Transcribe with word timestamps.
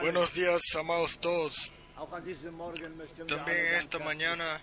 Buenos 0.00 0.34
días, 0.34 0.60
amados 0.76 1.20
todos. 1.20 1.70
También 3.28 3.74
esta 3.76 4.00
mañana 4.00 4.60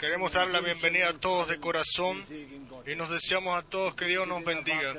queremos 0.00 0.32
dar 0.32 0.48
la 0.48 0.60
bienvenida 0.60 1.10
a 1.10 1.12
todos 1.12 1.46
de 1.46 1.60
corazón 1.60 2.24
y 2.86 2.96
nos 2.96 3.10
deseamos 3.10 3.56
a 3.56 3.62
todos 3.62 3.94
que 3.94 4.06
Dios 4.06 4.26
nos 4.26 4.44
bendiga. 4.44 4.96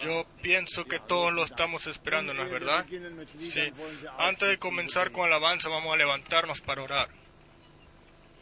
Yo 0.00 0.26
pienso 0.42 0.86
que 0.86 0.98
todos 0.98 1.32
lo 1.32 1.44
estamos 1.44 1.86
esperando, 1.86 2.34
¿no 2.34 2.42
es 2.42 2.50
verdad? 2.50 2.84
Sí. 3.38 3.72
Antes 4.18 4.48
de 4.48 4.58
comenzar 4.58 5.12
con 5.12 5.26
alabanza, 5.26 5.68
vamos 5.68 5.94
a 5.94 5.96
levantarnos 5.96 6.60
para 6.62 6.82
orar. 6.82 7.23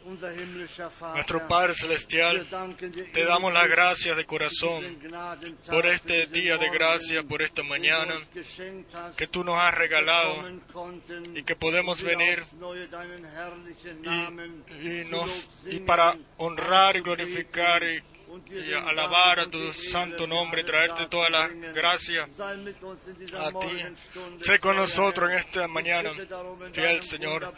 Nuestro 0.05 1.47
Padre 1.47 1.73
Celestial, 1.75 2.45
te 3.13 3.23
damos 3.23 3.53
las 3.53 3.69
gracias 3.69 4.17
de 4.17 4.25
corazón 4.25 4.83
por 5.69 5.85
este 5.85 6.27
día 6.27 6.57
de 6.57 6.69
gracia, 6.69 7.23
por 7.23 7.41
esta 7.41 7.63
mañana 7.63 8.13
que 9.15 9.27
tú 9.27 9.43
nos 9.43 9.57
has 9.57 9.73
regalado 9.73 10.43
y 11.33 11.43
que 11.43 11.55
podemos 11.55 12.01
venir 12.01 12.43
y, 15.65 15.79
para 15.79 16.17
honrar 16.37 16.97
y 16.97 17.01
glorificar 17.01 17.83
y, 17.83 18.03
y 18.51 18.73
alabar 18.73 19.39
a 19.39 19.49
tu 19.49 19.71
santo 19.71 20.27
nombre 20.27 20.61
y 20.61 20.65
traerte 20.65 21.05
toda 21.05 21.29
la 21.29 21.47
gracia 21.47 22.23
a 22.23 23.59
ti. 23.59 23.83
Sé 24.41 24.59
con 24.59 24.75
nosotros 24.75 25.31
en 25.31 25.37
esta 25.37 25.67
mañana, 25.69 26.11
fiel 26.73 27.01
Señor. 27.03 27.53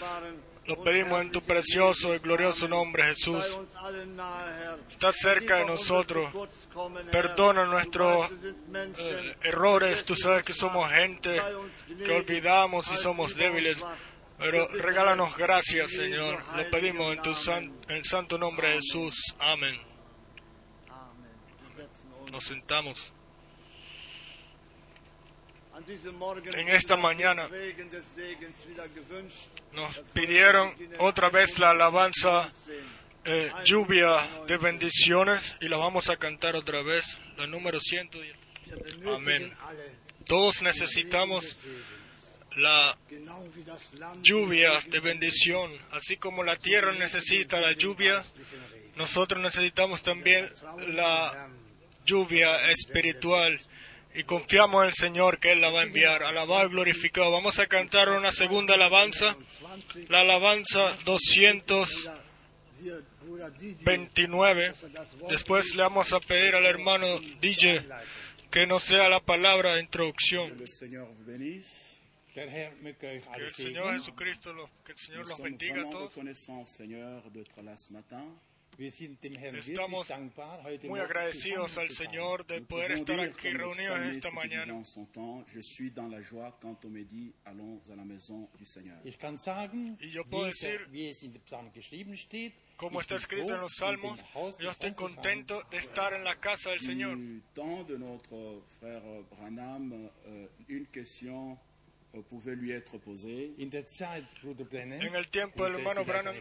Lo 0.67 0.81
pedimos 0.83 1.21
en 1.21 1.31
tu 1.31 1.41
precioso 1.43 2.15
y 2.15 2.17
glorioso 2.19 2.67
nombre, 2.67 3.03
Jesús. 3.03 3.45
Sei 3.45 3.53
uns 3.55 3.75
allen 3.75 4.15
nahe, 4.15 4.63
Herr. 4.63 4.79
Está 4.89 5.11
cerca 5.11 5.57
de 5.57 5.65
nosotros. 5.65 6.27
Perdona 7.11 7.65
nuestros 7.65 8.31
eh, 8.31 9.35
errores. 9.43 10.03
Tú 10.05 10.15
sabes 10.15 10.43
que 10.43 10.53
somos 10.53 10.89
gente 10.91 11.39
que 12.03 12.11
olvidamos 12.11 12.91
y 12.91 12.97
somos 12.97 13.35
débiles. 13.35 13.77
Pero 14.39 14.67
regálanos 14.69 15.37
gracias, 15.37 15.91
Señor. 15.91 16.41
Lo 16.57 16.69
pedimos 16.71 17.13
en 17.13 17.21
tu 17.21 17.35
san- 17.35 17.71
en 17.87 18.03
santo 18.03 18.37
nombre 18.39 18.67
Jesús. 18.73 19.15
Amén. 19.39 19.79
Nos 22.31 22.43
sentamos. 22.43 23.13
En 26.53 26.69
esta 26.69 26.95
mañana. 26.95 27.49
Nos 29.73 29.97
pidieron 30.13 30.73
otra 30.99 31.29
vez 31.29 31.59
la 31.59 31.71
alabanza 31.71 32.51
19. 32.65 33.05
eh, 33.25 33.51
lluvia 33.65 34.17
de 34.47 34.57
bendiciones 34.57 35.55
y 35.59 35.67
la 35.67 35.77
vamos 35.77 36.09
a 36.09 36.17
cantar 36.17 36.55
otra 36.55 36.81
vez, 36.83 37.17
la 37.37 37.47
número 37.47 37.79
110. 37.79 38.35
Wir 38.65 38.77
benötigen 38.77 39.13
Amén. 39.13 39.53
alle 39.61 40.05
Todos 40.25 40.61
necesitamos 40.61 41.65
la 42.55 42.97
lluvia 44.21 44.71
de 44.87 44.99
bendición, 44.99 45.71
así 45.91 46.17
como 46.17 46.43
la 46.43 46.55
tierra 46.55 46.93
necesita 46.93 47.59
la 47.59 47.73
lluvia, 47.73 48.23
nosotros 48.95 49.41
necesitamos 49.41 50.01
también 50.01 50.51
la 50.87 51.49
lluvia 52.05 52.71
espiritual 52.71 53.59
y 54.15 54.23
confiamos 54.23 54.81
en 54.83 54.87
el 54.87 54.93
Señor 54.93 55.39
que 55.39 55.51
Él 55.51 55.61
la 55.61 55.69
va 55.69 55.81
a 55.81 55.83
enviar. 55.83 56.23
Alabado 56.23 56.67
y 56.67 56.69
glorificado. 56.69 57.31
Vamos 57.31 57.59
a 57.59 57.67
cantar 57.67 58.09
una 58.09 58.31
segunda 58.31 58.75
alabanza, 58.75 59.35
20. 59.95 60.11
la 60.11 60.21
alabanza 60.21 60.97
229. 61.03 62.25
Wir, 62.79 63.03
Bruder 63.21 63.51
Didier, 63.51 64.71
dass 64.71 64.83
er 64.83 64.91
das 64.91 65.19
Wort 65.19 65.31
Después 65.31 65.75
le 65.75 65.81
vamos 65.81 66.13
a 66.13 66.19
pedir 66.19 66.55
al 66.55 66.65
hermano 66.65 67.19
DJ 67.41 67.83
que 68.51 68.67
nos 68.67 68.83
sea 68.83 69.09
la 69.09 69.19
palabra 69.19 69.75
de 69.75 69.81
introducción. 69.81 70.55
Que 70.57 70.63
el 70.63 70.69
Señor. 73.49 73.93
Jesucristo, 73.97 74.69
que 74.85 74.91
el 74.91 74.97
Señor 74.97 75.27
los 75.27 75.41
bendiga 75.41 75.81
a 75.81 75.89
todos. 75.89 76.11
Estamos 78.77 80.07
Muy 80.83 80.99
agradecidos 80.99 81.77
al. 81.77 81.91
Señor 81.91 82.45
de 82.45 82.61
poder 82.61 82.91
estar 82.91 83.19
aquí 83.19 83.49
reunidos 83.49 83.97
en 83.97 84.03
esta 84.09 84.29
qui 84.29 84.35
mañana. 84.35 84.65
disait 84.65 84.71
en 84.71 84.85
son 84.85 85.05
temps, 85.05 85.45
je 85.53 85.61
suis 85.61 85.91
dans 85.91 86.09
la 86.09 86.21
joie 86.21 86.57
quand 86.61 86.83
on 86.85 86.89
me 86.89 87.03
dit, 87.03 87.33
allons 87.45 87.79
à 87.91 87.95
la 87.95 88.03
maison 88.03 88.49
du 88.57 88.65
Seigneur. 88.65 88.97
Ich 89.05 89.17
kann 89.17 89.37
sagen, 89.37 89.97
Y 90.01 90.09
yo 90.09 90.25
puedo 90.25 90.45
decir, 90.45 90.87
Como 92.77 92.99
está 92.99 93.15
escrito 93.15 93.55
en 93.55 93.61
los 93.61 93.73
salmos, 93.75 94.19
yo 94.59 94.69
estoy 94.69 94.93
contento 94.93 95.61
de 95.71 95.77
estar 95.77 96.13
en 96.13 96.23
la 96.23 96.35
casa 96.35 96.71
del 96.71 96.81
Señor. 96.81 97.17
De 97.17 97.97
notre 97.97 98.61
frère 98.79 99.01
Branham, 99.31 100.09
euh, 100.25 100.47
une 100.67 100.85
question 100.87 101.57
euh, 102.13 102.21
pouvait 102.23 102.55
lui 102.55 102.71
être 102.71 102.97
posée. 102.97 103.53
En 103.57 105.15
el 105.15 105.27
tiempo 105.29 105.63
del 105.63 105.75
hermano 105.75 106.03
Branham, 106.03 106.35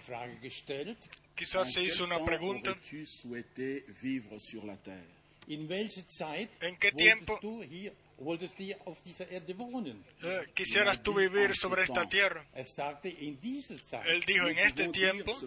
Quizás 1.34 1.72
se 1.72 1.82
hizo 1.82 2.04
una 2.04 2.24
pregunta. 2.24 2.70
aurais-tu 2.70 3.04
souhaité 3.06 3.84
vivre 4.02 4.38
sur 4.38 4.64
la 4.64 4.76
terre 4.76 5.14
in 5.48 5.66
welcher 5.68 6.04
Zeit 6.06 6.50
¿En 6.62 6.76
qué 6.76 6.92
tiempo- 6.92 7.38
du 7.40 7.62
hier, 7.62 7.92
wolltest 8.18 8.56
du 8.58 8.72
auf 8.86 9.02
dieser 9.02 9.30
Erde 9.30 9.54
wohnen? 9.56 10.02
Eh, 10.22 10.46
¿Quisieras 10.54 11.02
tú 11.02 11.14
vivir 11.14 11.54
sobre 11.56 11.82
esta 11.84 12.08
tierra? 12.08 12.44
Er 12.54 12.66
sagte, 12.68 13.08
in 13.08 13.38
dieser 13.40 13.82
Zeit. 13.82 14.06
Él 14.06 14.24
dijo, 14.24 14.48
en 14.48 14.58
este 14.58 14.88
tiempo, 14.88 15.32
y 15.32 15.46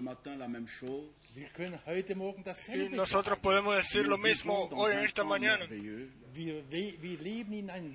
nosotros 2.90 3.38
sagen. 3.38 3.42
podemos 3.42 3.76
decir 3.76 4.06
lo 4.06 4.18
mismo 4.18 4.70
hoy 4.72 4.94
en 4.94 5.00
esta 5.00 5.24
mañana. 5.24 5.68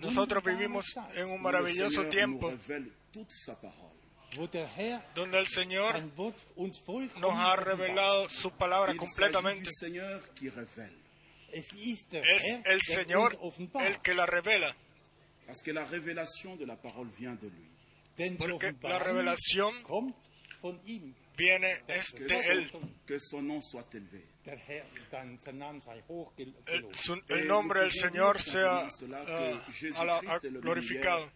Nosotros 0.00 0.42
vivimos 0.44 0.86
en 1.14 1.30
un 1.30 1.40
maravilloso 1.40 2.06
tiempo 2.06 2.52
donde 5.14 5.38
el 5.38 5.48
Señor 5.48 6.02
nos 6.56 7.34
ha 7.34 7.56
revelado 7.56 8.28
su 8.30 8.50
palabra 8.52 8.94
completamente. 8.96 9.68
Es 11.52 11.72
el 12.64 12.82
Señor 12.82 13.38
el 13.80 13.98
que 13.98 14.14
la 14.14 14.26
revela, 14.26 14.74
Parce 15.46 15.62
que 15.62 15.72
la 15.72 15.84
révélation 15.84 16.56
de 16.56 16.64
la 16.64 16.76
parole 16.76 17.10
vient 17.18 17.34
de 17.34 17.48
lui. 17.48 17.68
Denn 18.16 18.36
die 18.36 18.38
porque 18.38 18.74
la 18.82 18.98
revelación 18.98 19.74
viene 21.36 21.82
de 21.86 22.50
Él. 22.50 22.70
que 23.06 23.18
son 23.18 23.42
nom 23.42 23.60
soit 23.60 23.92
élevé. 23.94 24.31
Sei 24.44 26.02
hochgelobt. 26.08 26.68
El, 27.28 27.46
nombre 27.46 27.80
del 27.80 27.92
Señor 27.92 28.40
sea 28.40 28.88
eh, 29.28 29.60
ala- 29.96 30.20
est 30.20 30.42
le 30.44 30.50
même 30.50 30.60
glorificado. 30.60 31.30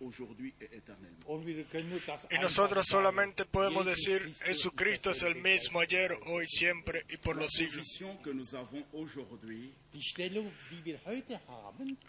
Y 2.31 2.39
nosotros 2.39 2.87
solamente 2.87 3.45
podemos 3.45 3.85
Jesus 3.85 4.05
decir, 4.05 4.35
Jesucristo 4.45 5.11
es 5.11 5.23
el 5.23 5.37
mismo 5.37 5.81
ayer, 5.81 6.13
hoy, 6.27 6.47
siempre 6.49 7.05
y 7.09 7.17
por 7.17 7.37
La 7.37 7.43
los 7.43 7.53
siglos. 7.53 7.87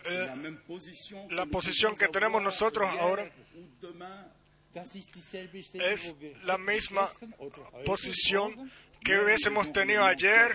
Eh, 0.06 0.26
la 0.26 0.36
la 1.30 1.46
posición 1.46 1.96
que 1.96 2.08
tenemos 2.08 2.42
nosotros 2.42 2.90
ahora 3.00 3.32
Es 5.74 6.14
la 6.44 6.58
misma 6.58 7.10
posición 7.86 8.72
que 9.04 9.20
hubiésemos 9.20 9.72
tenido 9.74 10.04
ayer 10.06 10.52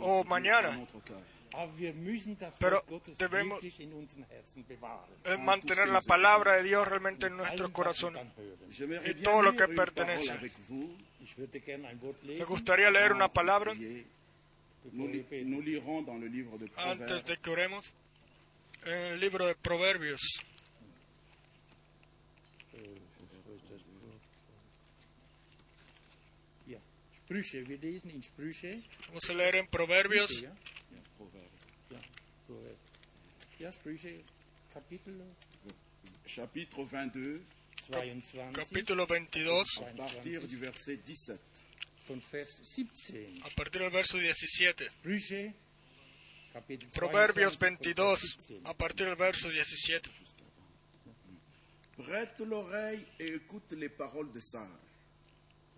o 0.00 0.24
mañana. 0.24 0.78
Pero 2.60 2.84
debemos- 3.18 3.60
mantener 5.38 5.88
la 5.88 6.00
palabra 6.02 6.56
de 6.56 6.62
Dios 6.64 6.86
realmente 6.86 7.26
en 7.26 7.36
nuestros 7.36 7.70
corazones. 7.72 8.22
Y 9.06 9.14
todo 9.22 9.42
lo 9.42 9.52
que 9.56 9.64
pertenece. 9.74 10.38
Me 12.22 12.44
gustaría 12.44 12.90
leer 12.90 13.12
una 13.12 13.28
palabra 13.28 13.72
antes 16.76 17.24
de 17.24 17.36
que 17.38 17.50
oremos 17.50 17.84
en 18.84 18.98
el 18.98 19.20
libro 19.20 19.46
de 19.46 19.54
Proverbios. 19.56 20.20
Sprüche, 27.28 27.68
wir 27.68 27.76
lesen 27.76 28.10
in 28.10 28.22
Sprüche. 28.22 28.82
Vamos 29.08 29.28
a 29.28 29.34
leer 29.34 29.54
en 29.56 29.66
Proverbios, 29.68 30.30
Sprüche, 30.30 30.44
ja? 30.46 30.56
Proverbes, 31.18 31.60
Ja, 31.90 32.00
Proverb. 32.46 32.78
ja, 33.58 33.70
Sprüche, 33.72 34.24
Kapitel 34.72 35.20
chapitre 36.24 36.86
22, 36.86 37.40
22, 37.90 38.52
capítulo 38.54 39.06
22, 39.06 39.78
à 39.78 39.92
partir 39.94 40.40
du 40.48 40.56
verset 40.58 40.96
17. 41.04 41.38
von 42.06 42.18
Vers 42.32 42.62
17. 42.62 43.42
a 43.44 43.50
partir 43.54 43.80
del 43.82 43.90
verso 43.90 44.16
17. 44.18 44.88
Sprüche, 44.88 45.52
Kapitel 46.54 46.88
Proverbios 46.94 47.58
22, 47.58 47.58
von 47.58 47.76
22, 47.76 48.22
Vers 48.22 48.36
17. 48.38 48.60
a 48.64 48.72
partir 48.74 49.04
del 49.06 49.16
verso 49.16 49.50
17. 49.50 50.08
Prête 51.94 52.40
l'oreille 52.46 53.04
et 53.18 53.34
écoute 53.34 53.70
les 53.72 53.90
paroles 53.90 54.32
des 54.32 54.40
sages. 54.40 54.87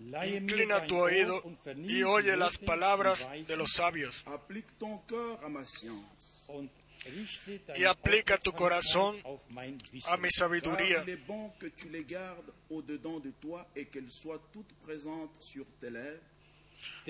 Inclina 0.00 0.86
tu 0.86 0.96
oído 0.96 1.42
y 1.76 2.02
oye 2.02 2.36
las 2.36 2.56
palabras 2.56 3.28
de 3.46 3.56
los 3.56 3.72
sabios. 3.72 4.22
Applique 4.26 4.78
ton 4.78 4.98
cœur 5.06 5.44
à 5.44 5.48
ma 5.48 5.64
science. 5.66 6.44
Und 6.48 6.70
richte 7.04 7.60
y 7.76 7.84
aplica 7.84 8.38
tu 8.38 8.52
corazón 8.52 9.16
a 9.24 9.60
mi. 9.60 10.00
Car 10.00 10.18
sabiduría, 10.30 11.02
il 11.02 11.10
est 11.10 11.26
bon 11.26 11.52
que 11.58 11.66
tu 11.68 11.88
les 11.90 12.04
gardes 12.04 12.52
au-dedans 12.70 13.20
de 13.20 13.30
toi 13.30 13.68
et 13.76 13.86
qu'elles 13.86 14.10
soient 14.10 14.42
toutes 14.52 14.72
présentes 14.80 15.36
sur 15.40 15.66
tes 15.80 15.90
lèvres, 15.90 16.22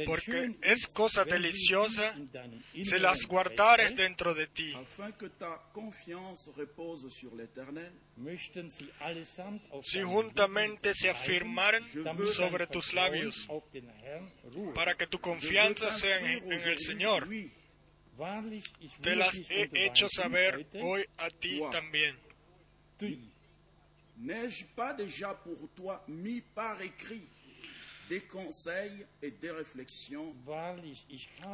porque 0.06 0.56
es 0.62 0.86
cosa 0.86 1.24
deliciosa 1.24 2.16
si 2.72 2.98
las 2.98 3.26
guardares 3.26 3.96
dentro 3.96 4.34
de 4.34 4.46
ti, 4.46 4.74
si 9.82 10.02
juntamente 10.02 10.94
se 10.94 11.12
dein 11.12 12.26
sobre 12.26 12.66
tus 12.66 12.94
labios, 12.94 13.48
para 14.74 14.96
que 14.96 15.06
tu 15.06 15.20
confianza 15.20 15.90
sea 15.92 16.18
en, 16.18 16.52
el 16.52 16.78
Señor. 16.78 17.28
Te 19.00 19.16
las 19.16 19.34
he 19.48 19.70
hecho 19.72 20.06
saber 20.14 20.66
hoy 20.82 21.06
a 21.16 21.30
ti 21.30 21.60
también. 21.72 22.16
N'ai-je 24.20 24.66
pas 24.76 24.92
déjà 24.92 25.32
pour 25.32 25.70
toi 25.74 26.04
mis 26.06 26.42
par 26.42 26.78
écrit 26.82 27.26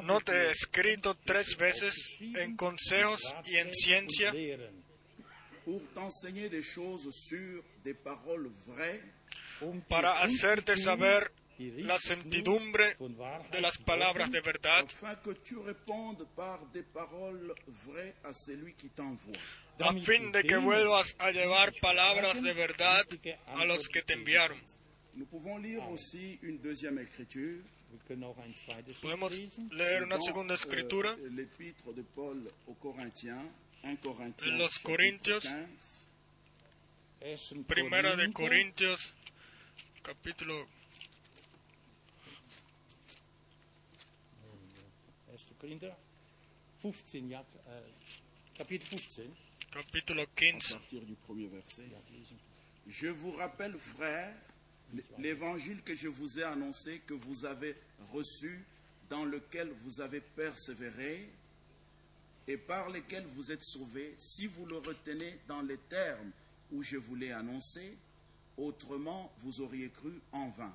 No 0.03 0.21
te 0.21 0.33
he 0.33 0.51
escrito 0.51 1.15
tres 1.25 1.57
veces 1.57 1.95
en 2.21 2.57
consejos 2.57 3.21
y 3.45 3.57
en 3.57 3.73
ciencia. 3.75 4.33
para 9.89 10.23
hacerte 10.23 10.77
saber 10.77 11.33
la 11.59 11.99
certidumbre 11.99 12.97
de 13.51 13.61
las 13.61 13.79
palabras 13.79 14.31
de 14.31 14.41
verdad, 14.41 14.87
a 19.79 19.93
fin 20.01 20.33
de 20.33 20.43
que 20.43 20.57
vuelvas 20.57 21.15
a 21.19 21.31
llevar 21.33 21.73
palabras 21.81 22.43
de 22.43 22.53
verdad 22.55 23.05
richtige 23.11 23.39
a 23.47 23.65
los 23.65 23.89
que 23.89 24.03
te 24.03 24.15
enviaron. 24.15 24.59
Nous 25.17 25.25
pouvons 25.25 25.57
lire 25.57 25.89
aussi 25.91 26.39
une 26.43 26.59
deuxième 26.59 26.99
écriture, 26.99 27.63
Podemos 29.01 29.31
leer 29.71 30.03
una 30.03 30.21
segunda 30.21 30.53
euh, 30.53 30.57
escritura 30.57 31.17
l'épître 31.31 31.95
de 31.95 32.03
Paul 32.03 32.51
aux 32.67 32.75
Corinthiens, 32.75 33.51
1 33.85 33.97
Corinthiens, 33.97 34.53
En 34.53 34.59
los 34.59 34.69
chapitre 34.69 34.83
Corintios. 34.83 35.41
15, 35.41 36.07
Ersten 37.23 37.65
Primera 37.65 38.17
de 38.17 38.33
Corintios, 38.33 39.15
capítulo 40.03 40.55
1. 40.63 40.67
Korinther 45.59 45.97
15, 46.83 47.31
ja, 47.31 47.41
äh, 47.41 47.93
Kapitel 48.55 48.89
15. 48.89 49.31
capítulo 49.71 50.23
à 50.23 50.27
15. 50.27 50.73
partir 50.73 51.03
du 51.03 51.15
premier 51.15 51.47
verset. 51.49 51.89
Je 52.87 53.09
vous 53.09 53.33
rappelle, 53.33 53.77
frères, 53.79 54.35
l'évangile 55.19 55.83
que 55.83 55.95
je 55.95 56.09
vous 56.09 56.39
ai 56.39 56.45
annoncé, 56.45 57.01
que 57.07 57.15
vous 57.15 57.45
avez 57.45 57.75
reçu, 58.13 58.61
dans 59.09 59.25
lequel 59.25 59.71
vous 59.85 60.01
avez 60.01 60.21
persévéré 60.21 61.29
et 62.49 62.57
par 62.57 62.91
lequel 62.91 63.25
vous 63.35 63.51
êtes 63.53 63.65
sauvés, 63.65 64.15
si 64.19 64.47
vous 64.47 64.67
le 64.67 64.79
retenez 64.79 65.39
dans 65.49 65.63
les 65.63 65.79
termes 65.89 66.31
où 66.73 66.83
je 66.83 66.97
vous 66.97 67.15
l'ai 67.15 67.33
annoncé, 67.33 67.97
autrement 68.57 69.33
vous 69.41 69.61
auriez 69.61 69.91
cru 69.91 70.13
en 70.33 70.51
vain. 70.51 70.75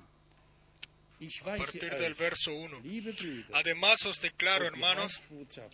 A 1.44 1.56
partir 1.56 1.88
del 1.88 2.10
euch, 2.10 2.18
verso 2.18 2.50
1. 2.50 2.80
liebe 2.82 3.12
Brüder, 3.12 3.46
Además 3.52 4.04
os 4.06 4.20
declaro, 4.20 4.66
hermanos, 4.66 5.22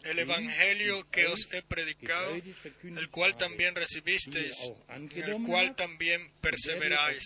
el 0.05 0.19
evangelio 0.19 1.09
que 1.11 1.27
os 1.27 1.55
he 1.55 1.63
predicado, 1.63 2.35
el 2.83 3.09
cual 3.09 3.35
también 3.39 3.75
recibisteis, 3.75 4.55
el 4.91 5.43
cual 5.47 5.75
también 5.75 6.31
perseveráis, 6.43 7.25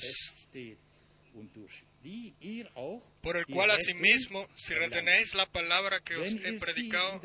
por 3.23 3.37
el 3.37 3.46
cual 3.46 3.70
asimismo, 3.70 4.49
si 4.56 4.75
retenéis 4.75 5.34
la 5.34 5.46
palabra 5.46 6.00
que 6.00 6.17
os 6.17 6.32
he 6.32 6.58
predicado, 6.58 7.20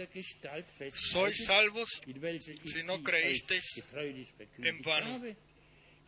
sois 1.12 1.45
salvos 1.45 1.89
si 2.04 2.83
no 2.83 3.01
creísteis 3.04 3.83
en 4.59 4.81
vano. 4.81 5.13
habe. 5.13 5.36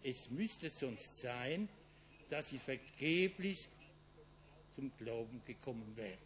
Es 0.04 0.30
müsste 0.32 0.70
sonst 0.70 1.20
sein, 1.22 1.68
dass 2.30 2.54
ihr 2.54 2.60
vergeblich 2.60 3.68
zum 4.76 4.92
Glauben 4.98 5.44
gekommen 5.46 5.96
wärt. 5.98 6.20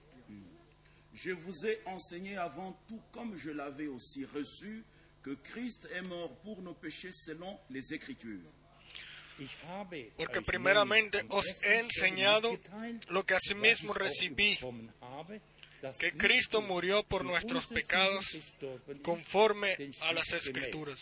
Je 1.15 1.31
vous 1.31 1.65
ai 1.65 1.77
enseigné 1.85 2.37
avant 2.37 2.75
tout, 2.87 3.01
comme 3.11 3.35
je 3.37 3.51
l'avais 3.51 3.87
aussi 3.87 4.25
reçu, 4.25 4.83
que 5.21 5.35
Christ 5.35 5.87
est 5.93 6.01
mort 6.01 6.35
pour 6.41 6.61
nos 6.61 6.73
péchés 6.73 7.11
selon 7.13 7.59
les 7.69 7.93
Écritures. 7.93 8.51
Porque 10.15 10.41
primeramente 10.41 11.25
os 11.29 11.45
he 11.63 11.79
enseñado 11.79 12.57
lo 13.09 13.25
que 13.25 13.35
asimismo 13.35 13.93
recibí, 13.93 14.59
que 15.99 16.11
Cristo 16.11 16.61
murió 16.61 17.03
por 17.03 17.25
nuestros 17.25 17.67
pecados 17.67 18.25
conforme 19.01 19.75
a 20.01 20.13
las 20.13 20.31
Escrituras, 20.33 20.97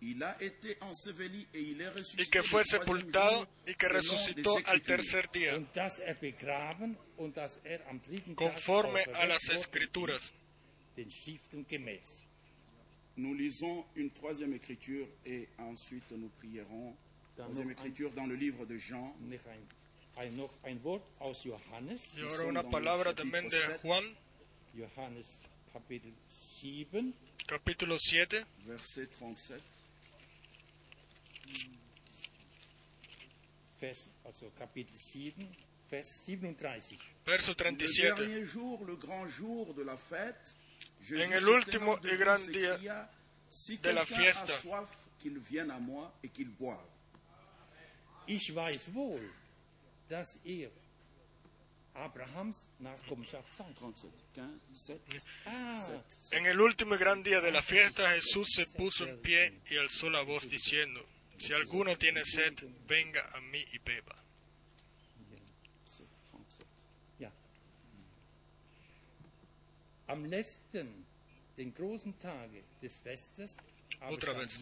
y 0.00 0.14
que 2.30 2.42
fue 2.42 2.64
sepultado 2.64 3.48
y 3.66 3.74
que 3.74 3.88
resucitó 3.88 4.56
al 4.66 4.82
tercer 4.82 5.30
día, 5.30 5.58
conforme 8.34 9.02
a 9.14 9.26
las 9.26 9.48
Escrituras. 9.48 10.32
Nous 13.16 13.34
lisons 13.34 13.84
une 13.94 14.10
troisième 14.10 14.54
écriture 14.54 15.06
et 15.24 15.48
ensuite 15.58 16.10
nous 16.10 16.28
prierons. 16.40 16.96
Troisième 17.36 17.70
écriture 17.70 18.10
dans 18.12 18.26
le 18.26 18.34
livre 18.34 18.66
de 18.66 18.76
Jean. 18.76 19.14
Noch 19.28 19.46
ein, 19.46 19.60
ein, 20.24 20.36
noch 20.36 20.52
ein 20.64 20.82
Wort 20.82 21.02
aus 21.20 21.44
Johannes, 21.44 22.00
Y 22.16 22.22
ahora 22.22 22.46
una 22.46 22.62
palabra 22.62 23.14
también 23.14 23.48
de 23.48 23.58
Juan, 23.82 24.04
Johannes 24.76 25.38
Kapitel 25.72 26.12
7, 26.28 27.12
capítulo 27.46 27.98
7, 27.98 28.44
verset 28.66 29.08
37. 29.18 29.60
Vers, 33.80 34.10
also 34.24 34.50
Kapitel 34.56 34.94
7, 34.96 35.34
Vers 35.90 36.06
37. 36.26 36.98
verso 37.26 37.50
Le 37.50 37.56
37. 37.56 38.16
dernier 38.16 38.44
jour, 38.46 38.84
le 38.84 38.96
grand 38.96 39.28
jour 39.28 39.74
de 39.74 39.82
la 39.82 39.96
fête, 39.96 40.54
En 41.10 41.32
el 41.32 41.48
último 41.48 41.98
y 42.02 42.16
gran 42.16 42.46
día 42.46 42.76
de 43.82 43.92
la 43.92 44.06
fiesta. 44.06 44.52
Ich 48.26 48.54
weiß 48.54 48.94
wohl, 48.94 49.20
dass 50.08 50.38
ihr 50.44 50.70
Abrahams 51.94 52.68
Nachkommenschaft 52.78 53.54
seid. 53.54 53.76
37, 53.76 54.12
15, 54.34 54.60
7, 54.72 55.22
Ah, 55.46 55.78
7. 55.78 56.36
En 56.38 56.46
el 56.46 56.60
último 56.60 56.94
y 56.94 56.98
gran 56.98 57.22
día 57.22 57.40
de 57.40 57.52
la 57.52 57.62
fiesta, 57.62 58.10
Jesús 58.12 58.48
se 58.54 58.66
puso 58.76 59.06
en 59.06 59.20
pie 59.20 59.60
y 59.70 59.76
alzó 59.76 60.10
la 60.10 60.22
voz 60.22 60.48
diciendo, 60.48 61.06
si 61.38 61.52
alguno 61.52 61.96
tiene 61.96 62.24
sed, 62.24 62.54
venga 62.88 63.30
a 63.34 63.40
mí 63.40 63.62
y 63.72 63.78
beba. 63.78 64.16
7, 65.84 66.08
37. 66.30 66.64
ja. 67.20 67.32
Am 70.08 70.24
letzten, 70.24 71.03
Otra 74.10 74.32
vez. 74.32 74.58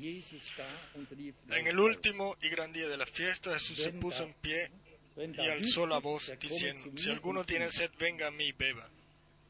En 1.48 1.66
el 1.66 1.78
último 1.78 2.36
y 2.42 2.48
gran 2.48 2.72
día 2.72 2.88
de 2.88 2.96
la 2.96 3.06
fiesta, 3.06 3.52
Jesús 3.58 3.78
se 3.78 3.92
puso 3.92 4.24
en 4.24 4.34
pie 4.34 4.70
y 5.16 5.48
alzó 5.48 5.86
la 5.86 5.98
voz 5.98 6.32
diciendo, 6.40 6.92
si 6.96 7.10
alguno 7.10 7.44
tiene 7.44 7.70
sed, 7.70 7.90
venga 7.98 8.28
a 8.28 8.30
mí 8.30 8.48
y 8.48 8.52
beba. 8.52 8.88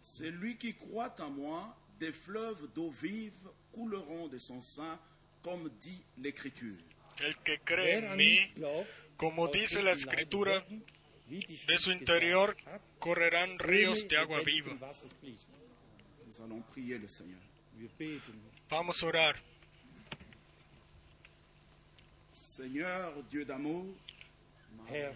Celui 0.02 0.56
qui 0.56 0.74
croit 0.74 1.14
en 1.20 1.30
moi, 1.30 1.76
des 2.00 2.12
fleuves 2.12 2.68
d'eau 2.74 2.90
vive 2.90 3.32
couleront 3.72 4.28
de 4.28 4.38
son 4.38 4.60
sein, 4.60 4.98
comme 5.42 5.70
dit 5.80 6.02
l'Écriture. 6.18 6.76
El 7.20 7.36
que 7.44 7.60
cree 7.60 7.98
en 7.98 8.16
mí, 8.16 8.36
como 9.16 9.46
dice 9.46 9.80
la 9.82 9.92
Escritura, 9.92 10.64
de 11.28 11.78
su 11.78 11.92
interior 11.92 12.56
correrán 12.98 13.58
ríos 13.60 14.08
de 14.08 14.16
agua 14.16 14.40
viva. 14.40 14.76
Wasser 16.32 16.38
fließen. 16.38 16.38
Nous 16.38 16.40
allons 16.40 16.62
prier 16.70 16.98
le 16.98 17.08
Seigneur. 17.08 17.40
Wir 17.74 17.88
beten. 17.98 18.40
Vamos 18.68 19.02
a 19.02 19.06
orar. 19.06 19.36
Seigneur, 22.30 23.22
Dieu 23.30 23.44
d'amour, 23.44 23.86
Herr, 24.88 25.14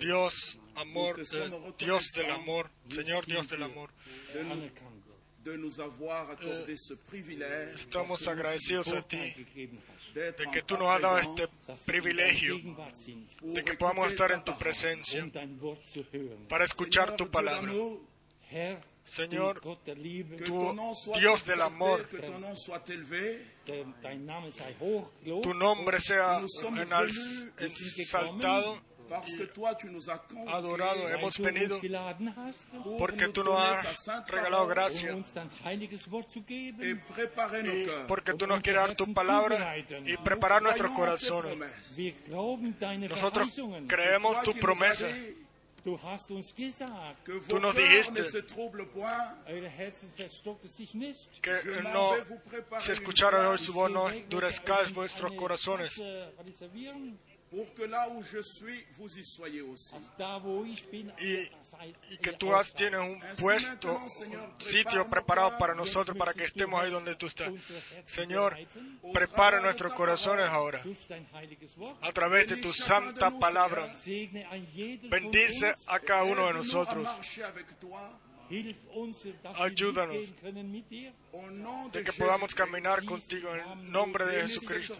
Dios, 0.00 0.58
amor, 0.74 1.18
eh, 1.18 1.50
Dios 1.78 2.06
del 2.16 2.30
amor, 2.30 2.70
Señor 2.90 3.24
Dios 3.26 3.46
del 3.48 3.62
amor. 3.62 3.90
de 4.32 4.42
nous, 4.42 4.70
de 5.44 5.56
nous 5.56 5.80
avoir 5.80 6.30
accordé 6.30 6.76
ce 6.76 6.94
privilège 6.94 7.74
Estamos 7.74 8.26
agradecidos 8.26 8.92
a 8.92 9.02
ti 9.02 9.18
de 10.14 10.50
que 10.52 10.62
tú 10.62 10.76
nos 10.76 10.88
has 10.88 11.00
dado 11.00 11.18
este 11.18 11.48
privilegio 11.86 12.58
de 13.42 13.64
que 13.64 13.74
podamos 13.74 14.10
estar 14.10 14.30
ta 14.30 14.36
en 14.36 14.44
tu 14.44 14.56
presencia 14.58 15.24
um 15.24 16.48
para 16.48 16.64
escuchar 16.64 17.16
tu 17.16 17.30
palabra. 17.30 17.70
Señor, 19.10 19.60
Tu 19.60 20.74
Dios 21.18 21.44
del 21.44 21.60
amor. 21.62 22.08
tu 25.42 25.54
nombre 25.54 26.00
sea 26.00 26.40
convoqués 26.40 27.46
adorado. 30.46 31.08
Hemos 31.08 31.38
venido 31.38 31.80
porque 32.98 33.28
tú 33.28 33.42
nos 33.42 33.58
has 33.58 34.06
regalado 34.28 34.66
gracia 34.66 35.16
y 36.82 36.94
porque 38.06 38.34
tú 38.34 38.46
nos 38.46 38.60
quieres 38.60 38.82
dar 38.82 38.94
tu 38.96 39.12
palabra 39.14 39.76
y 40.04 40.16
preparar 40.18 40.62
nuestros 40.62 40.92
corazones. 40.92 41.56
Nosotros 43.08 43.60
creemos 43.86 44.42
tu 44.42 44.52
promesa. 44.54 45.08
As 45.88 45.88
dit 45.88 45.94
Du 45.94 45.98
hast 46.02 46.30
uns 46.30 46.54
gesagt, 46.54 47.24
Que 47.24 47.40
Tú 47.48 47.58
nos 47.58 47.74
dijiste. 47.74 48.22
Que 51.40 51.82
no 51.82 52.14
se 52.80 52.92
escucharon 52.92 53.46
hoy 53.46 53.58
su 53.58 53.72
voz, 53.72 53.90
no 53.90 54.08
euch 54.10 54.92
vuestros 54.92 55.32
corazones. 55.32 56.00
Platz, 57.48 57.54
reservieren. 57.54 57.58
pour 57.58 57.74
que 57.74 57.82
là 57.82 58.08
où 58.08 58.22
je 58.22 58.42
suis, 58.42 58.84
vous 58.96 59.18
y 59.18 59.24
soyez 59.24 59.62
aussi. 59.62 59.96
Que 62.22 62.32
tú 62.32 62.54
has, 62.54 62.72
tienes 62.74 63.00
un 63.00 63.20
puesto, 63.38 63.96
un 63.96 64.08
sitio 64.58 65.08
prepara 65.08 65.10
preparado 65.10 65.58
para 65.58 65.74
nosotros, 65.74 66.16
para 66.16 66.32
que 66.32 66.44
estemos 66.44 66.80
ahí 66.80 66.90
donde 66.90 67.14
tú 67.16 67.26
estás. 67.26 67.52
Señor, 68.06 68.56
prepara 69.12 69.60
nuestros 69.60 69.92
corazones 69.94 70.48
ahora 70.48 70.82
a 72.00 72.12
través 72.12 72.48
de 72.48 72.56
tu 72.56 72.72
santa 72.72 73.30
palabra. 73.30 73.92
Bendice 75.10 75.74
a 75.86 76.00
cada 76.00 76.24
uno 76.24 76.46
de 76.46 76.52
nosotros. 76.54 77.06
Ayúdanos. 79.56 80.16
de 81.92 82.04
que 82.04 82.12
podamos 82.12 82.54
caminar 82.54 83.04
contigo 83.04 83.54
en 83.54 83.60
el 83.60 83.92
nombre 83.92 84.24
de 84.26 84.46
Jesucristo. 84.46 84.98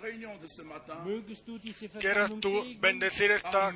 Quieras 1.98 2.30
tú 2.40 2.64
bendecir 2.78 3.30
esta, 3.30 3.72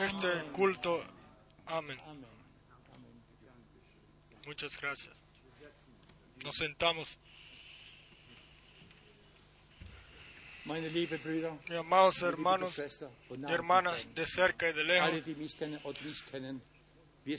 este 0.00 0.28
culto. 0.52 1.02
Amén. 1.66 1.98
Amen. 2.06 2.26
Muchas 4.46 4.80
gracias. 4.80 5.14
Nos 6.42 6.56
sentamos. 6.56 7.18
Mis 10.64 11.76
amados 11.76 12.22
hermanos 12.22 12.78
y 12.78 13.52
hermanas 13.52 14.06
de 14.14 14.26
cerca 14.26 14.68
y 14.70 14.72
de 14.72 14.84
lejos, 14.84 15.10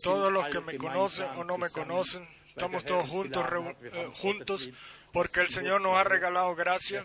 todos 0.02 0.32
los 0.32 0.48
que 0.48 0.60
me 0.62 0.78
conocen 0.78 1.28
o 1.38 1.44
no 1.44 1.58
me 1.58 1.70
conocen, 1.70 2.28
estamos 2.48 2.86
todos 2.86 3.08
juntos, 3.10 3.44
eh, 3.44 3.48
haben 3.48 3.78
es 3.94 4.20
juntos 4.20 4.70
porque 5.12 5.42
el 5.42 5.50
Señor 5.50 5.82
nos 5.82 5.96
ha 5.96 6.04
regalado 6.04 6.56
gracia 6.56 7.04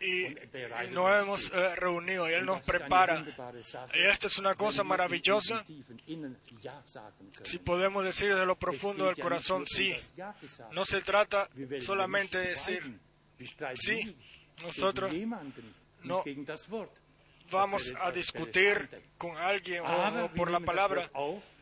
y, 0.00 0.34
nos 0.92 1.22
hemos 1.22 1.52
eh, 1.52 1.74
reunido 1.76 2.28
y 2.28 2.34
Él 2.34 2.44
nos 2.44 2.60
prepara. 2.60 3.24
Y 3.94 4.02
esto 4.02 4.28
es 4.28 4.38
una 4.38 4.54
cosa 4.54 4.84
maravillosa 4.84 5.64
si 7.42 7.58
podemos 7.58 8.04
decir 8.04 8.28
desde 8.28 8.46
lo 8.46 8.56
profundo 8.56 9.06
del 9.06 9.16
corazón 9.16 9.66
sí. 9.66 9.96
No 10.72 10.84
se 10.84 11.00
trata 11.00 11.48
solamente 11.80 12.38
de 12.38 12.48
decir 12.50 12.98
sí. 13.74 14.16
Nosotros 14.62 15.12
no 16.02 16.24
vamos 17.50 17.94
a 18.00 18.10
discutir 18.10 18.88
con 19.16 19.36
alguien 19.36 19.82
o, 19.84 20.28
por 20.34 20.50
la 20.50 20.60
palabra, 20.60 21.10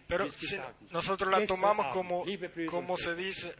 pero 0.06 0.30
si 0.30 0.56
nosotros 0.90 1.30
la 1.30 1.38
Gestern 1.38 1.60
tomamos 1.60 1.86
como, 1.86 2.24
como 2.68 2.96
se 2.96 3.14
dice 3.14 3.54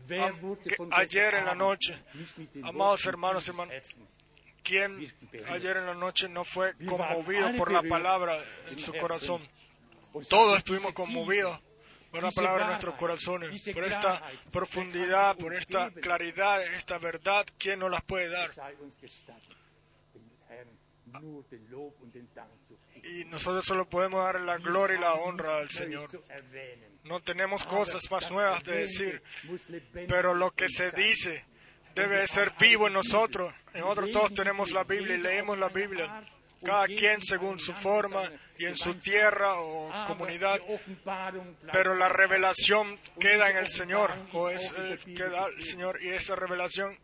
ayer 0.93 1.35
en 1.35 1.45
la 1.45 1.55
noche. 1.55 2.03
Amados 2.63 3.07
hermanos 3.07 3.51
¿Quién 4.63 5.13
Berührt. 5.31 5.51
ayer 5.51 5.77
en 5.77 5.87
la 5.87 5.95
noche 5.95 6.29
no 6.29 6.45
fue 6.45 6.75
conmovido 6.87 7.55
por 7.57 7.71
la 7.71 7.83
palabra 7.83 8.45
en 8.69 8.79
su 8.79 8.93
corazón? 8.95 9.47
Todos 10.29 10.59
estuvimos 10.59 10.93
conmovidos 10.93 11.61
por 12.11 12.23
la 12.23 12.31
palabra 12.31 12.63
en 12.65 12.69
nuestros 12.71 12.95
corazones, 12.95 13.63
por 13.73 13.85
esta 13.85 14.23
profundidad, 14.51 15.37
por 15.37 15.55
esta 15.55 15.91
claridad, 15.91 16.63
esta 16.63 16.99
verdad, 16.99 17.47
¿quién 17.59 17.79
nos 17.81 17.91
las 17.91 18.03
puede 18.03 18.29
dar? 18.29 18.51
Y 23.09 23.25
nosotros 23.27 23.65
solo 23.65 23.89
podemos 23.89 24.23
dar 24.25 24.41
la 24.41 24.59
gloria 24.59 24.97
y 24.97 25.01
la 25.01 25.15
honra 25.15 25.59
al 25.59 25.71
Señor. 25.71 26.09
No 27.05 27.21
tenemos 27.21 27.65
cosas 27.65 28.03
más 28.11 28.31
nuevas 28.31 28.65
de 28.65 28.79
decir, 28.79 29.23
pero 30.09 30.35
lo 30.35 30.51
que 30.53 30.69
se 30.69 30.91
dice 30.91 31.45
debe 31.95 32.21
de 32.21 32.27
ser 32.27 32.53
vivo 32.59 32.89
en 32.89 32.95
nosotros. 32.95 33.53
En 33.75 33.83
otros 33.85 34.11
todos 34.13 34.35
tenemos 34.35 34.73
la 34.73 34.85
Biblia 34.85 35.15
y 35.15 35.19
leemos 35.19 35.59
la 35.59 35.69
Biblia. 35.69 36.25
Cada 36.65 36.87
quien 36.87 37.23
según 37.23 37.61
su 37.61 37.73
forma 37.75 38.23
y 38.59 38.65
en 38.65 38.77
su 38.77 38.95
tierra 38.95 39.61
o 39.61 39.89
comunidad. 40.09 40.59
Pero 41.71 41.95
la 41.95 42.09
revelación 42.09 42.99
queda 43.21 43.51
en 43.51 43.59
el 43.59 43.69
Señor, 43.69 44.11
o 44.33 44.49
es 44.51 44.73
el 44.73 44.99
que 45.15 45.25
da 45.29 45.47
el 45.47 45.63
Señor, 45.63 46.03
y 46.03 46.09
esa 46.09 46.35
revelación 46.35 46.99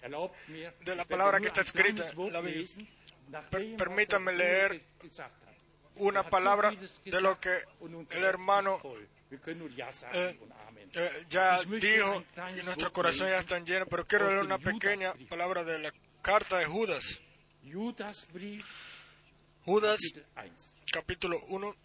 de 0.84 0.96
la 0.96 1.04
palabra 1.04 1.38
que 1.38 1.48
está 1.48 1.60
escrita 1.60 2.10
en 2.10 2.32
la 2.32 2.40
Biblia. 2.40 2.66
Per- 3.50 3.76
permítanme 3.76 4.32
leer 4.32 4.82
una 5.96 6.22
palabra 6.22 6.72
de 7.04 7.20
lo 7.20 7.38
que 7.38 7.64
el 8.10 8.24
hermano 8.24 8.80
eh, 10.12 10.38
eh, 10.94 11.26
ya 11.28 11.62
dijo 11.62 12.24
y 12.60 12.64
nuestro 12.64 12.92
corazón 12.92 13.28
ya 13.28 13.38
están 13.38 13.64
llenos, 13.64 13.88
pero 13.90 14.06
quiero 14.06 14.28
leer 14.28 14.44
una 14.44 14.58
pequeña 14.58 15.14
palabra 15.28 15.64
de 15.64 15.78
la 15.78 15.92
carta 16.20 16.58
de 16.58 16.66
Judas. 16.66 17.20
Judas 19.64 20.00
Kapitel 20.92 21.32
1. 21.34 21.40
capítulo 21.40 21.40
1, 21.48 21.76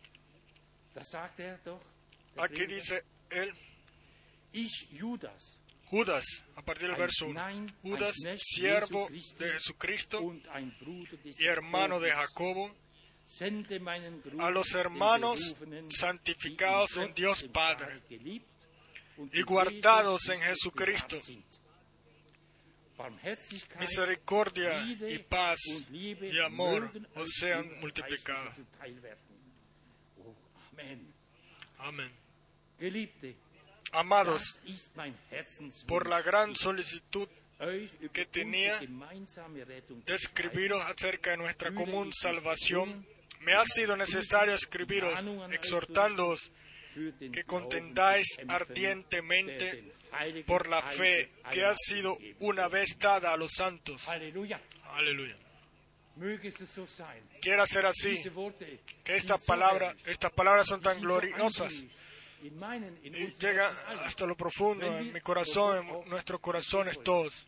Da 0.93 1.03
sagt 1.05 1.39
er 1.39 1.59
aquí 2.37 2.65
dice 2.65 3.03
él, 3.29 3.53
Judas 5.85 6.43
a 6.55 6.61
partir 6.61 6.87
del 6.87 6.97
verso 6.97 7.27
1, 7.27 7.33
Knecht, 7.33 7.75
Judas, 7.83 8.15
siervo 8.41 9.07
de 9.09 9.49
Jesucristo 9.51 10.33
y 11.23 11.45
hermano 11.45 11.99
de 11.99 12.11
Jacobo, 12.11 12.75
a 14.39 14.49
los 14.51 14.73
hermanos 14.73 15.55
santificados 15.89 16.97
en 16.97 17.13
Dios 17.13 17.43
Padre 17.43 18.01
y 19.31 19.41
guardados 19.43 20.29
en 20.29 20.39
Jesucristo. 20.39 21.19
misericordia 23.79 24.83
y 25.07 25.19
paz 25.19 25.59
y 25.91 26.39
amor 26.39 26.91
os 27.15 27.29
sean 27.39 27.79
multiplicados. 27.79 28.53
Amén. 31.79 32.11
Amados, 33.91 34.59
por 35.87 36.07
la 36.07 36.21
gran 36.21 36.55
solicitud 36.55 37.27
que 38.11 38.25
tenía 38.25 38.79
de 38.79 40.15
escribiros 40.15 40.83
acerca 40.83 41.31
de 41.31 41.37
nuestra 41.37 41.73
común 41.73 42.11
salvación, 42.13 43.05
me 43.41 43.53
ha 43.53 43.63
sido 43.65 43.95
necesario 43.95 44.53
escribiros, 44.53 45.13
exhortándoos 45.51 46.51
que 47.31 47.43
contendáis 47.43 48.27
ardientemente 48.47 49.93
por 50.45 50.67
la 50.67 50.81
fe 50.81 51.31
que 51.51 51.63
ha 51.63 51.75
sido 51.75 52.17
una 52.39 52.67
vez 52.67 52.97
dada 52.97 53.33
a 53.33 53.37
los 53.37 53.51
santos. 53.53 54.07
Aleluya. 54.93 55.35
Quiera 57.41 57.65
ser 57.67 57.85
así, 57.85 58.17
que 59.03 59.15
estas 59.15 59.43
palabras, 59.45 59.95
estas 60.07 60.31
palabras 60.31 60.65
son 60.67 60.81
tan 60.81 60.99
gloriosas 60.99 61.73
y 62.41 62.49
llegan 63.39 63.75
hasta 64.03 64.25
lo 64.25 64.35
profundo 64.35 64.97
en 64.97 65.13
mi 65.13 65.21
corazón, 65.21 65.85
en 65.87 66.09
nuestros 66.09 66.39
corazones 66.41 67.01
todos. 67.03 67.45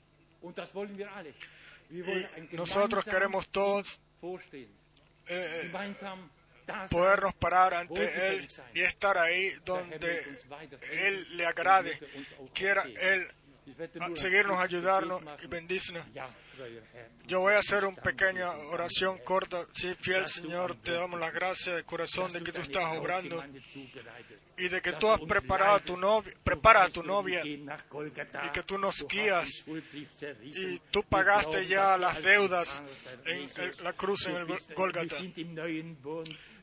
Y 1.89 2.55
nosotros 2.55 3.03
queremos 3.05 3.49
todos. 3.49 3.99
Eh, 5.29 5.71
podernos 6.89 7.33
parar 7.35 7.73
ante 7.73 8.27
Él 8.27 8.47
y 8.73 8.81
estar 8.81 9.17
ahí 9.17 9.51
donde 9.63 10.37
Él 10.91 11.37
le 11.37 11.45
agrade, 11.45 11.99
quiera 12.53 12.83
Él 12.83 13.27
seguirnos, 14.15 14.59
ayudarnos 14.59 15.21
y 15.43 15.47
bendícenos. 15.47 16.05
Yo 17.25 17.41
voy 17.41 17.53
a 17.53 17.59
hacer 17.59 17.85
una 17.85 18.01
pequeña 18.01 18.51
oración 18.51 19.19
corta. 19.19 19.65
Sí, 19.73 19.95
fiel 19.99 20.27
Señor, 20.27 20.75
te 20.81 20.91
damos 20.91 21.19
las 21.19 21.33
gracias 21.33 21.75
de 21.75 21.83
corazón 21.83 22.31
de 22.31 22.43
que 22.43 22.51
tú 22.51 22.61
estás 22.61 22.97
obrando 22.97 23.43
y 24.59 24.67
de 24.69 24.81
que 24.81 24.93
tú 24.93 25.09
has 25.09 25.19
preparado 25.21 25.75
a 25.75 25.79
tu 25.79 25.95
novia, 25.97 26.33
prepara 26.43 26.83
a 26.83 26.89
tu 26.89 27.01
novia 27.03 27.41
y 28.45 28.49
que 28.51 28.63
tú 28.63 28.77
nos 28.77 29.05
guías 29.07 29.47
y 30.63 30.79
tú 30.91 31.03
pagaste 31.03 31.65
ya 31.67 31.97
las 31.97 32.21
deudas 32.23 32.83
en 33.25 33.49
la 33.83 33.93
cruz 33.93 34.27
en 34.27 34.35
el 34.35 34.45
Gol- 34.45 34.75
Gólgata. 34.75 35.15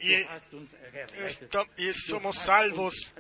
Y, 0.01 0.13
y 1.79 1.93
somos 1.95 2.37
salvos 2.39 3.13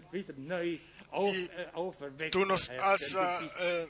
y 1.15 1.45
äh, 1.45 2.31
tú 2.31 2.45
nos 2.45 2.69
has, 2.71 3.15
ah, 3.17 3.41
eh, 3.61 3.89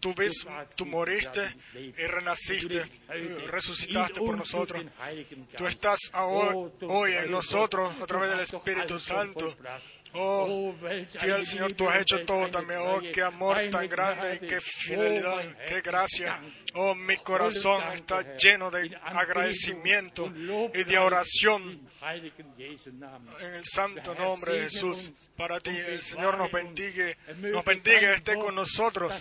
tú, 0.00 0.14
ves, 0.14 0.46
tú 0.76 0.86
moriste 0.86 1.42
y 1.74 1.90
renaciste, 1.92 2.82
eh, 3.08 3.38
resucitaste 3.46 4.20
por 4.20 4.36
nosotros. 4.36 4.84
Tú 5.56 5.66
estás 5.66 5.98
ahora, 6.12 6.54
Oh, 6.54 6.72
hoy 6.88 7.12
en 7.14 7.30
nosotros 7.30 7.92
a 8.00 8.06
través 8.06 8.30
del 8.30 8.40
Espíritu 8.40 8.98
Santo. 8.98 9.56
Oh, 10.14 10.74
welch 10.80 11.18
fiel 11.18 11.44
Señor, 11.44 11.74
tú 11.74 11.86
has 11.88 12.00
hecho 12.00 12.24
todo 12.24 12.48
también. 12.48 12.80
Oh, 12.82 13.00
qué 13.12 13.22
amor 13.22 13.58
tan 13.70 13.88
grande 13.88 14.40
qué 14.40 14.56
Oh, 14.56 14.60
fidelidad, 14.60 15.56
qué 15.66 15.80
gracia. 15.82 16.40
Oh, 16.74 16.94
mi 16.94 17.16
corazón 17.16 17.82
está 17.94 18.36
lleno 18.36 18.70
de 18.70 18.94
agradecimiento 19.02 20.32
y 20.74 20.84
de 20.84 20.98
oración 20.98 21.88
en 23.40 23.54
el 23.54 23.64
santo 23.64 24.14
nombre 24.14 24.52
de 24.52 24.62
Jesús. 24.64 25.10
Para 25.36 25.60
ti, 25.60 25.70
el 25.70 26.02
Señor 26.02 26.36
nos 26.36 26.52
bendiga, 26.52 27.16
nos 27.38 27.64
bendiga, 27.64 28.14
esté 28.14 28.36
con 28.36 28.54
nosotros. 28.54 29.12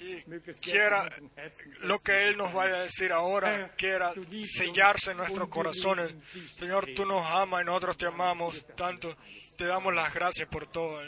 y 0.00 0.22
quiera 0.60 1.08
lo 1.80 1.98
que 2.00 2.28
Él 2.28 2.36
nos 2.36 2.52
vaya 2.52 2.76
a 2.76 2.82
decir 2.82 3.12
ahora, 3.12 3.72
quiera 3.76 4.12
sellarse 4.44 5.12
en 5.12 5.18
nuestros 5.18 5.48
corazones. 5.48 6.14
Señor, 6.54 6.88
tú 6.94 7.06
nos 7.06 7.24
amas 7.26 7.62
y 7.62 7.66
nosotros 7.66 7.96
te 7.96 8.06
amamos 8.06 8.64
tanto. 8.76 9.16
Te 9.56 9.66
damos 9.66 9.94
las 9.94 10.12
gracias 10.12 10.48
por 10.48 10.66
todo. 10.66 11.00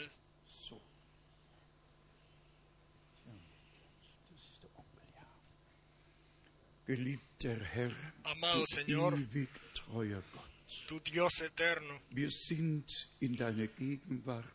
Geliebter 6.87 7.63
Herr, 7.73 7.91
Amado 8.23 8.59
du 8.61 8.65
Señor, 8.67 9.13
ewig 9.13 9.49
treuer 9.73 10.21
Gott, 10.33 10.49
tu 10.87 10.99
Dios 10.99 11.41
eterno, 11.41 11.99
wir 12.11 12.29
sind 12.29 12.85
in 13.19 13.35
deiner 13.35 13.67
Gegenwart 13.67 14.45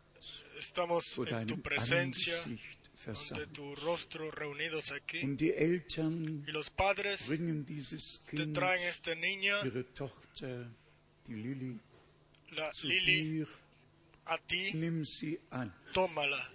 estamos 0.59 1.05
vor 1.15 1.27
en 1.29 1.47
tu 1.49 1.55
deinem 1.57 1.63
presencia, 1.63 2.37
Angesicht 2.43 2.79
ante 2.79 2.99
versammelt. 3.03 3.53
tu 3.55 3.75
rostro 3.77 4.31
reunidos 4.31 4.93
aquí. 4.93 5.23
Und 5.25 5.39
die 5.41 5.53
Eltern 5.55 6.45
Y 6.47 6.53
los 6.53 6.71
padres 6.71 7.27
bringen 7.27 7.65
dieses 7.65 8.21
te 8.27 8.37
Kind, 8.37 8.55
traen 8.57 8.83
esta 8.83 9.15
niña, 9.15 9.65
ihre 9.65 9.85
Tochter, 9.95 10.67
die 11.27 11.79
la 12.53 12.71
zu 12.73 12.87
Lili, 12.89 13.23
dir. 13.39 13.49
a 14.27 14.37
ti, 14.39 14.73
Nimm 14.75 15.05
sie 15.05 15.41
an. 15.51 15.73
tómala. 15.95 16.53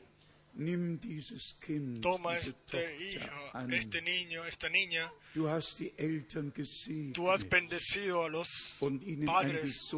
Nimm 0.57 1.00
dieses 1.01 1.57
Kind, 1.59 2.01
Toma 2.01 2.38
este 2.38 2.97
hijo, 2.97 3.51
este 3.71 4.01
niño, 4.01 4.45
esta 4.45 4.69
niña. 4.69 5.12
Tú 5.33 7.29
has 7.29 7.50
bendecido 7.50 8.24
a 8.24 8.29
los 8.29 8.47
padres 9.25 9.93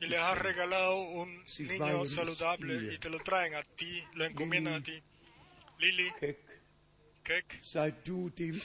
y 0.00 0.06
les 0.06 0.20
has 0.20 0.38
regalado 0.38 1.00
un 1.00 1.42
niño 1.58 2.06
saludable 2.06 2.94
y 2.94 2.98
te 2.98 3.08
lo 3.08 3.18
traen 3.20 3.54
a 3.54 3.62
ti, 3.62 4.04
lo 4.14 4.26
encomiendan 4.26 4.74
a 4.74 4.82
ti. 4.82 5.02
Lili, 5.78 6.10
Keck, 7.22 7.60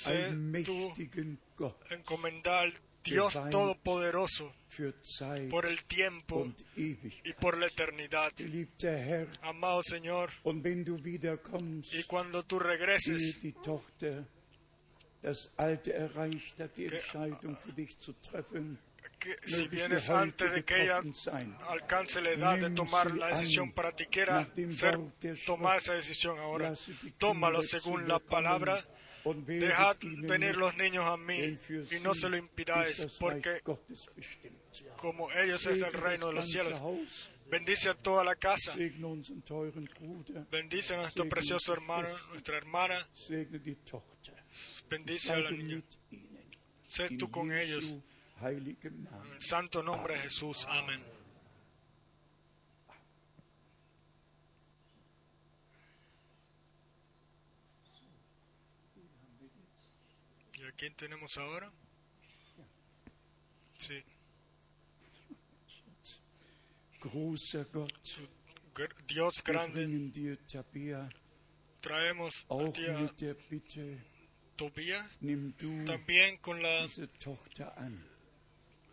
allmächtigen 0.06 1.40
Gott. 1.56 1.92
encomendar 1.92 2.74
Dios 3.06 3.34
Todopoderoso 3.52 4.54
por 5.50 5.66
el 5.66 5.84
tiempo 5.86 6.52
y 6.76 7.34
por 7.40 7.58
la 7.58 7.68
eternidad. 7.68 8.32
Amado 9.42 9.82
Señor, 9.84 10.32
y 10.44 12.04
cuando 12.04 12.44
tú 12.44 12.60
regreses, 12.60 13.40
die 13.42 13.54
Tochter 13.54 14.26
das 15.26 15.52
Alter 15.58 15.96
erreicht 15.96 16.60
hat, 16.60 16.78
die 16.78 16.86
Entscheidung 16.86 17.58
für 17.58 17.74
dich 17.74 17.98
zu 17.98 18.14
treffen, 18.14 18.78
que 19.20 19.36
si 19.48 19.68
vienes 19.68 20.10
antes 20.10 20.52
de 20.52 20.64
que 20.64 20.84
ella 20.84 21.02
alcance 21.68 22.22
la 22.22 22.32
edad 22.32 22.58
de 22.60 22.70
tomar 22.70 23.12
la 23.16 23.30
decisión 23.30 23.72
para 23.72 23.92
ti, 23.92 24.06
quiera 24.06 24.48
ser, 24.78 25.00
tomar 25.46 25.78
esa 25.78 25.94
decisión 25.94 26.38
ahora. 26.38 26.74
Tómalo 27.18 27.64
según 27.64 28.08
la 28.08 28.20
palabra. 28.20 28.86
Dejad 29.34 29.98
venir 30.02 30.56
los 30.56 30.78
niños 30.78 31.04
a 31.06 31.18
mí 31.18 31.58
y 31.92 32.00
no 32.04 32.14
se 32.14 32.30
lo 32.30 32.38
impidáis, 32.38 33.18
porque 33.20 33.62
como 34.98 35.32
ellos 35.32 35.66
es 35.66 35.82
el 35.82 35.94
reino 35.94 36.28
de 36.28 36.34
los 36.34 36.50
cielos. 36.50 36.80
Bendice 37.50 37.90
a 37.90 37.94
toda 37.96 38.24
la 38.24 38.36
casa. 38.36 38.76
Bendice 40.52 40.94
a 40.96 40.98
nuestro 40.98 41.30
precioso 41.30 41.74
hermano, 41.74 42.10
nuestra 42.30 42.58
hermana. 42.58 43.08
Bendice 44.90 45.34
a 45.34 45.40
la 45.40 45.52
niña. 45.52 45.82
Sé 46.88 47.10
tú 47.18 47.30
con 47.30 47.52
ellos. 47.52 47.94
En 48.42 48.68
el 49.34 49.42
santo 49.42 49.82
nombre 49.82 50.16
de 50.16 50.22
Jesús. 50.22 50.66
Amén. 50.70 51.15
Quién 60.78 60.94
tenemos 60.96 61.38
ahora? 61.38 61.72
Sí, 63.78 64.02
Großer 67.02 67.68
Gott, 67.72 67.92
gr- 68.74 68.96
Dios 69.08 69.44
grande, 69.44 69.86
traemos 71.82 72.34
a 72.50 72.54
auch 72.54 72.74
ti 72.74 72.86
a 72.88 72.98
mit 73.00 73.20
der 73.20 73.36
Bitte, 73.50 74.02
Tobía, 74.58 75.08
también 75.86 76.38
con 76.38 76.62
la... 76.62 76.88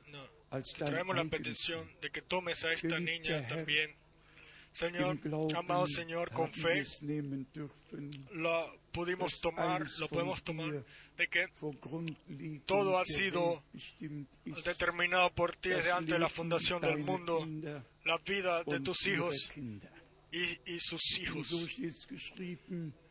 no, 0.09 0.29
traemos 0.77 1.17
la 1.17 1.25
petición 1.25 1.89
de 2.03 2.11
que 2.11 2.21
tomes 2.23 2.65
a 2.65 2.73
esta 2.75 2.99
niña 3.01 3.47
también. 3.49 3.95
Señor, 4.73 5.19
amado 5.55 5.87
Señor, 5.87 6.31
con 6.31 6.53
fe 6.53 6.83
la 8.35 8.67
pudimos 8.91 9.41
tomar, 9.41 9.85
lo 9.99 10.09
podemos 10.09 10.43
tomar, 10.43 10.85
de 11.17 11.29
que 11.29 11.47
Todo 12.67 12.99
ha 12.99 13.05
sido 13.05 13.63
determinado 14.65 15.31
por 15.35 15.57
ti 15.57 15.71
desde 15.71 15.93
antes 15.93 16.15
de 16.15 16.19
la 16.19 16.29
fundación 16.29 16.81
del 16.81 16.99
mundo, 16.99 17.47
la 18.05 18.19
vida 18.19 18.65
de 18.65 18.81
tus 18.81 19.07
hijos 19.07 19.51
y, 20.31 20.73
y 20.73 20.79
sus 20.79 21.19
hijos. 21.19 21.49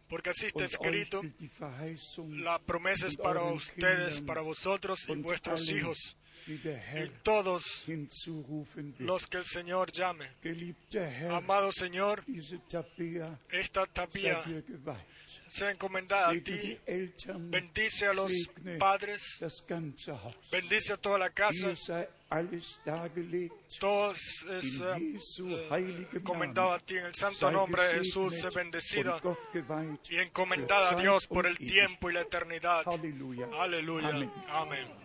Porque 0.09 0.31
así 0.31 0.47
está 0.47 0.65
escrito, 0.65 1.21
la 2.27 2.59
promesa 2.59 3.07
es 3.07 3.15
para 3.15 3.43
ustedes, 3.43 4.19
para 4.19 4.41
vosotros 4.41 5.05
y 5.07 5.15
vuestros 5.15 5.69
hijos, 5.69 6.17
y 6.47 6.59
todos 7.23 7.83
los 8.99 9.27
que 9.27 9.37
el 9.37 9.45
Señor 9.45 9.91
llame. 9.91 10.29
Amado 11.29 11.71
Señor, 11.71 12.23
esta 13.51 13.85
tapía 13.87 14.43
sea 15.49 15.71
encomendada 15.71 16.29
a 16.29 16.33
ti, 16.33 16.77
bendice 17.39 18.07
a 18.07 18.13
los 18.13 18.31
padres, 18.79 19.21
bendice 20.51 20.93
a 20.93 20.97
toda 20.97 21.17
la 21.19 21.29
casa, 21.29 21.73
todos 23.79 24.17
es 24.49 24.81
eh, 24.81 26.07
encomendado 26.13 26.71
a 26.73 26.79
ti 26.79 26.97
en 26.97 27.05
el 27.05 27.15
santo 27.15 27.51
nombre 27.51 27.83
de 27.83 27.93
Jesús, 27.95 28.33
gesegnet 28.35 28.55
bendecida 28.55 29.19
y 30.09 30.15
encomendada 30.17 30.91
a 30.91 30.95
Dios 30.95 31.27
por 31.27 31.45
el 31.45 31.57
tiempo 31.57 32.09
y 32.09 32.13
la 32.13 32.21
eternidad. 32.21 32.83
Aleluya. 33.53 34.09
Amén. 34.09 34.31
Amén. 34.47 35.00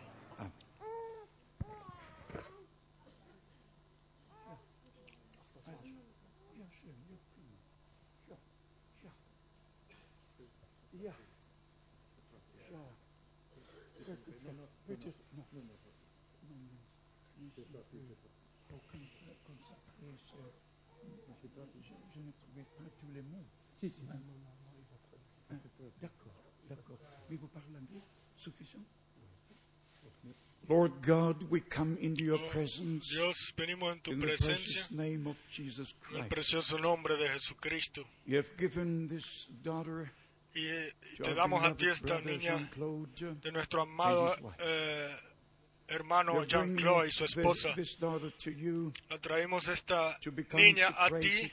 Si, 23.80 23.88
si. 23.90 23.94
D'accord, 26.00 26.34
d'accord. 26.68 26.98
Mais 27.30 27.36
vous 27.36 27.48
parlez 27.48 27.76
anglais 27.76 28.02
Suffisant 28.36 28.84
Lord 30.68 31.00
God, 31.00 31.44
we 31.48 31.60
come 31.60 31.96
into 32.00 32.24
your 32.24 32.40
presence 32.48 33.08
Dios, 33.08 33.52
venimos 33.56 33.92
en 33.92 34.00
tu 34.00 34.10
in 34.12 34.18
the 34.18 34.26
presencia, 34.26 34.56
precious 34.56 34.90
name 34.90 35.26
of 35.28 35.36
Jesus 35.48 35.94
en 36.10 36.16
el 36.16 36.22
Christ. 36.22 36.28
precioso 36.28 36.78
nombre 36.78 37.16
de 37.16 37.28
Jesucristo. 37.28 38.04
You 38.26 38.38
have 38.38 38.56
given 38.56 39.06
this 39.06 39.46
daughter 39.62 40.10
Y, 40.56 40.90
te 41.22 41.34
damos 41.34 41.62
a 41.62 41.76
ti 41.76 41.86
esta 41.86 42.20
niña 42.20 42.68
de 43.42 43.52
nuestro 43.52 43.82
amado 43.82 44.34
eh, 44.58 45.14
hermano 45.88 46.32
Jean-Claude 46.44 47.08
y 47.08 47.10
su 47.12 47.24
esposa. 47.24 47.68
La 49.08 49.18
traemos 49.20 49.68
esta 49.68 50.18
niña 50.54 50.88
a 50.98 51.08
ti, 51.20 51.52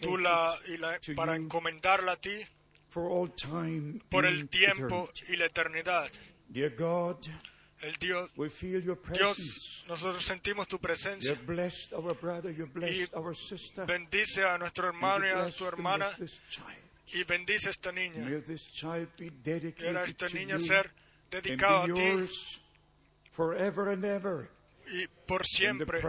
tú 0.00 0.16
la, 0.18 0.58
y 0.66 0.76
la- 0.78 0.98
para 1.14 1.36
encomendarla 1.36 2.12
a 2.12 2.16
ti 2.16 2.46
por 4.08 4.24
el 4.26 4.48
tiempo 4.48 5.10
y 5.28 5.36
la 5.36 5.46
eternidad. 5.46 6.10
Dear 6.48 6.70
God, 6.76 7.26
el 7.82 7.94
Dios, 7.96 8.30
Dios, 9.18 9.84
nosotros 9.86 10.24
sentimos 10.24 10.66
tu 10.66 10.78
presencia. 10.78 11.34
sister. 13.34 13.84
Bendice 13.86 14.44
a 14.44 14.56
nuestro 14.56 14.88
hermano 14.88 15.26
y 15.26 15.30
a 15.30 15.50
su 15.50 15.66
hermana 15.66 16.06
y 17.12 17.22
bendice 17.24 17.68
a 17.68 17.70
esta 17.72 17.92
niña. 17.92 18.24
Quiera 19.74 20.04
esta 20.04 20.26
niña 20.28 20.58
ser 20.58 20.86
and 20.86 21.30
dedicado 21.44 21.82
a 21.82 21.86
ti 21.86 22.00
y 24.88 25.06
por 25.26 25.44
siempre 25.44 26.00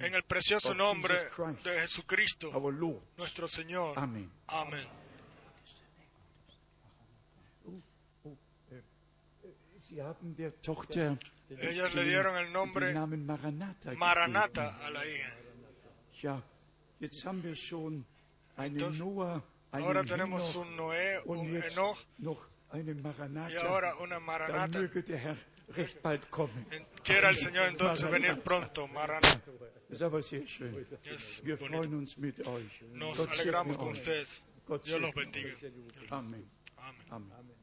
en 0.00 0.14
el 0.14 0.22
precioso 0.24 0.74
nombre 0.74 1.14
de 1.64 1.80
Jesucristo, 1.80 2.50
our 2.50 2.72
Lord. 2.74 3.00
nuestro 3.16 3.48
Señor. 3.48 3.98
Amén. 3.98 4.30
Amén. 4.48 4.86
Ellas 11.48 11.94
le 11.94 12.04
dieron 12.04 12.36
el 12.36 12.52
nombre 12.52 12.92
Maranata 13.96 14.84
a 14.84 14.90
la 14.90 15.06
hija. 15.06 15.32
Entonces, 18.74 19.00
Ahora 19.70 20.02
tenemos 20.04 20.56
un 20.56 20.76
Noé, 20.76 21.20
un 21.26 21.46
Enoch 21.72 21.98
y 23.52 23.56
ahora 23.66 23.94
una 23.96 24.18
Maranata. 24.20 24.78
Quiera 27.02 27.28
el 27.30 27.36
Señor 27.36 27.66
entonces 27.68 28.10
venir 28.10 28.40
pronto, 28.40 28.86
Marana. 28.88 29.28
Es 29.90 30.02
bonito. 31.60 32.60
Nos 32.92 33.18
alegramos 33.18 33.76
con 33.76 33.96
euch. 33.96 34.42
Gott 34.66 34.86
los 34.86 35.14
bendiga. 35.14 35.54
Amen. 36.10 36.48
Amén. 37.10 37.55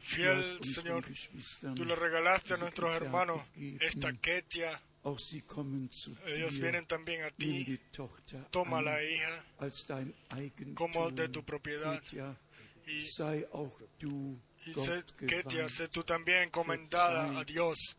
Fiel 0.00 0.42
Señor, 0.64 1.04
tú 1.74 1.84
le 1.84 1.94
regalaste 1.96 2.54
a 2.54 2.56
nuestros 2.56 2.90
hermanos 2.94 3.42
esta 3.80 4.12
Ketia. 4.12 4.80
Ellos 6.26 6.54
vienen 6.60 6.86
también 6.86 7.22
a 7.24 7.30
ti. 7.30 7.78
Toma 8.50 8.80
la 8.82 9.02
hija 9.02 9.44
como 10.74 11.10
de 11.10 11.28
tu 11.28 11.44
propiedad. 11.44 12.02
Y, 12.86 13.02
y 14.66 14.72
sé, 14.84 15.04
Ketia, 15.26 15.68
sé 15.68 15.88
tú 15.88 16.02
también 16.04 16.44
encomendada 16.44 17.38
a 17.40 17.44
Dios 17.44 17.96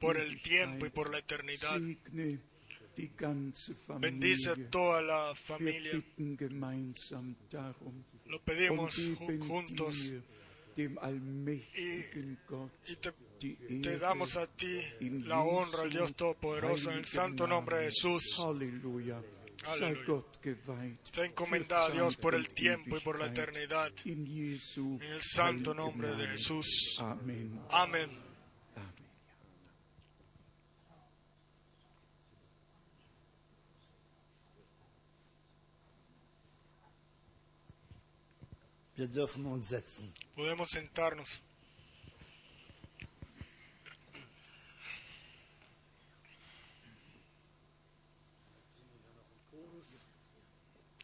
por 0.00 0.16
el 0.16 0.40
tiempo 0.42 0.86
y 0.86 0.90
por 0.90 1.10
la 1.10 1.18
eternidad. 1.18 1.78
Bendice 4.00 4.50
a 4.50 4.70
toda 4.70 5.02
la 5.02 5.34
familia. 5.34 6.02
Lo 8.26 8.40
pedimos 8.42 8.96
juntos 9.46 10.10
y 12.86 12.96
te, 12.96 13.12
te 13.82 13.98
damos 13.98 14.36
a 14.36 14.46
ti 14.46 14.80
la 15.00 15.40
honra 15.42 15.82
al 15.82 15.90
Dios 15.90 16.14
Todopoderoso 16.14 16.90
en 16.90 16.98
el 16.98 17.06
santo 17.06 17.46
nombre 17.46 17.78
de. 17.78 17.84
Jesús. 17.86 18.36
Geweiht. 20.42 20.98
Está 21.04 21.24
encomendada 21.24 21.86
a 21.86 21.90
Dios 21.90 22.16
por 22.16 22.34
el 22.34 22.48
tiempo 22.50 22.96
y 22.96 23.00
por 23.00 23.18
la 23.18 23.26
eternidad. 23.26 23.92
En 25.00 25.12
el 25.12 25.22
santo 25.22 25.74
nombre 25.74 26.14
de. 26.16 26.28
Jesús. 26.28 26.96
Amén. 27.70 28.10
Podemos 40.36 40.70
sentarnos. 40.70 41.40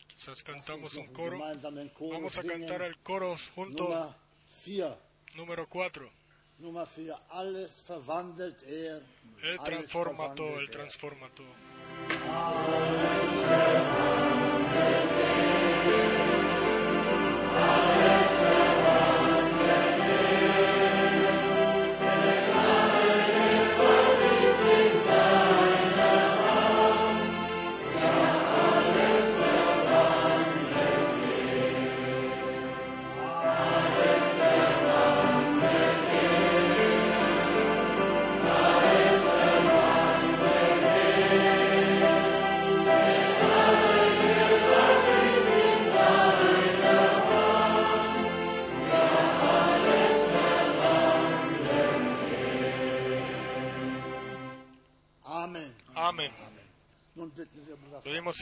Quizás 0.09 0.43
cantamos 0.43 0.95
un 0.97 1.07
coro. 1.07 1.39
Vamos 1.39 2.39
a 2.39 2.43
cantar 2.43 2.83
el 2.83 2.99
coro 2.99 3.37
junto, 3.55 3.85
Nummer 3.85 4.07
4. 4.65 4.99
número 5.35 5.67
4. 5.69 6.11
Nummer 6.59 6.87
4. 6.87 7.19
Alles 7.31 7.83
verwandelt 7.89 8.63
er. 8.63 9.03
Él 9.43 9.59
alles 9.59 9.65
transforma 9.65 10.35
todo, 10.35 10.61
Él 10.61 10.67
er. 10.67 10.71
transforma 10.71 11.29
todo. 11.31 11.55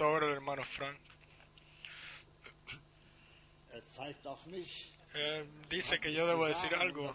Ahora 0.00 0.26
al 0.26 0.32
hermano 0.32 0.64
Frank. 0.64 0.98
Él 5.14 5.46
dice 5.68 5.98
que 6.00 6.12
yo 6.12 6.26
debo 6.26 6.46
decir 6.46 6.74
algo, 6.74 7.14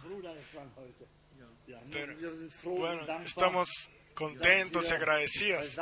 pero 1.91 2.15
bueno, 2.63 3.05
estamos 3.25 3.69
contentos 4.13 4.89
y 4.89 4.93
agradecidos 4.93 5.75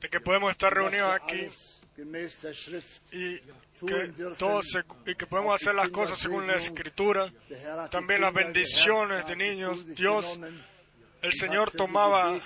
de 0.00 0.08
que 0.10 0.20
podemos 0.20 0.50
estar 0.52 0.72
reunidos 0.74 1.12
aquí 1.12 1.48
y 3.12 3.38
que, 3.86 3.94
dürfen. 4.08 4.36
todo 4.36 4.62
se- 4.62 4.84
y 5.06 5.14
que 5.14 5.26
podemos 5.26 5.54
hacer 5.60 5.74
las 5.74 5.90
cosas 5.90 6.18
según 6.18 6.46
la 6.46 6.54
Escritura. 6.56 7.30
También 7.90 8.20
las 8.20 8.32
bendiciones 8.32 9.26
de 9.26 9.36
niños. 9.36 9.94
Dios. 9.94 10.38
El 11.24 11.32
Señor 11.32 11.70
tomaba 11.70 12.38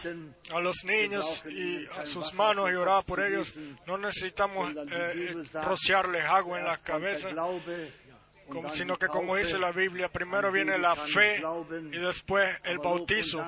a 0.52 0.60
los 0.60 0.84
niños 0.84 1.44
y 1.48 1.84
a 1.86 2.06
sus 2.06 2.32
manos 2.34 2.70
y 2.70 2.74
oraba 2.74 3.02
por 3.02 3.20
ellos. 3.20 3.58
No 3.86 3.98
necesitamos 3.98 4.72
eh, 4.90 5.34
rociarles 5.52 6.24
agua 6.24 6.60
en 6.60 6.64
la 6.64 6.78
cabeza, 6.78 7.28
sino 8.72 8.96
que 8.96 9.08
como 9.08 9.36
dice 9.36 9.58
la 9.58 9.72
Biblia, 9.72 10.08
primero 10.08 10.52
viene 10.52 10.78
la 10.78 10.94
fe 10.94 11.42
y 11.92 11.98
después 11.98 12.48
el 12.64 12.78
bautizo. 12.78 13.44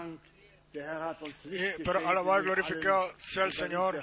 Pero 0.72 2.08
alabado 2.08 2.40
y 2.40 2.44
glorificado 2.44 3.12
sea 3.18 3.44
el 3.44 3.52
Señor 3.52 4.02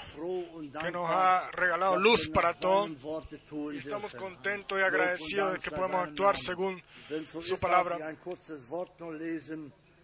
que 0.81 0.91
nos 0.91 1.09
ha 1.09 1.49
regalado 1.51 1.97
luz 1.97 2.29
para 2.29 2.53
todo. 2.53 2.89
Estamos 3.73 4.15
contentos 4.15 4.77
y 4.79 4.81
agradecidos 4.81 5.53
de 5.53 5.59
que 5.59 5.71
podemos 5.71 6.07
actuar 6.07 6.37
según 6.37 6.81
su 7.29 7.57
palabra. 7.59 8.15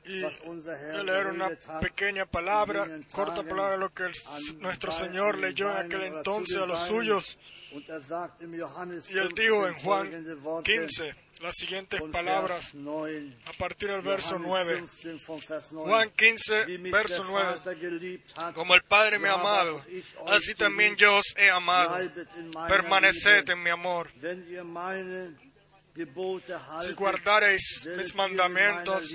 Y 0.06 0.22
voy 0.22 1.00
a 1.00 1.04
leer 1.04 1.28
una 1.28 1.50
pequeña 1.80 2.26
palabra, 2.26 2.86
corta 3.14 3.42
palabra, 3.50 3.78
lo 3.78 3.94
que 3.94 4.04
el- 4.04 4.14
nuestro 4.60 4.92
Señor 4.92 5.38
leyó 5.40 5.66
en 5.72 5.78
aquel 5.86 6.02
entonces 6.18 6.58
a 6.58 6.66
los 6.66 6.80
suyos. 6.88 7.38
Y 9.10 9.18
él 9.18 9.30
dijo 9.36 9.68
en 9.68 9.74
Juan 9.84 10.12
15 10.64 11.16
las 11.42 11.56
siguientes 11.56 12.00
palabras 12.12 12.74
a 13.46 13.54
partir 13.54 13.90
del 13.90 14.02
verso 14.04 14.38
9. 14.40 14.76
Juan 15.90 16.10
15, 16.12 16.66
verso 16.92 17.24
9. 17.26 17.60
Como 18.54 18.76
el 18.76 18.84
Padre 18.84 19.18
me 19.18 19.28
ha 19.30 19.34
amado, 19.34 19.82
así 20.28 20.54
también 20.56 20.96
yo 20.96 21.18
os 21.18 21.34
he 21.36 21.50
amado. 21.50 21.96
Permaneced 22.68 23.50
en 23.50 23.64
mi 23.64 23.70
amor. 23.72 24.12
Si 26.82 26.94
guardareis 26.94 27.88
mis 27.98 28.16
mandamientos, 28.16 29.14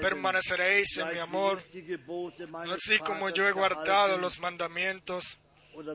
permaneceréis 0.00 0.96
en 0.98 1.08
mi 1.12 1.18
amor, 1.18 1.62
así 2.72 2.98
como 3.00 3.28
yo 3.30 3.46
he 3.46 3.52
guardado 3.52 4.16
los 4.18 4.38
mandamientos 4.38 5.38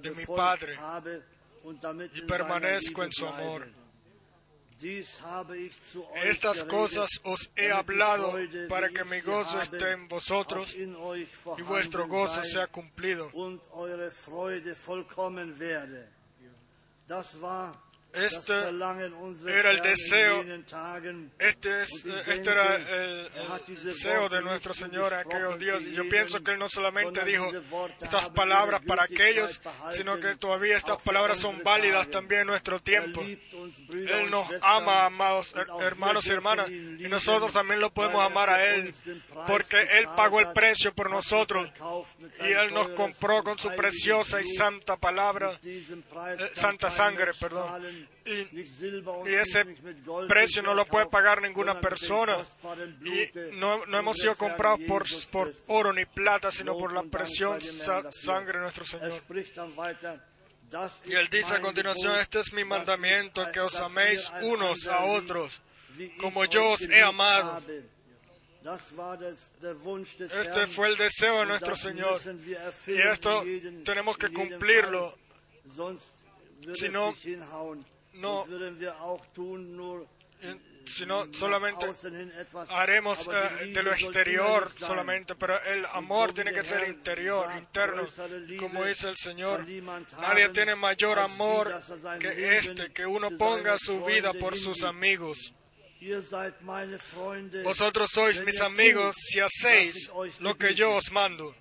de 0.01 0.11
mi 0.11 0.25
Padre 0.25 0.77
y 2.13 2.21
permanezco 2.21 3.03
en 3.03 3.11
su 3.11 3.25
amor. 3.25 3.67
Estas 6.23 6.63
cosas 6.63 7.09
os 7.23 7.51
he 7.55 7.71
hablado 7.71 8.33
para 8.67 8.89
que 8.89 9.03
mi 9.05 9.21
gozo 9.21 9.61
esté 9.61 9.91
en 9.91 10.07
vosotros 10.07 10.75
y 10.75 11.61
vuestro 11.63 12.07
gozo 12.07 12.43
sea 12.43 12.67
cumplido. 12.67 13.29
Este 18.13 18.53
era 19.47 19.71
el 19.71 19.81
deseo-. 19.81 20.43
Este, 21.39 21.83
es, 21.83 22.05
este 22.27 22.49
era 22.49 22.75
el, 22.75 22.81
er 22.87 23.31
el 23.67 23.83
deseo 23.83 24.27
de 24.27 24.41
nuestro 24.41 24.73
Señor 24.73 25.13
en 25.13 25.19
aquellos 25.19 25.57
días. 25.59 25.81
Y 25.83 25.93
yo 25.93 26.07
pienso 26.09 26.43
que 26.43 26.51
Él 26.51 26.59
no 26.59 26.69
solamente 26.69 27.23
dijo 27.23 27.49
estas 28.01 28.29
palabras 28.29 28.81
para 28.85 29.03
aquellos, 29.03 29.61
sino 29.91 30.19
que 30.19 30.35
todavía 30.35 30.77
estas 30.77 31.01
palabras 31.01 31.39
son 31.39 31.61
válidas 31.63 32.09
también 32.09 32.41
en 32.41 32.47
nuestro 32.47 32.77
Er 32.77 32.81
tiempo. 32.81 33.21
Él 33.21 34.29
nos 34.29 34.47
ama, 34.61 35.05
amados 35.05 35.53
hermanos 35.81 36.25
y 36.27 36.31
hermanas, 36.31 36.69
y 36.69 37.07
nosotros 37.07 37.53
también 37.53 37.79
lo 37.79 37.91
podemos 37.91 38.21
er 38.21 38.31
amar 38.31 38.49
a 38.49 38.73
Él, 38.73 38.93
porque 39.47 39.81
Él 39.99 40.07
pagó 40.15 40.39
el 40.39 40.51
precio 40.51 40.93
por 40.93 41.09
nosotros 41.09 41.69
y 42.39 42.51
Él 42.51 42.73
nos 42.73 42.89
compró 42.89 43.43
con 43.43 43.57
su 43.57 43.69
preciosa 43.69 44.41
y 44.41 44.47
santa 44.47 44.97
palabra, 44.97 45.59
eh, 45.63 45.83
santa 46.55 46.89
sangre, 46.89 47.31
perdón. 47.39 48.00
Y, 48.25 49.33
ese 49.33 49.65
precio 50.27 50.61
no 50.61 50.73
lo 50.73 50.85
puede 50.85 51.07
pagar 51.07 51.41
ninguna 51.41 51.79
persona. 51.79 52.37
Y 53.03 53.29
no, 53.53 53.85
no 53.85 53.97
hemos 53.97 54.17
sido 54.17 54.35
comprados 54.35 54.79
por, 54.87 55.05
por 55.31 55.53
oro 55.67 55.93
ni 55.93 56.05
plata, 56.05 56.51
sino 56.51 56.77
por 56.77 56.93
la 56.93 57.03
preciosa 57.03 58.11
sangre 58.11 58.53
de 58.53 58.59
nuestro 58.59 58.85
Señor. 58.85 59.21
Y 61.05 61.13
él 61.13 61.27
dice 61.29 61.55
a 61.55 61.61
continuación, 61.61 62.19
este 62.19 62.39
es 62.39 62.53
mi 62.53 62.63
mandamiento, 62.63 63.51
que 63.51 63.59
os 63.59 63.75
améis 63.81 64.31
unos 64.41 64.87
a 64.87 65.03
otros, 65.03 65.59
como 66.17 66.45
yo 66.45 66.71
os 66.71 66.81
he 66.81 67.01
amado. 67.01 67.61
Este 68.63 70.67
fue 70.67 70.89
el 70.89 70.95
deseo 70.95 71.39
de 71.39 71.45
nuestro 71.47 71.75
Señor. 71.75 72.21
Y 72.87 73.01
esto 73.01 73.43
tenemos 73.83 74.17
que 74.17 74.31
cumplirlo. 74.31 75.17
Fall. 76.61 76.65
Sonst 76.65 76.65
würde 76.65 76.75
Si 76.79 76.85
es 76.85 76.91
no- 76.91 77.11
nicht 77.11 77.23
hinhauen. 77.23 77.85
no- 78.13 78.39
das 78.41 78.49
würden 78.49 78.79
wir 78.79 79.01
auch 79.01 79.25
tun, 79.33 79.75
nur 79.75 80.07
Si 80.85 81.05
no, 81.05 81.25
nach 81.27 81.35
solamente 81.35 81.85
haremos 82.69 83.27
eh, 83.27 83.65
Liebe 83.65 83.73
de 83.73 83.83
lo 83.83 83.91
exterior 83.93 84.71
solamente, 84.79 85.35
pero 85.35 85.61
el 85.63 85.85
amor 85.85 86.33
tiene 86.33 86.51
que 86.51 86.63
ser 86.63 86.87
interior, 86.89 87.47
interno, 87.55 88.07
como 88.59 88.83
dice 88.85 89.09
el 89.09 89.15
Señor. 89.15 89.63
Nadie 90.19 90.49
tiene 90.49 90.75
mayor 90.75 91.19
amor 91.19 91.71
que 92.19 92.57
este, 92.57 92.91
que 92.91 93.05
uno 93.05 93.29
ponga 93.37 93.77
su 93.77 94.03
vida 94.03 94.33
por 94.33 94.57
sus 94.57 94.81
amigos. 94.83 95.53
Vosotros 97.63 98.09
sois 98.11 98.43
mis 98.43 98.59
amigos 98.61 99.15
si 99.17 99.39
hacéis 99.39 100.09
lo 100.39 100.55
que 100.57 100.73
yo 100.73 100.95
os 100.95 101.11
mando. 101.11 101.55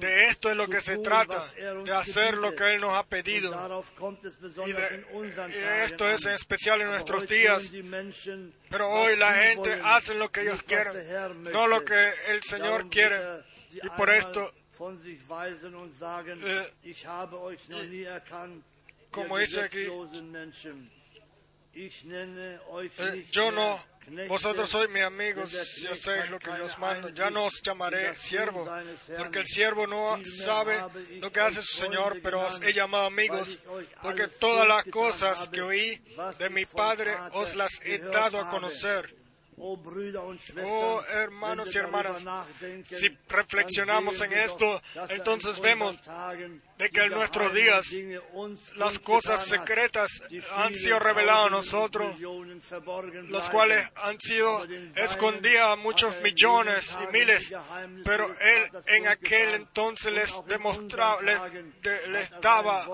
De 0.00 0.24
esto 0.26 0.50
es 0.50 0.56
lo 0.56 0.68
que 0.68 0.80
se 0.80 0.96
trata, 0.98 1.52
er 1.56 1.76
de 1.84 1.92
hacer 1.92 2.34
lo 2.36 2.54
que 2.54 2.74
Él 2.74 2.80
nos 2.80 2.94
ha 2.94 3.02
pedido. 3.04 3.50
Y, 4.68 4.72
de- 4.72 5.04
y 5.50 5.54
esto 5.84 6.08
es 6.08 6.24
en 6.26 6.32
especial 6.34 6.80
en 6.80 6.88
nuestros 6.88 7.22
días. 7.28 7.70
Pero 8.70 8.88
hoy 8.90 9.16
la 9.16 9.32
gente 9.34 9.70
hace 9.84 10.14
lo 10.14 10.30
que 10.30 10.42
ellos 10.42 10.62
quieren, 10.62 10.92
no 11.52 11.66
lo 11.66 11.84
que 11.84 12.12
el 12.28 12.42
Señor 12.42 12.88
quiere. 12.90 13.16
er 13.16 13.44
Y 13.72 13.88
por 13.96 14.10
esto, 14.10 14.52
Eh, 16.44 16.72
como 19.10 19.36
dice 19.38 19.60
aquí, 19.66 19.84
Eh, 22.98 23.26
yo 23.30 23.50
no, 23.52 23.80
vosotros 24.28 24.70
sois 24.70 24.90
mis 24.90 25.02
amigos, 25.02 25.50
si 25.50 25.86
hacéis 25.86 26.30
lo 26.30 26.38
que 26.38 26.50
yo 26.56 26.64
os 26.64 26.78
mando. 26.78 27.08
Ya 27.10 27.30
no 27.30 27.46
os 27.46 27.62
llamaré 27.62 28.16
siervo, 28.16 28.68
porque 29.16 29.40
el 29.40 29.46
siervo 29.46 29.86
no 29.86 30.18
sabe 30.24 30.78
lo 31.20 31.30
que 31.30 31.40
hace 31.40 31.62
su 31.62 31.78
Señor, 31.78 32.20
pero 32.22 32.46
os 32.46 32.60
he 32.62 32.72
llamado 32.72 33.06
amigos, 33.06 33.58
porque 34.02 34.28
todas 34.28 34.66
las 34.66 34.84
cosas 34.86 35.48
que 35.48 35.62
oí 35.62 36.02
de 36.38 36.50
mi 36.50 36.66
Padre 36.66 37.16
os 37.32 37.54
las 37.54 37.80
he 37.84 37.98
dado 37.98 38.38
a 38.38 38.48
conocer. 38.48 39.19
Oh, 39.62 39.78
Oh, 40.64 41.02
hermanos 41.10 41.74
y 41.74 41.78
hermanas, 41.78 42.22
si 42.90 43.16
reflexionamos 43.28 44.20
en 44.22 44.32
esto, 44.32 44.80
er 44.94 45.12
entonces 45.12 45.60
vemos 45.60 45.96
de 46.78 46.90
que 46.90 47.02
en 47.02 47.10
nuestros 47.10 47.52
días 47.52 47.86
las 48.76 48.98
cosas 49.00 49.44
secretas 49.44 50.22
han 50.56 50.74
sido 50.74 50.98
reveladas 50.98 51.48
a 51.48 51.50
nosotros, 51.50 52.16
bleiben. 52.18 53.50
cuales 53.50 53.86
han 53.96 54.18
sido 54.18 54.66
escondidas 54.94 55.68
a 55.68 55.76
muchos 55.76 56.14
er 56.14 56.22
millones 56.22 56.96
y 57.02 57.12
miles, 57.12 57.52
pero 58.02 58.34
Él 58.40 58.70
en 58.86 59.08
aquel 59.08 59.54
entonces 59.54 60.10
les 60.10 60.32
demostraba, 60.46 61.20
les, 61.20 61.38
les 62.08 62.32
er 62.32 62.40
daba, 62.40 62.86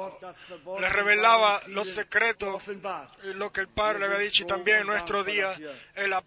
les 0.81 0.93
revelaba 0.93 1.63
los 1.69 1.89
secretos, 1.91 2.61
lo 3.23 3.53
que 3.53 3.61
el 3.61 3.69
Padre 3.69 4.01
le 4.01 4.07
había 4.07 4.19
dicho 4.19 4.43
y 4.43 4.47
también 4.47 4.81
en 4.81 4.87
nuestro 4.89 5.23
día 5.23 5.57
Él 5.95 6.13
ha 6.13 6.23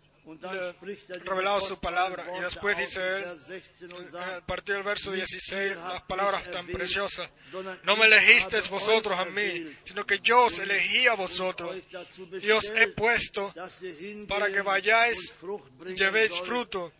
Revelado 1.23 1.61
su 1.61 1.79
palabra. 1.79 2.25
Y 2.37 2.41
después 2.41 2.77
dice 2.77 2.99
Él, 2.99 3.23
Vers 3.23 3.47
16 3.47 3.93
und 3.93 4.15
a 4.15 4.41
partir 4.45 4.75
del 4.75 4.83
verso 4.83 5.11
Nicht 5.11 5.27
16, 5.27 5.71
ihr 5.71 5.77
las 5.77 6.01
palabras 6.03 6.43
tan 6.51 6.67
preciosas. 6.67 7.29
No 7.83 7.95
me 7.95 8.05
elegisteis 8.05 8.69
vosotros 8.69 9.17
a 9.17 9.25
mí, 9.25 9.75
sino 9.83 10.05
que 10.05 10.19
yo 10.19 10.45
os 10.45 10.59
elegí 10.59 11.07
a 11.07 11.15
vosotros 11.15 11.75
y 12.41 12.51
os 12.51 12.69
he 12.69 12.87
puesto 12.87 13.53
para 14.27 14.51
que 14.51 14.61
vayáis 14.61 15.33
llevéis 15.95 16.33
fruto 16.41 16.91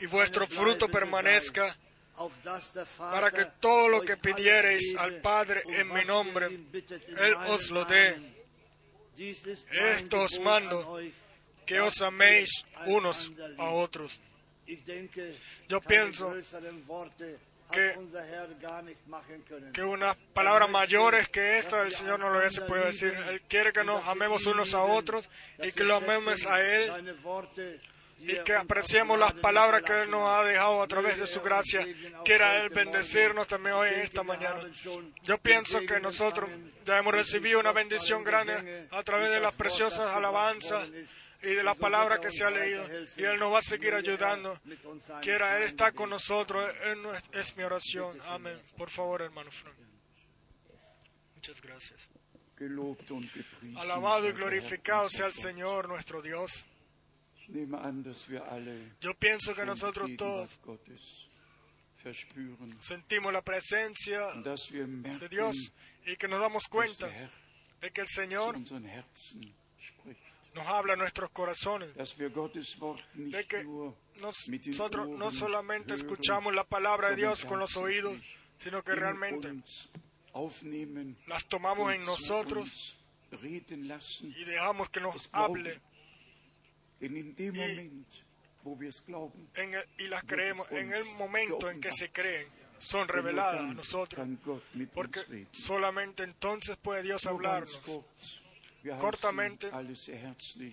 y 0.00 0.06
vuestro 0.06 0.46
fruto 0.46 0.88
permanezca, 0.88 1.76
para 2.98 3.30
que 3.30 3.46
todo 3.60 3.88
lo 3.88 4.02
que 4.02 4.16
pidiereis 4.16 4.94
al 4.96 5.20
Padre 5.20 5.62
en 5.66 5.92
mi 5.92 6.04
nombre, 6.04 6.46
Él 6.46 7.34
os 7.48 7.70
lo 7.70 7.84
dé. 7.84 8.38
Esto 9.16 10.22
os 10.22 10.38
mando, 10.40 11.00
que 11.68 11.80
os 11.80 12.00
améis 12.00 12.48
unos 12.86 13.30
a 13.58 13.70
otros. 13.70 14.18
Yo 15.68 15.80
pienso 15.80 16.32
que- 17.70 17.94
que 19.74 19.82
unas 19.82 20.16
palabras 20.32 20.70
mayores 20.70 21.28
que 21.28 21.58
esta 21.58 21.82
del 21.84 21.92
Señor 21.92 22.18
no 22.18 22.30
lo 22.30 22.38
hubiese 22.38 22.62
podido 22.62 22.86
decir. 22.86 23.14
Él 23.28 23.42
quiere 23.42 23.72
que 23.72 23.84
nos 23.84 24.06
amemos 24.06 24.46
unos 24.46 24.72
a 24.74 24.82
otros 24.82 25.24
y 25.62 25.72
que 25.72 25.84
lo 25.84 25.96
amemos 25.96 26.46
a 26.46 26.60
Él 26.62 26.90
y 28.20 28.34
que 28.44 28.54
apreciemos 28.54 29.18
las 29.18 29.32
palabras 29.34 29.82
que 29.82 30.02
Él 30.02 30.10
nos 30.10 30.28
ha 30.28 30.42
dejado 30.44 30.82
a 30.82 30.88
través 30.88 31.18
de 31.18 31.26
su 31.26 31.40
gracia. 31.42 31.86
Quiera 32.24 32.62
Él 32.62 32.70
bendecirnos 32.70 33.46
también 33.46 33.74
hoy 33.76 33.88
en 33.94 34.00
esta 34.00 34.22
mañana. 34.22 34.60
Yo 35.22 35.38
pienso 35.38 35.80
que 35.80 36.00
nosotros 36.00 36.48
ya 36.86 36.98
hemos 36.98 37.12
recibido 37.14 37.60
una 37.60 37.72
bendición 37.72 38.24
grande 38.24 38.88
a 38.90 39.02
través 39.02 39.30
de 39.30 39.40
las 39.40 39.54
preciosas 39.54 40.14
alabanzas. 40.14 40.88
Y 41.42 41.54
de 41.54 41.62
la 41.62 41.74
palabra 41.74 42.20
que 42.20 42.30
se 42.32 42.44
ha 42.44 42.50
leído. 42.50 42.84
Y 43.16 43.24
Él 43.24 43.38
nos 43.38 43.52
va 43.52 43.58
a 43.58 43.62
seguir 43.62 43.94
ayudando. 43.94 44.60
Quiera 45.22 45.58
Él 45.58 45.74
sein. 45.76 45.94
con 45.94 46.10
nosotros. 46.10 46.72
Es, 47.32 47.56
mi 47.56 47.62
oración. 47.62 48.18
Amén. 48.26 48.60
Por 48.76 48.90
favor, 48.90 49.22
hermano 49.22 49.50
Frank. 49.50 49.76
Muchas 51.34 51.60
gracias. 51.60 52.08
Alabado 53.76 54.28
y 54.28 54.32
glorificado 54.32 55.08
sea 55.08 55.26
el. 55.26 55.32
Señor 55.32 55.88
nuestro 55.88 56.20
Dios. 56.20 56.64
Yo 59.00 59.14
pienso 59.14 59.54
que 59.54 59.64
nosotros 59.64 60.10
todos 60.16 60.50
sentimos 62.80 63.32
la 63.32 63.42
presencia 63.42 64.26
de 64.34 65.28
Dios 65.28 65.72
y 66.04 66.16
que 66.16 66.28
nos 66.28 66.40
damos 66.40 66.64
cuenta 66.68 67.08
de 67.80 67.90
que 67.90 68.00
el 68.02 68.08
Señor 68.08 68.56
nos 70.54 70.66
habla 70.66 70.94
a 70.94 70.96
nuestros 70.96 71.30
corazones, 71.30 71.90
de 73.14 73.44
que 73.46 73.62
nosotros 74.72 75.08
no 75.08 75.30
solamente 75.30 75.94
escuchamos 75.94 76.54
la 76.54 76.64
palabra 76.64 77.10
de 77.10 77.16
Dios 77.16 77.44
con 77.44 77.58
los 77.60 77.76
oídos, 77.76 78.16
sino 78.58 78.82
que 78.82 78.94
realmente 78.94 79.48
las 81.26 81.44
tomamos 81.46 81.92
en 81.92 82.02
nosotros 82.02 82.96
y 84.36 84.44
dejamos 84.44 84.88
que 84.90 85.00
nos 85.00 85.28
hable 85.32 85.80
glauben, 87.62 88.04
en 89.54 89.74
el- 89.74 89.84
y 89.98 90.08
las 90.08 90.22
creemos 90.24 90.66
en 90.72 90.92
el 90.92 91.04
momento 91.16 91.70
en 91.70 91.80
que 91.80 91.92
se 91.92 92.10
creen, 92.10 92.48
son 92.80 93.06
reveladas 93.08 93.60
a 93.60 93.74
nosotros, 93.74 94.26
porque 94.94 95.20
solamente 95.52 96.22
entonces 96.24 96.76
puede 96.76 97.02
Dios 97.02 97.22
hablarnos. 97.26 97.80
Cortamente, 99.00 99.68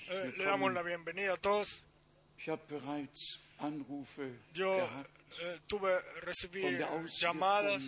Eh, 0.09 0.33
le 0.37 0.45
damos 0.45 0.73
la 0.73 0.81
bienvenida 0.83 1.33
a 1.33 1.37
todos. 1.37 1.81
Yo 4.53 4.77
eh, 5.41 5.59
tuve, 5.67 5.99
recibí 6.21 6.61
llamadas 7.19 7.81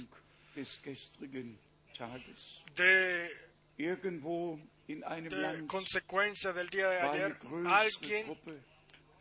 de, 2.76 3.30
de 5.30 5.68
consecuencia 5.68 6.52
del 6.54 6.70
día 6.70 6.90
de 6.90 7.00
ayer. 7.14 7.38
Alguien 7.68 8.26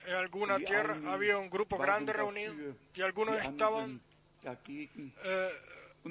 en 0.06 0.14
alguna 0.14 0.58
tierra 0.66 0.94
había 1.12 1.36
un 1.38 1.50
grupo 1.50 1.76
grande 1.78 2.12
reunido 2.12 2.54
y 2.94 3.02
algunos 3.02 3.34
estaban 3.50 4.00
dagegen. 4.42 5.12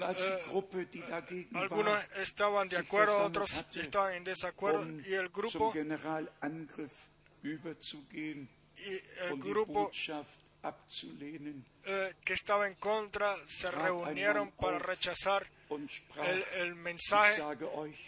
Eh, 0.03 1.47
algunos 1.53 1.99
estaban 2.17 2.67
de 2.67 2.77
acuerdo, 2.77 3.23
otros 3.23 3.65
estaban 3.75 4.13
en 4.15 4.23
desacuerdo 4.23 4.85
y 5.05 5.13
el 5.13 5.29
grupo 5.29 5.71
y 5.75 5.79
el 8.87 9.33
eh, 11.85 12.13
que 12.23 12.33
estaba 12.33 12.67
en 12.67 12.73
contra 12.75 13.35
se 13.47 13.69
reunieron 13.69 14.51
para 14.51 14.79
rechazar 14.79 15.47
el, 15.69 16.43
el 16.59 16.75
mensaje. 16.75 17.41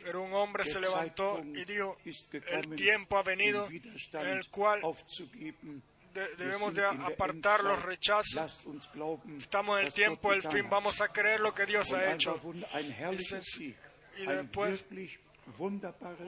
Pero 0.03 0.23
un 0.23 0.33
hombre 0.33 0.65
se 0.65 0.79
levantó 0.79 1.43
y 1.43 1.65
dijo, 1.65 1.97
el 2.03 2.75
tiempo 2.75 3.17
ha 3.17 3.23
venido 3.23 3.67
en 3.69 4.27
el 4.27 4.47
cual. 4.49 4.81
De- 6.13 6.35
debemos 6.35 6.73
de 6.73 6.83
apartar 6.85 7.63
los 7.63 7.81
rechazos. 7.83 8.33
Estamos 9.39 9.79
en 9.79 9.85
el 9.87 9.93
tiempo 9.93 10.31
del 10.31 10.41
fin. 10.51 10.69
Vamos 10.69 11.01
a 11.01 11.07
creer 11.09 11.39
lo 11.39 11.53
que 11.53 11.65
Dios 11.65 11.93
ha 11.93 12.13
hecho. 12.13 12.39
Y 14.17 14.25
después 14.43 14.83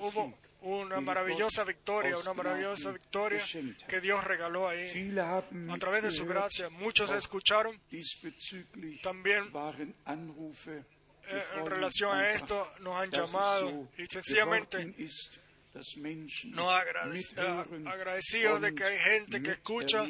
Hubo 0.01 0.37
una 0.61 0.95
maravillosa 1.01 1.63
victoria, 1.63 2.17
una 2.17 2.33
maravillosa 2.33 2.91
victoria 2.91 3.41
que 3.87 4.01
Dios 4.01 4.23
regaló 4.23 4.67
ahí 4.67 4.89
a 5.73 5.77
través 5.77 6.03
de 6.03 6.11
su 6.11 6.25
gracia. 6.25 6.69
Muchos 6.69 7.09
escucharon 7.17 7.79
También, 9.01 9.51
eh, 11.27 11.43
en 11.57 11.65
relación 11.65 12.11
a 12.17 12.31
esto, 12.31 12.71
nos 12.79 12.95
han 12.95 13.09
llamado 13.11 13.69
y 13.97 14.05
sencillamente 14.07 14.77
nos 16.45 16.65
agradec- 16.71 17.88
agradecidos 17.88 18.62
de 18.62 18.73
que 18.75 18.84
hay 18.84 18.97
gente 18.99 19.41
que 19.41 19.51
escucha 19.51 20.05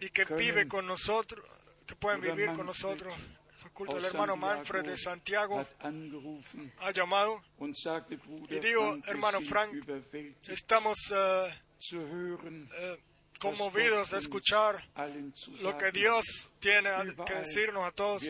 y 0.00 0.08
que 0.10 0.24
vive 0.36 0.68
con 0.68 0.86
nosotros, 0.86 1.44
que 1.86 1.94
pueden 1.96 2.20
vivir 2.20 2.46
con 2.56 2.66
nosotros. 2.66 3.12
El 3.98 4.04
hermano 4.04 4.36
Manfred 4.36 4.84
de 4.84 4.96
Santiago 4.96 5.66
ha 6.80 6.90
llamado. 6.92 7.42
Y 8.48 8.58
digo, 8.60 8.98
hermano 9.06 9.40
Frank, 9.42 9.72
Estamos 10.48 10.98
eh, 11.12 11.50
was 11.92 12.98
conmovidos 13.40 14.10
de 14.10 14.18
escuchar 14.18 14.84
lo 15.62 15.76
que 15.78 15.90
Dios 15.92 16.24
tiene 16.60 16.90
que 17.24 17.34
decirnos 17.34 17.84
a 17.84 17.90
todos. 17.92 18.22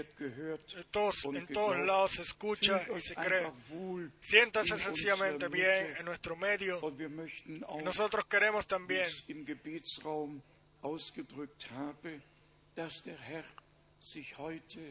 todos- 0.91 1.25
en 1.39 1.47
todos 1.55 1.77
lados 1.87 2.11
se 2.13 2.23
escucha 2.23 2.83
y 2.97 3.01
se 3.01 3.15
cree. 3.27 3.43
Siéntase 4.23 4.69
sencillamente 4.79 5.49
bien 5.49 5.97
en 5.99 6.05
nuestro 6.07 6.37
medio. 6.37 6.81
Y 7.81 7.83
nosotros 7.85 8.25
queremos 8.27 8.67
también, 8.67 9.07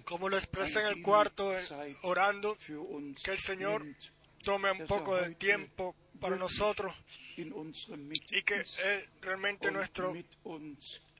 como 0.05 0.29
lo 0.29 0.37
expresé 0.37 0.81
en 0.81 0.85
el 0.87 1.01
cuarto, 1.01 1.57
eh, 1.57 1.65
orando, 2.03 2.55
que 3.23 3.31
el 3.31 3.39
Señor 3.39 3.81
tome 4.43 4.71
un 4.71 4.77
poco 4.87 5.15
de 5.15 5.21
tiempo 5.35 5.95
para 6.19 6.35
nosotros 6.35 6.93
y 8.31 8.43
que 8.43 8.55
Él 8.55 9.09
realmente 9.21 9.67
und 9.69 9.77
nuestro 9.77 10.13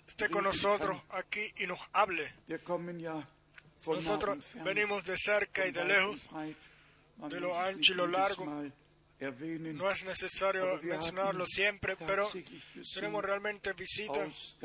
esté 0.08 0.30
con 0.30 0.44
nosotros 0.44 1.02
aquí 1.10 1.54
y 1.58 1.68
nos 1.68 1.80
hable. 1.94 2.34
Nosotros 3.88 4.46
venimos 4.64 5.06
de 5.06 5.16
cerca 5.18 5.66
y 5.68 5.72
de 5.72 5.86
lejos. 5.86 6.20
de 7.30 7.40
lo 7.40 7.60
ancho 7.60 7.94
y 7.94 7.96
lo 7.96 8.08
largo. 8.08 8.46
No 9.20 9.92
es 9.92 10.04
necesario 10.06 10.80
mencionarlo 10.82 11.46
siempre, 11.46 11.98
pero 11.98 12.30
tenemos 12.94 13.24
realmente 13.24 13.74
visitas 13.74 14.56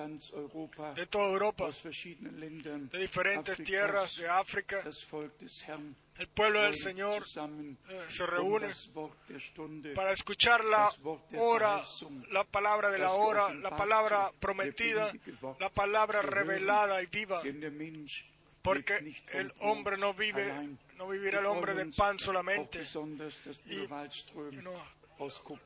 de 0.95 1.07
toda 1.07 1.33
Europa, 1.33 1.71
de 1.73 2.99
diferentes 3.01 3.59
tierras 3.64 4.14
de 4.17 4.29
África. 4.29 4.85
El 6.16 6.29
pueblo 6.29 6.61
del 6.62 6.77
Señor 6.77 7.22
eh, 7.24 8.07
se 8.09 8.22
um 8.22 8.27
reúne 8.31 8.68
para 9.94 10.12
escuchar 10.12 10.64
la 10.64 10.88
hora, 11.37 11.83
la 12.31 12.44
palabra 12.44 12.90
de 12.90 12.98
la 12.98 13.11
hora, 13.12 13.53
la 13.55 13.70
palabra 13.77 14.31
prometida, 14.38 15.12
la 15.59 15.68
palabra 15.70 16.22
revelada 16.22 17.03
y 17.03 17.07
viva, 17.07 17.42
porque 18.62 18.94
el 19.33 19.53
hombre 19.61 19.96
no 19.98 20.14
vive, 20.14 20.46
no 20.96 21.09
vivirá 21.09 21.40
el 21.40 21.46
hombre 21.46 21.74
de 21.74 21.87
pan 21.96 22.16
solamente. 22.18 22.79
Y- 23.66 23.87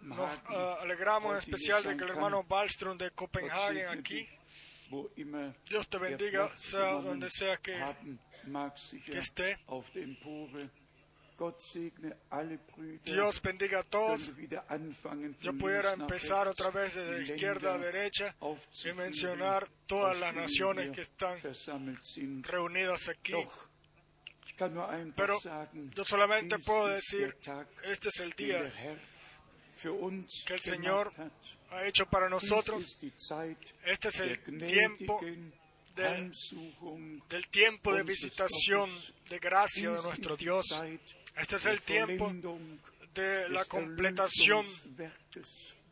nos- 0.00 0.34
eh, 0.50 0.76
alegramos 0.80 1.32
en 1.32 1.38
especial 1.38 1.82
de 1.82 1.96
que 1.96 2.04
el 2.04 2.10
hermano 2.10 2.44
Wallström 2.48 2.96
de 2.96 3.10
segne 3.68 3.86
aquí, 4.00 4.28
Dios 5.68 5.88
te 5.88 5.98
bendiga, 5.98 6.48
sea 6.56 6.92
donde 6.94 7.30
sea 7.30 7.56
que 7.58 7.76
esté. 9.12 9.58
Dios 13.04 13.40
bendiga 13.42 13.80
a 13.80 13.82
todos. 13.84 14.30
Yo 15.40 15.56
pudiera 15.56 15.92
empezar 15.92 16.48
otra 16.48 16.70
vez 16.70 16.94
desde 16.94 17.34
izquierda 17.34 17.74
a 17.74 17.78
derecha 17.78 18.34
y 18.84 18.92
mencionar 18.94 19.68
todas 19.86 20.18
las 20.18 20.34
naciones 20.34 20.90
que 20.90 21.02
están 21.02 21.38
reunidas 22.42 23.08
aquí. 23.08 23.34
Pero 25.14 25.38
yo 25.94 26.04
solamente 26.04 26.58
puedo 26.58 26.88
decir, 26.88 27.36
este 27.84 28.08
es 28.08 28.20
el 28.20 28.32
día 28.32 28.72
que 29.80 30.54
el 30.54 30.60
Señor. 30.60 31.12
Ha 31.70 31.84
hecho 31.86 32.06
para 32.06 32.28
nosotros. 32.28 32.98
Este 33.84 34.08
es 34.08 34.20
el 34.20 34.38
tiempo 34.66 35.20
de- 35.94 36.30
del 37.28 37.48
tiempo 37.48 37.94
de 37.94 38.02
visitación 38.04 38.90
de 39.28 39.38
gracia 39.38 39.90
de 39.90 40.02
nuestro 40.02 40.36
Dios. 40.36 40.66
Este 41.36 41.56
es 41.56 41.66
el 41.66 41.80
tiempo 41.80 42.32
de 43.14 43.48
la 43.50 43.64
completación 43.64 44.64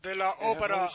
de 0.01 0.15
la 0.15 0.31
obra 0.39 0.87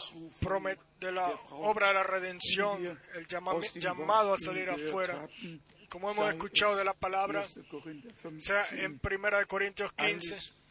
de 1.01 1.13
la 1.13 1.29
obra 1.51 1.89
de 1.89 1.95
la 1.95 2.03
redención, 2.05 2.99
el 3.15 3.27
llama- 3.27 3.53
llamado 3.81 4.35
a 4.35 4.39
salir 4.39 4.71
afuera. 4.71 5.29
como 5.91 6.11
hemos 6.11 6.25
escuchado 6.33 6.73
es 6.73 6.79
de 6.79 6.85
la 6.85 6.95
palabra, 6.95 7.45
1. 7.55 7.69
Korinther 7.69 8.15
sea 8.41 8.63
15, 8.67 8.85
en 8.85 8.99
1 8.99 9.39
de 9.39 9.47
Corintios 9.47 9.93
15, 9.93 10.35
alles 10.35 10.41
geschah 10.41 10.62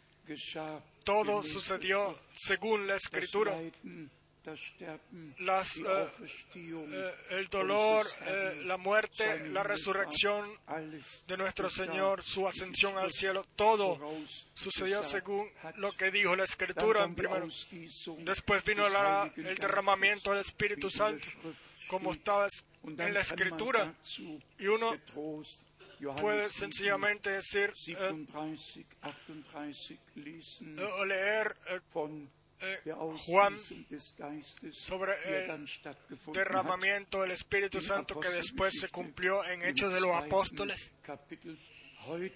todo 1.04 1.44
sucedió 1.44 2.17
según 2.36 2.88
la 2.88 2.96
escritura. 2.96 3.54
Las, 5.39 5.78
eh, 5.78 5.82
Eh, 6.91 7.13
el 7.30 7.48
dolor, 7.48 8.08
eh, 8.26 8.62
la 8.65 8.78
muerte, 8.78 9.24
la 9.50 9.62
resurrección 9.62 10.50
de 11.28 11.38
nuestro 11.38 11.70
Señor, 11.70 12.24
su 12.24 12.48
ascensión 12.48 12.98
al 12.98 13.12
cielo, 13.13 13.46
todo 13.56 14.00
sucedió 14.56 15.04
según 15.04 15.48
lo 15.76 15.91
que 15.91 16.10
dijo 16.10 16.36
la 16.36 16.46
escritura 16.46 17.04
en 17.04 17.13
primero. 17.15 17.46
Después 18.26 18.63
vino 18.63 18.89
la- 18.89 19.32
el 19.36 19.56
derramamiento 19.58 20.32
del 20.32 20.39
Espíritu 20.39 20.89
Santo, 20.89 21.24
como 21.88 22.12
estaba 22.13 22.48
en 22.84 23.13
la 23.13 23.20
escritura. 23.22 23.94
Y 24.58 24.65
uno 24.67 24.98
puede 26.02 26.50
7, 26.50 26.54
sencillamente 26.54 27.30
decir 27.30 27.72
eh, 27.88 28.26
37, 28.32 28.98
38 29.26 30.02
lesen 30.16 30.80
eh, 30.80 30.84
o 30.84 31.06
leer 31.06 31.56
eh, 31.68 31.80
eh, 32.62 32.94
Juan 33.26 33.58
sobre 34.72 35.14
el 35.26 35.68
derramamiento 36.34 37.22
del 37.22 37.32
Espíritu 37.32 37.82
Santo 37.82 38.20
que 38.20 38.30
después 38.30 38.74
se 38.80 38.90
cumplió 38.90 39.44
en 39.46 39.64
Hechos 39.64 39.94
de 39.94 40.02
los 40.02 40.12
Apóstoles. 40.12 40.92
Hoy 42.08 42.32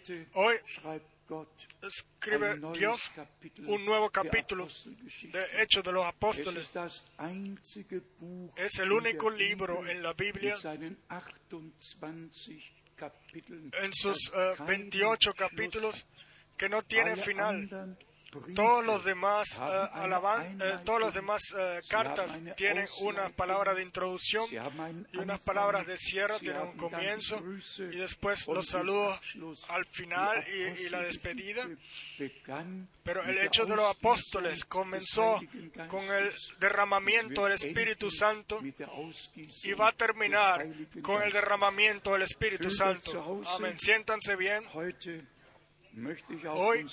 escribe 1.81 2.59
Dios 2.73 3.11
un 3.65 3.85
nuevo 3.85 4.09
capítulo 4.09 4.67
de 4.67 5.61
Hechos 5.61 5.83
de 5.83 5.91
los 5.91 6.05
Es 6.05 6.05
Apóstoles. 6.05 6.71
Es 8.55 8.79
el 8.79 8.91
único 8.91 9.29
libro 9.29 9.87
en 9.87 10.01
la 10.01 10.13
Biblia 10.13 10.55
mit 13.33 13.47
seinen 13.47 13.71
28 13.71 13.71
Kapiteln, 13.71 13.71
en 13.83 13.93
sus 13.93 14.31
das 14.31 14.53
eh, 14.53 14.55
keinen 14.55 14.87
28 14.87 15.23
Schluss 15.23 15.35
capítulos 15.37 16.05
que 16.57 16.69
no 16.69 16.81
tienen 16.81 17.17
final. 17.17 17.97
Todos 18.55 18.85
los 18.85 19.03
demás 19.03 19.47
eine 19.59 19.89
alaban, 19.93 20.45
Einleitung, 20.45 20.83
todos 20.83 20.99
los 20.99 21.13
demás 21.13 21.41
eh, 21.57 21.81
cartas 21.87 22.31
tienen 22.55 22.87
una 23.01 23.29
palabra 23.29 23.73
de 23.73 23.83
introducción 23.83 24.45
y 25.11 25.17
unas 25.17 25.39
palabras 25.41 25.85
de 25.85 25.97
cierre, 25.97 26.39
tienen 26.39 26.61
un 26.61 26.77
comienzo 26.77 27.41
y 27.79 27.97
después 27.97 28.47
los 28.47 28.67
saludos 28.67 29.19
al 29.69 29.85
final 29.85 30.43
y, 30.47 30.85
y 30.85 30.89
la 30.89 31.01
despedida. 31.01 31.67
Pero 33.03 33.23
el 33.23 33.37
hecho 33.37 33.65
de 33.65 33.75
los 33.75 33.85
apóstoles 33.95 34.65
comenzó 34.65 35.39
con 35.87 36.03
el 36.03 36.31
derramamiento 36.59 37.43
del 37.43 37.53
Espíritu 37.53 38.09
Santo 38.09 38.59
y 39.63 39.73
va 39.73 39.89
a 39.89 39.91
terminar 39.91 40.65
con 41.01 41.21
el 41.21 41.31
derramamiento 41.31 42.13
del 42.13 42.23
Espíritu 42.23 42.71
Santo. 42.71 43.43
Amén. 43.55 43.77
Siéntanse 43.79 44.35
bien. 44.35 44.65
Heute 44.73 45.05
möchte 45.05 45.11
ich 45.11 45.21
auch 45.21 45.84
Hoy 46.47 46.85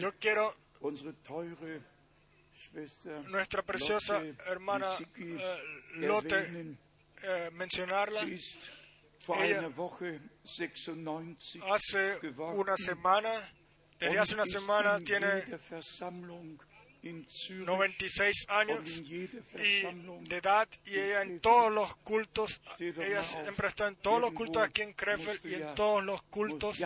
Yo 0.00 0.12
quiero 0.18 0.54
nuestra 3.28 3.62
preciosa 3.62 4.22
hermana 4.46 4.96
eh, 5.16 5.58
Lotte 5.94 6.76
eh, 7.22 7.50
mencionarla. 7.52 8.22
Ella 8.22 9.58
einer 9.58 9.70
Woche 9.76 10.20
96 10.42 11.62
Hace 11.62 12.18
una 12.54 12.76
semana, 12.76 13.52
desde 14.00 14.18
hace 14.18 14.34
una 14.34 14.46
semana 14.46 14.98
tiene 15.00 15.26
jeder 15.42 15.60
Versammlung 15.70 16.58
in 17.02 17.26
Zürich 17.28 17.66
96 17.66 18.46
años 18.48 18.84
y 18.88 19.28
de 19.28 20.36
edad 20.36 20.68
y 20.86 20.98
ella 20.98 21.22
en 21.22 21.40
todos 21.40 21.72
los 21.72 21.94
cultos, 21.96 22.60
ella 22.78 23.22
siempre 23.22 23.68
está 23.68 23.86
en 23.86 23.96
todos 23.96 24.20
los 24.20 24.32
cultos 24.32 24.62
aquí 24.62 24.82
en 24.82 24.94
Krefeld 24.94 25.44
y 25.46 25.54
en 25.54 25.74
todos 25.74 26.02
los 26.02 26.22
cultos 26.22 26.78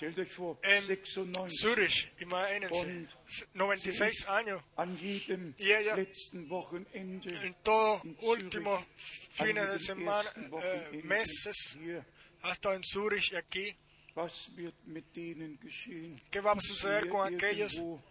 ja, 0.00 0.10
stellt 0.12 0.18
euch 0.18 0.32
vor, 0.32 0.58
en 0.62 0.82
96 0.82 1.60
Zurich, 1.60 2.08
imagínense, 2.20 2.80
Und 2.80 3.08
96 3.26 4.18
sie 4.18 4.28
años, 4.28 4.62
ist 4.62 4.78
an 4.78 4.96
jedem 4.96 5.54
Y 5.58 5.70
ella- 5.72 5.94
letzten 5.96 6.48
Wochenende 6.50 7.30
en 7.42 7.54
todos 7.64 8.04
in 8.04 8.16
últimos 8.20 8.80
Zürich, 8.80 9.40
an 9.40 9.46
fines 9.46 9.66
de 9.66 9.72
jedem 9.72 9.78
semana, 9.78 10.22
ersten 10.28 10.44
eh, 10.44 10.50
Wochenende 10.52 11.06
meses, 11.06 11.76
hier. 11.80 12.04
ha 12.42 12.52
estado 12.52 12.74
en 12.76 12.82
Zurich 12.84 13.32
y 13.32 13.36
aquí. 13.36 13.76
Was 14.14 14.50
wird 14.56 14.74
mit 14.86 15.14
denen 15.14 15.58
geschehen? 15.60 16.20
¿Qué 16.30 16.40
va 16.42 16.52
a 16.52 16.60
suceder 16.60 17.02
die 17.04 17.08
con 17.10 17.34
aquellos, 17.34 17.74
irgendwo 17.74 18.02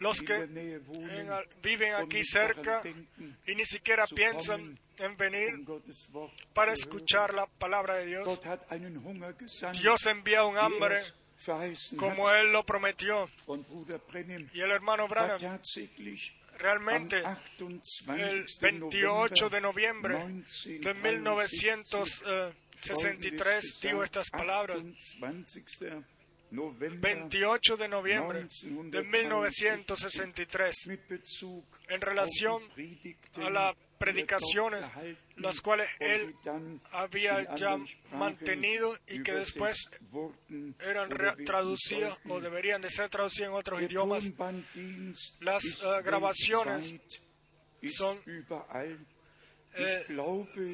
los 0.00 0.20
que 0.22 0.34
en 0.34 1.30
viven 1.62 1.94
aquí 1.94 2.24
cerca 2.24 2.82
y 3.46 3.54
ni 3.54 3.64
siquiera 3.64 4.06
piensan 4.06 4.78
en 4.98 5.16
venir 5.16 5.64
para 6.52 6.72
escuchar 6.72 7.32
la 7.32 7.46
palabra 7.46 7.96
de 7.96 8.06
Dios? 8.06 8.40
Dios 9.80 10.06
envía 10.06 10.44
un 10.44 10.58
hambre 10.58 11.00
como. 11.96 12.30
Él 12.30 12.52
lo 12.52 12.64
prometió. 12.64 13.28
Y 14.52 14.60
el 14.60 14.70
hermano 14.70 15.06
Branham 15.06 15.60
realmente 16.58 17.22
28. 17.58 18.12
el 18.14 18.44
28 18.60 19.48
de 19.48 19.60
noviembre 19.60 20.18
de 20.18 20.94
1963 20.94 22.70
1963 22.82 23.80
dijo 23.82 24.04
estas 24.04 24.30
palabras. 24.30 24.78
28. 26.50 26.52
November 26.52 27.00
28 27.00 27.76
de 27.76 27.88
noviembre 27.88 28.46
de 28.90 29.02
1963 29.02 30.86
mit 30.86 31.08
Bezug 31.08 31.64
en 31.88 32.00
relación 32.00 32.62
a 33.36 33.50
las 33.50 33.76
predicaciones, 33.98 34.82
las 35.36 35.60
cuales 35.60 35.88
él 36.00 36.34
había 36.90 37.54
ya 37.54 37.78
mantenido 38.12 38.96
y 39.06 39.22
que 39.22 39.32
después 39.34 39.90
eran 40.80 41.10
traducidas 41.44 42.18
o 42.28 42.40
deberían 42.40 42.80
de 42.80 42.90
ser 42.90 43.10
traducidas 43.10 43.50
en 43.50 43.54
otros 43.54 43.82
idiomas. 43.82 44.24
Las, 45.40 45.64
äh, 45.64 46.02
Grabaciones 46.02 46.94
son, 47.92 48.18
eh, 49.74 50.06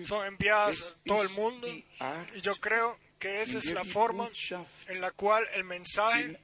Son 0.04 0.26
enviadas 0.26 0.96
a 0.96 1.04
todo 1.04 1.22
el 1.22 1.28
mundo 1.30 1.68
y 1.68 2.40
yo 2.40 2.54
creo 2.56 2.96
que 3.26 3.42
esa 3.42 3.58
es 3.58 3.72
la 3.72 3.84
forma 3.84 4.30
en 4.88 5.00
la 5.00 5.10
cual 5.10 5.44
el 5.54 5.64
mensaje 5.64 6.38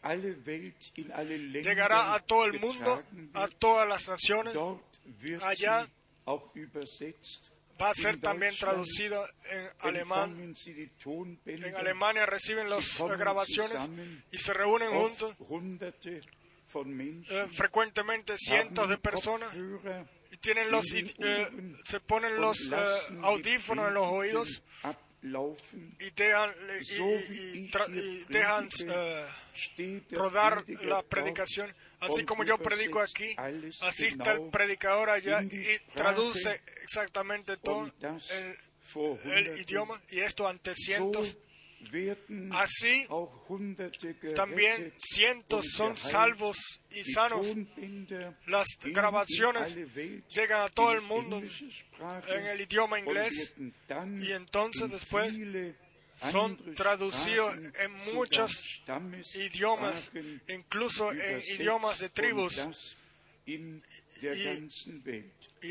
llegará 1.63 2.15
a 2.15 2.19
todo 2.21 2.45
el 2.47 2.59
mundo, 2.61 3.03
a 3.35 3.49
todas 3.49 3.89
las 3.89 4.09
naciones. 4.09 4.57
Allá. 5.43 5.89
Va 7.81 7.91
a 7.91 7.95
ser 7.95 8.19
también 8.19 8.55
traducida 8.57 9.29
en 9.51 9.69
alemán. 9.81 10.55
En 11.47 11.75
Alemania 11.77 12.27
reciben 12.27 12.69
las 12.69 12.99
grabaciones 12.99 13.79
y 14.31 14.39
se 14.39 14.53
reúnen 14.53 14.91
juntos, 14.91 15.35
eh, 17.29 17.49
frecuentemente 17.53 18.35
cientos 18.39 18.89
de 18.89 18.99
personas, 18.99 19.55
y 20.31 20.37
tienen 20.39 20.71
los, 20.71 20.87
eh, 20.95 21.75
se 21.85 22.01
ponen 22.01 22.37
los 22.37 22.71
eh, 22.71 22.77
audífonos 23.23 23.89
en 23.89 23.95
los 23.95 24.09
oídos. 24.09 24.63
Y 26.01 26.11
dejan, 26.11 26.53
y- 26.81 26.85
y- 27.59 27.69
y 28.29 28.33
eh, 28.89 29.25
rodar 30.11 30.65
la 30.83 31.03
predicación. 31.03 31.73
Así 32.01 32.25
como 32.25 32.43
yo 32.45 32.59
predico 32.59 33.01
aquí, 33.01 33.35
así 33.83 34.07
está 34.07 34.33
el 34.33 34.51
predicador 34.51 35.11
allá 35.11 35.41
y 35.43 35.79
traduce 35.95 36.61
exactamente 36.83 37.57
todo 37.59 37.91
el, 39.25 39.61
idioma 39.61 40.03
y 40.11 40.19
esto 40.21 40.49
ante 40.49 40.75
cientos. 40.75 41.37
Así 42.53 43.07
También 44.35 44.95
cientos 44.99 45.67
son 45.73 45.97
salvos 45.97 46.57
y 46.91 47.05
sanos. 47.05 47.47
Las 48.47 48.67
grabaciones 48.85 49.75
llegan 50.29 50.63
a 50.63 50.69
todo 50.69 50.93
el 50.93 51.01
mundo 51.03 51.43
en 52.29 52.47
el 52.47 52.61
idioma 52.61 52.99
inglés 53.01 53.53
y 54.21 54.33
entonces 54.33 54.91
después 54.91 55.33
son 56.31 56.57
traducidos 56.75 57.57
en 57.57 57.93
muchos 58.15 58.83
idiomas, 59.35 60.11
incluso 60.49 61.11
en 61.13 61.19
idiomas 61.61 61.99
de 61.99 62.09
tribus. 62.11 62.97
Y- 63.47 63.81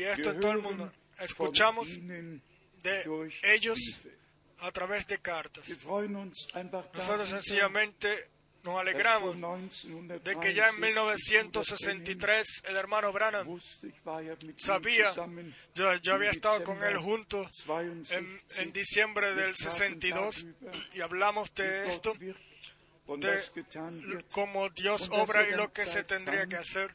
esto 0.02 0.30
en 0.30 0.40
todo 0.40 0.52
el 0.52 0.58
mundo. 0.62 0.92
Escuchamos 1.18 1.88
de 2.82 3.02
ellos. 3.44 3.78
A 4.62 4.70
través 4.70 5.06
de 5.06 5.18
cartas. 5.18 5.64
Nosotros 6.94 7.28
sencillamente 7.28 8.28
nos 8.62 8.80
alegramos 8.80 9.36
de 10.22 10.40
que 10.40 10.54
ya 10.54 10.68
en 10.68 10.80
1963 10.80 10.80
1963 10.80 12.62
el 12.68 12.76
hermano 12.76 13.12
Branham 13.12 13.58
sabía, 14.56 15.12
yo, 15.74 16.14
había 16.14 16.30
estado 16.30 16.62
con 16.62 16.76
él 16.76 16.94
Dezember 16.94 16.96
junto 16.96 17.44
62. 17.50 18.12
en, 18.12 18.40
en 18.58 18.72
diciembre 18.72 19.34
del 19.34 19.46
Wir 19.46 19.56
sprachen 19.56 20.00
62 20.00 20.46
darüber, 20.60 20.88
y 20.94 21.00
hablamos 21.00 21.52
de 21.54 21.88
esto, 21.88 22.14
de 22.14 24.24
cómo 24.30 24.70
Dios 24.70 25.08
obra 25.10 25.42
er 25.42 25.54
y 25.54 25.56
lo 25.56 25.72
que 25.72 25.84
se 25.84 26.04
tendría 26.04 26.46
que 26.46 26.56
hacer 26.56 26.94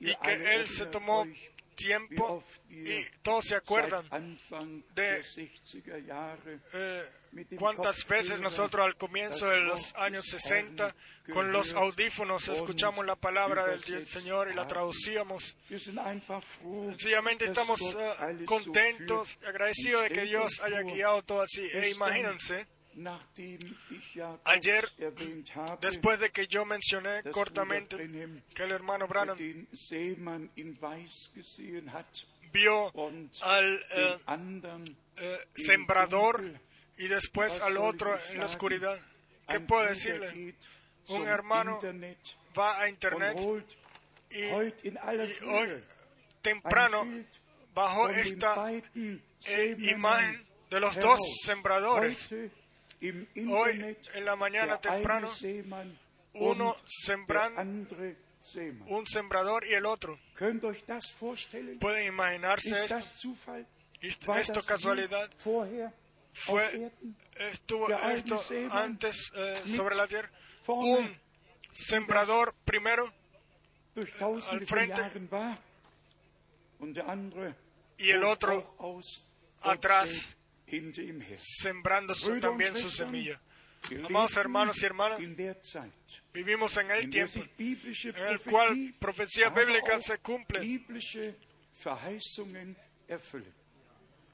y 0.00 0.14
que 0.16 0.54
Él 0.54 0.68
se 0.68 0.84
tomó 0.86 1.26
tiempo 1.74 2.42
y 2.70 3.04
todos 3.22 3.46
se 3.46 3.56
acuerdan 3.56 4.08
de- 4.94 4.94
der 4.94 5.22
60er 5.24 6.06
Jahre 6.06 6.60
eh, 6.72 7.04
cuántas 7.58 8.06
veces 8.06 8.38
nosotros 8.40 8.84
al 8.86 8.96
comienzo 8.96 9.48
de 9.48 9.58
los 9.58 9.94
años 9.96 10.24
des 10.24 10.42
60 10.42 10.84
Herrn 10.86 11.34
con 11.34 11.52
los 11.52 11.72
audífonos 11.74 12.48
escuchamos 12.48 13.04
la 13.06 13.16
palabra 13.16 13.66
del 13.66 14.06
Señor 14.06 14.50
y 14.50 14.54
la 14.54 14.66
traducíamos. 14.66 15.56
Sencillamente 16.90 17.46
estamos 17.46 17.80
so 17.80 17.98
contentos, 18.44 19.38
agradecidos 19.46 20.02
de 20.04 20.10
que 20.10 20.22
Dios 20.22 20.60
haya 20.60 20.82
guiado 20.82 21.22
todo 21.22 21.42
así. 21.42 21.62
E 21.72 21.90
imagínense, 21.90 22.66
Ayer, 24.44 24.88
después 25.80 26.20
de 26.20 26.30
que 26.30 26.46
yo 26.46 26.64
mencioné 26.64 27.22
cortamente 27.30 27.96
que 28.54 28.62
el 28.62 28.70
hermano 28.72 29.08
Branham 29.08 29.36
vio 32.52 32.92
al 33.42 33.84
eh, 33.90 34.18
eh, 35.16 35.38
sembrador 35.54 36.60
y 36.96 37.08
después 37.08 37.60
al 37.60 37.76
otro 37.76 38.16
en 38.30 38.38
la 38.38 38.46
oscuridad. 38.46 39.00
¿Qué 39.48 39.60
puedo 39.60 39.86
decirle? 39.86 40.54
Un 41.08 41.26
hermano 41.26 41.78
Va 42.56 42.80
a 42.80 42.88
internet 42.88 43.36
y, 44.30 44.44
hoy 44.44 44.72
temprano 46.40 47.04
den 47.04 47.26
esta 48.16 48.70
eh, 48.70 49.76
imagen 49.78 50.46
de 50.70 50.80
los 50.80 50.96
dos 51.00 51.18
sembradores. 51.44 52.28
Hoy 53.00 53.96
en 54.14 54.24
la 54.24 54.36
mañana 54.36 54.80
temprano 54.80 55.28
uno 56.34 56.70
und 56.70 56.76
der 56.76 56.84
sembran 56.86 57.58
andere 57.58 58.16
Seemann. 58.40 58.92
un 58.92 59.06
sembrador 59.06 59.64
y 59.66 59.74
el 59.74 59.86
otro. 59.86 60.18
¿Pueden 61.80 62.06
imaginarse 62.06 62.84
esto? 62.84 62.98
esto 64.36 64.62
casualidad? 64.62 65.30
Fue, 66.34 66.90
estuvo 67.36 67.88
esto 67.88 68.42
antes 68.70 69.30
eh, 69.34 69.62
sobre 69.76 69.94
la 69.94 70.06
tierra. 70.06 70.30
Un 70.66 71.16
sembrador 71.72 72.54
primero 72.64 73.12
tausende 74.18 74.66
von 74.66 74.66
frente. 74.66 75.02
Y 77.98 78.10
el 78.10 78.24
otro 78.24 78.76
atrás. 79.62 80.36
Sembrando 81.40 82.14
su- 82.14 82.38
también 82.40 82.76
su 82.76 82.90
semilla. 82.90 83.40
Amados 84.06 84.36
hermanos 84.38 84.80
y 84.82 84.86
hermanas, 84.86 85.20
vivimos 86.32 86.76
en 86.78 86.90
el 86.90 87.10
tiempo 87.10 87.44
en 87.58 88.26
el 88.26 88.40
cual 88.40 88.94
profecía 88.98 89.48
aber 89.48 89.66
bíblica 89.66 89.96
auch 89.96 90.02
se 90.04 90.18
cumple. 90.18 90.60
biblische 90.60 91.34
Verheißungen 91.82 92.76
erfüllen. 93.08 93.52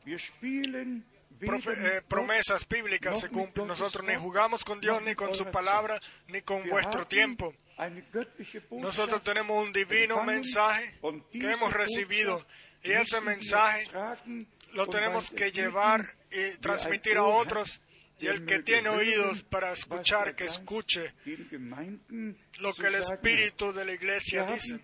Wir 0.05 0.19
spielen 0.21 1.05
profe- 1.41 1.97
eh, 1.97 2.03
promesas 2.07 2.67
bíblicas 2.69 3.19
se 3.21 3.29
cumplen. 3.29 3.67
Nosotros 3.67 4.05
ni 4.07 4.15
jugamos 4.15 4.65
con 4.65 4.81
Dios, 4.81 5.03
ni 5.03 5.15
con 5.15 5.35
su 5.35 5.45
palabra, 5.47 5.99
ni 6.29 6.43
con 6.43 6.69
vuestro 6.69 7.07
tiempo. 7.07 7.53
Nosotros 8.71 9.23
tenemos 9.25 9.65
un 9.65 9.73
divino 9.73 10.23
mensaje 10.23 10.95
que 11.33 11.51
hemos 11.53 11.73
recibido 11.73 12.47
y 12.85 12.93
ese 12.93 13.21
mensaje 13.21 13.85
lo 14.73 14.87
tenemos 14.87 15.31
que 15.31 15.51
llevar 15.51 16.15
y 16.31 16.57
transmitir 16.59 17.17
a 17.17 17.25
otros. 17.25 17.81
Y 18.19 18.27
el 18.27 18.45
que 18.45 18.59
tiene 18.65 18.89
oídos 18.91 19.43
para 19.45 19.73
escuchar, 19.73 20.37
que 20.37 20.45
escuche 20.45 21.15
lo 22.59 22.75
que 22.75 22.87
el 22.89 22.95
Espíritu 23.15 23.73
de 23.73 23.85
la 23.87 23.93
Iglesia 23.95 24.43
dice. 24.55 24.75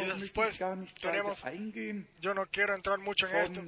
Y 0.00 0.04
después 0.20 0.56
tenemos- 1.00 1.40
Yo 2.20 2.34
no 2.34 2.46
quiero 2.46 2.74
entrar 2.76 2.98
mucho 2.98 3.26
en 3.26 3.36
esto. 3.44 3.60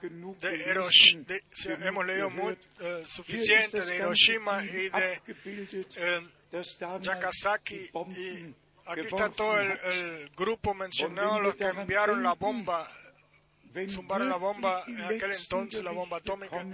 genug 0.00 0.38
De 0.38 0.56
Hirosh- 0.66 1.24
de- 1.26 1.42
sí, 1.52 1.68
hemos 1.88 2.06
leído 2.06 2.30
muy, 2.30 2.52
eh, 2.80 3.02
suficiente 3.08 3.80
de 3.80 3.96
Hiroshima 3.96 4.64
y 4.64 4.88
de 5.00 5.20
eh, 5.96 6.20
die 7.10 7.18
y 8.14 8.54
aquí 8.86 9.00
está 9.00 9.30
todo 9.30 9.60
el, 9.60 9.72
el 9.72 10.30
grupo 10.30 10.74
mencionado, 10.74 11.40
los 11.40 11.54
que 11.56 11.64
enviaron 11.64 12.22
la 12.22 12.34
bomba, 12.34 12.90
zumbaron 13.88 14.28
la 14.28 14.36
bomba 14.36 14.84
en 14.86 15.00
aquel 15.00 15.32
entonces, 15.32 15.82
la 15.82 15.92
bomba 15.92 16.18
atómica. 16.18 16.64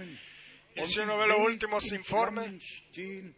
Y 0.75 0.85
si 0.85 0.99
uno 0.99 1.17
ve 1.17 1.27
los 1.27 1.39
últimos 1.39 1.85
in 1.87 1.95
informes, 1.95 2.83
y, 2.95 3.33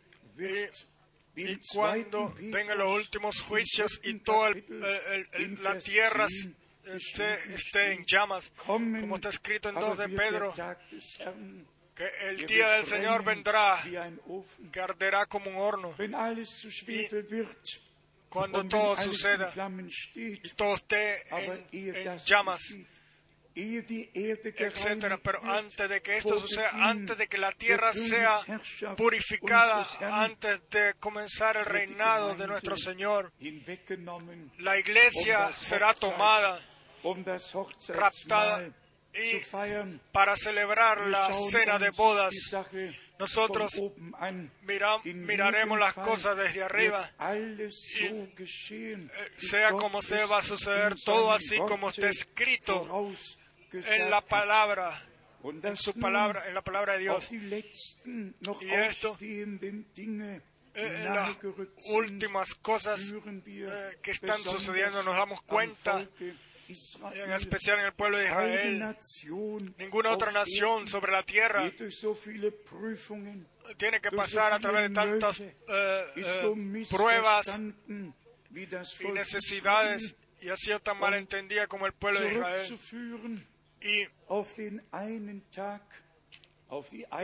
y 1.36 1.58
cuando 1.74 2.34
vengan 2.40 2.78
los 2.78 2.96
últimos 2.96 3.40
im 3.40 3.46
juicios 3.46 4.00
y 4.04 4.20
toda 4.20 4.50
Kapitel, 4.50 5.28
in 5.40 5.64
la 5.64 5.80
tierra 5.80 6.28
10 6.28 6.50
esté, 6.86 7.56
esté 7.56 7.94
en 7.94 8.06
llamas, 8.06 8.52
como 8.66 9.16
está 9.16 9.30
escrito 9.30 9.70
en 9.70 9.78
aber 9.78 9.98
2 9.98 9.98
de 9.98 10.10
Pedro, 10.10 10.54
que 11.96 12.10
el 12.28 12.46
día 12.46 12.72
del 12.74 12.86
Señor 12.86 13.24
vendrá, 13.24 13.82
que 14.72 14.80
arderá 14.80 15.26
como 15.26 15.50
un 15.50 15.58
horno, 15.58 15.96
Wenn 15.98 16.14
cuando 18.34 18.66
todo 18.66 18.98
suceda 18.98 19.54
y 20.16 20.38
todo 20.56 20.74
esté 20.74 21.24
en, 21.30 22.18
llamas, 22.26 22.62
etcétera. 23.54 25.20
Pero 25.22 25.40
antes 25.46 25.88
de 25.88 26.02
que 26.02 26.18
esto 26.18 26.40
suceda, 26.40 26.72
antes 26.72 27.16
de 27.16 27.28
que 27.28 27.38
la 27.38 27.52
tierra 27.52 27.94
sea 27.94 28.40
purificada, 28.98 29.86
antes 30.02 30.68
de 30.72 30.96
comenzar 31.00 31.58
el 31.58 31.66
reinado 31.66 32.34
de 32.34 32.48
nuestro 32.48 32.76
Señor, 32.76 33.32
la 34.58 34.80
iglesia 34.80 35.48
um 35.48 35.54
será 35.54 35.94
tomada 35.94 36.60
um 37.04 37.24
raptada 37.90 38.66
y 39.14 39.40
para 40.12 40.36
celebrar 40.36 41.02
la 41.08 41.32
cena 41.52 41.78
de 41.78 41.92
bodas. 41.92 42.34
Nosotros 43.24 43.74
mira- 44.62 44.98
miraremos 45.04 45.80
las 45.80 45.94
cosas 45.94 46.38
desde 46.38 46.64
arriba. 46.64 47.12
Y, 48.00 48.06
eh, 49.14 49.32
sea 49.38 49.72
como 49.72 50.02
sea, 50.02 50.26
va 50.26 50.38
a 50.40 50.42
suceder 50.42 50.96
todo 51.06 51.32
así 51.32 51.58
como 51.58 51.90
está 51.90 52.10
escrito 52.10 52.86
en 53.72 54.10
la 54.10 54.22
palabra, 54.22 55.06
en 55.44 55.78
su 55.78 55.94
palabra, 55.94 56.48
en 56.48 56.54
la 56.54 56.62
palabra 56.62 56.94
de 56.94 57.00
Dios. 57.00 57.30
Y 58.62 58.70
esto, 58.72 59.18
Eh, 60.76 61.04
En 61.06 61.06
las 61.14 61.30
últimas 61.92 62.56
cosas 62.56 63.00
eh, 63.12 63.98
que 64.02 64.10
están 64.12 64.40
sucediendo 64.54 65.04
nos 65.04 65.16
damos 65.16 65.40
am 65.42 65.46
cuenta. 65.46 66.08
En 66.68 67.32
especial 67.32 67.80
en 67.80 67.86
el 67.86 67.94
pueblo 67.94 68.18
de 68.18 68.26
Israel. 68.26 68.96
Ninguna 69.78 70.12
otra 70.12 70.32
nación 70.32 70.88
sobre 70.88 71.12
la 71.12 71.24
tierra 71.24 71.70
tiene 73.78 74.02
que 74.02 74.12
pasar 74.12 74.54
a 74.54 74.60
través 74.60 74.90
de 74.90 74.96
tantas 74.96 75.40
eh, 75.40 75.56
eh, 76.16 76.86
pruebas 76.90 77.60
y 78.50 79.12
necesidades 79.12 80.16
y 80.42 80.50
ha 80.50 80.58
sido 80.58 80.80
tan 80.80 81.00
mal 81.00 81.14
entendida 81.14 81.68
como 81.68 81.86
el 81.86 81.94
pueblo 81.94 82.20
de 82.22 82.34
Israel. 82.34 83.48
Y 83.82 84.06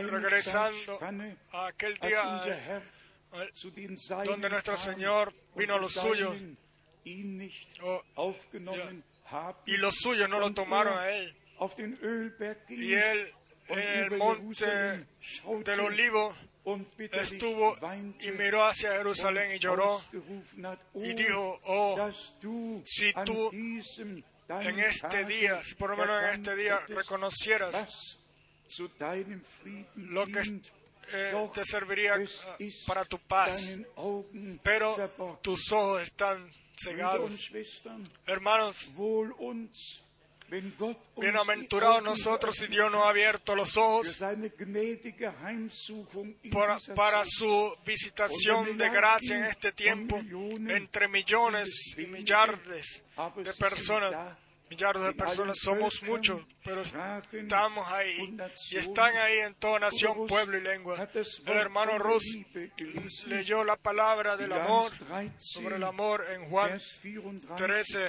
regresando 0.02 0.98
a 1.52 1.66
aquel 1.66 1.98
día 1.98 2.42
eh, 3.32 3.52
donde 4.24 4.50
nuestro 4.50 4.76
Señor 4.76 5.32
vino 5.54 5.74
a 5.74 5.78
los 5.78 5.92
suyos 5.92 6.36
Oh, 7.82 8.02
haben. 8.16 9.02
Y 9.66 9.76
los 9.76 9.94
suyos 9.96 10.28
no 10.28 10.38
lo 10.40 10.52
tomaron 10.54 10.98
a 10.98 11.10
él. 11.10 11.34
Y 12.68 12.94
él 12.94 13.32
en 13.68 13.78
el 13.78 14.10
monte 14.18 14.66
del 15.64 15.80
olivo 15.80 16.34
estuvo 17.12 17.76
y 18.20 18.30
miró 18.32 18.64
hacia 18.64 18.92
Jerusalén 18.96 19.54
y 19.56 19.58
lloró. 19.58 20.00
y 20.94 21.12
"Oh, 21.12 21.14
dijo, 21.14 21.60
oh, 21.64 22.10
si 22.84 23.12
tú 23.24 23.50
en 24.48 24.80
este 24.80 25.24
día, 25.26 25.62
si 25.62 25.74
por 25.76 25.90
lo 25.90 25.96
menos 25.96 26.22
en 26.24 26.30
este 26.40 26.56
día 26.56 26.80
reconocieras 26.88 28.18
lo 29.96 30.26
que 30.26 30.40
eh, 31.12 31.32
te 31.54 31.64
serviría 31.64 32.14
para 32.86 33.04
tu 33.04 33.18
paz, 33.18 33.74
pero 34.62 34.96
tus 35.42 35.72
ojos 35.72 36.02
están 36.02 36.50
cegados. 36.82 37.50
Hermanos, 38.26 38.88
bienaventurados 41.16 42.02
nosotros 42.02 42.56
si 42.56 42.66
Dios 42.66 42.90
nos 42.90 43.04
ha 43.04 43.10
abierto 43.10 43.54
los 43.54 43.76
ojos 43.76 44.18
para, 46.50 46.78
para 46.94 47.24
su 47.24 47.76
visitación 47.84 48.76
de 48.76 48.90
gracia 48.90 49.38
en 49.38 49.44
este 49.44 49.72
tiempo 49.72 50.18
entre 50.18 51.08
millones 51.08 51.94
y 51.96 52.06
millardes 52.06 53.02
de 53.36 53.52
personas. 53.54 54.36
Millardos 54.70 55.04
de 55.04 55.14
personas 55.14 55.58
somos 55.60 56.00
muchos, 56.04 56.42
pero 56.64 56.82
estamos 56.82 57.88
ahí 57.88 58.36
y 58.70 58.76
están 58.76 59.16
ahí 59.16 59.40
en 59.40 59.54
toda 59.56 59.80
nación, 59.80 60.28
pueblo 60.28 60.58
y 60.58 60.60
lengua. 60.60 61.08
El 61.12 61.56
hermano 61.56 61.98
Rus 61.98 62.24
leyó 63.26 63.64
la 63.64 63.74
palabra 63.76 64.36
del 64.36 64.52
amor 64.52 64.92
sobre 65.38 65.74
el 65.74 65.82
amor 65.82 66.24
en 66.30 66.48
Juan 66.48 66.80
13, 67.56 68.08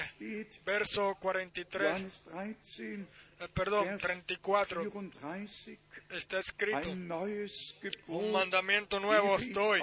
verso 0.64 1.16
43, 1.18 1.82
Johannes 1.82 2.22
13, 2.22 2.94
eh, 2.94 3.48
perdón, 3.52 3.84
Vers 3.86 4.02
34. 4.02 4.80
34, 4.82 5.10
Está 6.10 6.38
escrito, 6.38 6.90
un 8.06 8.30
mandamiento 8.30 9.00
nuevo 9.00 9.32
os 9.32 9.52
doy, 9.52 9.80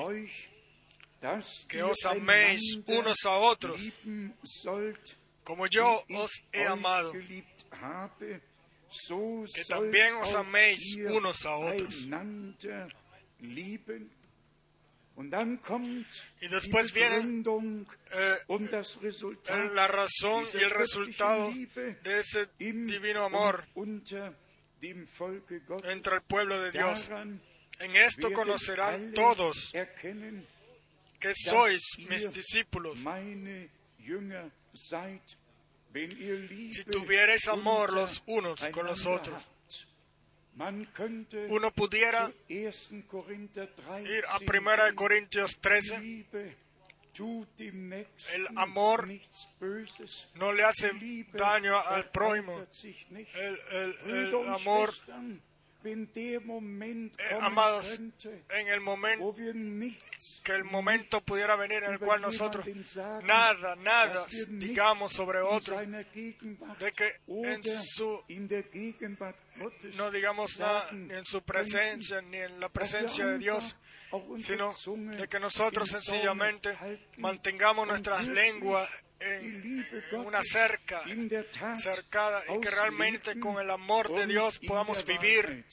que 1.68 1.84
os 1.84 2.06
améis 2.06 2.62
unos 2.86 3.18
a 3.26 3.38
otros, 3.38 3.82
como 5.50 5.66
yo 5.66 6.06
os 6.10 6.43
he 6.54 6.64
amado. 6.64 7.12
que 9.56 9.64
también 9.68 10.14
os 10.22 10.36
améis 10.36 10.95
unos 11.10 11.43
a 11.43 11.58
otros. 11.58 12.06
Y 16.39 16.47
después 16.50 16.93
viene, 16.93 17.43
eh, 18.14 18.38
la 19.74 19.88
razón 19.88 20.45
y 20.54 20.58
el 20.58 20.70
resultado 20.70 21.50
de 21.50 22.20
ese 22.20 22.47
divino 22.60 23.24
amor 23.24 23.68
entre 25.84 26.16
el 26.16 26.22
pueblo 26.22 26.62
de 26.62 26.72
Dios. 26.72 27.10
En 27.80 27.95
esto 27.95 28.32
conocerán 28.34 29.14
todos 29.14 29.74
que 31.20 31.34
sois 31.34 31.82
mis 32.08 32.32
discípulos, 32.32 33.00
si 36.74 36.84
tuvierais 36.86 37.47
amor 37.47 37.93
los 37.93 38.22
unos 38.28 38.60
con 38.70 38.86
los 38.86 39.05
otros. 39.05 39.43
Uno 41.49 41.72
pudiera 41.72 42.28
zu 42.28 42.34
1. 42.95 43.07
Korinther 43.07 43.70
13 43.74 44.18
ir 44.18 44.24
a 44.26 44.38
1 44.39 44.95
Corintios 44.95 45.57
13, 45.62 45.99
Liebe 46.01 46.55
tut 47.14 47.47
dem 47.57 47.89
Nächsten 47.89 48.36
El 48.41 48.57
amor 48.57 49.07
no 50.36 50.51
le 50.53 50.64
hace 50.64 50.91
daño 51.34 51.80
al 51.80 52.10
prójimo. 52.12 52.66
El, 53.34 53.60
el- 53.72 53.95
el 54.05 54.32
amor, 54.49 54.93
Eh, 57.20 57.38
amados, 57.42 58.00
en 58.50 58.68
el 58.68 58.82
momento 58.82 59.34
nichts, 59.54 60.42
que 60.44 60.52
el 60.54 60.66
momento 60.66 61.22
pudiera 61.22 61.56
venir 61.56 61.84
en 61.84 61.94
el 61.94 62.00
cual 62.00 62.22
nosotros 62.22 62.66
nada, 63.24 63.76
nada 63.78 64.26
digamos 64.50 65.14
sobre 65.14 65.40
otro, 65.40 65.80
de 65.80 66.92
que 66.92 67.22
en 67.28 67.64
su 67.64 68.22
no 69.96 70.12
digamos 70.12 70.60
nada 70.60 70.92
ni 70.92 71.14
en 71.14 71.26
su 71.26 71.42
presencia 71.44 72.22
ni 72.22 72.38
en 72.38 72.60
la 72.60 72.70
presencia 72.70 73.28
de 73.28 73.38
Dios, 73.38 73.78
sino 74.42 74.74
de 75.18 75.28
que 75.28 75.40
nosotros 75.40 75.90
sencillamente 75.90 76.78
mantengamos 77.18 77.88
nuestras 77.88 78.26
lenguas 78.26 78.90
en, 79.20 79.86
en 80.11 80.20
una 80.20 80.41
cerca 80.43 81.03
cercada 81.80 82.43
y 82.55 82.59
que 82.59 82.70
realmente 82.70 83.39
con 83.39 83.59
el 83.59 83.70
amor 83.70 84.13
de 84.13 84.28
Dios 84.28 84.59
podamos 84.59 85.05
vivir 85.05 85.65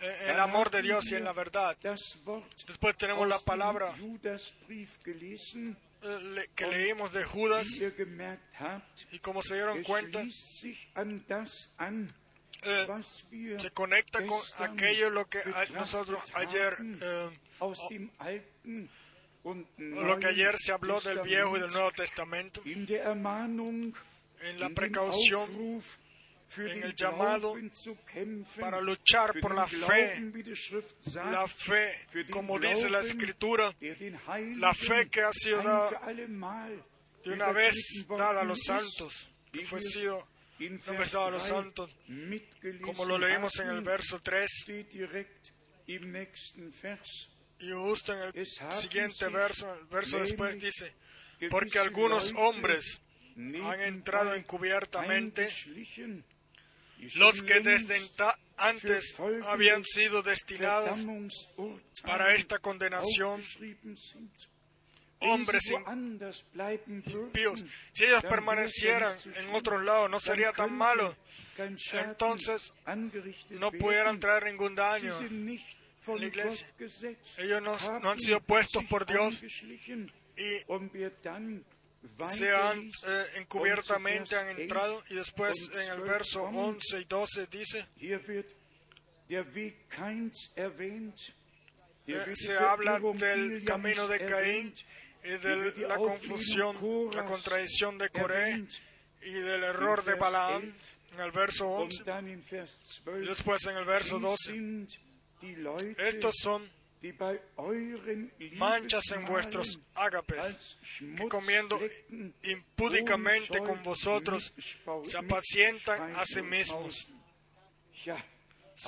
eh, 0.00 0.30
el 0.30 0.40
amor 0.40 0.70
de 0.70 0.82
Dios 0.82 1.10
y 1.10 1.16
en 1.16 1.24
la 1.24 1.32
verdad. 1.32 1.76
Después 2.66 2.96
tenemos 2.96 3.28
la 3.28 3.38
palabra 3.38 3.94
eh, 6.02 6.48
que 6.54 6.66
leímos 6.66 7.12
de 7.12 7.24
Judas 7.24 7.66
y 9.10 9.18
como 9.18 9.42
se 9.42 9.54
dieron 9.54 9.82
cuenta, 9.82 10.22
eh, 12.62 12.86
se 13.58 13.70
conecta 13.72 14.20
con 14.26 14.40
aquello 14.58 15.10
lo 15.10 15.26
que 15.26 15.40
nosotros 15.74 16.22
ayer 16.34 16.76
eh, 17.00 17.30
lo 19.78 20.18
que 20.18 20.26
ayer 20.26 20.56
se 20.58 20.72
habló 20.72 21.00
del 21.00 21.20
Viejo 21.20 21.56
y 21.56 21.60
del 21.60 21.70
Nuevo 21.70 21.92
Testamento 21.92 22.62
en 22.64 24.58
la 24.58 24.70
precaución 24.70 25.82
en 26.56 26.82
el 26.82 26.94
llamado 26.96 27.54
para 28.58 28.80
luchar 28.80 29.38
por 29.40 29.54
la 29.54 29.68
fe, 29.68 30.20
la 31.14 31.46
fe, 31.46 32.06
como 32.30 32.58
dice 32.58 32.90
la 32.90 33.00
Escritura, 33.00 33.72
la 34.56 34.74
fe 34.74 35.08
que 35.08 35.22
ha 35.22 35.32
sido 35.32 35.62
dada 35.62 35.90
de 37.24 37.32
una 37.32 37.52
vez 37.52 37.76
dada 38.08 38.40
a 38.40 38.44
los 38.44 38.60
santos, 38.64 39.30
que 39.52 39.64
fue 39.64 39.80
sido 39.82 40.26
una 40.58 40.98
vez 40.98 41.12
dada 41.12 41.28
a 41.28 41.30
los 41.30 41.44
3 41.44 41.48
santos, 41.48 41.90
como 42.82 43.04
lo 43.04 43.18
leímos 43.18 43.58
en 43.60 43.68
el 43.68 43.80
verso 43.82 44.20
3 44.20 44.50
y 47.60 47.70
justo 47.72 48.12
en 48.14 48.32
el 48.34 48.46
siguiente 48.46 49.28
verso, 49.28 49.72
el 49.74 49.86
verso 49.86 50.18
después 50.18 50.60
dice, 50.60 50.94
porque 51.50 51.78
algunos 51.78 52.32
hombres 52.36 53.00
han 53.36 53.80
entrado 53.80 54.34
encubiertamente, 54.34 55.48
los 57.14 57.42
que 57.42 57.60
desde 57.60 58.00
antes 58.56 59.14
habían 59.44 59.84
sido 59.84 60.22
destinados 60.22 61.04
para 62.02 62.34
esta 62.34 62.58
condenación, 62.58 63.42
hombres 65.20 65.72
impíos. 66.86 67.64
Si 67.92 68.04
ellos 68.04 68.22
dann 68.22 68.30
permanecieran 68.30 69.16
en 69.36 69.54
otros 69.54 69.82
lados, 69.82 70.10
no 70.10 70.20
sería 70.20 70.52
tan 70.52 70.72
malo. 70.72 71.16
Entonces, 71.92 72.72
No 73.50 73.70
pudieran 73.72 74.18
traer 74.18 74.44
ningún 74.46 74.74
daño. 74.74 75.14
La 76.20 76.26
iglesia. 76.26 76.66
Ellos 77.38 77.62
no- 77.62 77.76
han 78.10 78.18
sido 78.18 78.40
puestos 78.40 78.84
por 78.84 79.04
Dios. 79.06 79.40
Y 80.36 80.58
se 82.30 82.50
han 82.50 82.90
eh, 83.06 83.24
encubiertamente 83.36 84.34
han 84.36 84.58
entrado 84.58 84.96
11 84.98 85.12
y 85.14 85.16
después 85.16 85.70
en 85.74 85.92
el 85.92 85.98
12 85.98 86.10
verso 86.10 86.40
kommt, 86.42 86.56
11 86.56 87.00
y 87.00 87.04
12 87.04 87.46
dice, 87.46 87.86
eh, 92.06 92.34
se 92.36 92.56
habla 92.56 92.98
del 92.98 93.64
camino 93.64 94.08
de 94.08 94.18
Caín 94.26 94.74
y 95.22 95.28
de 95.28 95.72
la 95.86 95.96
confusión, 95.98 96.76
la 97.14 97.24
contradicción 97.26 97.98
de 97.98 98.08
Coré 98.08 98.64
y 99.22 99.32
del 99.32 99.62
error 99.64 100.02
de 100.02 100.14
Balaam 100.14 100.62
11 100.62 100.96
en 101.12 101.20
el 101.20 101.30
verso 101.32 101.68
Und 101.68 101.92
11 101.92 102.04
dann 102.04 102.28
in 102.28 102.42
Vers 102.50 103.00
y 103.00 103.04
12. 103.04 103.26
después 103.28 103.66
en 103.66 103.76
el 103.76 103.84
verso 103.84 104.18
Dies 104.18 104.22
12. 104.22 104.52
Estos 105.98 106.36
son 106.42 106.70
manchas 108.56 109.04
en 109.12 109.24
vuestros 109.24 109.78
ágapes, 109.94 110.78
que 110.98 111.28
comiendo 111.28 111.80
impúdicamente 112.42 113.58
con 113.60 113.82
vosotros 113.82 114.52
se 115.04 115.18
apacientan 115.18 116.14
a 116.16 116.26
sí 116.26 116.42
mismos. 116.42 117.08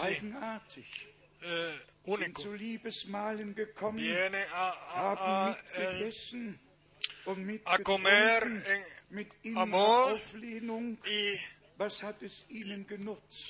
Eigenartig. 0.03 0.87
Eh, 1.45 1.81
único. 2.05 2.43
Viene 3.93 4.47
a, 4.53 5.57
a 7.65 7.79
comer 7.83 8.85
en 9.11 9.57
amor 9.57 10.21
y 11.07 11.39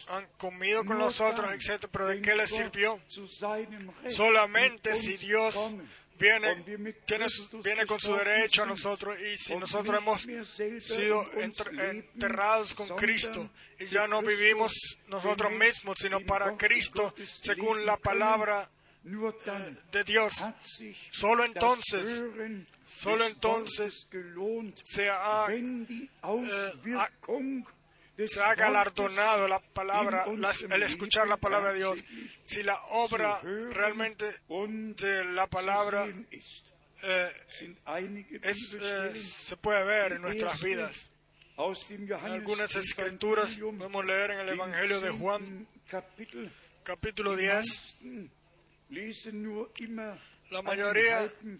Han 0.08 0.26
comido 0.38 0.84
con 0.84 0.98
nosotros, 0.98 1.50
etc. 1.52 1.86
Pero 1.90 2.06
¿de 2.08 2.20
qué 2.22 2.34
les 2.34 2.50
sirvió? 2.50 3.00
Solamente 4.10 4.94
si 4.94 5.16
Dios 5.16 5.54
viene, 6.18 6.62
tiene 7.06 7.28
su- 7.28 7.60
viene 7.62 7.84
con 7.86 7.98
su 7.98 8.14
derecho 8.14 8.62
a 8.62 8.66
nosotros 8.66 9.16
y 9.20 9.36
si 9.38 9.56
nosotros 9.56 9.98
hemos 9.98 10.22
sido 10.80 11.24
enterrados 11.88 12.74
con 12.74 12.88
Cristo 12.96 13.50
y 13.80 13.86
ya 13.86 14.06
no 14.06 14.22
vivimos 14.22 14.72
nosotros 15.08 15.50
mismos, 15.52 15.98
sino 15.98 16.20
para 16.20 16.56
Cristo, 16.56 17.12
según 17.42 17.84
la 17.84 17.96
palabra 17.96 18.70
de 19.90 20.04
Dios. 20.04 20.32
Solo 21.10 21.44
entonces, 21.44 22.22
solo 23.00 23.24
entonces 23.26 24.06
se 24.84 25.10
ha, 25.10 25.46
des 26.42 26.82
se 28.28 28.42
ha 28.42 28.54
galardonado 28.54 29.48
la 29.48 29.58
palabra, 29.60 30.26
la- 30.36 30.52
el 30.74 30.82
escuchar 30.82 31.26
la 31.28 31.36
palabra 31.38 31.72
de 31.72 31.78
Dios. 31.78 32.04
Si 32.44 32.62
la 32.62 32.80
obra 32.90 33.40
realmente 33.72 34.26
de 34.48 35.24
la 35.24 35.46
palabra 35.46 36.06
eh, 37.02 37.32
es, 38.42 38.76
eh, 38.80 39.12
se 39.16 39.56
puede 39.56 39.84
ver 39.84 40.12
en 40.12 40.22
nuestras 40.22 40.62
vidas. 40.62 41.06
En 42.26 42.32
algunas 42.32 42.74
escrituras 42.76 43.56
podemos 43.56 44.04
leer 44.04 44.30
en 44.32 44.40
el 44.40 44.48
Evangelio 44.50 45.00
de 45.00 45.10
Juan, 45.10 45.66
10. 45.66 45.84
Kapitel, 45.88 46.50
capítulo 46.84 47.36
die 47.36 47.48
10, 47.50 47.96
meisten 48.00 48.30
lesen 48.88 49.42
nur 49.42 49.70
immer 49.78 50.18
La 50.50 50.62
mayoría 50.62 51.18
halben 51.20 51.58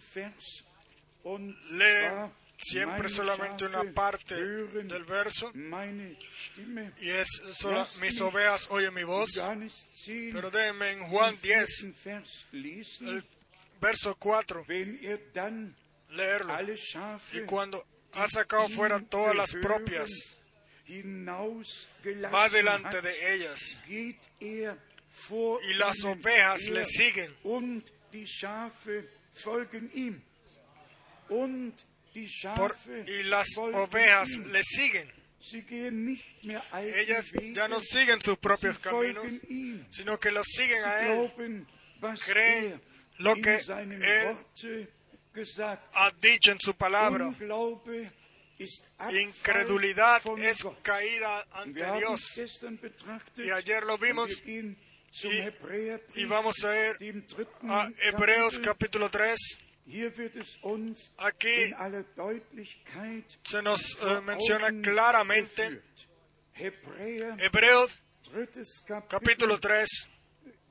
Siempre 2.63 3.09
solamente 3.09 3.65
una 3.65 3.83
parte 3.93 4.35
del 4.35 5.03
verso 5.03 5.51
y 7.01 7.09
es 7.09 7.27
solo 7.51 7.85
mis 8.01 8.21
ovejas 8.21 8.67
oyen 8.69 8.93
mi 8.93 9.03
voz. 9.03 9.31
Johannes 9.35 9.85
10, 10.05 10.33
Pero 10.33 10.49
déjenme 10.49 10.91
en 10.91 11.03
Juan 11.03 11.35
den 11.35 11.41
10, 11.41 11.81
vierten 11.81 11.95
Vers 12.03 12.47
lesen, 12.51 13.07
el 13.09 13.23
verso 13.81 14.15
4, 14.15 14.65
wenn 14.67 14.99
er 15.03 15.19
dann 15.33 15.75
leerlo. 16.09 16.53
Y 17.33 17.41
cuando 17.45 17.85
ha 18.13 18.27
sacado 18.29 18.69
fuera 18.69 18.99
todas 19.01 19.35
las 19.35 19.51
propias, 19.51 20.09
va 22.33 22.49
delante 22.49 23.01
de 23.01 23.35
ellas. 23.35 23.59
Y 23.87 25.73
las 25.73 26.03
ovejas 26.03 26.61
le 26.69 26.85
siguen. 26.85 27.35
Por- 32.55 32.75
y 33.07 33.23
las 33.23 33.47
ovejas 33.57 34.29
le 34.51 34.63
siguen. 34.63 35.11
Ellas 37.01 37.25
ya 37.53 37.67
no 37.67 37.81
siguen 37.81 38.21
sus 38.21 38.37
propios 38.37 38.77
caminos, 38.79 39.25
sino 39.89 40.19
que 40.19 40.31
los 40.31 40.45
siguen 40.47 40.83
a 40.85 41.01
Él. 41.01 41.29
creen 42.25 42.81
lo 43.17 43.35
que 43.35 43.55
él 44.11 44.37
Ha 45.93 46.11
dicho 46.21 46.51
en 46.51 46.59
su 46.59 46.73
palabra. 46.75 47.25
Incredulidad 49.11 50.21
es 50.37 50.57
caída 50.81 51.45
ante 51.51 51.79
Dios. 51.99 52.21
Y 53.45 53.49
ayer 53.51 53.83
lo 53.83 53.97
vimos, 53.97 54.29
y- 55.29 55.39
vamos 56.25 56.63
a 56.63 56.79
ir 56.79 56.95
a 57.69 57.89
Hebreos 58.01 58.59
capítulo 58.59 59.09
3. 59.09 59.37
Aquí 61.17 61.73
se 63.43 63.61
nos 63.61 63.81
eh, 64.01 64.21
menciona 64.21 64.69
claramente 64.81 65.81
Hebreos 66.55 67.99
capítulo 69.09 69.59
3, 69.59 69.87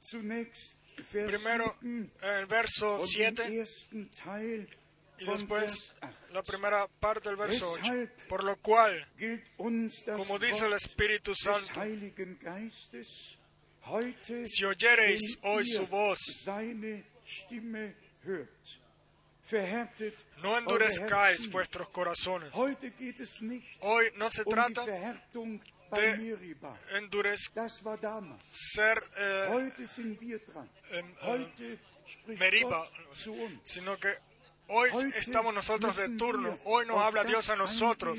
zunächst 0.01 0.79
Vers 1.13 1.31
primero 1.31 1.77
7 1.81 2.11
en 2.23 2.35
el 2.39 2.47
verso 2.47 3.01
und 3.01 3.07
7 3.07 3.43
den 3.43 3.59
ersten 3.59 4.11
Teil 4.15 4.69
y 5.19 5.25
después 5.25 5.49
Vers 5.61 5.95
8. 6.01 6.33
la 6.33 6.43
primera 6.43 6.89
parte 6.89 7.29
del 7.29 7.37
verso 7.37 7.71
8. 7.73 7.83
Deshalb 7.83 8.29
Por 8.29 8.45
lo 8.45 8.57
cual, 8.57 9.07
como 10.17 10.39
dice 10.39 10.67
el 10.67 10.73
Espíritu 10.73 11.35
Santo, 11.35 11.81
si 14.47 14.65
oyereis 14.65 15.39
hoy 15.43 15.67
su 15.67 15.87
voz, 15.87 16.19
no 20.43 20.59
endurezcáis 20.59 21.51
vuestros 21.51 21.89
corazones. 21.89 22.51
Hoy 22.55 24.13
no 24.17 24.31
se 24.31 24.43
um 24.43 24.51
trata 24.51 24.85
de 24.85 26.39
endurecer 26.97 27.51
eh, 29.17 29.73
eh, 30.91 31.79
Meriba, 32.39 32.89
sino 33.65 33.99
que 33.99 34.17
Hoy 34.69 35.13
estamos 35.17 35.53
nosotros 35.53 35.97
de 35.97 36.09
turno. 36.17 36.59
Hoy 36.65 36.87
nos 36.87 36.99
habla 36.99 37.25
Dios 37.25 37.51
a 37.51 37.57
nosotros. 37.57 38.19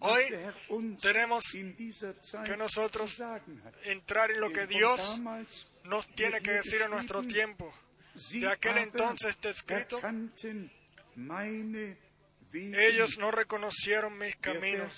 Hoy 0.00 0.24
tenemos 1.00 1.44
que 2.44 2.56
nosotros 2.56 3.22
entrar 3.84 4.30
en 4.30 4.40
lo 4.40 4.52
que 4.52 4.66
Dios 4.66 5.20
nos 5.84 6.06
tiene 6.14 6.40
que 6.40 6.52
decir 6.52 6.82
en 6.82 6.90
nuestro 6.90 7.22
tiempo. 7.22 7.72
De 8.40 8.48
aquel 8.48 8.78
entonces 8.78 9.30
está 9.30 9.50
escrito, 9.50 9.98
ellos 12.74 13.18
no 13.18 13.30
reconocieron 13.30 14.16
mis 14.18 14.34
caminos. 14.36 14.92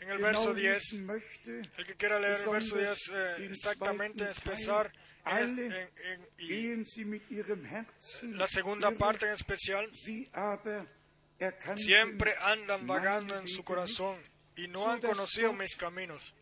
En 0.00 0.08
el 0.10 0.18
verso 0.18 0.54
10, 0.54 0.82
el 1.76 1.86
que 1.86 1.94
quiera 1.94 2.18
leer 2.18 2.38
el 2.40 2.44
verso 2.52 2.76
10 2.78 2.98
eh, 3.12 3.34
exactamente, 3.50 4.24
empezar 4.44 4.92
en, 5.42 5.72
en- 5.72 6.28
y 6.38 6.48
la 8.38 8.48
segunda 8.48 8.90
parte 8.92 9.26
en 9.26 9.34
especial, 9.34 9.90
siempre 11.76 12.32
andan 12.40 12.86
vagando 12.86 13.38
en 13.38 13.46
su 13.46 13.62
corazón 13.62 14.18
y 14.56 14.68
no 14.68 14.90
han 14.90 15.00
conocido 15.14 15.52
mis 15.52 15.76
caminos. 15.76 16.34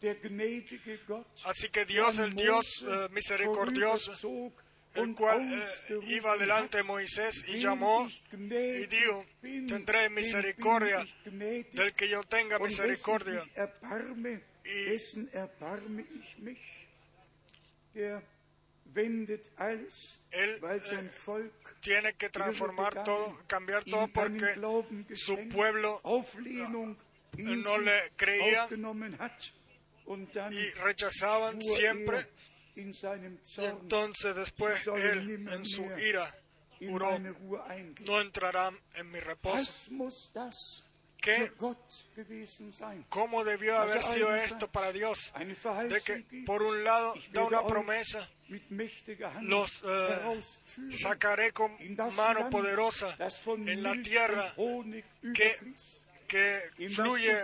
Así 1.45 1.69
que 1.69 1.85
Dios, 1.85 2.19
el 2.21 2.33
Dios 2.35 2.67
eh, 2.87 3.09
misericordioso, 3.11 4.13
el 4.95 5.15
cual 5.15 5.63
eh, 5.89 5.99
iba 6.07 6.37
delante 6.37 6.79
de 6.79 6.83
Moisés 6.83 7.45
y 7.47 7.53
"Wen 7.53 7.61
llamó 7.61 8.09
y 8.33 8.87
dijo, 8.87 9.25
tendré 9.41 10.11
misericordia 10.11 11.07
del 11.25 11.95
que 11.95 12.09
yo 12.09 12.23
tenga 12.25 12.59
misericordia. 12.59 13.43
Y-. 14.65 15.01
Er 17.95 18.23
Él, 20.31 20.61
eh, 20.63 21.11
Tiene 21.81 22.15
que 22.15 22.29
transformar 22.31 23.05
todo, 23.05 23.39
cambiar 23.47 23.85
todo 23.85 24.09
porque 24.09 24.55
su 25.15 25.49
pueblo 25.49 26.01
in 27.37 27.61
no 27.61 27.79
le 27.79 28.13
creía 28.17 28.69
y 30.51 30.71
rechazaban 30.71 31.61
schwur 31.61 31.77
siempre. 31.77 32.27
Y 32.79 33.65
entonces 33.65 34.37
después 34.37 34.87
él 34.87 35.49
en 35.51 35.67
su 35.67 35.83
ira 35.99 36.33
juró, 36.79 37.19
no 37.19 38.21
entrarán 38.21 38.79
en 38.95 39.11
mi 39.11 39.19
reposo. 39.19 39.91
¿Qué? 41.21 41.53
¿Cómo 43.09 43.43
debió 43.43 43.79
haber 43.79 44.05
sido 44.05 44.35
esto 44.37 44.69
para 44.69 44.93
Dios? 44.93 45.33
De 45.89 46.01
que 46.01 46.45
por 46.47 46.63
un 46.63 46.85
lado 46.85 47.15
da 47.33 47.45
una 47.45 47.67
promesa, 47.67 48.31
los 49.41 49.83
eh, 49.85 50.41
sacaré 50.93 51.53
con 51.53 51.77
mano 52.17 52.49
poderosa 52.51 53.17
en 53.47 53.83
la 53.83 54.01
tierra 54.01 54.55
que, 55.35 55.57
que 56.29 56.89
fluye 56.91 57.35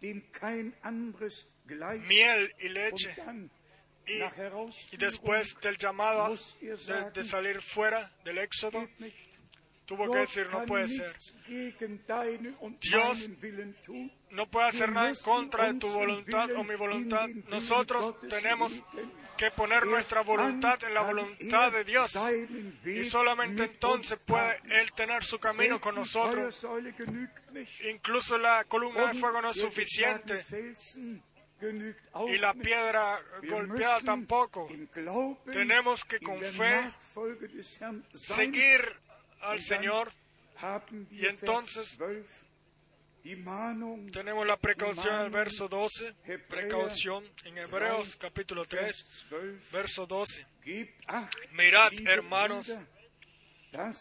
das 0.00 1.46
miel 2.06 2.54
y 2.58 2.68
leche. 2.68 3.16
Y, 4.06 4.96
después 4.96 5.54
del 5.62 5.76
llamado 5.78 6.36
de, 6.60 7.10
de 7.14 7.24
salir 7.24 7.62
fuera 7.62 8.12
del 8.24 8.38
éxodo, 8.38 8.88
tuvo 9.84 10.12
que 10.12 10.18
decir, 10.20 10.46
no 10.50 10.64
puede 10.66 10.88
ser. 10.88 11.16
Dios. 12.80 13.28
No 14.30 14.48
puede 14.48 14.68
hacer 14.68 14.92
nada 14.92 15.08
en 15.08 15.16
contra 15.16 15.72
de 15.72 15.78
tu 15.78 15.88
voluntad 15.88 16.50
o 16.56 16.64
mi 16.64 16.76
voluntad. 16.76 17.28
Nosotros 17.48 18.18
tenemos 18.20 18.82
que 19.36 19.50
poner 19.50 19.86
nuestra 19.86 20.20
voluntad 20.20 20.84
en 20.84 20.92
la 20.92 21.00
voluntad 21.00 21.68
er 21.68 21.72
de 21.72 21.84
Dios. 21.84 22.18
Y 22.84 23.04
solamente 23.04 23.64
entonces 23.64 24.18
puede. 24.18 24.60
Él 24.68 24.92
tener 24.92 25.24
su 25.24 25.38
camino 25.38 25.80
con 25.80 25.94
nosotros. 25.94 26.66
Incluso 27.90 28.38
la 28.38 28.64
columna 28.64 29.12
de 29.12 29.18
fuego 29.18 29.40
no 29.40 29.50
es 29.50 29.60
suficiente 29.60 30.44
y 32.28 32.38
la 32.38 32.54
piedra 32.54 33.20
golpeada 33.48 34.00
tampoco. 34.00 34.68
Tenemos 35.46 36.04
que 36.04 36.18
con 36.20 36.40
fe. 36.40 36.90
Seguir 38.14 38.80
al 39.40 39.60
Señor. 39.60 40.12
Y 41.10 41.26
entonces- 41.26 41.96
Vers 41.96 42.44
12, 42.44 42.46
die 43.24 43.36
Mahnung 43.36 44.10
Tenemos 44.10 44.46
la 44.46 44.56
precaución 44.58 45.14
en 45.14 45.20
el 45.26 45.30
verso 45.30 45.68
12. 45.68 46.14
Precaución 46.48 47.24
en 47.44 47.58
Hebreos 47.58 48.16
capítulo 48.16 48.64
3, 48.66 48.82
Vers 48.82 49.26
12, 49.30 49.76
verso 49.76 50.06
12. 50.06 50.46
Gebt 50.62 51.02
acht, 51.06 51.34
Mirad, 51.52 51.92
hermanos, 52.06 52.66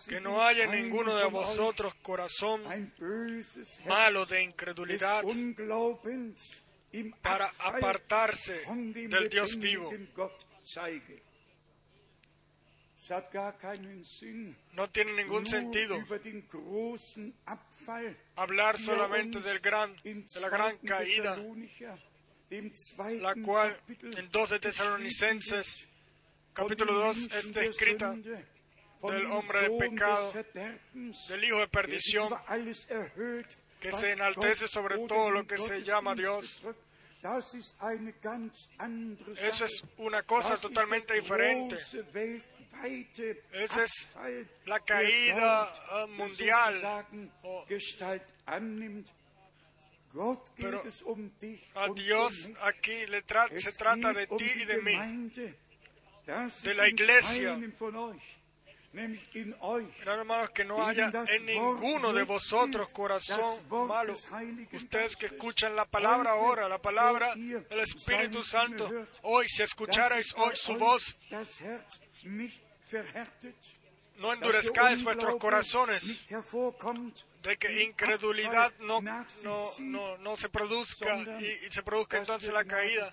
Que 0.10 0.20
no 0.20 0.41
haya 0.41 0.66
ninguno 0.68 1.16
de 1.16 1.26
vosotros 1.26 1.93
corazón 2.01 2.62
malo 3.86 4.26
de 4.26 4.41
incredulidad 4.43 5.24
para 7.22 7.52
apartarse 7.60 8.64
del 9.08 9.30
Dios 9.30 9.58
vivo. 9.58 9.92
Es 9.92 10.00
No 14.74 14.90
tiene 14.90 15.14
ningún 15.14 15.46
sentido 15.46 15.98
hablar 18.36 18.78
solamente 18.78 19.40
del 19.40 19.60
gran, 19.60 19.96
de 20.04 20.40
la 20.40 20.50
gran 20.50 20.78
2. 20.82 20.86
caída, 20.86 21.38
la 23.22 23.36
cual 23.36 23.80
en 24.02 24.30
2 24.30 24.50
de 24.50 24.60
Tesalonicenses 24.60 25.88
capítulo 26.54 26.94
von 26.94 27.14
dem 27.14 27.14
2 27.14 27.18
Menschen 27.18 27.40
está 27.40 27.60
der 27.62 27.70
escrita 27.70 28.12
Sünde, 28.12 28.46
von 29.02 29.14
del 29.14 29.26
hombre 29.26 29.62
de 29.62 29.70
pecado, 29.78 30.34
del 31.30 31.44
Hijo 31.44 31.60
de 31.60 31.68
perdición, 31.68 32.34
que 33.80 33.91
se 33.91 34.11
enaltece 34.11 34.67
sobre 34.67 34.97
todo 35.07 35.32
lo 35.32 35.45
que 35.47 35.57
se 35.57 35.82
llama 35.84 36.15
Dios. 36.15 36.61
Eso 39.38 39.65
es 39.65 39.84
una 39.97 40.23
cosa 40.23 40.57
totalmente 40.57 41.13
diferente. 41.15 41.75
Ese 43.51 43.84
es 43.84 44.07
la 44.65 44.80
caída, 44.80 45.73
eh, 45.91 46.07
mundial. 46.07 47.05
Oh. 47.43 47.65
Pero 50.57 50.82
um 51.05 51.30
A 51.75 51.88
Dios 51.93 52.34
um 52.45 52.49
mich. 52.49 52.57
aquí 52.63 53.05
le 53.05 53.23
tra- 53.23 53.47
se 53.59 53.71
trata 53.73 54.11
de 54.13 54.27
um 54.30 54.38
ti 54.38 54.49
y 54.55 54.65
de 54.65 54.82
mí. 54.82 55.32
De 56.63 56.73
la 56.73 56.88
iglesia. 56.88 57.57
Euch, 59.62 59.88
Hermanos, 60.06 60.50
que 60.50 60.64
no 60.66 60.86
haya 60.86 61.12
en 61.28 61.46
ninguno 61.46 62.12
de 62.14 62.24
vosotros 62.24 62.92
corazón 62.92 63.62
malo. 63.88 64.14
Ustedes 64.74 65.16
que 65.16 65.28
escuchan 65.28 65.76
la 65.76 65.86
palabra 65.86 66.32
ahora, 66.32 66.68
la 66.68 66.80
palabra 66.80 67.36
del 67.36 67.80
Espíritu 67.80 68.44
Santo, 68.44 68.90
hoy, 69.22 69.48
si 69.48 69.64
escucharais 69.64 70.34
hoy 70.36 70.56
su 70.56 70.76
voz, 70.76 71.18
no 74.18 74.34
endurezcáis 74.34 75.04
vuestros 75.04 75.36
corazones, 75.38 76.04
de 77.42 77.58
que 77.58 77.84
incredulidad 77.84 78.74
no, 78.80 79.02
no, 79.02 79.70
no, 79.80 80.18
no 80.18 80.38
se 80.38 80.50
produzca 80.50 81.18
y, 81.40 81.68
y 81.68 81.72
se 81.72 81.84
produzca 81.84 82.18
entonces 82.18 82.52
la 82.52 82.66
caída, 82.66 83.12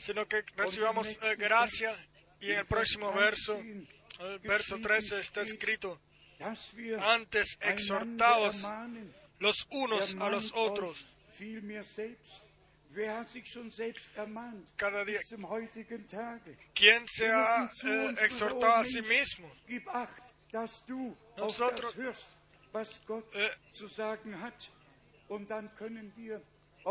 sino 0.00 0.26
que 0.26 0.44
recibamos 0.56 1.08
eh, 1.22 1.36
gracia. 1.36 1.94
Y 2.42 2.52
en 2.52 2.60
el 2.60 2.64
próximo 2.64 3.12
Vers 3.12 3.46
verso, 3.46 3.60
13, 3.60 3.99
el 4.20 4.38
verso 4.40 4.76
geschrieben 4.76 4.82
13, 4.82 5.20
está 5.20 5.42
escrito, 5.42 6.00
antes 7.00 7.56
exhortaos 7.60 8.62
los 9.38 9.66
unos 9.70 10.14
a 10.20 10.28
los 10.30 10.52
otros, 10.54 11.04
Cada 14.76 15.04
día. 15.04 15.20
¿quién 16.74 17.06
se 17.08 17.28
ha 17.28 17.70
eh, 17.88 18.14
exhortado 18.24 18.74
a 18.74 18.84
sí 18.84 19.02
mismo? 19.02 19.50
Nosotros- 21.36 21.94
Eh, 23.34 23.50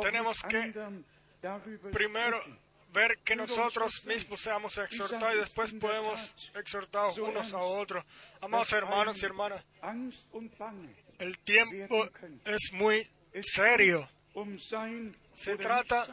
tenemos 0.01 0.41
que 0.43 0.57
primero. 1.91 2.39
Ver 2.91 3.19
que 3.19 3.35
nosotros 3.35 4.05
mismos 4.05 4.41
seamos 4.41 4.77
exhortados 4.77 5.35
y 5.35 5.37
después 5.39 5.73
podemos 5.73 6.51
exhortar 6.55 7.09
unos 7.19 7.53
a 7.53 7.59
otros. 7.59 8.03
Amados 8.41 8.71
hermanos 8.73 9.21
y 9.21 9.25
hermanas, 9.25 9.63
el 11.19 11.39
tiempo 11.39 12.07
es 12.45 12.73
muy 12.73 13.07
serio. 13.41 14.09
um 14.33 14.57
Se 15.35 15.57
trata 15.57 16.07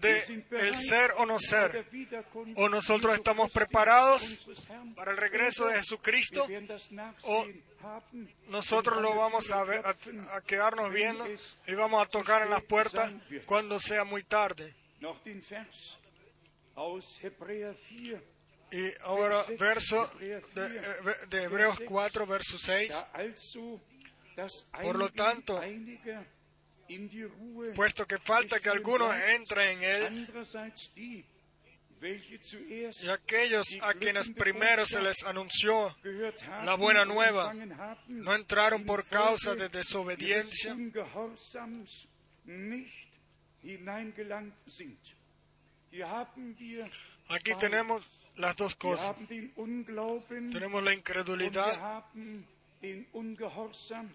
de 0.00 0.44
el 0.50 0.76
ser 0.76 1.12
o 1.18 1.26
no 1.26 1.38
ser. 1.38 1.86
O 2.56 2.68
nosotros 2.68 3.14
estamos 3.14 3.50
preparados 3.50 4.22
para 4.94 5.12
el 5.12 5.16
regreso 5.16 5.66
de 5.66 5.76
Jesucristo 5.76 6.46
o 7.22 7.46
Nosotros 8.48 9.00
lo 9.02 9.14
vamos 9.14 9.50
a, 9.52 9.62
ver, 9.64 9.84
a, 9.86 9.96
a 10.36 10.40
quedarnos 10.40 10.92
viendo 10.92 11.26
y 11.66 11.74
vamos 11.74 12.06
a 12.06 12.08
tocar 12.08 12.42
en 12.42 12.50
las 12.50 12.62
puertas 12.62 13.12
cuando 13.46 13.78
sea 13.78 14.04
muy 14.04 14.22
tarde. 14.22 14.74
Noch 15.00 15.22
den 15.22 15.42
Vers 15.42 15.98
aus 16.74 17.18
Hebräer 17.22 17.76
4. 17.76 18.34
Y 18.72 18.92
ahora 19.02 19.44
verso 19.58 20.10
de, 20.18 20.38
eh, 20.38 21.26
de 21.28 21.42
Hebreos 21.42 21.78
4, 21.86 22.26
verso 22.26 22.58
6. 22.58 22.88
Da 22.88 23.10
also, 23.12 23.80
dass 24.34 24.66
Por 24.82 24.96
lo 24.96 25.10
tanto, 25.10 25.60
Puesto 27.74 28.06
que 28.06 28.18
falta 28.18 28.60
que 28.60 28.68
algunos 28.68 29.14
entren 29.14 29.82
en 29.82 29.84
él. 29.84 30.28
Y 33.02 33.08
aquellos 33.08 33.66
a 33.80 33.94
quienes 33.94 34.28
primero 34.30 34.84
se 34.84 35.00
les 35.00 35.24
anunció 35.24 35.96
la 36.64 36.74
buena 36.74 37.04
nueva 37.04 37.54
no 38.08 38.34
entraron 38.34 38.84
por 38.84 39.08
causa 39.08 39.54
de 39.54 39.68
desobediencia. 39.70 40.76
Aquí 47.28 47.54
tenemos 47.58 48.04
las 48.36 48.56
dos 48.56 48.74
cosas. 48.76 49.16
Tenemos 50.28 50.82
la 50.82 50.92
incredulidad. 50.92 52.04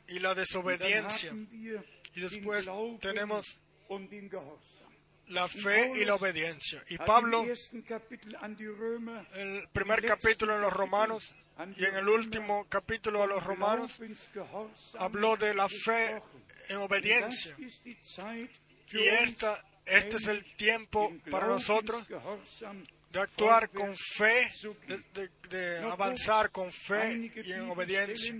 Y 0.07 0.19
la 0.19 0.35
desobediencia, 0.35 1.33
Y 2.15 2.19
después 2.21 2.69
tenemos 3.01 3.59
la 5.27 5.47
fe 5.47 5.93
y 5.95 6.05
la 6.05 6.15
obediencia. 6.15 6.83
Y 6.89 6.97
Pablo, 6.97 7.45
Römer 7.45 9.27
el 9.33 9.67
primer 9.69 10.05
capítulo 10.05 10.55
en 10.55 10.61
los 10.61 10.73
Romanos 10.73 11.33
y 11.77 11.85
en 11.85 11.95
el 11.95 12.07
último 12.07 12.65
capítulo 12.69 13.23
a 13.23 13.27
los 13.27 13.43
Romanos, 13.43 13.99
habló 14.97 15.37
de 15.37 15.53
la 15.53 15.67
fe 15.69 16.21
en 16.67 16.77
obediencia. 16.77 17.55
Y 18.91 19.07
esta, 19.07 19.63
este 19.85 20.15
es 20.15 20.27
el 20.27 20.43
tiempo 20.55 21.13
para 21.29 21.47
nosotros 21.47 22.03
de 23.11 23.19
actuar 23.19 23.69
con 23.69 23.95
fe, 23.95 24.51
de, 25.49 25.77
avanzar 25.79 26.51
con 26.51 26.71
fe 26.71 27.31
y 27.43 27.51
en 27.51 27.69
obediencia. 27.69 28.35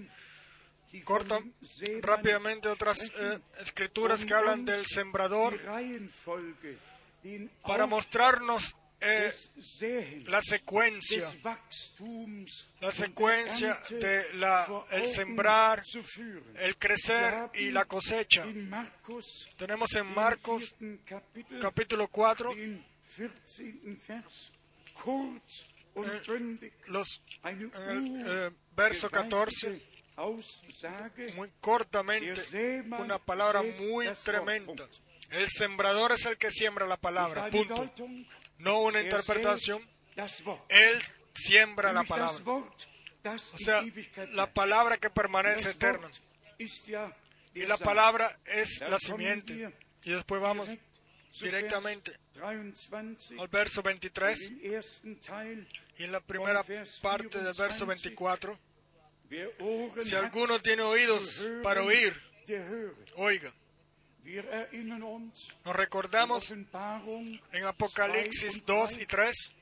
Corta 1.04 1.40
rápidamente 2.02 2.68
otras 2.68 3.12
eh, 3.16 3.40
escrituras 3.60 4.26
que 4.26 4.34
hablan 4.34 4.66
del 4.66 4.88
sembrador 4.88 5.60
para 7.62 7.86
mostrarnos 7.86 8.76
eh, 9.02 9.32
la 10.26 10.42
secuencia, 10.42 11.26
la 12.82 12.92
secuencia 12.92 13.80
de 13.92 14.34
la, 14.34 14.86
el 14.92 15.06
sembrar, 15.06 15.84
el 16.56 16.76
crecer 16.78 17.50
y 17.54 17.72
la 17.72 17.86
cosecha. 17.86 18.46
Tenemos 19.58 19.96
en 19.96 20.06
Marcos 20.08 20.76
capítulo 21.62 22.08
4 22.10 22.52
den 25.06 25.42
14. 25.42 25.50
Vers, 25.50 25.66
kurz 25.66 25.66
und 25.94 26.28
bündig, 26.28 26.74
los, 26.88 27.22
en 27.44 27.72
el 27.74 28.48
eh, 28.48 28.52
verso 28.76 29.10
14 29.10 29.82
Aussage, 30.16 31.34
muy 31.36 31.50
cortamente 31.62 32.84
una 33.00 33.20
palabra 33.20 33.62
muy 33.62 34.08
tremenda. 34.24 34.88
El 35.30 35.48
sembrador 35.48 36.12
es 36.12 36.26
el 36.26 36.38
que 36.38 36.52
siembra 36.52 36.86
la 36.86 36.98
palabra, 36.98 37.50
punto. 37.50 37.90
No 38.58 38.82
una 38.82 39.00
er 39.00 39.06
interpretación, 39.06 39.82
él 40.68 41.02
siembra 41.34 41.94
la 41.94 42.04
palabra. 42.04 42.44
O 43.54 43.58
sea, 43.58 43.84
la 44.32 44.52
palabra 44.54 44.98
que 44.98 45.10
permanece 45.10 45.72
eterna. 45.72 46.10
Y 47.54 47.66
la 47.66 47.78
palabra 47.78 48.40
es 48.46 48.82
la 48.82 49.00
simiente. 49.00 49.74
Y 50.04 50.12
después 50.12 50.42
vamos 50.42 50.68
directamente 51.40 52.18
Vers 52.40 52.90
23, 52.90 53.40
al 53.40 53.48
verso 53.48 53.82
23 53.82 54.48
im 54.48 54.74
ersten 54.74 55.20
Teil, 55.20 55.68
y 55.98 56.04
en 56.04 56.12
la 56.12 56.22
primera 56.22 56.64
parte 57.02 57.42
del 57.42 57.54
verso 57.54 57.86
24. 57.86 58.58
wer 59.30 59.54
Ohren 59.60 60.06
Si 60.06 60.16
alguno 60.16 60.60
tiene 60.60 60.84
oídos 60.84 61.46
para 61.62 61.84
oír, 61.84 62.14
oiga. 63.16 63.54
Nos 65.66 65.76
recordamos 65.76 66.52
en 66.52 67.64
Apocalipsis 67.66 68.66
2 68.66 68.98
y 69.00 69.06
3, 69.06 69.36
wo 69.36 69.36
siebenmal 69.36 69.59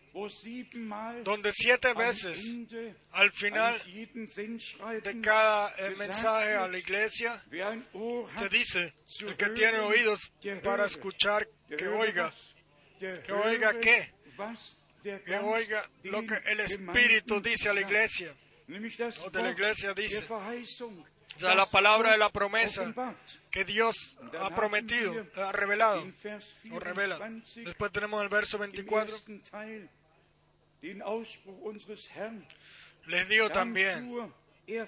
donde 1.24 1.52
siete 1.54 1.94
veces 1.94 2.52
al 3.12 3.32
final 3.32 3.76
de 5.04 5.22
cada 5.22 5.74
eh, 5.78 5.96
mensaje 5.98 6.54
a 6.54 6.68
la 6.68 6.78
iglesia 6.78 7.34
hat, 7.34 8.52
dice, 8.52 8.94
el 9.22 9.38
que 9.38 9.50
tiene 9.50 9.80
oídos 9.80 10.32
para 10.64 10.86
escuchar, 10.86 11.48
que 11.68 11.88
oiga, 11.88 12.32
Que 13.00 13.32
oiga 13.32 13.80
qué? 13.80 14.14
que 15.04 15.36
oiga 15.36 15.90
lo 16.04 16.26
que 16.26 16.36
el 16.46 16.60
Espíritu 16.62 17.40
dice 17.42 17.70
a 17.70 17.74
la 17.74 17.82
iglesia. 17.82 18.36
O 19.24 19.30
de 19.30 19.42
la 19.42 19.52
iglesia 19.52 19.94
dice. 19.94 20.26
O 20.30 21.40
sea, 21.40 21.54
la 21.54 21.68
palabra 21.68 22.14
de 22.14 22.18
la 22.18 22.32
promesa 22.32 22.94
que 23.52 23.64
Dios 23.64 24.18
ha 24.40 24.54
prometido, 24.56 25.28
ha 25.36 25.52
revelado 25.52 26.12
o 26.72 26.80
revela. 26.80 27.18
24 27.20 27.64
Después 27.64 27.92
tenemos 27.92 28.24
el 28.24 28.30
verso 28.30 28.58
im 28.58 28.72
24. 28.72 29.18
Les 33.08 33.28
digo 33.28 33.50
también, 33.50 34.32
er 34.68 34.88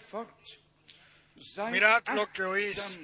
Mirad 1.71 2.03
lo 2.15 2.27
que 2.31 2.43
oís. 2.43 2.99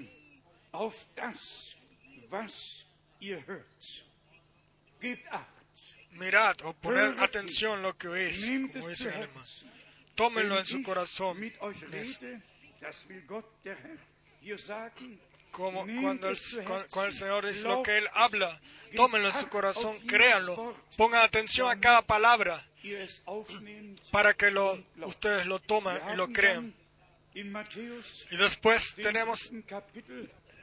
mirad 6.12 6.56
o 6.64 6.74
poned 6.74 7.20
atención 7.20 7.82
lo 7.82 7.98
que 7.98 8.08
oís, 8.08 8.46
como 8.74 8.88
dice 8.90 9.08
el 9.10 9.14
alemán. 9.14 9.44
Tómenlo 10.16 10.60
en 10.60 10.66
su 10.66 10.84
corazón. 10.84 11.38
Como 15.52 15.86
cuando 16.02 16.30
el, 16.30 16.38
cuando 16.66 17.06
el 17.06 17.14
Señor 17.14 17.46
dice 17.46 17.62
lo 17.62 17.84
que 17.84 17.98
Él 17.98 18.08
habla, 18.14 18.60
tómenlo 18.96 19.30
en 19.30 19.36
su 19.36 19.48
corazón, 19.48 19.98
créanlo, 20.06 20.76
pongan 20.98 21.24
atención 21.24 21.70
a 21.70 21.80
cada 21.80 22.02
palabra. 22.02 22.66
Para 24.12 24.34
que 24.34 24.52
lo, 24.52 24.84
ustedes 25.06 25.46
lo 25.46 25.60
tomen 25.60 25.98
y 26.14 26.16
lo 26.16 26.28
crean. 26.30 26.74
Y 27.34 28.38
después 28.38 28.96
tenemos 28.96 29.52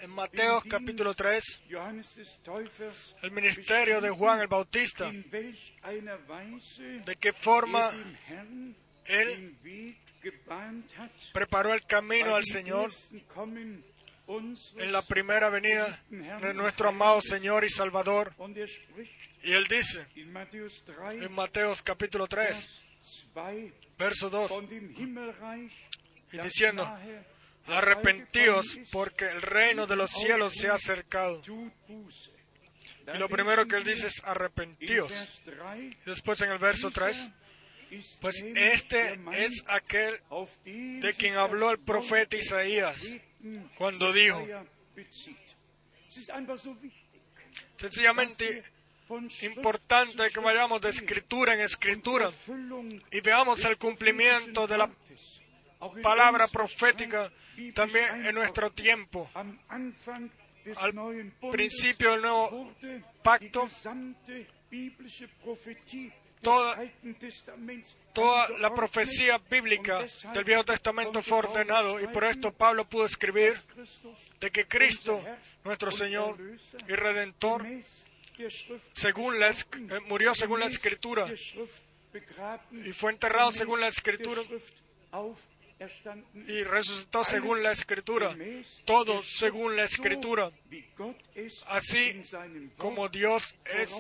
en 0.01 0.11
Mateo 0.11 0.63
capítulo 0.69 1.15
Dienst 1.15 1.15
3 1.15 1.61
Johannes 1.71 2.17
des 2.17 2.39
Täufers, 2.43 3.15
el 3.23 3.31
ministerio 3.31 4.01
de 4.01 4.11
Juan 4.11 4.41
el 4.41 4.49
Bautista, 4.49 5.13
de 5.13 7.17
qué 7.21 7.33
forma 7.33 7.93
Él 9.05 9.57
preparó 11.33 11.75
el 11.75 11.85
camino 11.85 12.35
al 12.35 12.45
Señor 12.45 12.91
en 14.77 14.93
la 14.93 15.03
primera 15.03 15.51
venida 15.51 16.03
de 16.09 16.55
nuestro 16.55 16.89
amado. 16.89 17.21
Señor 17.23 17.65
y 17.65 17.71
Salvador. 17.71 18.35
Y 19.43 19.53
Él 19.53 19.67
dice 19.67 20.07
in 20.15 20.33
Matthäus 20.33 20.83
3, 20.85 21.23
en 21.23 21.33
Mateo 21.33 21.75
capítulo 21.83 22.27
3, 22.27 22.49
Vers 22.49 23.27
2, 23.35 23.73
verso 23.99 24.31
2, 24.31 24.51
von 24.51 24.69
dem 24.69 24.95
Himmelreich, 24.97 25.73
y 26.33 26.39
diciendo, 26.39 26.87
arrepentíos 27.67 28.79
porque 28.93 29.27
el 29.27 29.43
reino 29.43 29.87
de 29.87 29.97
los 29.97 30.13
cielos 30.13 30.55
se 30.55 30.69
ha 30.69 30.75
acercado. 30.75 31.43
Y 31.49 33.19
lo 33.19 33.29
primero 33.29 33.67
que 33.67 33.77
Él 33.77 33.85
dice 33.85 34.07
es 34.07 34.23
arrepentíos. 34.25 35.11
Vers 35.11 35.43
3, 35.45 35.57
Y 35.85 35.97
después 36.07 36.41
en 36.41 36.53
el 36.53 36.59
verso 36.59 36.91
3, 36.91 37.29
ist 37.93 38.21
pues 38.21 38.43
este 38.55 39.21
es 39.35 39.63
aquel 39.67 40.19
de 40.65 41.15
quien 41.15 41.35
habló 41.35 41.71
el 41.71 41.79
profeta 41.79 42.37
Isaías 42.37 43.13
cuando 43.77 44.13
dijo, 44.13 44.47
sencillamente 47.77 48.65
importante 49.43 50.31
que 50.31 50.41
vayamos 50.41 50.81
de 50.81 50.91
escritura 50.91 51.55
en 51.55 51.61
escritura 51.61 52.31
y 53.11 53.21
veamos 53.21 53.65
el 53.65 53.77
cumplimiento 53.77 54.67
de 54.67 54.79
la 54.79 54.91
palabra 56.03 56.47
profética 56.49 57.31
también 57.75 58.27
en 58.27 58.35
nuestro 58.35 58.71
tiempo. 58.73 59.31
Al 59.35 60.95
principio 61.51 62.13
del 62.13 62.23
nuevo 62.23 62.75
pacto, 63.23 63.69
toda- 66.43 66.77
Toda 68.13 68.49
la 68.59 68.75
profecía 68.75 69.39
bíblica 69.39 70.05
del 70.35 70.45
Viejo 70.45 70.65
Testamento 70.65 71.23
fue 71.23 71.39
ordenado 71.39 71.99
y 72.01 72.07
por 72.09 72.25
esto 72.25 72.53
Pablo 72.53 72.85
pudo 72.87 73.07
escribir 73.07 73.55
de 74.41 74.51
que 74.51 74.67
Cristo, 74.69 75.23
nuestro 75.65 75.91
Señor 75.91 76.37
y 76.89 76.93
Redentor, 76.93 77.65
según 78.93 79.39
la 79.41 79.51
eh, 79.51 79.55
murió 80.09 80.35
según 80.35 80.61
la 80.61 80.67
gemäß 80.67 80.75
Escritura 80.77 81.27
y 82.73 82.93
fue 82.93 83.13
enterrado 83.13 83.53
según 83.53 83.81
la 83.81 83.89
Escritura 83.89 84.43
y 86.47 86.63
resucitó 86.65 87.25
según 87.25 87.63
la 87.63 87.73
Escritura. 87.73 88.37
Todo 88.85 89.23
según 89.23 89.77
la 89.77 89.85
Escritura, 89.85 90.51
así 91.69 92.23
como 92.77 93.09
Dios 93.09 93.55
es 93.65 93.93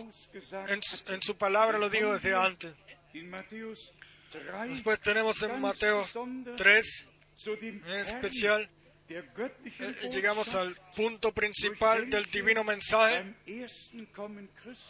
en, 1.08 1.22
su- 1.22 1.36
palabra 1.36 1.78
lo 1.78 1.88
dijo 1.90 2.12
desde 2.14 2.34
antes. 2.34 2.74
In 3.14 3.28
Matthäus 3.30 3.92
3 4.30 4.68
Después 4.70 5.00
tenemos 5.00 5.42
en 5.42 5.60
Mateo 5.60 6.00
besonders 6.02 6.56
3, 6.56 7.08
zu 7.36 7.56
dem 7.56 7.82
en 7.86 7.92
especial, 8.00 8.70
eh, 9.08 10.08
llegamos 10.10 10.54
al 10.54 10.74
punto 10.96 11.32
principal 11.32 12.08
del 12.08 12.24
divino 12.30 12.64
mensaje 12.64 13.34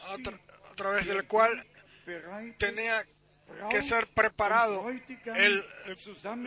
a, 0.07 0.15
a 0.71 0.75
través 0.77 1.07
del 1.07 1.27
cual 1.27 1.67
tenía 2.59 3.05
que 3.71 3.83
ser 3.83 4.07
preparado 4.09 4.83
el- 5.37 5.65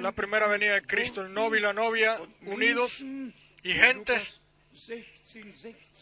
la 0.01 0.11
primera 0.11 0.47
venida 0.47 0.73
de 0.75 0.81
Cristo, 0.83 1.21
el 1.21 1.33
novio 1.33 1.59
y 1.59 1.61
la 1.63 1.73
novia 1.73 2.19
unidos 2.41 2.99
y 3.63 3.73
gentes 3.73 4.41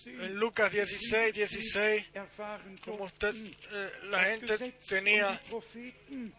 en 0.06 0.36
Lucas 0.36 0.72
16, 0.74 1.34
16, 1.34 2.06
como 2.84 3.04
usted, 3.06 3.34
eh, 3.72 3.92
la 4.06 4.24
gente 4.26 4.58
tenía 4.90 5.40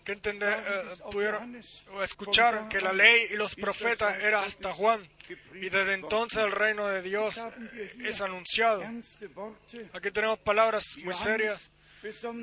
que 0.05 0.13
entender, 0.13 0.53
eh, 0.67 0.83
escuchar 2.03 2.69
que 2.69 2.81
la 2.81 2.93
ley 2.93 3.29
y 3.31 3.37
los 3.37 3.55
profetas 3.55 4.19
era 4.21 4.41
hasta 4.41 4.73
Juan. 4.73 5.09
Y 5.55 5.69
desde 5.71 5.95
entonces 5.95 6.43
el 6.43 6.51
reino 6.53 6.89
de 6.89 7.01
Dios 7.03 7.41
es 8.05 8.21
anunciado. 8.21 8.83
Aquí 9.95 10.11
tenemos 10.11 10.39
palabras 10.41 10.85
muy 11.05 11.15
serias, 11.15 11.71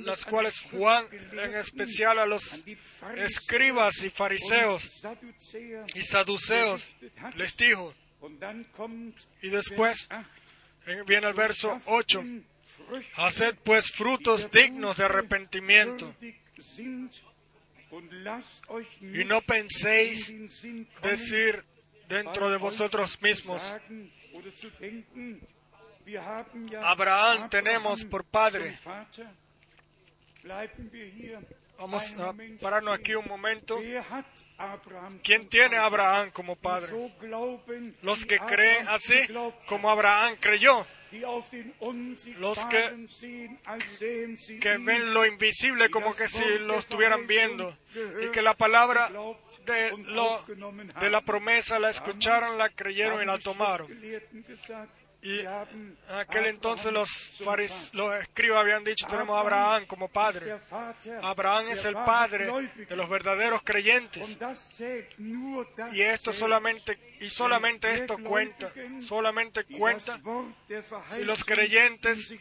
las 0.04 0.26
cuales 0.26 0.60
Juan, 0.72 1.06
en 1.12 1.56
especial 1.56 2.20
a 2.20 2.26
los 2.26 2.64
escribas 3.16 4.04
y 4.04 4.10
fariseos 4.10 4.84
y 5.94 6.02
saduceos, 6.04 6.88
les 7.36 7.56
dijo. 7.56 7.94
Y 9.42 9.50
después 9.50 10.08
eh, 10.88 11.04
viene 11.06 11.28
el 11.28 11.34
verso 11.34 11.82
8. 11.86 12.24
Haced 13.16 13.56
pues 13.64 13.92
frutos 13.92 14.50
dignos 14.52 14.98
de 14.98 15.06
arrepentimiento 15.06 16.14
y 19.02 19.26
no 19.26 19.42
penséis 19.42 20.32
decir 21.02 21.64
dentro 22.08 22.50
de 22.50 22.58
vosotros 22.58 23.22
mismos, 23.22 23.76
Abraham 26.82 27.50
tenemos 27.50 28.04
por 28.06 28.24
padre. 28.26 28.80
Vamos 31.78 32.14
a 32.20 32.34
pararnos 32.62 32.94
aquí 32.94 33.16
un 33.16 33.28
momento. 33.28 33.80
¿Quién 35.24 35.50
tiene 35.50 35.78
a 35.78 35.86
Abraham 35.86 36.30
como 36.32 36.56
padre? 36.56 36.92
Los 38.04 38.26
que 38.26 38.38
creen 38.40 38.88
así 38.88 39.16
como 39.66 39.90
Abraham 39.90 40.36
creyó. 40.40 40.86
Los 42.38 42.58
que, 42.68 43.08
que 44.62 44.78
ven 44.78 45.14
lo 45.14 45.26
invisible 45.26 45.90
como 45.90 46.16
que 46.16 46.30
si 46.30 46.44
lo 46.60 46.76
estuvieran 46.76 47.28
viendo 47.28 47.76
y 48.24 48.30
que 48.30 48.42
la 48.42 48.54
palabra 48.54 49.12
de, 49.66 49.98
lo, 50.06 50.42
de 51.02 51.10
la 51.10 51.22
promesa 51.22 51.80
la 51.80 51.90
escucharon, 51.90 52.58
la 52.58 52.70
creyeron 52.70 53.22
y 53.22 53.26
la 53.26 53.38
tomaron. 53.40 53.88
Y 55.24 55.40
en 55.40 55.98
aquel 56.10 56.48
entonces 56.48 56.92
los, 56.92 57.10
faris, 57.44 57.92
los 57.94 58.14
escribas 58.22 58.62
habían 58.62 58.84
dicho, 58.84 59.06
tenemos 59.08 59.38
a 59.38 59.42
Abraham 59.42 59.86
como 59.86 60.08
padre. 60.08 60.58
Abraham 61.22 61.68
es 61.70 61.86
el 61.86 61.94
padre 61.94 62.72
de 62.90 62.96
los 62.96 63.08
verdaderos 63.08 63.62
creyentes. 63.64 64.28
Y 65.94 66.02
esto 66.02 66.34
solamente, 66.34 66.98
y 67.20 67.30
solamente 67.30 67.94
esto 67.94 68.18
cuenta, 68.18 68.72
solamente 69.02 69.66
cuenta 69.66 70.20
si 71.12 71.24
los 71.24 71.44
creyentes 71.46 72.34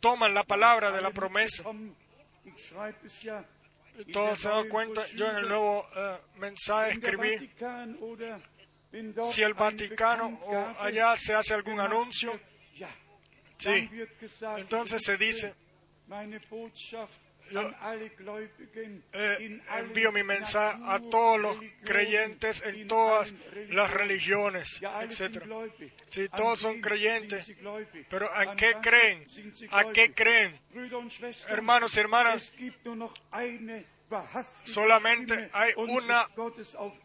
toman 0.00 0.32
la 0.32 0.44
palabra 0.44 0.90
de 0.92 1.02
la 1.02 1.10
promesa. 1.10 1.64
Todos 4.12 4.40
se 4.40 4.48
dan 4.48 4.68
cuenta, 4.68 5.06
yo 5.08 5.28
en 5.28 5.36
el 5.36 5.48
nuevo 5.48 5.86
eh, 5.94 6.16
mensaje 6.36 6.92
escribí, 6.92 7.50
si 9.32 9.42
el 9.42 9.54
Vaticano 9.54 10.40
o 10.44 10.56
allá 10.80 11.16
se 11.16 11.34
hace 11.34 11.54
algún 11.54 11.80
anuncio, 11.80 12.38
sí, 13.58 13.90
entonces 14.56 15.02
se 15.02 15.16
dice, 15.16 15.54
yo 17.50 17.70
eh, 19.12 19.60
envío 19.76 20.12
mi 20.12 20.22
mensaje 20.22 20.80
a 20.84 21.00
todos 21.00 21.40
los 21.40 21.58
creyentes 21.84 22.62
en 22.64 22.86
todas 22.86 23.32
las 23.68 23.90
religiones, 23.92 24.80
etc. 25.02 25.44
Sí, 26.08 26.28
todos 26.28 26.60
son 26.60 26.80
creyentes, 26.80 27.52
pero 28.08 28.32
¿a 28.32 28.54
qué 28.54 28.74
creen? 28.80 29.26
¿A 29.70 29.92
qué 29.92 30.14
creen? 30.14 30.60
Hermanos 31.48 31.96
y 31.96 32.00
hermanas, 32.00 32.52
solamente 34.64 35.50
hay 35.52 35.72
una 35.76 36.28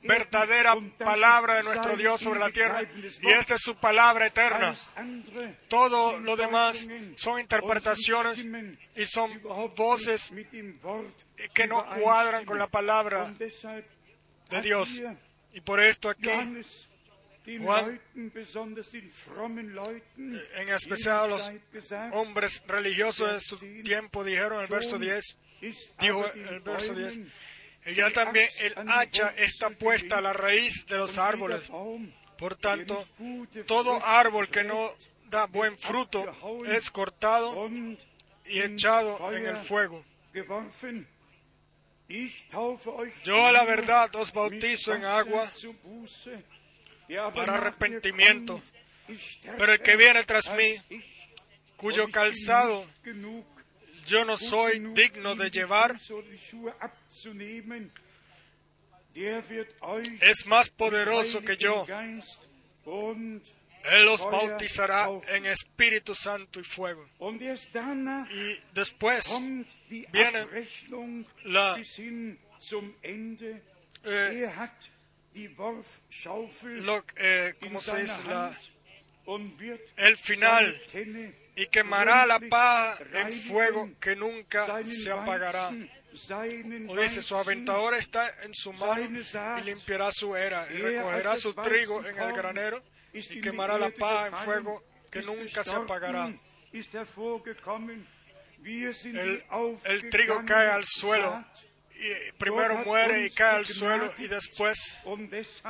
verdadera 0.04 0.76
palabra 0.98 1.56
de 1.56 1.64
nuestro 1.64 1.96
Dios 1.96 2.22
sobre 2.22 2.40
la 2.40 2.50
tierra 2.50 2.82
y 2.84 3.28
esta 3.32 3.56
es 3.56 3.62
su 3.62 3.76
palabra 3.76 4.28
eterna. 4.28 4.74
Todo 5.68 6.18
lo 6.20 6.36
demás 6.36 6.86
son 7.18 7.40
interpretaciones 7.40 8.46
y 8.96 9.06
son 9.06 9.42
voces 9.76 10.32
que 11.54 11.68
no 11.68 11.86
cuadran 12.02 12.46
con 12.46 12.58
la 12.58 12.68
palabra 12.68 13.34
de 14.50 14.62
Dios. 14.62 14.90
Y 15.54 15.62
por 15.62 15.80
esto 15.80 16.10
aquí 16.10 16.30
Juan, 17.62 18.02
en 20.56 20.70
especial 20.70 21.30
los 21.30 21.52
hombres 22.12 22.64
religiosos 22.68 23.34
de 23.34 23.40
su 23.40 23.84
tiempo, 23.84 24.24
dijeron 24.24 24.58
en 24.58 24.64
el 24.64 24.68
verso 24.68 24.98
10, 24.98 25.38
dijo 26.00 26.26
el 26.34 26.60
verso 26.62 26.94
10, 26.94 27.20
y 27.88 27.94
ya 27.94 28.12
también 28.12 28.48
el 28.62 28.90
hacha 28.90 29.34
está 29.38 29.70
puesta 29.70 30.18
a 30.18 30.22
la 30.22 30.34
raíz 30.34 30.86
de 30.88 30.98
los 30.98 31.18
árboles. 31.18 31.70
Por 32.38 32.56
tanto, 32.56 33.08
todo 33.68 34.04
árbol 34.04 34.50
que 34.50 34.64
no 34.64 34.94
da 35.30 35.46
buen 35.46 35.78
fruto 35.78 36.26
es 36.68 36.90
cortado 36.90 37.70
y 38.46 38.62
echado 38.62 39.32
en 39.32 39.46
el 39.46 39.58
fuego. 39.58 40.04
Yo 43.24 43.46
a 43.46 43.52
la 43.52 43.64
verdad 43.64 44.16
os 44.16 44.32
bautizo 44.32 44.94
en 44.94 45.06
agua 45.06 45.52
para 47.34 47.56
arrepentimiento, 47.56 48.62
pero 49.58 49.74
el 49.74 49.82
que 49.82 49.96
viene 49.96 50.24
tras 50.24 50.52
mí, 50.52 50.76
cuyo 51.78 52.10
calzado 52.10 52.86
yo 54.06 54.26
no 54.26 54.38
soy 54.38 54.80
digno 54.94 55.36
de 55.36 55.50
llevar, 55.50 55.98
es 60.22 60.46
más 60.46 60.70
poderoso 60.70 61.42
que 61.42 61.58
yo. 61.58 61.86
Él 63.86 64.06
los 64.06 64.20
bautizará 64.24 65.10
en 65.28 65.46
Espíritu 65.46 66.16
Santo 66.16 66.60
y 66.60 66.64
fuego. 66.64 67.08
Y 68.32 68.60
después 68.74 69.26
viene 69.88 70.48
la, 71.44 71.78
eh, 74.04 74.50
lo, 76.64 77.06
eh, 77.16 77.54
¿cómo 77.62 77.80
se 77.80 78.02
dice? 78.02 78.24
La, 78.28 78.58
el 79.98 80.18
final 80.18 80.82
y 81.56 81.68
quemará 81.68 82.26
la 82.26 82.40
paja 82.40 82.98
en 83.14 83.34
fuego 83.34 83.90
que 84.00 84.16
nunca 84.16 84.84
se 84.86 85.12
apagará. 85.12 85.72
O 86.88 86.96
dice, 86.96 87.22
su 87.22 87.36
aventador 87.36 87.94
está 87.96 88.34
en 88.44 88.54
su 88.54 88.72
mano 88.74 89.02
y 89.60 89.64
limpiará 89.64 90.12
su 90.12 90.36
era 90.36 90.68
y 90.72 90.78
recogerá 90.78 91.36
su 91.38 91.54
trigo 91.54 92.06
en 92.06 92.18
el 92.20 92.34
granero 92.34 92.82
y 93.14 93.42
quemará 93.42 93.78
la 93.78 93.90
paja 93.90 94.28
en 94.28 94.36
fuego 94.36 94.84
que 95.12 95.22
nunca 95.22 95.64
se 95.64 95.76
apagará. 95.76 96.34
El, 99.04 99.44
el 99.86 100.10
trigo 100.10 100.42
cae 100.46 100.70
al 100.70 100.86
suelo 100.86 101.46
y 101.98 102.32
primero 102.38 102.84
muere 102.86 103.26
y 103.26 103.30
cae 103.30 103.58
al 103.58 103.66
suelo 103.68 104.10
y 104.18 104.28
después 104.28 104.98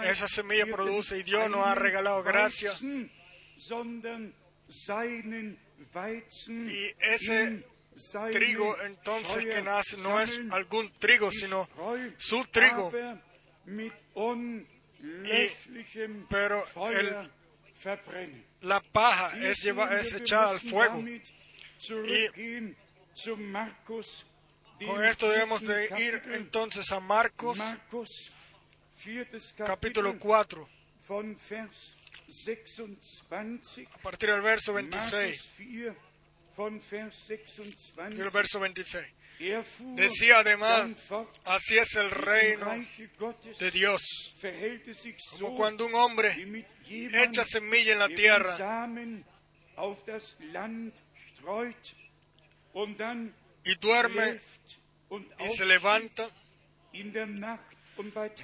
esa 0.04 0.28
semilla 0.28 0.66
produce 0.66 1.18
y 1.20 1.24
Dios 1.24 1.50
nos 1.50 1.66
ha 1.68 1.76
regalado 1.76 2.24
gracia 2.24 2.72
y 6.48 6.94
ese 7.00 7.64
trigo 8.32 8.80
entonces 8.82 9.46
que 9.46 9.62
nace 9.62 9.98
no 9.98 10.20
es 10.20 10.40
algún 10.52 10.92
trigo 11.00 11.32
sino 11.32 11.68
su 12.18 12.44
trigo. 12.46 12.92
Y, 15.02 15.52
pero 16.30 16.64
el, 16.92 17.32
la 18.62 18.82
paja 18.82 19.38
es, 19.38 19.62
lleva, 19.64 20.00
es 20.00 20.14
echada 20.14 20.52
al 20.52 20.60
fuego. 20.60 21.04
y 24.80 24.86
con 24.86 25.06
esto 25.06 25.30
debemos 25.30 25.62
de 25.62 25.86
ir 26.00 26.22
entonces 26.34 26.92
a 26.92 27.00
Marcos, 27.00 27.60
capítulo 29.58 30.18
4, 30.20 30.70
a 33.94 33.98
partir 34.02 34.30
del 34.30 34.42
verso 34.42 34.74
26. 34.74 35.52
von 36.56 36.82
Vers 36.90 37.28
26. 37.28 37.98
el 37.98 38.30
verso 38.30 38.60
26. 38.60 39.06
Er 39.38 39.66
Decía 39.96 40.40
además, 40.40 41.12
así 41.44 41.78
es 41.78 41.96
el 41.96 42.10
reino 42.10 42.74
de 43.60 43.72
Dios, 43.72 44.02
como 45.40 45.56
cuando 45.56 45.86
un 45.86 45.96
hombre 45.96 46.64
echa 46.88 47.44
semilla 47.44 47.92
en 47.92 48.00
la 48.00 48.08
tierra 48.08 48.88
y 53.66 53.76
duerme 53.76 54.40
y 55.40 55.50
se 55.50 55.66
levanta 55.66 56.30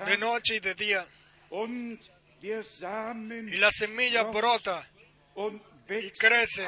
de 0.05 0.17
noche 0.17 0.55
y 0.55 0.59
de 0.59 0.75
día, 0.75 1.07
y 2.41 3.57
la 3.57 3.71
semilla 3.71 4.23
brota 4.23 4.87
wächst 5.87 6.19
crece 6.19 6.67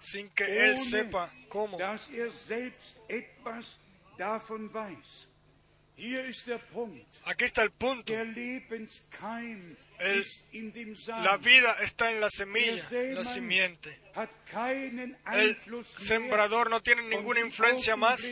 sin 0.00 0.28
que 0.30 0.44
él 0.44 0.78
sepa 0.78 1.32
cómo. 1.48 1.78
Aquí 7.24 7.44
está 7.44 7.62
el 7.62 7.72
punto. 7.72 8.12
El-. 9.98 10.24
La 11.24 11.36
vida 11.38 11.76
está 11.82 12.12
en 12.12 12.20
la 12.20 12.30
semilla, 12.30 12.84
la 13.14 13.24
simiente. 13.24 13.98
El 15.32 15.56
sembrador 15.84 16.70
no 16.70 16.80
tiene 16.80 17.02
ninguna 17.02 17.40
influencia 17.40 17.96
más 17.96 18.22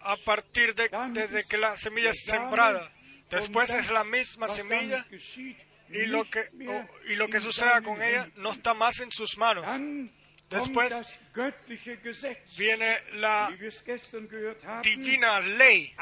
a 0.00 0.16
partir 0.18 0.74
de 0.74 0.90
desde 1.12 1.44
que 1.44 1.56
la 1.56 1.78
semilla 1.78 2.10
es 2.10 2.24
sembrada. 2.26 2.92
Después 3.30 3.70
es 3.72 3.90
la 3.90 4.04
misma 4.04 4.46
semilla 4.48 5.04
y 5.88 6.06
lo 6.06 6.24
que 6.30 6.48
o- 6.68 6.88
y 7.10 7.16
lo 7.16 7.28
que 7.28 7.40
suceda 7.40 7.80
con 7.82 8.02
ella 8.02 8.30
no 8.36 8.52
está 8.52 8.74
más 8.74 9.00
en 9.00 9.10
sus 9.12 9.36
manos. 9.38 9.64
Después 10.50 10.92
Viene 12.56 12.98
la 13.14 13.48
divina 14.82 15.40
ley. 15.40 15.92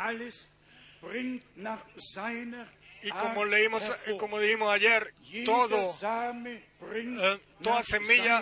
y 3.02 3.10
como 3.10 3.44
leímos 3.44 3.82
como 4.18 4.38
dijimos 4.38 4.72
ayer, 4.72 5.12
todo 5.44 5.92
eh, 7.20 7.40
toda 7.62 7.82
semilla 7.84 8.40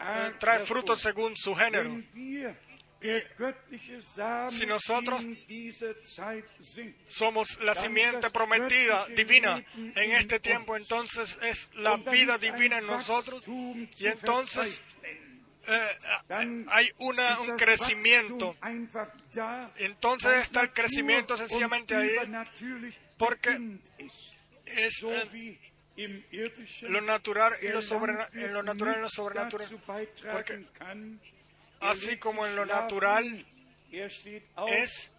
eh, 0.00 0.32
trae 0.40 0.58
frutos 0.66 1.00
según 1.02 1.36
su 1.36 1.54
género. 1.54 1.90
Si 4.50 4.66
nosotros 4.66 5.20
Somos 7.08 7.58
la 7.60 7.74
simiente 7.74 8.30
prometida 8.30 9.06
divina 9.08 9.62
en 9.76 10.12
este 10.12 10.40
tiempo, 10.40 10.76
entonces 10.76 11.38
es 11.42 11.68
la 11.74 11.96
vida 11.96 12.38
divina 12.38 12.78
en 12.78 12.86
nosotros 12.86 13.42
y 13.98 14.06
entonces 14.06 14.80
eh, 15.66 15.98
hay 16.68 16.90
una, 16.98 17.38
un 17.40 17.56
crecimiento. 17.56 18.56
Entonces 19.76 20.32
está 20.42 20.60
el 20.62 20.72
crecimiento 20.72 21.36
sencillamente 21.36 21.94
ahí, 21.94 22.16
porque. 23.18 23.50
Es 24.66 25.02
eh, 25.04 25.58
lo 26.88 27.00
natural 27.02 27.52
y 27.62 27.68
lo 27.68 27.80
sobrena- 27.82 28.24
Landwirt 28.24 28.44
en 28.44 28.52
lo 28.52 28.62
natural 28.62 28.94
y 28.94 28.96
lo 28.96 29.02
nichts 29.02 29.14
sobrenatural. 29.14 29.68
Así 31.80 32.16
como 32.18 32.46
en 32.46 32.56
lo 32.56 32.64
natural 32.66 33.46
es, 34.68 35.10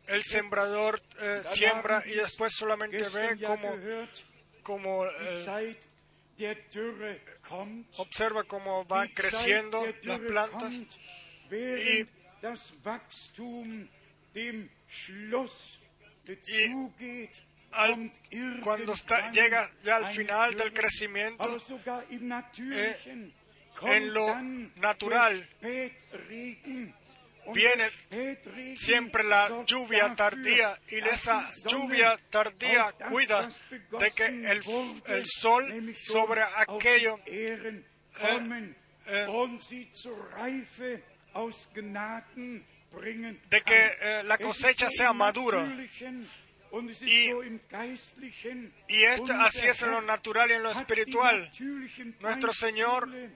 el 0.06 0.22
sembrador 0.24 1.00
eh, 1.20 1.42
siembra 1.44 2.02
y 2.06 2.10
después 2.16 2.52
solamente 2.54 2.98
ve 3.14 3.36
como, 3.46 3.68
como 4.62 5.06
eh, 5.06 5.42
observa 7.98 8.44
cómo 8.44 8.84
van 8.86 9.08
creciendo 9.14 9.84
las 10.02 10.18
plantas 10.28 10.74
während 11.50 12.08
das 12.42 12.72
Wachstum 12.82 13.88
dem 14.34 14.68
Schluss 14.88 15.78
zugeht. 16.42 17.30
Cuando 18.62 18.94
llega 19.32 19.70
ya 19.84 19.96
al 19.96 20.06
final 20.06 20.56
del 20.56 20.72
crecimiento, 20.72 21.58
kommt 23.74 23.94
en 23.94 24.12
lo 24.12 24.34
natural 24.76 25.48
viene 27.52 27.90
siempre 28.76 29.24
la 29.24 29.64
lluvia 29.64 30.14
tardía 30.14 30.78
y 30.88 30.96
esa 30.96 31.48
lluvia 31.66 32.18
tardía 32.30 32.92
cuida 33.08 33.48
de 33.98 34.10
que 34.10 34.26
el, 34.26 34.62
sol 35.24 35.94
sobre 35.94 36.42
aquello 36.42 37.18
eh, 37.26 37.84
bringen 42.92 43.40
de 43.48 43.62
que 43.62 43.96
eh, 44.00 44.22
la 44.24 44.38
cosecha 44.38 44.88
sea 44.90 45.12
madura. 45.12 45.64
Y-. 47.02 47.30
Y 48.88 49.02
esto, 49.04 49.32
así 49.32 49.66
es 49.66 49.82
en 49.82 49.90
lo 49.90 50.00
natural 50.02 50.50
y 50.50 50.54
en 50.54 50.62
lo 50.62 50.70
espiritual. 50.70 51.50
Nuestro 52.20 52.52
Señor 52.52 53.08
eh, 53.14 53.30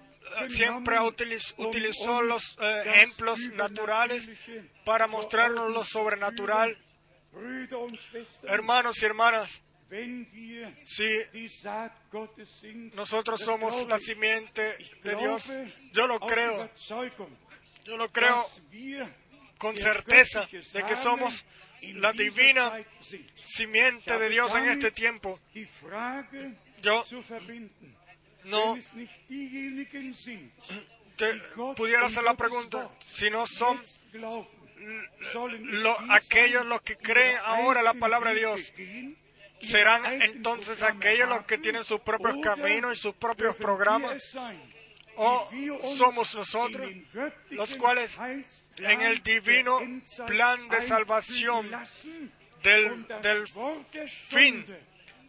siempre 0.48 0.96
utiliz- 0.98 1.54
um 1.58 1.66
utilizó 1.66 2.18
uns 2.18 2.28
los 2.28 2.56
eh, 2.60 2.82
ejemplos 2.86 3.38
naturales 3.54 4.28
para 4.84 5.06
mostrarnos 5.06 5.70
lo 5.70 5.84
sobrenatural. 5.84 6.76
Hermanos 8.44 9.02
y 9.02 9.04
hermanas, 9.06 9.60
si 10.84 11.06
nosotros 12.94 13.40
somos 13.40 13.86
la 13.88 13.98
simiente 13.98 14.76
de 15.02 15.16
Dios, 15.16 15.50
yo 15.92 16.06
lo 16.06 16.20
creo, 16.20 16.70
yo 17.84 17.96
lo 17.96 18.08
creo 18.10 18.46
con 19.58 19.76
certeza 19.76 20.46
de 20.50 20.82
que 20.84 20.96
somos 20.96 21.44
la 21.92 22.12
divina 22.12 22.72
simiente 23.34 24.18
de 24.18 24.28
Dios 24.28 24.54
en 24.54 24.68
este 24.70 24.90
tiempo. 24.90 25.38
Yo 26.82 27.04
no 28.44 28.76
te 31.16 31.34
pudiera 31.76 32.06
hacer 32.06 32.22
la 32.24 32.34
pregunta 32.34 32.90
si 33.06 33.30
no 33.30 33.46
son 33.46 33.80
lo- 35.82 35.96
aquellos 36.10 36.66
los 36.66 36.82
que 36.82 36.96
creen 36.96 37.36
ahora 37.44 37.82
la 37.82 37.94
palabra 37.94 38.34
de 38.34 38.40
Dios. 38.40 38.72
serán 39.62 40.04
entonces 40.20 40.82
aquellos 40.82 41.26
los 41.28 41.44
que 41.46 41.56
tienen 41.58 41.84
sus 41.84 42.00
propios 42.00 42.36
caminos 42.42 42.98
y 42.98 43.00
sus 43.00 43.14
propios 43.14 43.56
programas. 43.56 44.22
sein, 44.30 44.60
o 45.16 45.48
somos 45.96 46.34
nosotros 46.34 46.86
los 47.50 47.74
cuales 47.76 48.18
en 48.78 49.00
el 49.02 49.22
divino 49.22 49.80
plan 50.26 50.68
de 50.68 50.80
salvación 50.82 51.70
del, 52.62 53.06
del 53.22 53.46
fin 54.28 54.64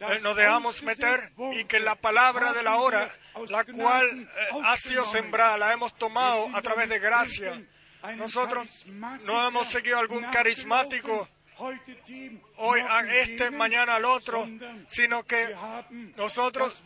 eh, 0.00 0.18
nos 0.22 0.36
dejamos 0.36 0.82
meter 0.82 1.32
y 1.52 1.64
que 1.64 1.80
la 1.80 1.94
palabra 1.94 2.52
de 2.52 2.62
la 2.62 2.76
hora, 2.76 3.14
la 3.48 3.64
cual 3.64 4.22
eh, 4.22 4.48
ha 4.64 4.76
sido 4.76 5.06
sembrada, 5.06 5.56
la 5.56 5.72
hemos 5.72 5.96
tomado 5.96 6.48
a 6.54 6.60
través 6.60 6.88
de 6.88 6.98
gracia. 6.98 7.62
Nosotros 8.16 8.84
no 8.86 9.48
hemos 9.48 9.68
seguido 9.68 9.98
algún 9.98 10.22
carismático 10.24 11.28
hoy 12.56 12.80
a 12.80 13.00
este, 13.20 13.50
mañana 13.50 13.96
al 13.96 14.04
otro, 14.04 14.48
sino 14.88 15.24
que 15.24 15.54
nosotros 16.16 16.82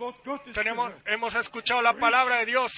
tenemos, 0.55 0.93
hemos 1.07 1.35
escuchado 1.35 1.83
la 1.83 1.95
palabra 1.95 2.37
de 2.39 2.47
Dios 2.47 2.73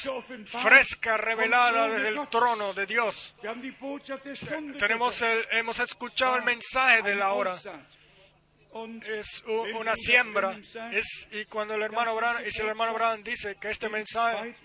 fresca, 0.47 1.17
revelada 1.17 1.89
desde 1.89 2.09
el 2.09 2.29
trono 2.29 2.73
de 2.73 2.87
Dios. 2.87 3.35
Tenemos 4.79 5.23
el, 5.23 5.47
hemos 5.51 5.79
escuchado 5.81 6.37
el 6.37 6.43
mensaje 6.43 7.03
de 7.03 7.15
la 7.15 7.33
hora. 7.33 7.55
Es 8.75 9.43
una 9.75 9.95
siembra. 9.97 10.59
Branham 10.59 10.95
Es, 10.95 11.29
y 11.31 11.45
cuando 11.45 11.75
el 11.75 11.83
hermano 11.83 12.19
y 12.47 12.51
si 12.51 12.63
el 12.63 12.69
hermano 12.69 12.93
Abraham 12.93 13.23
dice 13.23 13.57
que 13.61 13.71
este 13.71 13.89
mensaje 13.91 14.57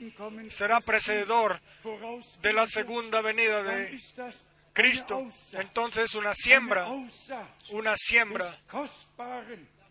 será 0.49 0.79
vorausgeht, 1.83 2.41
de 2.41 2.53
la 2.53 2.67
segunda 2.67 3.21
venida 3.21 3.63
de 3.63 3.99
Cristo, 4.77 5.27
entonces 5.53 6.03
es 6.03 6.13
una 6.13 6.35
siembra, 6.35 6.87
una 7.71 7.95
siembra 7.97 8.45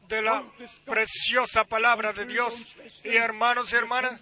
de 0.06 0.22
la 0.22 0.44
preciosa 0.84 1.64
palabra 1.64 2.12
de 2.12 2.24
Dios. 2.24 2.76
Y 3.02 3.16
hermanos 3.16 3.72
y 3.72 3.76
hermanas, 3.76 4.20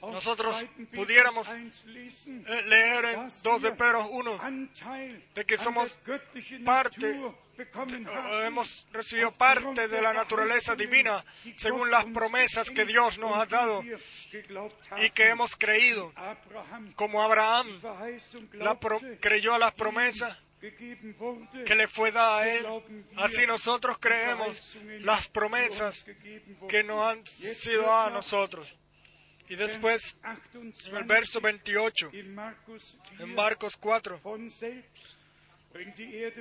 nosotros 0.00 0.56
2. 0.56 0.64
Petrus 0.64 0.88
pudiéramos 0.94 1.48
1 1.48 1.70
lesen, 1.86 2.44
eh, 2.48 2.62
leer 2.66 3.04
en 3.04 3.14
dass 3.22 3.42
2 3.42 3.62
de 3.62 3.72
Pedro 3.72 4.06
1 4.08 4.38
Anteil 4.40 5.24
de 5.34 5.44
que 5.44 5.58
somos 5.58 5.96
parte, 6.64 7.20
Haben, 7.74 8.06
hemos 8.46 8.86
recibido 8.92 9.32
parte 9.32 9.88
de 9.88 10.00
la 10.02 10.12
naturaleza 10.12 10.74
divina 10.76 11.24
según 11.56 11.90
las 11.90 12.04
promesas 12.06 12.70
que 12.70 12.84
Dios 12.84 13.18
nos 13.18 13.36
ha 13.36 13.46
dado 13.46 13.82
y 15.02 15.10
que 15.10 15.28
hemos 15.28 15.56
creído. 15.56 16.12
Como 16.94 17.22
Abraham 17.22 17.80
la 18.52 18.78
pro- 18.78 19.00
creyó 19.20 19.54
a 19.54 19.58
las 19.58 19.74
promesas 19.74 20.36
que 21.64 21.74
le 21.76 21.86
fue 21.88 22.10
dada 22.12 22.38
a 22.38 22.48
Él. 22.48 22.66
Así 23.16 23.46
nosotros 23.46 23.98
creemos 23.98 24.76
las 25.00 25.28
promesas 25.28 26.04
que 26.68 26.82
nos 26.84 27.02
han 27.04 27.24
sido 27.26 27.82
dadas 27.82 28.08
a 28.08 28.10
nosotros. 28.10 28.68
Y 29.50 29.56
después, 29.56 30.14
en 30.90 30.96
el 30.96 31.04
verso 31.04 31.40
28, 31.40 32.10
in 32.12 32.34
Markus 32.34 32.98
4, 33.00 33.24
en 33.24 33.34
Marcos 33.34 33.76
4, 33.78 34.20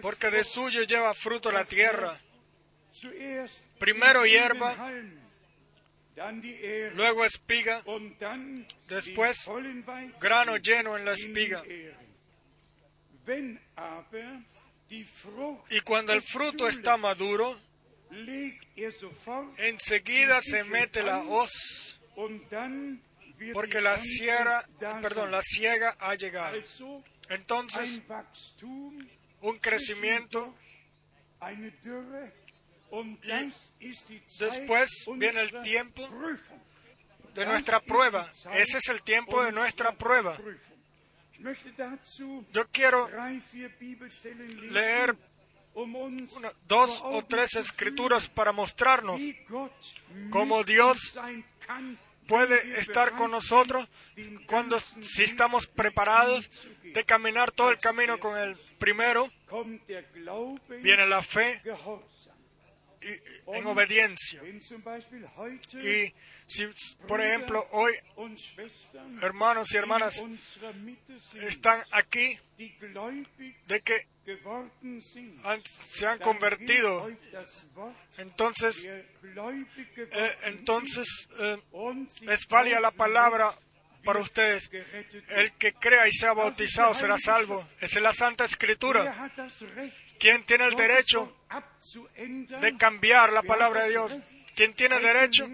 porque 0.01 0.29
de 0.29 0.43
suyo 0.43 0.83
lleva 0.83 1.13
fruto 1.13 1.51
la 1.51 1.65
tierra, 1.65 2.19
primero 3.79 4.25
hierba, 4.25 4.75
luego 6.93 7.25
espiga, 7.25 7.83
después 8.87 9.49
grano 10.19 10.57
lleno 10.57 10.97
en 10.97 11.05
la 11.05 11.13
espiga. 11.13 11.63
Y 15.69 15.81
cuando 15.81 16.13
el 16.13 16.21
fruto 16.21 16.69
está 16.69 16.97
maduro, 16.97 17.59
enseguida 19.57 20.39
se 20.41 20.63
mete 20.63 21.03
la 21.03 21.19
hoz, 21.19 21.99
porque 23.53 23.81
la 23.81 23.97
da 24.79 25.01
perdón, 25.01 25.31
la 25.31 25.41
siega 25.43 25.95
ha 25.99 26.15
llegado. 26.15 26.57
Entonces, 27.29 28.01
un 29.41 29.57
crecimiento, 29.59 30.53
después 34.39 35.05
viene 35.15 35.41
el 35.41 35.61
tiempo 35.61 36.09
de 37.33 37.45
nuestra 37.45 37.79
prueba. 37.79 38.31
Ese 38.53 38.77
es 38.77 38.89
el 38.89 39.01
tiempo 39.03 39.43
de 39.43 39.51
nuestra 39.51 39.91
prueba. 39.93 40.37
Yo 42.51 42.67
quiero 42.71 43.09
leer 44.69 45.15
dos 46.67 47.01
o 47.03 47.23
tres 47.25 47.55
escrituras 47.55 48.27
para 48.27 48.51
mostrarnos 48.51 49.21
cómo 50.31 50.63
Dios 50.63 51.19
puede 52.27 52.79
estar 52.79 53.13
con 53.13 53.31
nosotros 53.31 53.87
cuando 54.45 54.79
si 54.79 55.23
estamos 55.23 55.67
preparados 55.67 56.67
de 56.83 57.03
caminar 57.03 57.51
todo 57.51 57.71
el 57.71 57.79
camino 57.79 58.19
con 58.19 58.37
el 58.37 58.55
primero. 58.77 59.29
Viene 60.81 61.07
la 61.07 61.21
fe 61.21 61.61
en 63.01 63.65
obediencia. 63.67 64.41
y 65.81 66.13
si 66.47 66.65
por 67.07 67.19
ejemplo 67.21 67.67
hoy 67.71 67.93
hermanos 69.21 69.71
y 69.73 69.77
hermanas 69.77 70.15
están 71.47 71.81
aquí 71.91 72.39
de 73.67 73.81
que 73.81 74.07
han- 75.43 75.61
se 75.63 76.05
han 76.07 76.19
convertido. 76.19 77.03
Wort, 77.75 77.95
entonces 78.17 78.83
eh, 80.11 80.37
entonces 80.43 81.07
eh, 81.39 81.57
la 82.79 82.91
palabra 82.91 83.51
para 84.03 84.19
ustedes. 84.19 84.69
el 85.29 85.51
que 85.57 85.73
crea 85.73 86.07
y 86.07 86.11
sea 86.13 86.31
bautizado 86.33 86.93
será 86.93 87.17
salvo. 87.17 87.67
Esa 87.81 87.97
es 87.99 88.01
la 88.01 88.13
santa 88.13 88.45
escritura 88.45 89.03
¿Quién 90.19 90.45
tiene 90.45 90.65
el 90.65 90.75
derecho 90.75 91.33
de 92.61 92.77
cambiar 92.77 93.31
la 93.31 93.43
palabra 93.43 93.83
de 93.83 93.89
Dios? 93.89 94.13
¿Quién 94.55 94.73
tiene 94.73 94.95
eigene 94.95 95.13
derecho 95.13 95.47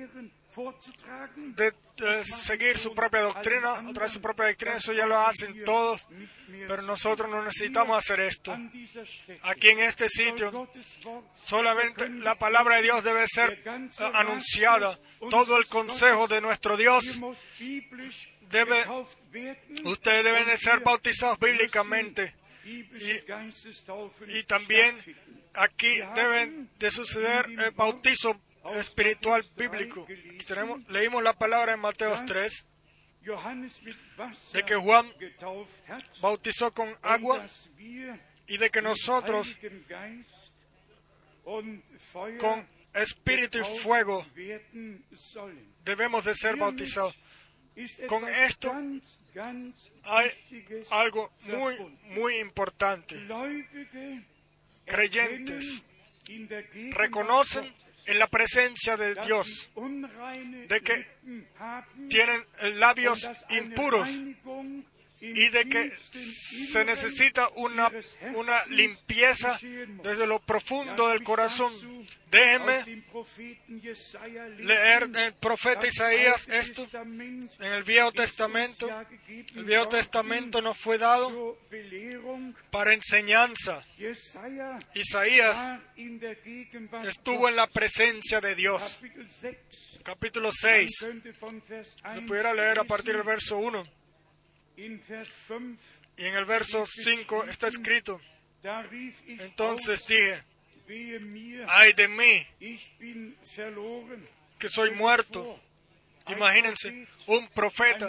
de 1.35 1.73
eh, 1.98 2.23
seguir 2.26 2.77
su 2.77 2.94
propia 2.94 3.22
doctrina, 3.22 3.84
traer 3.94 4.11
su 4.11 4.22
propia 4.22 4.45
doctrina? 4.48 4.76
Eso 4.76 4.94
ya 4.94 5.06
lo 5.06 5.19
hacen 5.19 5.64
todos, 5.65 6.06
pero 6.68 6.81
nosotros 6.84 7.30
no 7.30 7.44
necesitamos 7.44 7.98
hacer 7.98 8.22
esto. 8.22 8.57
Aquí 9.41 9.69
en 9.69 9.80
este 9.80 10.07
sitio 10.07 10.69
solamente 11.44 12.07
la 12.10 12.35
palabra 12.35 12.77
de 12.77 12.84
Dios 12.84 13.03
debe 13.03 13.26
ser 13.27 13.61
eh, 13.65 13.90
anunciada. 14.14 14.98
Todo 15.30 15.57
el 15.57 15.65
consejo 15.65 16.27
de 16.27 16.40
nuestro 16.40 16.77
Dios 16.77 17.19
debe-. 18.49 18.85
Ustedes 19.84 20.23
deben 20.23 20.48
de 20.48 20.57
ser 20.57 20.80
bautizados 20.80 21.40
bíblicamente 21.40 22.35
y- 22.65 22.84
Geistestaufen 23.26 24.30
y 24.31 24.44
también 24.44 24.95
aquí 25.53 25.99
deben 26.15 26.69
de 26.80 26.91
suceder 26.91 27.45
el 27.49 27.72
bautizo 27.72 28.40
espiritual 28.76 29.44
bíblico. 29.57 30.07
Tenemos, 30.48 30.88
leímos 30.90 31.22
la 31.23 31.34
palabra 31.34 31.73
en 31.73 31.80
Mateo 31.81 32.15
3, 32.26 32.65
Johannes 33.26 33.81
mit 33.84 33.98
Wasser 34.18 34.53
de 34.53 34.64
que 34.64 34.76
Juan 34.76 35.11
bautizó 36.22 36.73
con 36.73 36.94
agua 37.02 37.48
y 38.48 38.57
de 38.57 38.69
que 38.69 38.81
nosotros 38.81 39.56
con 42.40 42.68
espíritu 42.94 43.60
y 43.60 43.77
fuego 43.80 44.26
debemos 45.84 46.26
de 46.26 46.35
ser 46.35 46.56
bautizados. 46.56 47.15
Con 48.07 48.27
esto 48.27 48.72
Hay 50.03 50.31
algo 50.91 51.31
muy, 51.47 51.76
muy 52.15 52.35
importante. 52.38 53.15
Creyentes 54.85 55.84
Reconocen 56.91 57.73
en 58.05 58.19
la 58.19 58.27
presencia 58.27 58.97
de 58.97 59.15
Dios 59.15 59.69
de 60.68 60.81
que 60.81 61.07
tienen 62.10 62.43
labios 62.80 63.30
impuros 63.49 64.07
y 65.23 65.49
de 65.49 65.69
que 65.69 65.93
se 66.71 66.83
necesita 66.83 67.47
una, 67.55 67.89
una 68.35 68.65
limpieza 68.65 69.57
desde 70.03 70.27
lo 70.27 70.39
profundo 70.39 71.07
del 71.07 71.23
corazón. 71.23 71.71
Déjeme 72.29 73.03
leer 74.59 75.09
el 75.15 75.33
profeta 75.35 75.87
Isaías 75.87 76.47
esto. 76.49 76.87
En 76.93 77.49
el 77.59 77.83
Viejo 77.83 78.11
Testamento, 78.11 78.89
el 79.55 79.63
Viejo 79.63 79.87
Testamento 79.87 80.61
nos 80.61 80.77
fue 80.77 80.97
dado 80.97 81.57
para 82.69 82.93
enseñanza. 82.93 83.85
Isaías 84.93 85.79
estuvo 87.07 87.47
en 87.47 87.55
la 87.55 87.67
presencia 87.67 88.41
de 88.41 88.55
Dios. 88.55 88.99
Kapitel 88.99 89.27
6. 89.39 89.57
Capítulo 90.03 90.49
Man 90.49 90.57
6. 90.59 90.91
könnte 90.99 91.31
von 91.39 91.63
Vers 91.65 91.95
Lo 92.03 92.11
1 92.11 92.25
pudiera 92.27 92.53
leer 92.53 92.79
a 92.79 92.83
partir 92.83 93.13
del 93.15 93.23
verso 93.23 93.57
1. 93.57 94.02
In 94.77 95.01
Vers 95.07 95.29
5, 95.47 95.77
Y 96.17 96.25
en 96.25 96.35
el 96.35 96.45
verso 96.45 96.85
5 96.85 97.45
está 97.45 97.67
escrito. 97.67 98.19
Entonces 99.27 100.05
dije, 100.07 100.43
ay 101.67 101.93
de 101.93 102.07
mí, 102.07 102.47
que 104.59 104.69
soy 104.69 104.91
muerto. 104.91 105.59
Imagínense, 106.27 107.05
un 107.27 107.49
profeta, 107.49 108.07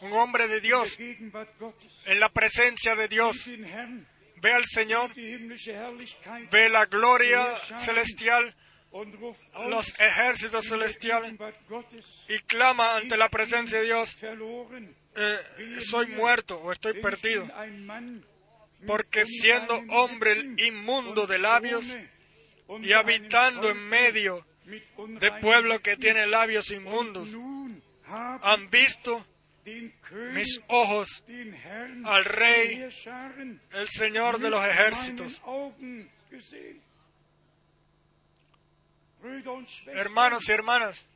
un 0.00 0.12
hombre 0.12 0.46
de 0.46 0.60
Dios, 0.60 0.96
en 0.98 2.20
la 2.20 2.28
presencia 2.28 2.94
de 2.94 3.08
Dios, 3.08 3.44
ve 4.36 4.52
al 4.52 4.64
Señor, 4.66 5.12
ve 5.14 6.68
la 6.68 6.86
gloria 6.86 7.56
celestial, 7.80 8.54
los 9.68 9.88
ejércitos 9.98 10.66
celestiales 10.66 11.34
y 12.28 12.38
clama 12.40 12.96
ante 12.96 13.16
la 13.16 13.28
presencia 13.28 13.78
de 13.78 13.84
Dios, 13.84 14.16
eh, 15.14 15.38
soy 15.80 16.08
muerto 16.08 16.58
o 16.58 16.72
estoy 16.72 17.00
perdido. 17.00 17.48
Porque 18.86 19.24
siendo 19.24 19.76
hombre 19.90 20.40
inmundo 20.58 21.22
und 21.22 21.30
de 21.30 21.38
labios 21.38 21.86
y 22.80 22.92
habitando 22.92 23.70
en 23.70 23.78
medio 23.78 24.44
de 24.64 25.32
pueblo 25.40 25.80
que 25.80 25.96
tiene 25.96 26.26
labios 26.26 26.70
Und 26.70 26.80
inmundos, 26.80 27.28
han 28.06 28.70
visto 28.70 29.24
mis 30.32 30.60
ojos 30.66 31.24
al 32.04 32.24
Rey, 32.24 32.88
el 33.72 33.88
Señor 33.88 34.38
de 34.38 34.50
los 34.50 34.64
ejércitos. 34.64 35.40
Hermanos 39.86 40.48
y 40.48 40.52
hermanas, 40.52 41.06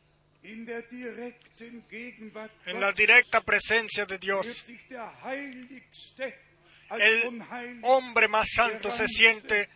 en 0.42 0.66
la 2.80 2.92
directa 2.92 3.40
presencia 3.40 4.06
de 4.06 4.18
Dios, 4.18 4.64
el 6.90 7.42
hombre 7.82 8.28
más 8.28 8.48
santo 8.54 8.92
se 8.92 9.08
siente 9.08 9.68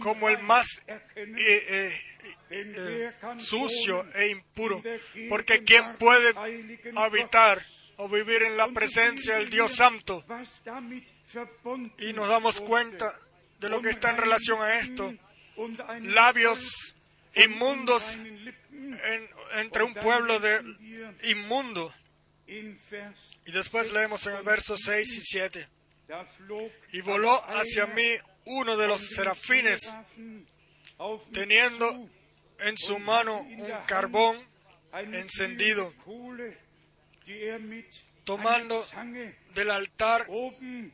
como 0.00 0.28
el 0.28 0.42
más 0.42 0.66
eh, 0.88 1.00
eh, 1.16 1.92
eh, 2.50 3.12
sucio 3.38 4.04
e 4.14 4.28
impuro, 4.28 4.82
porque 5.28 5.62
¿quién 5.62 5.96
puede 5.96 6.34
habitar 6.96 7.62
o 7.96 8.08
vivir 8.08 8.42
en 8.42 8.56
la 8.56 8.66
presencia 8.68 9.36
del 9.36 9.48
Dios 9.48 9.76
Santo? 9.76 10.24
Y 11.98 12.12
nos 12.12 12.28
damos 12.28 12.60
cuenta 12.60 13.16
de 13.60 13.68
lo 13.68 13.80
que 13.80 13.90
está 13.90 14.10
en 14.10 14.16
relación 14.16 14.60
a 14.60 14.80
esto. 14.80 15.14
Labios 16.00 16.93
inmundos 17.36 18.18
entre 19.54 19.84
un 19.84 19.94
pueblo 19.94 20.38
de 20.38 20.60
inmundo. 21.24 21.92
Y 22.46 23.52
después 23.52 23.92
leemos 23.92 24.26
en 24.26 24.36
el 24.36 24.42
verso 24.42 24.76
6 24.76 25.16
y 25.16 25.20
7. 25.22 25.68
Da 26.06 26.24
flog 26.24 26.70
y 26.92 27.00
voló 27.00 27.42
hacia 27.46 27.86
mí 27.86 28.16
uno 28.44 28.76
de 28.76 28.86
los 28.86 29.08
serafines, 29.08 29.80
teniendo 31.32 32.08
en 32.58 32.76
su 32.76 32.98
mano 32.98 33.40
un 33.40 33.66
carbón 33.86 34.46
encendido, 34.92 35.92
tomando 38.24 38.86
del 39.54 39.70
altar 39.70 40.26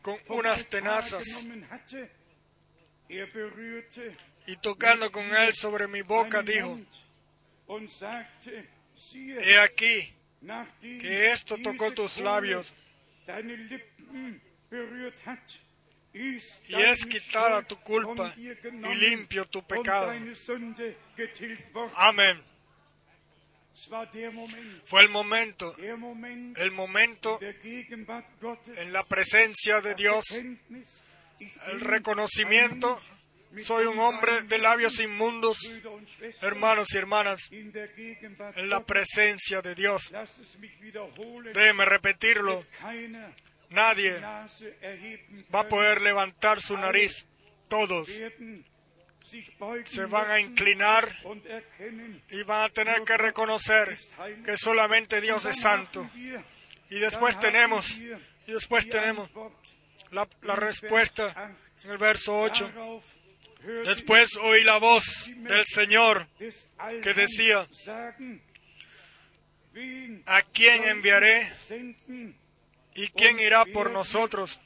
con 0.03 0.19
unas 0.29 0.69
tenazas. 0.69 1.25
Y 4.51 4.57
tocando 4.57 5.13
con 5.13 5.25
él 5.35 5.55
sobre 5.55 5.87
mi 5.87 6.03
boca 6.03 6.43
dijo, 6.43 6.79
he 9.17 9.59
aquí 9.59 10.13
que 10.81 11.31
esto 11.31 11.57
tocó 11.59 11.93
tus 11.93 12.19
labios 12.19 12.73
ist 16.13 16.61
y 16.69 16.75
es 16.75 17.07
quitada 17.07 17.63
tu 17.63 17.77
culpa 17.77 18.35
y 18.37 18.95
limpio 18.97 19.47
tu 19.47 19.63
pecado. 19.63 20.13
Amén. 21.95 22.43
Fue 24.85 25.03
el 25.03 25.09
momento, 25.09 25.77
el 25.79 26.71
momento 26.73 27.39
en 27.41 28.93
la 28.93 29.03
presencia 29.05 29.81
de 29.81 29.95
Dios, 29.95 30.25
el 30.33 31.81
reconocimiento, 31.81 32.99
soy 33.65 33.87
un 33.87 33.99
hombre 33.99 34.43
de 34.43 34.59
labios 34.59 35.01
inmundos, 35.01 35.59
hermanos 36.41 36.95
y 36.95 36.99
hermanas, 36.99 37.49
en 37.51 38.69
la 38.69 38.85
presencia 38.85 39.61
de 39.61 39.75
Dios. 39.75 40.11
Déjeme 41.53 41.85
repetirlo, 41.85 42.65
nadie 43.71 44.21
va 44.21 45.61
a 45.61 45.69
poder 45.69 46.01
levantar 46.01 46.61
su 46.61 46.77
nariz. 46.77 47.27
Todos 47.69 48.09
se 49.85 50.07
van 50.07 50.31
a 50.31 50.41
inclinar 50.41 51.09
y 52.31 52.43
van 52.43 52.65
a 52.65 52.69
tener 52.69 53.03
que 53.05 53.17
reconocer 53.17 53.99
que 54.45 54.57
solamente 54.57 55.21
Dios 55.21 55.45
es 55.47 55.61
santo. 55.61 56.09
Y 56.89 56.99
después 56.99 57.39
tenemos, 57.39 57.97
y 57.97 58.53
después 58.53 58.89
tenemos 58.89 59.31
la, 60.11 60.29
la 60.43 60.57
respuesta 60.57 61.55
en 61.85 61.91
el 61.91 61.99
verso 61.99 62.41
8. 62.41 63.01
Después 63.85 64.37
oí 64.37 64.65
la 64.65 64.79
voz 64.79 65.31
del 65.37 65.65
Señor 65.67 66.27
que 67.03 67.15
decía, 67.15 67.69
¿A 70.27 70.43
quién 70.43 70.85
enviaré 70.85 71.53
y 72.95 73.09
quién 73.09 73.39
irá 73.39 73.65
por 73.67 73.91
nosotros? 73.91 74.59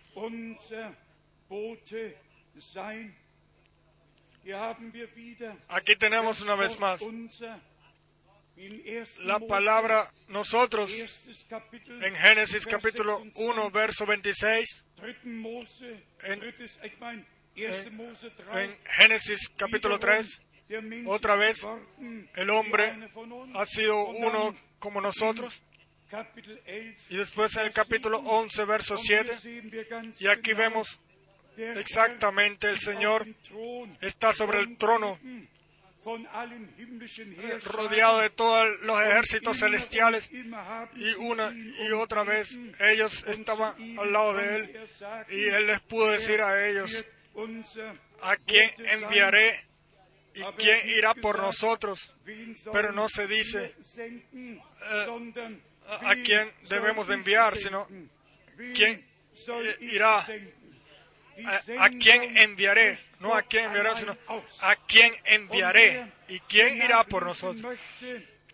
Aquí 5.68 5.96
tenemos 5.96 6.40
una 6.40 6.54
vez 6.54 6.78
más 6.78 7.02
unser 7.02 7.60
in 8.56 8.82
1. 8.86 9.26
la 9.26 9.40
palabra 9.40 10.12
nosotros 10.28 10.90
en 10.92 12.14
Génesis 12.14 12.66
capítulo 12.66 13.18
26, 13.18 13.48
1, 13.48 13.70
verso 13.70 14.06
26, 14.06 14.84
dritten 14.96 15.36
Mose, 15.38 16.04
en- 17.56 17.70
drittes, 17.70 17.86
ich 17.86 17.92
meine, 17.92 18.08
1. 18.08 18.08
Mose 18.08 18.30
3, 18.30 18.64
en 18.64 18.76
Génesis 18.84 19.48
capítulo 19.56 19.98
3, 19.98 20.40
der 20.68 20.82
Mensch 20.82 21.08
otra 21.08 21.36
vez, 21.36 21.58
geworden 21.60 22.28
el 22.34 22.50
hombre 22.50 22.92
ha 23.54 23.66
sido 23.66 24.06
uno 24.06 24.54
como 24.78 25.00
nosotros. 25.00 25.60
Kapitel 26.10 26.60
11, 26.66 27.14
Y 27.14 27.16
después 27.16 27.56
en 27.56 27.66
el 27.66 27.72
capítulo 27.72 28.18
7, 28.18 28.30
11, 28.34 28.64
verso 28.64 28.94
und 28.94 29.02
hier 29.04 29.24
7, 29.26 29.40
sehen 29.40 29.70
wir 29.72 29.84
ganz 29.88 30.20
y 30.20 30.26
aquí 30.28 30.52
vemos 30.52 31.00
exactamente 31.56 32.68
el 32.68 32.78
Señor 32.78 33.26
está 34.00 34.32
sobre 34.32 34.60
el 34.60 34.76
trono, 34.76 35.18
himmlischen 36.76 37.32
Heerscharen. 37.32 37.60
rodeado 37.88 38.18
de 38.20 38.30
todos 38.30 38.80
los 38.82 39.00
ejércitos 39.02 39.58
celestiales. 39.58 40.28
Y 40.30 41.14
una 41.18 41.50
y 41.52 41.90
otra 41.92 42.22
vez 42.24 42.58
ellos 42.78 43.24
estaban 43.26 43.74
al 43.98 44.12
lado 44.12 44.34
de 44.34 44.56
él 44.56 44.76
er 44.76 45.32
y 45.32 45.44
él 45.46 45.66
les 45.66 45.80
pudo 45.80 46.10
decir 46.10 46.42
a 46.42 46.60
"Er 46.60 46.70
ellos, 46.76 47.04
¿a 48.22 48.36
quién 48.36 48.70
Bote 48.70 48.88
sein." 48.88 49.02
enviaré 49.04 49.64
y 50.34 50.42
quién 50.56 50.88
irá 50.88 51.14
por 51.14 51.38
nosotros? 51.38 52.10
"Wen 52.26 52.56
Pero 52.72 52.92
no 52.92 53.08
se 53.08 53.26
dice, 53.26 53.74
wir 53.76 53.84
senden", 53.84 54.62
eh, 54.82 55.04
a- 55.86 55.98
"Wen 55.98 56.06
a 56.06 56.14
quién 56.22 56.52
debemos 56.68 57.08
enviar, 57.10 57.56
senden?" 57.56 57.86
sino, 57.86 58.10
"Wen 58.58 58.72
¿quién, 58.74 59.04
eh, 59.48 59.76
irá? 59.80 60.22
senden?" 60.22 60.54
Die 61.36 61.44
¿A, 61.46 61.84
a 61.86 61.88
quién 61.90 62.36
enviaré? 62.38 62.96
No 63.18 63.34
a 63.34 63.42
quién 63.42 63.64
enviaré, 63.64 63.96
sino 63.98 64.16
a 64.60 64.76
quién 64.86 65.12
enviaré 65.24 66.06
y 66.28 66.38
quién 66.40 66.76
irá 66.76 67.02
por 67.02 67.24
nosotros. 67.26 67.76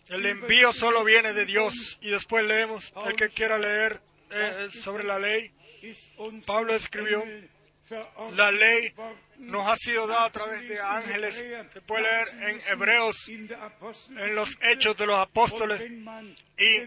El 0.09 0.24
envío 0.27 0.73
solo 0.73 1.05
viene 1.05 1.35
de 1.35 1.44
Dios 1.44 1.98
y 2.01 2.09
después 2.11 2.43
leemos, 2.47 2.90
el 3.07 3.15
que 3.16 3.28
quiera 3.28 3.59
leer 3.59 4.01
eh, 4.31 4.69
sobre 4.73 5.05
la 5.05 5.19
ley, 5.19 5.52
Pablo 6.47 6.74
escribió, 6.74 7.23
la 8.34 8.50
ley 8.50 8.92
nos 9.38 9.66
ha 9.66 9.76
sido 9.76 10.06
dada 10.06 10.26
a 10.26 10.30
través 10.30 10.68
de 10.68 10.80
ángeles. 10.80 11.34
Se 11.34 11.80
puede 11.80 12.02
leer 12.02 12.28
en 12.48 12.60
Hebreos, 12.72 13.28
en 13.28 14.34
los 14.34 14.56
hechos 14.62 14.96
de 14.96 15.06
los 15.06 15.18
apóstoles. 15.18 15.80
Y 16.58 16.80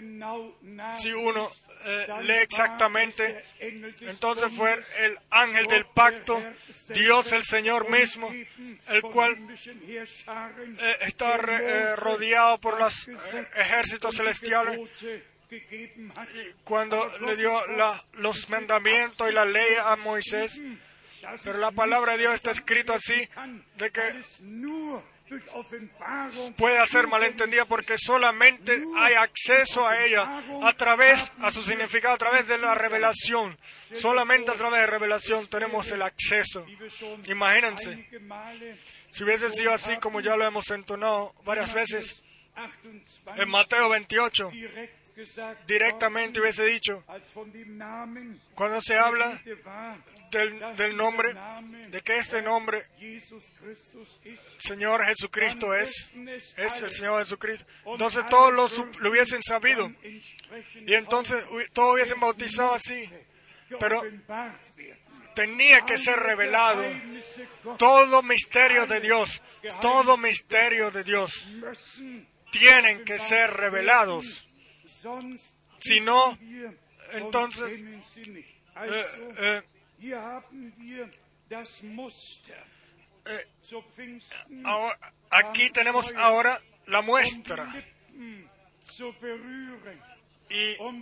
si 0.98 1.12
uno 1.12 1.50
eh, 1.86 2.08
lee 2.22 2.42
exactamente, 2.42 3.44
entonces 3.60 4.52
fue 4.56 4.82
el 5.00 5.18
ángel 5.32 5.66
del 5.68 5.86
pacto, 5.86 6.42
Dios 6.90 7.32
el 7.34 7.44
Señor 7.44 7.90
mismo, 7.90 8.32
el 8.88 9.02
cual 9.02 9.38
eh, 9.88 10.98
está 11.02 11.36
eh, 11.36 11.96
rodeado 11.96 12.58
por 12.60 12.80
los 12.80 13.08
eh, 13.08 13.16
ejércitos 13.56 14.16
celestiales. 14.16 14.80
Cuando 16.64 17.18
le 17.20 17.36
dio 17.36 17.62
los 18.14 18.50
mandamientos 18.50 19.30
y 19.30 19.34
la 19.34 19.46
ley 19.46 19.76
a 19.84 19.96
Moisés, 19.98 20.60
pero 21.44 21.58
la 21.58 21.72
palabra 21.72 22.14
de 22.14 22.20
Dios 22.20 22.36
está 22.36 22.50
nicht 22.50 22.62
escrito 22.64 22.94
así, 22.94 23.30
de 23.78 23.92
que 23.92 24.22
puede 26.58 26.86
ser 26.88 27.08
malentendida 27.08 27.66
porque 27.66 27.96
solamente 27.98 28.84
hay 28.98 29.14
acceso 29.16 29.88
a 29.88 30.04
ella 30.04 30.42
a 30.62 30.74
través, 30.74 31.32
a 31.40 31.52
su 31.52 31.64
significado, 31.64 32.16
a 32.16 32.18
través 32.18 32.48
de 32.48 32.58
la 32.58 32.76
revelación. 32.76 33.58
Solamente 33.96 34.52
a 34.52 34.56
través 34.56 34.82
de 34.82 34.88
revelación 34.88 35.48
tenemos 35.48 35.90
el 35.92 36.02
acceso. 36.02 36.66
Imagínense, 37.28 38.08
si 39.12 39.24
hubiese 39.24 39.52
sido 39.52 39.74
así 39.74 39.98
como 39.98 40.22
ya 40.22 40.36
lo 40.36 40.46
hemos 40.46 40.70
entonado 40.72 41.34
varias 41.44 41.74
veces, 41.74 42.24
en 43.36 43.50
Mateo 43.50 43.90
28 43.90 44.52
direkt 44.52 45.04
gesagt 45.16 45.68
directamente 45.68 46.40
hubiese 46.40 46.66
dicho, 46.66 47.04
cuando 48.56 48.82
se 48.82 48.98
habla 48.98 49.42
del, 50.38 50.98
nombre, 50.98 51.34
de 51.90 52.02
que 52.02 52.18
este 52.18 52.42
nombre, 52.42 52.86
Señor 54.60 55.06
Jesucristo, 55.06 55.74
es, 55.74 56.12
es 56.58 56.82
el. 56.82 56.92
Señor 56.92 57.24
Jesucristo. 57.24 57.66
Entonces 57.86 58.28
todos 58.30 58.54
lo, 58.54 58.86
lo 59.00 59.10
hubiesen 59.10 59.42
sabido 59.44 59.92
y 60.86 60.94
entonces 60.94 61.44
todos 61.74 61.96
hubiesen 61.96 62.20
bautizado 62.20 62.74
así. 62.74 63.10
pero. 63.80 64.02
Tenía 65.36 65.82
que 65.82 65.98
ser 65.98 66.20
revelado 66.20 66.84
todo 67.80 68.22
misterio 68.22 68.86
de 68.86 69.00
Dios, 69.00 69.42
todo 69.82 70.16
misterio 70.16 70.92
de 70.92 71.04
Dios 71.04 71.48
tienen 72.54 73.04
que 73.04 73.20
ser 73.20 73.52
revelados. 73.52 74.48
Si 75.80 76.00
no, 76.00 76.38
entonces. 77.12 77.80
Eh, 78.76 79.06
eh, 79.38 79.62
eh, 83.26 83.48
ahora- 84.66 85.00
aquí 85.30 85.70
tenemos 85.70 86.14
ahora 86.16 86.60
la 86.88 87.00
um 87.00 87.06
muestra 87.06 87.74
y, 90.50 90.78
um 90.80 91.02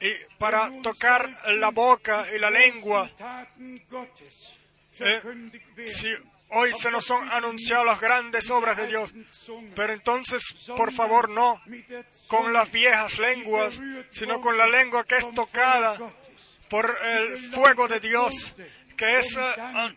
y 0.00 0.14
para 0.38 0.70
tocar 0.82 1.28
la 1.52 1.70
boca 1.70 2.26
y 2.34 2.38
la 2.38 2.50
lengua. 2.50 3.10
Eh. 4.98 5.22
Si 5.88 6.08
hoy 6.50 6.72
se 6.72 6.90
nos 6.90 7.04
son 7.04 7.28
anunciado 7.30 7.84
las 7.84 8.00
grandes 8.00 8.50
obras 8.50 8.76
de 8.76 8.86
Dios, 8.88 9.10
pero 9.74 9.92
entonces, 9.92 10.42
por 10.76 10.92
favor, 10.92 11.28
no 11.30 11.60
con 12.28 12.52
las 12.52 12.70
viejas 12.70 13.18
lenguas, 13.18 13.80
sino 14.12 14.40
con 14.40 14.56
la 14.58 14.66
lengua 14.66 15.04
que 15.04 15.18
es 15.18 15.30
tocada 15.34 15.96
por 16.72 16.96
el 17.04 17.36
fuego 17.52 17.86
de 17.86 18.00
Dios, 18.00 18.54
que 18.96 19.18
es 19.18 19.36
eh, 19.36 19.40
a- 19.40 19.94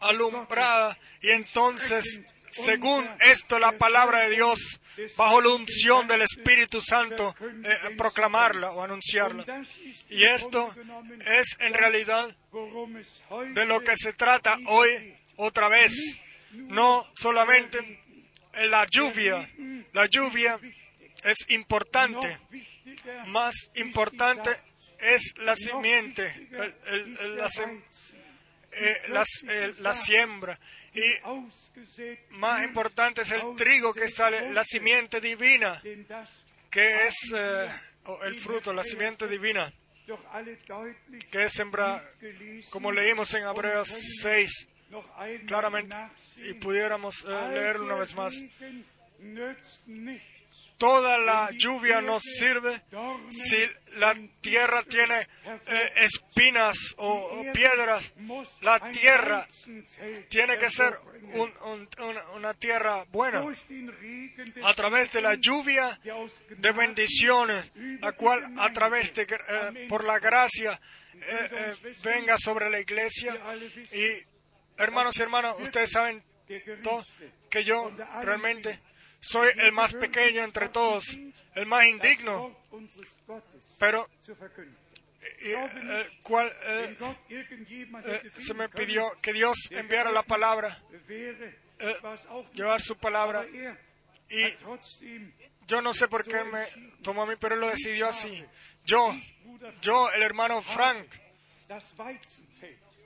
alumbrada 0.00 0.98
y 1.20 1.30
entonces 1.30 2.22
según 2.50 3.08
esto 3.20 3.58
la 3.58 3.72
palabra 3.72 4.20
de 4.20 4.30
Dios, 4.30 4.80
bajo 5.16 5.40
la 5.40 5.48
unción 5.50 6.06
del 6.06 6.22
Espíritu 6.22 6.80
Santo, 6.80 7.34
eh, 7.40 7.94
proclamarla 7.98 8.70
o 8.70 8.82
anunciarla. 8.82 9.44
Y 10.08 10.22
esto 10.24 10.72
es 11.26 11.56
en 11.58 11.74
realidad 11.74 12.34
de 13.54 13.64
lo 13.66 13.80
que 13.82 13.96
se 13.96 14.12
trata 14.12 14.56
hoy 14.66 15.16
otra 15.36 15.68
vez. 15.68 15.92
No 16.52 17.10
solamente 17.16 17.78
la 18.54 18.86
lluvia. 18.88 19.50
La 19.92 20.06
lluvia 20.06 20.60
es 21.24 21.50
importante. 21.50 22.38
Más 23.26 23.54
importante 23.74 24.50
es 25.04 25.34
la 25.38 25.54
simiente, 25.56 26.48
el- 26.52 26.74
el- 26.86 27.18
el- 27.18 27.36
la, 27.38 27.46
sem- 27.48 27.82
eh, 28.72 28.96
eh, 29.48 29.74
la 29.80 29.94
siembra. 29.94 30.58
Y 30.94 31.02
más 32.30 32.62
importante 32.64 33.22
es 33.22 33.30
el 33.32 33.42
trigo 33.56 33.92
que 33.92 34.08
sale, 34.08 34.52
la 34.52 34.64
simiente 34.64 35.20
divina, 35.20 35.80
que 36.70 37.06
es 37.08 37.14
eh, 37.34 37.68
el 38.24 38.34
fruto, 38.40 38.72
la 38.72 38.84
simiente 38.84 39.26
divina, 39.28 39.72
que 41.30 41.44
es 41.44 41.52
sembra, 41.52 42.04
como 42.70 42.92
leímos 42.92 43.32
en 43.34 43.42
Hebreos 43.44 43.88
6, 44.22 44.66
claramente, 45.46 45.96
y 46.36 46.54
pudiéramos 46.54 47.24
eh, 47.24 47.48
leerlo 47.52 47.84
una 47.86 47.94
vez 47.96 48.14
más. 48.14 48.34
Toda 50.78 51.18
la 51.18 51.50
lluvia 51.52 52.00
nos 52.00 52.22
sirve 52.22 52.82
si 53.32 53.56
la 53.96 54.14
tierra 54.40 54.82
tiene 54.82 55.28
eh, 55.66 55.92
espinas 55.96 56.76
o, 56.96 57.44
piedras. 57.52 58.12
La 58.62 58.78
tierra 58.90 59.46
tiene 60.28 60.58
que 60.58 60.70
ser 60.70 60.98
un- 61.32 61.52
un- 61.64 61.88
una, 62.36 62.54
tierra 62.54 63.04
buena. 63.08 63.40
A 64.64 64.74
través 64.74 65.12
de 65.12 65.20
la 65.20 65.34
lluvia 65.34 65.98
de 66.48 66.72
bendiciones, 66.72 67.70
la 68.00 68.12
cual 68.12 68.52
a 68.58 68.72
través 68.72 69.14
de, 69.14 69.22
eh, 69.22 69.86
por 69.88 70.04
la 70.04 70.18
gracia 70.18 70.80
eh, 71.14 71.74
venga 72.02 72.36
sobre 72.38 72.68
la 72.70 72.80
iglesia. 72.80 73.32
Y 73.92 74.22
hermanos 74.76 75.16
y 75.16 75.22
hermanas, 75.22 75.54
ustedes 75.60 75.90
saben 75.90 76.22
que 77.50 77.64
yo 77.64 77.90
realmente 78.22 78.80
soy 79.24 79.48
el 79.56 79.72
más 79.72 79.94
pequeño 79.94 80.44
entre 80.44 80.68
todos, 80.68 81.04
el 81.54 81.66
más 81.66 81.86
indigno, 81.86 82.56
pero 83.78 84.08
eh, 85.22 85.54
eh, 86.66 86.96
eh, 88.04 88.30
se 88.38 88.54
me 88.54 88.68
pidió 88.68 89.12
que 89.22 89.32
Dios 89.32 89.56
enviara 89.70 90.12
la 90.12 90.22
palabra, 90.22 90.82
eh, 91.08 91.96
llevar 92.52 92.80
su 92.82 92.96
palabra, 92.96 93.46
y 94.28 94.44
yo 95.66 95.80
no 95.80 95.94
sé 95.94 96.08
por 96.08 96.24
qué 96.24 96.44
me 96.44 96.66
tomó 97.02 97.22
a 97.22 97.26
mí, 97.26 97.34
pero 97.40 97.54
él 97.54 97.62
lo 97.62 97.70
decidió 97.70 98.08
así. 98.08 98.44
Yo, 98.84 99.16
yo, 99.80 100.10
el 100.10 100.22
hermano 100.22 100.60
Frank, 100.60 101.08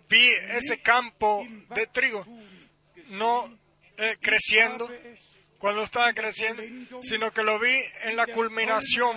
vi 0.08 0.28
ese 0.30 0.80
campo 0.80 1.46
de 1.74 1.86
trigo 1.86 2.26
no 3.10 3.56
creciendo 4.20 4.88
cuando 5.58 5.82
estaba 5.82 6.12
creciendo, 6.12 6.62
sino 7.02 7.32
que 7.32 7.42
lo 7.42 7.58
vi 7.58 7.80
en 8.04 8.16
la 8.16 8.26
culminación, 8.26 9.16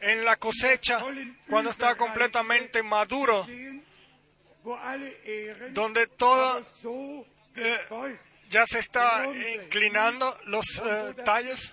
en 0.00 0.24
la 0.24 0.36
cosecha, 0.36 1.00
cuando 1.48 1.70
estaba 1.70 1.96
completamente 1.96 2.82
maduro, 2.82 3.46
donde 5.72 6.06
todo 6.06 6.58
eh, 7.56 7.78
ya 8.50 8.66
se 8.66 8.78
está 8.78 9.24
inclinando 9.54 10.38
los 10.46 10.66
eh, 10.84 11.14
tallos 11.24 11.70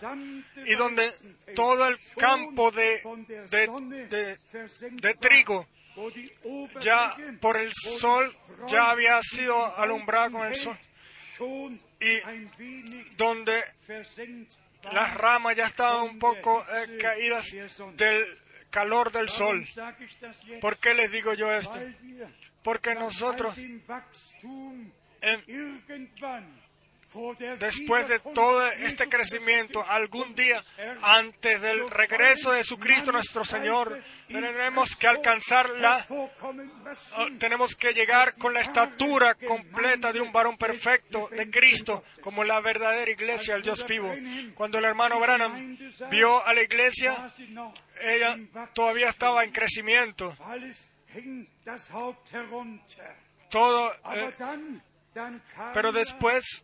y 0.65 0.73
donde 0.75 1.11
todo 1.55 1.87
el 1.87 1.95
campo 2.17 2.71
de, 2.71 3.01
de, 3.49 3.67
de- 4.09 4.37
de 4.91 5.13
trigo 5.15 5.67
ya 6.79 7.13
por 7.41 7.57
el 7.57 7.71
sol 7.73 8.31
ya 8.67 8.89
había 8.91 9.21
sido 9.23 9.77
alumbrado 9.77 10.31
con 10.31 10.47
el 10.47 10.55
sol 10.55 10.77
y 11.99 12.19
donde 13.17 13.63
las 14.91 15.13
ramas 15.15 15.55
ya 15.55 15.65
estaban 15.67 16.03
un 16.03 16.19
poco 16.19 16.63
eh, 16.73 16.97
caídas 16.99 17.51
del 17.97 18.25
calor 18.69 19.11
del 19.11 19.29
sol. 19.29 19.65
¿Por 20.61 20.77
qué 20.77 20.93
les 20.93 21.11
digo 21.11 21.33
yo 21.33 21.51
esto? 21.53 21.77
Porque 22.63 22.93
nosotros, 22.95 23.53
en- 25.21 25.43
después 27.59 28.07
de 28.07 28.19
todo 28.19 28.65
este 28.71 29.09
crecimiento, 29.09 29.83
algún 29.87 30.33
día, 30.35 30.63
antes 31.01 31.61
del 31.61 31.89
regreso 31.89 32.51
de 32.51 32.59
Jesucristo 32.59 33.11
nuestro 33.11 33.43
Señor, 33.43 34.01
tenemos 34.27 34.95
que 34.95 35.07
alcanzar 35.07 35.69
la, 35.71 36.05
oh, 36.09 36.29
tenemos 37.37 37.75
que 37.75 37.93
llegar 37.93 38.37
con 38.37 38.53
la 38.53 38.61
estatura 38.61 39.35
completa 39.35 40.13
de 40.13 40.21
un 40.21 40.31
varón 40.31 40.57
perfecto 40.57 41.29
de 41.31 41.49
Cristo, 41.49 42.03
como 42.21 42.43
la 42.43 42.59
verdadera 42.61 43.11
iglesia 43.11 43.55
del 43.55 43.63
Dios 43.63 43.85
vivo. 43.85 44.13
Cuando 44.55 44.77
el 44.77 44.85
hermano 44.85 45.19
Branham 45.19 45.77
vio 46.09 46.45
a 46.45 46.53
la 46.53 46.61
iglesia, 46.61 47.27
ella 48.01 48.37
todavía 48.73 49.09
estaba 49.09 49.43
en 49.43 49.51
crecimiento. 49.51 50.35
Todo, 53.49 53.91
eh, 54.13 54.33
pero 55.73 55.91
después 55.91 56.63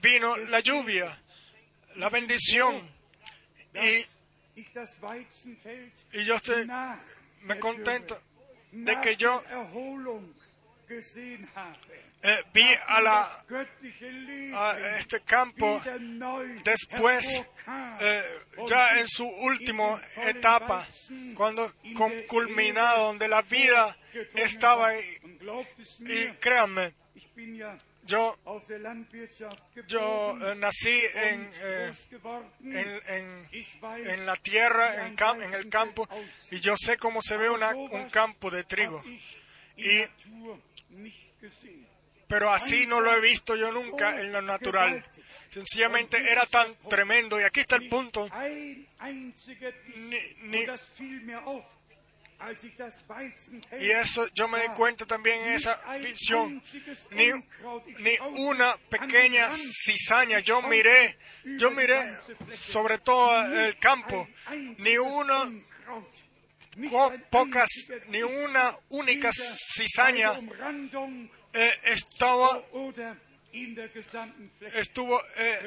vino 0.00 0.36
la 0.36 0.60
lluvia, 0.60 1.18
la 1.96 2.08
bendición. 2.08 2.88
Y, 3.74 4.04
y 6.12 6.24
yo 6.24 6.36
estoy, 6.36 6.68
me 7.42 7.58
contento 7.58 8.20
de 8.70 9.00
que 9.00 9.16
yo 9.16 9.42
eh, 12.22 12.42
vi 12.52 12.64
a, 12.86 13.00
la, 13.00 13.44
a 14.54 14.98
este 14.98 15.20
campo 15.20 15.82
después, 16.64 17.42
eh, 18.00 18.22
ya 18.68 18.98
en 18.98 19.08
su 19.08 19.26
última 19.26 20.00
etapa, 20.16 20.86
cuando 21.34 21.72
culminado, 22.28 23.06
donde 23.06 23.28
la 23.28 23.42
vida 23.42 23.96
estaba 24.34 24.88
ahí. 24.88 25.18
Y 26.00 26.28
créanme, 26.40 26.94
yo, 28.06 28.36
yo 29.88 30.36
eh, 30.50 30.54
nací 30.56 31.00
en, 31.14 31.50
eh, 31.62 31.92
en, 32.62 33.00
en- 33.08 33.48
en 34.10 34.26
la 34.26 34.36
tierra, 34.36 35.06
en, 35.06 35.16
cam- 35.16 35.42
en 35.42 35.54
el 35.54 35.68
campo, 35.70 36.08
y 36.50 36.60
yo 36.60 36.74
sé 36.76 36.96
cómo 36.98 37.20
se 37.22 37.36
ve 37.36 37.48
una- 37.50 37.74
un 37.74 38.10
campo 38.10 38.50
de 38.50 38.64
trigo. 38.64 39.02
Y, 39.76 40.02
pero 42.28 42.52
así 42.52 42.86
no 42.86 43.00
lo 43.00 43.12
he 43.14 43.20
visto 43.20 43.54
yo 43.56 43.70
nunca 43.72 44.20
en 44.20 44.32
lo 44.32 44.40
natural. 44.42 45.04
Sencillamente 45.50 46.16
era 46.32 46.46
tan 46.46 46.74
tremendo. 46.88 47.40
Y 47.40 47.44
aquí 47.44 47.60
está 47.60 47.76
el 47.76 47.88
punto. 47.88 48.28
Ni- 49.96 50.34
ni- 50.48 50.66
y 53.80 53.90
eso 53.90 54.26
yo 54.34 54.48
me 54.48 54.60
di 54.60 54.68
cuenta 54.76 55.06
también 55.06 55.40
en 55.40 55.52
esa 55.54 55.80
visión. 56.00 56.62
Ni, 57.10 57.30
ni 57.98 58.16
una 58.40 58.76
pequeña 58.90 59.50
cizaña. 59.52 60.40
Yo 60.40 60.60
miré, 60.62 61.16
yo 61.58 61.70
miré 61.70 62.16
sobre 62.56 62.98
todo 62.98 63.40
el 63.52 63.78
campo. 63.78 64.28
Ni 64.78 64.98
una, 64.98 65.50
po- 66.90 67.12
pocas, 67.30 67.68
ni 68.08 68.22
una 68.22 68.76
única 68.90 69.30
cizaña 69.32 70.32
eh, 71.52 71.72
estaba, 71.84 72.62
estuvo 74.74 75.20
eh, 75.36 75.60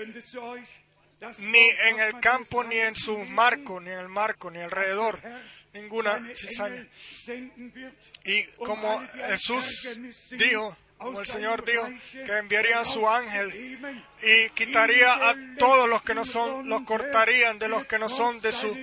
ni 1.40 1.70
en 1.70 2.00
el 2.00 2.20
campo, 2.20 2.64
ni 2.64 2.78
en 2.78 2.94
su 2.96 3.18
marco, 3.18 3.80
ni 3.80 3.90
en 3.90 4.00
el 4.00 4.10
marco, 4.10 4.52
ni 4.52 4.60
alrededor. 4.60 5.20
Ninguna 5.74 6.20
cizaña. 6.36 6.88
Y 8.26 8.44
como 8.58 9.02
Jesús 9.30 9.98
dijo, 10.32 10.76
como 10.98 11.22
el 11.22 11.28
Señor 11.28 11.64
dijo, 11.64 11.88
que 12.26 12.38
enviaría 12.38 12.80
a 12.80 12.86
su 12.86 13.08
ángel 13.08 13.80
y 14.24 14.50
quitaría 14.52 15.30
a 15.30 15.36
todos 15.58 15.88
los 15.88 16.02
que 16.02 16.16
no 16.16 16.26
son, 16.26 16.68
los 16.68 16.82
cortarían 16.84 17.60
de 17.60 17.68
los 17.68 17.86
que 17.86 18.00
no 18.00 18.10
son 18.10 18.40
de 18.40 18.52
su 18.52 18.76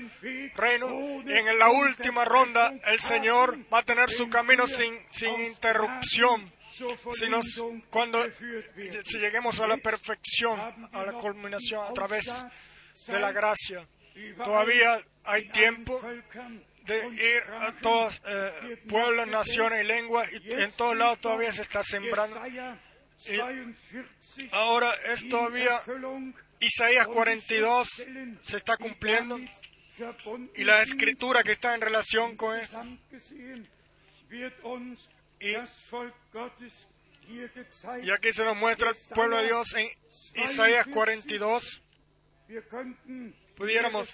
reino. 0.55 1.23
Y 1.27 1.33
en 1.33 1.59
la 1.59 1.71
última 1.71 2.25
ronda 2.25 2.73
el 2.87 3.01
Señor 3.01 3.59
va 3.73 3.79
a 3.79 3.83
tener 3.83 4.11
su 4.11 4.29
camino 4.29 4.67
sin, 4.67 4.97
sin 5.11 5.41
interrupción. 5.41 6.53
Si, 7.13 7.29
nos, 7.29 7.63
cuando 7.89 8.25
si 9.05 9.19
lleguemos 9.19 9.61
a 9.61 9.67
la 9.69 9.77
perfección, 9.77 10.61
a 10.93 11.05
la 11.05 11.13
culminación 11.13 11.85
a 11.85 11.93
través 11.93 12.45
de 13.07 13.21
la 13.21 13.31
gracia, 13.31 13.87
todavía 14.43 15.01
hay 15.25 15.49
tiempo 15.49 16.01
de 16.85 17.09
ir 17.09 17.43
a 17.51 17.73
todos 17.81 18.21
eh, 18.27 18.83
pueblos, 18.89 19.27
naciones 19.29 19.85
y 19.85 19.87
lenguas, 19.87 20.29
y 20.33 20.53
en 20.53 20.73
todos 20.73 20.97
lados 20.97 21.21
todavía 21.21 21.53
se 21.53 21.63
está 21.63 21.83
sembrando. 21.83 22.37
42 22.37 22.79
Ahora 24.51 24.93
es 25.13 25.29
todavía 25.29 25.81
Isaías 26.61 27.07
und 27.07 27.15
42 27.15 27.89
die 27.89 28.03
Stellen, 28.03 28.41
se 28.43 28.57
está 28.57 28.77
cumpliendo 28.77 29.39
y 30.57 30.65
la 30.65 30.83
escritura 30.83 31.43
que 31.43 31.53
está 31.53 31.75
en 31.75 31.81
relación 31.81 32.37
con 32.37 32.59
eso. 32.59 32.83
Y-. 35.41 35.57
Y 38.03 38.11
aquí 38.11 38.33
se 38.33 38.45
nos 38.45 38.57
muestra 38.57 38.91
el 38.91 38.97
pueblo 39.15 39.37
de 39.39 39.45
Dios 39.45 39.75
en 39.75 39.89
Isaías 40.43 40.87
42. 40.87 41.81
Wir 42.47 42.69
könnten 42.69 43.35
Pudiéramos 43.57 44.09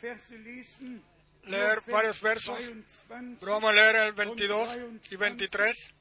leer 1.44 1.80
varios 1.86 2.20
versos, 2.20 2.58
22, 2.58 3.36
Pero 3.40 3.52
vamos 3.52 3.70
a 3.70 3.72
leer 3.72 3.96
el 3.96 4.12
22 4.12 4.70
y 5.10 5.16
23. 5.16 5.94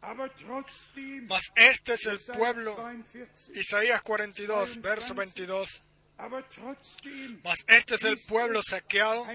aber 0.00 0.30
trotzdem, 0.34 1.26
Mas 1.28 1.42
este 1.54 1.94
es 1.94 2.06
el 2.06 2.18
pueblo, 2.36 2.74
42, 2.74 3.50
Isaías 3.54 4.02
42, 4.02 4.80
verso 4.80 5.14
22. 5.14 5.82
aber 6.18 6.42
trotzdem 6.48 7.40
Mas 7.44 7.58
este 7.68 7.94
es 7.94 8.04
el 8.04 8.16
pueblo 8.28 8.60
saqueado 8.62 9.26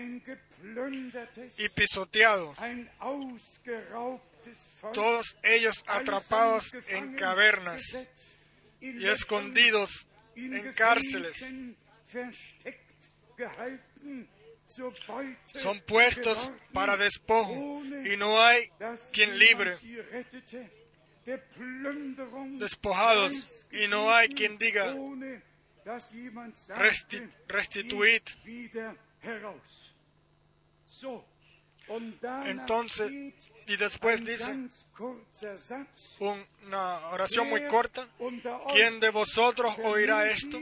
y 1.57 1.69
pisoteado, 1.69 2.55
todos 4.93 5.37
ellos 5.43 5.83
atrapados 5.87 6.71
en 6.89 7.15
cavernas 7.15 7.81
y 8.79 9.07
escondidos 9.07 10.07
en 10.35 10.73
cárceles. 10.73 11.35
Son 14.67 15.81
puestos 15.81 16.51
para 16.73 16.97
despojo 16.97 17.81
y 18.05 18.17
no 18.17 18.41
hay 18.41 18.69
quien 19.13 19.37
libre, 19.39 19.77
despojados 22.59 23.65
y 23.71 23.87
no 23.87 24.13
hay 24.13 24.29
quien 24.29 24.57
diga, 24.57 24.93
"Resti- 25.85 27.29
restituid". 27.47 28.21
"Geht 28.23 28.45
wieder 28.45 28.95
heraus. 29.21 29.93
So, 30.85 31.25
und 31.87 32.19
danach 32.21 32.47
Entonces, 32.47 33.11
y 33.67 33.75
después 33.77 34.23
dice 34.23 34.51
una 36.61 37.09
oración 37.09 37.49
muy 37.49 37.65
corta, 37.67 38.07
¿quién 38.73 38.99
de 38.99 39.09
vosotros 39.09 39.77
oirá 39.79 40.29
esto? 40.29 40.59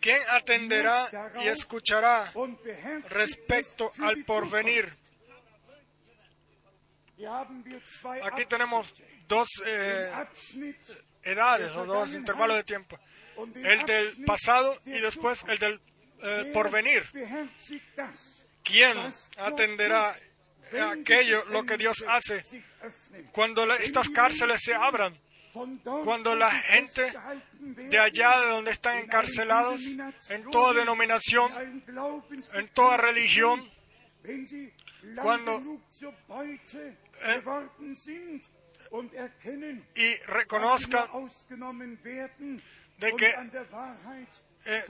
¿Quién 0.00 0.22
atenderá 0.30 1.30
y 1.42 1.48
escuchará 1.48 2.32
respecto 3.10 3.92
al 4.00 4.24
porvenir? 4.24 4.88
Aquí 8.22 8.46
tenemos 8.46 8.92
dos 9.28 9.48
eh, 9.66 10.10
edades 11.22 11.76
o 11.76 11.84
dos 11.84 12.12
intervalos 12.14 12.56
de 12.56 12.64
tiempo. 12.64 12.98
El 13.56 13.84
del 13.84 14.24
pasado 14.24 14.80
y 14.86 15.00
después 15.00 15.44
el 15.48 15.58
del 15.58 15.80
eh, 16.22 16.50
porvenir. 16.54 17.04
¿Quién 18.62 18.96
atenderá 19.36 20.16
aquello, 20.90 21.44
lo 21.50 21.64
que 21.64 21.76
Dios 21.76 22.02
hace 22.08 22.42
cuando 23.32 23.70
estas 23.74 24.08
cárceles 24.08 24.62
se 24.62 24.74
abran? 24.74 25.18
Cuando 26.04 26.34
la 26.34 26.50
gente 26.50 27.12
De 27.90 27.98
allá 27.98 28.40
de 28.40 28.48
donde 28.48 28.70
están 28.70 28.98
encarcelados, 28.98 29.80
en 30.30 30.50
toda 30.50 30.72
denominación, 30.80 31.52
en 32.54 32.68
toda 32.68 32.96
religión, 32.96 33.70
Cuando- 35.22 35.58
Eh, 37.24 37.40
y 39.96 40.14
reconozcan 40.26 41.08
de 42.98 43.10
que, 43.16 43.26
eh, 44.64 44.84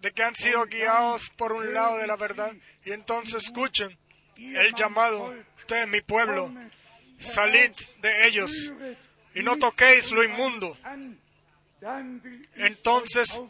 de 0.00 0.12
que 0.12 0.22
han 0.22 0.34
sido 0.34 0.64
guiados 0.66 1.28
por 1.36 1.52
un 1.52 1.72
lado 1.74 1.98
de 1.98 2.06
la 2.06 2.16
verdad 2.16 2.54
y 2.84 2.92
entonces 2.92 3.44
escuchen 3.44 3.96
el 4.36 4.72
llamado, 4.74 5.34
ustedes 5.58 5.86
mi 5.88 6.00
pueblo, 6.00 6.50
salid 7.20 7.70
de 8.00 8.26
ellos 8.28 8.72
y 9.34 9.42
no 9.42 9.56
toquéis 9.58 10.10
lo 10.12 10.22
und 10.22 10.30
inmundo. 10.30 10.76
Entonces, 12.56 13.40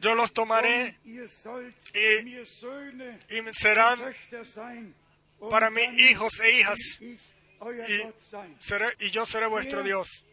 yo 0.00 0.14
los 0.14 0.32
tomaré 0.32 0.96
y- 1.04 2.36
serán 3.52 3.98
para 5.50 5.70
mí 5.70 5.82
hijos 5.98 6.40
e 6.40 6.52
hijas 6.58 6.78
y, 7.00 7.18
y 9.00 9.10
yo 9.10 9.26
seré 9.26 9.46
vuestro 9.46 9.82
Dios. 9.82 10.24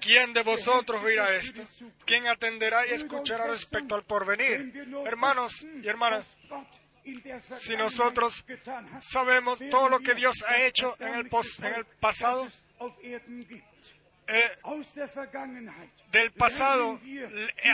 ¿Quién 0.00 0.32
de 0.32 0.42
vosotros 0.42 1.02
oirá 1.02 1.34
esto? 1.36 1.62
¿Quién 2.06 2.26
atenderá 2.26 2.86
y 2.86 2.92
escuchará 2.92 3.46
respecto 3.46 3.94
al 3.94 4.04
porvenir? 4.04 4.72
Hermanos 5.06 5.64
y 5.82 5.86
hermanas, 5.86 6.26
si 7.58 7.76
nosotros 7.76 8.44
hat, 8.66 9.02
sabemos 9.02 9.58
todo 9.70 9.88
lo 9.88 10.00
que 10.00 10.14
Dios 10.14 10.36
ha 10.46 10.62
hecho 10.62 10.96
en 11.00 11.14
el, 11.14 11.26
en 11.26 11.86
pasado, 12.00 12.48
eh, 14.28 14.58
del 16.12 16.32
pasado 16.32 17.00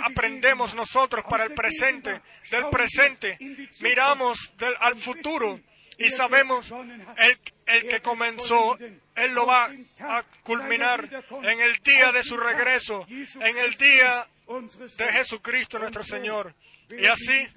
aprendemos 0.04 0.74
nosotros 0.74 1.24
para 1.28 1.44
el 1.44 1.54
presente, 1.54 2.20
del 2.50 2.68
presente 2.70 3.38
miramos 3.80 4.52
del, 4.56 4.74
al 4.80 4.96
futuro 4.96 5.60
y 5.98 6.08
sabemos 6.10 6.70
el, 6.70 7.38
el 7.66 7.88
que 7.88 8.00
comenzó, 8.00 8.78
Él 8.78 9.32
lo 9.32 9.46
va 9.46 9.70
a 10.00 10.22
culminar 10.42 11.24
en 11.42 11.60
el 11.60 11.76
día 11.78 12.12
de 12.12 12.22
su 12.22 12.36
regreso, 12.36 13.06
en 13.08 13.58
el 13.58 13.74
día 13.74 14.26
de. 14.46 15.12
Jesucristo 15.12 15.78
nuestro 15.78 16.04
Señor. 16.04 16.54
Y 16.90 17.06
así. 17.06 17.48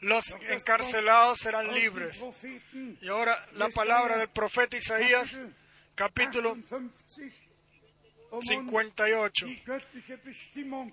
Los 0.00 0.24
encarcelados 0.48 1.40
serán 1.40 1.72
libres. 1.72 2.22
Y 3.00 3.08
ahora 3.08 3.46
la 3.54 3.68
palabra 3.68 4.16
del 4.18 4.28
profeta 4.28 4.76
Isaías, 4.76 5.36
capítulo 5.94 6.54
58, 6.54 7.48
um 8.30 8.38
uns 8.38 8.46
58, 8.46 9.46
die 9.46 9.62
göttliche 9.64 10.18
Bestimmung 10.18 10.92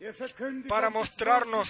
der 0.00 0.12
Verkündigung 0.12 0.68
para 0.68 0.90
mostrarnos 0.90 1.68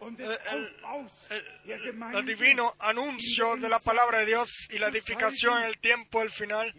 el- 0.00 2.24
divino 2.24 2.74
anuncio 2.78 3.56
de 3.56 3.68
la 3.68 3.80
palabra 3.80 4.18
de 4.20 4.26
Dios 4.26 4.68
y 4.70 4.78
la 4.78 4.88
edificación 4.88 5.58
en 5.58 5.64
el 5.64 5.78
tiempo 5.78 6.20
del 6.20 6.30
final 6.30 6.72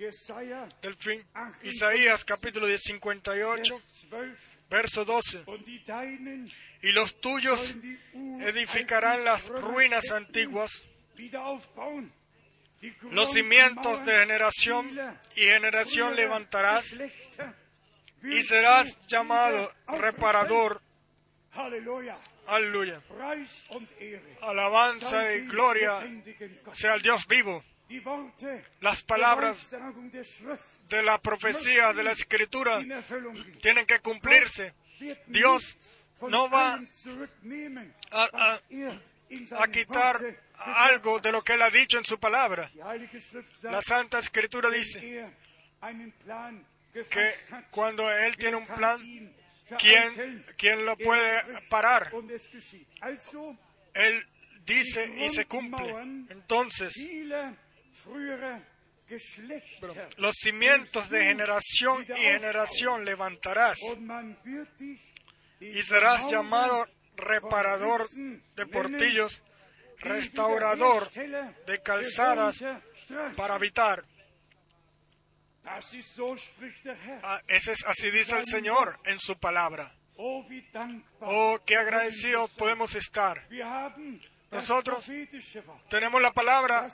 del 0.82 0.96
fin. 0.96 1.26
Isaías 1.64 2.24
capítulo 2.24 2.66
58, 2.68 3.82
Vers 4.10 4.10
12 4.10 4.49
verso 4.70 5.04
12. 5.06 5.44
und 5.46 5.66
die 5.66 5.84
Deinen 5.84 6.52
Y 6.82 6.92
los 6.94 7.20
tuyos 7.20 7.76
edificarán 8.42 9.26
las 9.26 9.50
ruinas 9.50 10.12
antiguas, 10.12 10.82
los 13.12 13.32
cimientos 13.34 14.06
de 14.06 14.20
generación 14.20 14.98
y 15.36 15.42
generación 15.42 16.16
levantarás 16.16 16.96
y 18.24 18.42
serás 18.44 18.98
llamado 19.08 19.74
reparador. 19.88 20.82
Aleluya. 22.48 23.02
Alabanza 24.42 25.34
y 25.34 25.42
gloria 25.42 26.00
sea 26.74 26.96
el 26.96 27.02
Dios 27.02 27.28
vivo. 27.28 27.64
Las 28.82 29.02
palabras 29.04 29.58
de 30.90 31.02
la 31.04 31.18
profecía, 31.20 31.92
de 31.94 32.04
la 32.04 32.12
escritura, 32.12 32.80
tienen 33.62 33.86
que 33.86 34.00
cumplirse. 34.00 34.74
Dios 35.28 35.78
no 36.30 36.50
va 36.50 36.76
a- 38.12 38.60
quitar 39.72 40.18
algo 40.56 41.20
de 41.20 41.32
lo 41.32 41.42
que 41.42 41.54
Él 41.54 41.62
ha 41.62 41.70
dicho 41.70 41.98
en 41.98 42.06
su 42.06 42.20
palabra. 42.20 42.70
La 43.72 43.82
Santa 43.82 44.20
Escritura 44.20 44.70
dice 44.70 45.00
que 47.10 47.32
cuando 47.72 48.12
Él 48.12 48.36
tiene 48.38 48.58
un 48.58 48.66
plan, 48.68 49.00
¿quién, 49.78 50.44
quién 50.58 50.86
lo 50.86 50.98
puede 50.98 51.42
parar? 51.70 52.12
Él 53.94 54.26
dice 54.66 55.06
y 55.26 55.30
se 55.30 55.46
cumple. 55.46 55.92
Entonces, 56.30 56.94
los 60.18 60.36
cimientos 60.36 61.10
de 61.10 61.24
generación 61.24 62.04
y 62.04 62.22
generación 62.22 63.06
levantarás 63.06 63.78
y 65.60 65.82
serás 65.82 66.30
llamado 66.30 66.88
reparador 67.16 68.08
de 68.56 68.66
portillos, 68.68 69.42
restaurador 69.98 71.12
de 71.12 71.82
calzadas 71.84 72.64
para 73.36 73.56
habitar. 73.56 74.06
Ah, 75.66 77.42
ese 77.48 77.74
es, 77.74 77.86
así 77.86 78.10
dice 78.10 78.38
el 78.38 78.46
Señor 78.46 79.00
en 79.06 79.20
su 79.20 79.38
palabra. 79.38 79.94
Oh. 80.16 80.46
Oh, 81.22 81.60
qué 81.66 81.78
agradecidos 81.78 82.52
podemos 82.56 82.96
estar. 82.96 83.48
Nosotros 84.52 85.06
Tenemos 85.90 86.22
la 86.22 86.32
palabra 86.32 86.90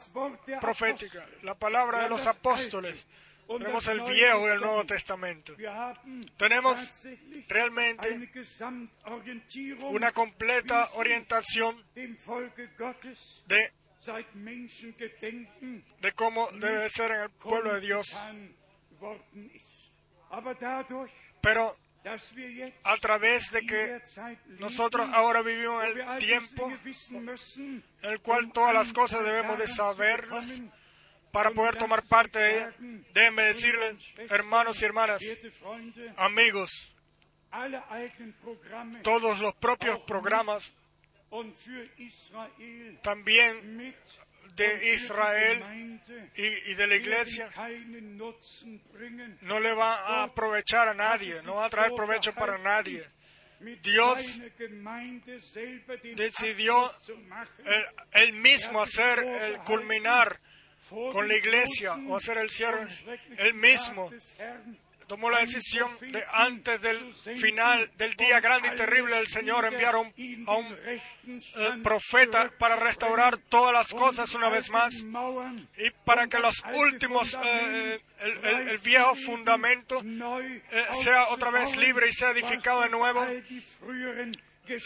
profética, 0.59 1.25
la 1.43 1.55
palabra 1.55 2.03
de 2.03 2.09
los 2.09 2.27
apóstoles, 2.27 3.05
Tenemos 3.47 3.87
el 3.87 4.01
Viejo 4.01 4.47
y 4.47 4.51
el 4.51 4.59
Nuevo 4.59 4.85
Testament. 4.85 5.45
Testamento. 5.45 6.33
Tenemos 6.37 6.79
realmente 7.47 8.31
Una 9.83 10.11
completa 10.11 10.89
orientación 10.95 11.83
de, 11.93 12.11
cómo 16.15 16.49
debe 16.51 16.89
ser 16.89 17.11
en 17.11 17.21
el 17.21 17.29
pueblo 17.29 17.73
de 17.73 17.81
Dios. 17.81 18.19
Pero 21.41 21.77
a 22.83 22.97
través 22.97 23.51
de 23.51 23.65
que 23.65 24.01
nosotros 24.59 25.09
ahora 25.11 25.41
vivimos 25.41 25.83
en 25.83 25.99
el 25.99 26.19
tiempo 26.19 26.71
en 26.79 27.83
el 28.01 28.19
cual 28.21 28.51
todas 28.51 28.73
las 28.73 28.93
cosas 28.93 29.23
debemos 29.23 29.57
de 29.57 29.65
bekommen, 29.65 30.71
para 31.31 31.51
poder 31.51 31.75
tomar 31.75 32.03
parte 32.03 32.39
de 32.39 32.55
ella. 32.57 32.73
Déjenme 33.13 33.43
decirles, 33.43 34.13
hermanos 34.29 34.81
y 34.81 34.85
hermanas, 34.85 35.21
amigos, 36.15 36.87
todos 39.03 39.39
los 39.39 39.55
propios 39.55 39.99
programas 40.01 40.73
también 43.01 43.95
de 44.55 44.93
Israel 44.93 45.99
y, 46.35 46.73
de 46.73 46.87
la 46.87 46.95
iglesia 46.95 47.49
no 49.41 49.59
le 49.59 49.73
va 49.73 49.95
a 49.95 50.23
aprovechar 50.23 50.89
a 50.89 50.93
nadie, 50.93 51.41
no 51.43 51.55
va 51.55 51.65
a 51.65 51.69
traer 51.69 51.91
provecho 51.93 52.33
para 52.33 52.57
nadie. 52.57 53.07
Dios 53.81 54.39
decidió 56.15 56.91
Él, 57.65 57.85
él 58.11 58.33
mismo 58.33 58.81
hacer 58.81 59.19
el 59.19 59.59
culminar 59.59 60.39
con 60.89 61.27
la 61.27 61.35
iglesia 61.35 61.93
o 62.07 62.17
hacer 62.17 62.37
el 62.37 62.49
cierre. 62.49 62.87
Él 63.37 63.53
mismo 63.53 64.11
tomó 65.07 65.29
la 65.29 65.39
decisión 65.39 65.89
de 66.01 66.23
antes 66.33 66.81
del 66.81 67.13
final 67.13 67.91
del 67.97 68.13
día 68.15 68.39
grande 68.39 68.69
y 68.73 68.75
terrible 68.75 69.15
del 69.17 69.27
Señor 69.27 69.65
enviar 69.65 69.95
a 69.95 69.99
un, 69.99 70.13
a 70.47 70.53
un 70.55 70.77
eh, 70.87 71.01
profeta 71.83 72.51
para 72.57 72.75
restaurar 72.75 73.37
todas 73.37 73.73
las 73.73 73.87
cosas 73.93 74.33
una 74.35 74.49
vez 74.49 74.69
más 74.71 74.93
y 75.77 75.89
para 76.05 76.27
que 76.27 76.39
los 76.39 76.63
últimos, 76.73 77.37
eh, 77.43 77.99
el, 78.19 78.45
el- 78.45 78.69
el 78.69 78.77
viejo 78.79 79.15
fundamento 79.15 80.01
eh, 80.71 80.85
sea 81.03 81.27
otra 81.29 81.51
vez 81.51 81.75
libre 81.77 82.07
y 82.09 82.13
sea 82.13 82.31
edificado 82.31 82.81
de 82.81 82.89
nuevo. 82.89 83.25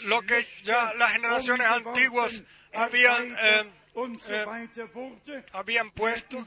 Lo 0.06 0.20
que 0.22 0.46
ya 0.62 0.92
las 0.94 1.12
generaciones 1.12 1.66
antiguas 1.66 2.42
habían, 2.74 3.34
eh, 4.28 4.44
eh, 5.26 5.44
habían 5.52 5.90
puesto 5.90 6.44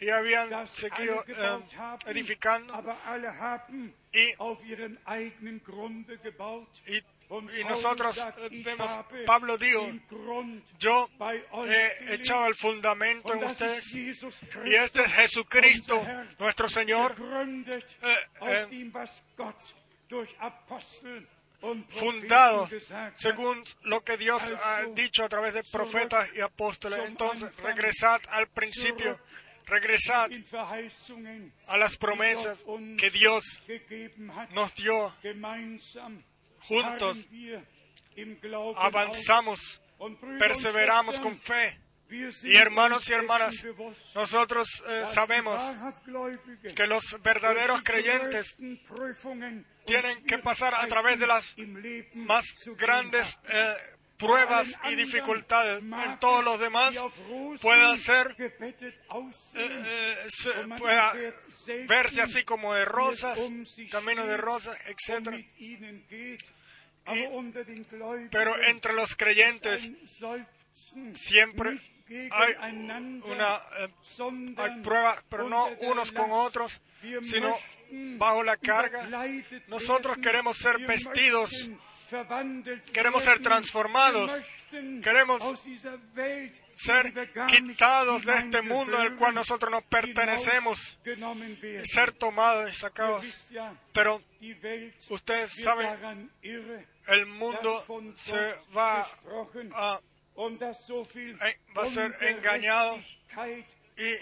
y 0.00 0.08
habían 0.10 0.66
seguido 0.68 1.24
eh, 1.26 1.60
edificando 2.06 2.74
y, 4.12 4.34
y, 6.86 7.02
y 7.60 7.64
nosotros 7.64 8.18
eh, 8.18 8.62
vemos, 8.64 9.06
Pablo 9.24 9.56
dijo, 9.56 9.88
yo 10.78 11.08
he 11.18 11.40
gelegt. 11.48 12.10
echado 12.10 12.46
el 12.46 12.54
fundamento 12.54 13.32
Und 13.32 13.42
en 13.42 13.48
ustedes 13.48 13.94
y 13.94 14.74
este 14.74 15.00
es 15.00 15.12
Jesucristo, 15.14 16.06
nuestro 16.38 16.68
Señor, 16.68 17.14
eh, 17.68 18.16
eh, 18.42 18.66
fundado 21.88 22.68
según 23.16 23.64
lo 23.82 24.02
que 24.02 24.16
Dios 24.16 24.42
ha 24.64 24.84
dicho 24.94 25.24
a 25.24 25.28
través 25.28 25.54
de 25.54 25.62
profetas 25.64 26.28
y 26.34 26.40
apóstoles. 26.40 26.98
Entonces, 27.06 27.56
regresad 27.60 28.20
al 28.28 28.48
principio, 28.48 29.18
regresad 29.66 30.30
a 31.66 31.76
las 31.76 31.96
promesas 31.96 32.58
que 32.98 33.10
Dios 33.10 33.44
nos 34.50 34.74
dio. 34.74 35.14
Juntos 36.60 37.18
avanzamos, 38.76 39.80
perseveramos 40.38 41.20
con 41.20 41.36
fe. 41.36 41.81
Y 42.42 42.56
hermanos 42.56 43.08
y 43.08 43.12
hermanas, 43.12 43.64
nosotros 44.14 44.68
eh, 44.86 45.04
sabemos 45.10 45.60
que 46.74 46.86
los 46.86 47.16
verdaderos 47.22 47.82
creyentes 47.82 48.56
tienen 49.86 50.24
que 50.26 50.38
pasar 50.38 50.74
a 50.74 50.86
través 50.88 51.18
de 51.18 51.26
las 51.26 51.54
más 52.14 52.44
grandes 52.76 53.38
eh, 53.48 53.74
pruebas 54.18 54.68
y 54.90 54.94
dificultades. 54.94 55.82
En 55.82 56.18
todos 56.20 56.44
los 56.44 56.60
demás 56.60 56.96
pueda 57.60 57.96
ser 57.96 58.36
eh, 59.54 60.16
pueda 60.78 61.14
verse 61.86 62.22
así 62.22 62.44
como 62.44 62.74
de 62.74 62.84
rosas, 62.84 63.38
camino 63.90 64.26
de 64.26 64.36
rosas, 64.36 64.76
etc. 64.86 65.44
Pero 68.30 68.62
entre 68.64 68.92
los 68.92 69.16
creyentes 69.16 69.90
siempre 71.14 71.80
hay 72.30 72.54
una 73.24 73.62
eh, 73.78 73.88
hay 74.56 74.80
pruebas, 74.82 75.24
pero 75.28 75.48
no 75.48 75.68
unos 75.80 76.12
con 76.12 76.30
otros, 76.30 76.80
sino 77.22 77.56
bajo 78.18 78.42
la 78.42 78.56
carga. 78.56 79.08
Nosotros 79.68 80.18
queremos 80.18 80.56
ser 80.56 80.78
vestidos, 80.78 81.68
queremos 82.92 83.24
ser 83.24 83.40
transformados, 83.40 84.30
queremos 85.02 85.42
Welt, 86.16 86.54
ser 86.76 87.12
quitados 87.48 88.24
de 88.24 88.36
este 88.36 88.62
mundo 88.62 88.98
al 88.98 89.16
cual 89.16 89.32
hineingehören, 89.32 89.34
nosotros 89.34 89.70
nos 89.70 89.82
pertenecemos, 89.84 90.98
ser 91.84 92.12
tomados 92.12 92.72
y 92.72 92.76
sacados. 92.76 93.24
Pero 93.92 94.22
ustedes 95.10 95.52
saben, 95.62 96.30
el 97.06 97.26
mundo 97.26 97.84
se 98.16 98.54
va 98.74 99.06
a 99.74 100.00
va 101.76 101.82
a 101.82 101.86
ser 101.86 102.12
engañado. 102.22 103.02
Y- 103.96 104.16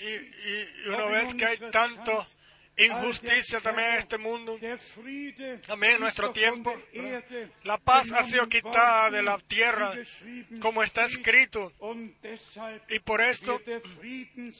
y, 0.00 0.14
y- 0.14 0.88
una 0.88 1.04
vez 1.06 1.34
que 1.34 1.44
hay 1.44 1.56
tanto 1.70 2.26
injusticia 2.78 3.60
también 3.60 3.88
en 3.92 3.98
este 3.98 4.18
mundo, 4.18 4.56
también 5.66 5.94
en 5.94 6.00
nuestro 6.00 6.30
tiempo, 6.32 6.72
la 7.64 7.78
paz 7.78 8.12
ha 8.12 8.22
sido 8.22 8.48
quitada 8.48 9.10
de 9.10 9.22
la 9.22 9.38
tierra, 9.38 9.94
como 10.60 10.82
está 10.82 11.04
escrito, 11.04 11.72
y 12.88 12.98
por 13.00 13.20
esto 13.20 13.60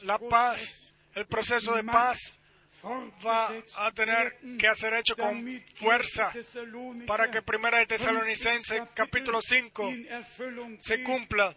la 0.03 0.19
paz, 0.19 0.94
el 1.15 1.27
proceso 1.27 1.74
de 1.74 1.82
paz 1.93 2.32
va 2.85 3.53
a 3.78 3.93
tener 3.93 4.39
que 4.59 4.74
ser 4.74 4.94
hecho 4.94 5.16
con 5.16 5.62
fuerza 5.74 6.32
para 7.07 7.31
que 7.31 7.43
Primera 7.43 7.78
de 7.78 7.86
Tesalonicenses 7.86 8.82
capítulo 8.94 9.40
Kapitel 9.40 9.70
5 9.73 9.90
in 9.90 10.07
Erfüllung 10.11 10.78
se 10.81 11.03
cumpla. 11.03 11.55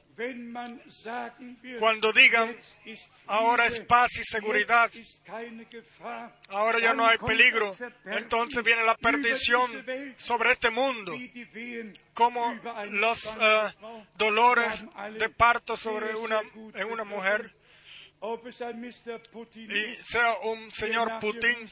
Cuando 1.79 2.11
digan 2.11 2.55
ahora 3.27 3.67
es 3.67 3.79
paz 3.81 4.19
y 4.19 4.23
seguridad, 4.23 4.91
ahora 6.49 6.79
ya 6.79 6.93
no 6.93 7.07
hay 7.07 7.17
peligro, 7.17 7.75
entonces 8.05 8.63
viene 8.63 8.83
la 8.83 8.97
perdición 8.97 9.71
sobre 10.17 10.51
este 10.51 10.69
mundo, 10.71 11.13
como 12.13 12.59
los 12.89 13.25
eh, 13.39 13.73
dolores 14.17 14.85
de 15.17 15.29
parto 15.29 15.77
sobre 15.77 16.15
una, 16.15 16.41
en 16.73 16.91
una 16.91 17.05
mujer 17.05 17.55
y 19.69 19.73
ist, 19.99 20.11
sea 20.11 20.35
un 20.43 20.71
señor 20.73 21.07
Putin 21.19 21.67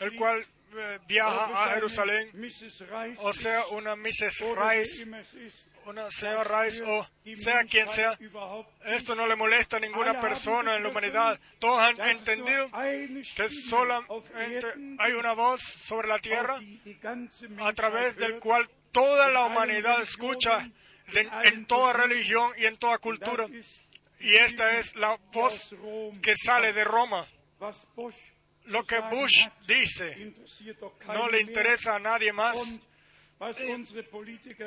el 0.00 0.16
cual 0.16 0.44
eh, 0.76 0.98
viaja 1.08 1.46
ob 1.46 1.50
es 1.50 1.56
a 1.56 1.74
Jerusalén 1.74 2.30
o 3.18 3.32
sea 3.32 3.66
una 3.72 3.96
Mrs. 3.96 4.40
Rice, 4.56 5.04
una 5.86 6.10
señora 6.10 6.62
Rice 6.64 6.82
o 6.84 7.06
sea 7.42 7.64
quien 7.64 7.88
sea, 7.90 8.16
esto 8.86 9.14
no 9.16 9.26
le 9.26 9.34
molesta 9.36 9.78
a 9.78 9.80
ninguna 9.80 10.12
persona 10.20 10.76
en 10.76 10.82
la 10.84 10.88
humanidad. 10.90 11.40
Todos 11.58 11.80
han 11.80 12.00
entendido 12.10 12.70
que 13.34 13.48
solamente 13.50 14.08
hay 15.00 15.12
una 15.12 15.32
voz 15.32 15.60
sobre 15.62 16.06
la 16.08 16.18
tierra 16.20 16.60
a 17.60 17.72
través 17.72 18.16
del 18.16 18.38
cual 18.40 18.68
toda 18.92 19.28
la 19.28 19.44
humanidad 19.46 20.02
escucha 20.02 20.70
de- 21.12 21.28
en 21.44 21.66
toda 21.66 21.92
religión 21.94 22.52
y 22.56 22.66
en 22.66 22.76
toda 22.76 22.98
cultura. 22.98 23.46
Y 24.20 24.34
esta 24.36 24.78
es 24.78 24.94
la 24.96 25.18
voz 25.32 25.74
que 26.22 26.34
sale 26.36 26.72
de 26.72 26.84
Roma. 26.84 27.26
Lo 28.66 28.84
que 28.84 29.00
Bush 29.00 29.46
dice 29.66 30.32
no 31.06 31.28
le 31.28 31.40
interesa 31.40 31.96
a 31.96 31.98
nadie 31.98 32.32
más. 32.32 32.58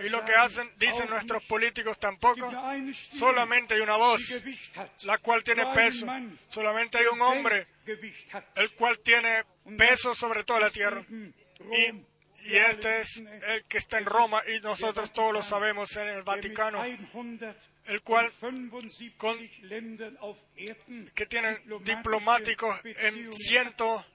Y 0.04 0.10
lo 0.10 0.26
que 0.26 0.34
dicen 0.78 1.10
nuestros 1.10 1.44
políticos 1.44 2.00
tampoco. 2.00 2.52
Solamente 2.94 3.76
hay 3.76 3.82
una 3.82 3.98
voz, 3.98 4.20
la 5.04 5.20
cual 5.20 5.44
tiene 5.44 5.64
peso. 5.76 6.08
Solamente 6.50 6.98
hay 6.98 7.06
un 7.06 7.22
hombre, 7.22 7.66
el 8.56 8.72
cual 8.72 8.98
tiene 9.00 9.44
peso 9.78 10.16
sobre 10.16 10.44
toda 10.44 10.60
la 10.62 10.70
tierra. 10.72 11.06
Y, 11.10 12.04
Y 12.46 12.58
este 12.58 13.02
es 13.02 13.24
el 13.48 13.64
que 13.66 13.78
está 13.78 14.00
en 14.00 14.06
Roma 14.06 14.42
y 14.48 14.60
nosotros 14.60 15.14
todos 15.14 15.32
lo 15.32 15.42
sabemos 15.44 15.96
en 15.96 16.10
el 16.10 16.24
Vaticano, 16.24 16.84
el 17.86 18.02
cual 18.02 18.32
con- 19.18 19.38
que 21.16 21.26
tienen 21.26 21.58
diplomáticos 21.84 22.80
en 22.86 23.34
ciento, 23.34 24.06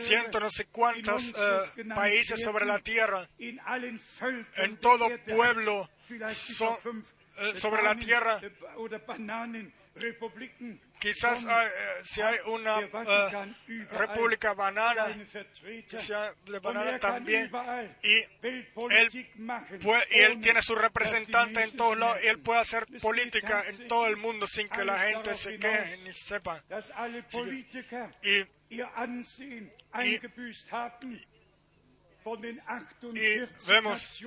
ciento 0.00 0.40
no 0.40 0.50
sé 0.50 0.66
cuántos 0.66 1.22
eh, 1.38 1.60
países 1.94 2.42
sobre 2.42 2.64
la 2.66 2.78
tierra, 2.78 3.28
en 4.56 4.76
todo 4.78 5.08
pueblo 5.36 5.88
son, 6.56 6.76
eh, 7.38 7.56
sobre 7.56 7.82
la 7.82 7.94
tierra. 7.96 8.40
Quizás 11.00 11.44
eh, 11.44 11.70
si 12.04 12.20
hay 12.22 12.36
una 12.46 12.78
eh, 12.80 12.84
república 13.90 14.54
banana, 14.54 15.06
quizás 15.98 16.34
de 16.46 16.58
banana 16.60 16.90
también, 17.00 17.50
y 18.02 18.24
él, 18.92 19.10
puede- 19.80 20.06
y 20.10 20.20
él 20.20 20.40
tiene 20.40 20.62
su 20.62 20.74
representante 20.76 21.62
en 21.64 21.76
todos 21.76 21.98
lados, 21.98 22.18
y 22.22 22.26
él 22.28 22.38
puede 22.38 22.60
hacer 22.60 22.86
política 23.02 23.64
en 23.66 23.88
todo 23.88 24.06
el 24.06 24.16
mundo 24.16 24.46
sin 24.46 24.68
que 24.68 24.84
la 24.84 24.98
gente 24.98 25.34
se 25.34 25.58
queje 25.58 25.96
ni 26.04 26.14
sepa. 26.14 26.62
Y 28.22 28.46
ihr 30.04 30.20
48 32.22 33.48
vemos 33.66 34.20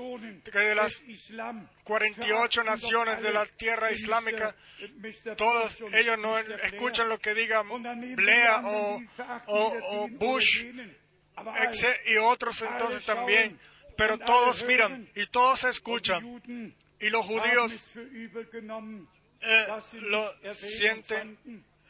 que 0.43 0.59
de 0.59 0.75
las 0.75 0.99
des 0.99 1.09
Islam 1.09 1.67
48 1.83 2.61
verachten 2.61 2.65
naciones 2.65 3.21
de 3.21 3.31
la 3.31 3.45
tierra 3.45 3.91
islámica, 3.91 4.55
Mr. 4.97 5.35
todos 5.35 5.77
ellos 5.93 6.17
no 6.19 6.37
escuchan 6.37 7.09
lo 7.09 7.17
que 7.19 7.33
diga 7.33 7.63
anderen, 7.63 8.65
o, 8.65 9.01
o- 9.47 10.03
o 10.03 10.07
Bush 10.09 10.65
y 12.05 12.17
otros 12.17 12.61
entonces 12.61 13.05
también, 13.05 13.59
pero 13.97 14.17
todos 14.17 14.63
miran 14.65 15.09
y 15.15 15.25
todos 15.27 15.63
escuchan. 15.65 16.41
Y 16.99 17.09
los 17.09 17.25
judíos 17.25 17.73
eh, 19.41 19.67
lo 20.01 20.33
sienten, 20.53 21.37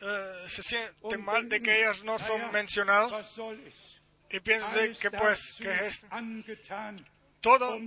eh, 0.02 0.44
se 0.48 0.64
sienten 0.64 1.24
mal 1.24 1.48
de 1.48 1.62
que 1.62 1.80
ellos 1.82 2.04
no 2.04 2.18
son 2.20 2.52
mencionados? 2.52 3.12
Y 4.30 4.40
piensan 4.40 4.80
Alles 4.80 5.00
que 5.00 5.12
pues 5.12 5.40
que 5.58 5.88
es 5.88 6.02
todo 7.42 7.80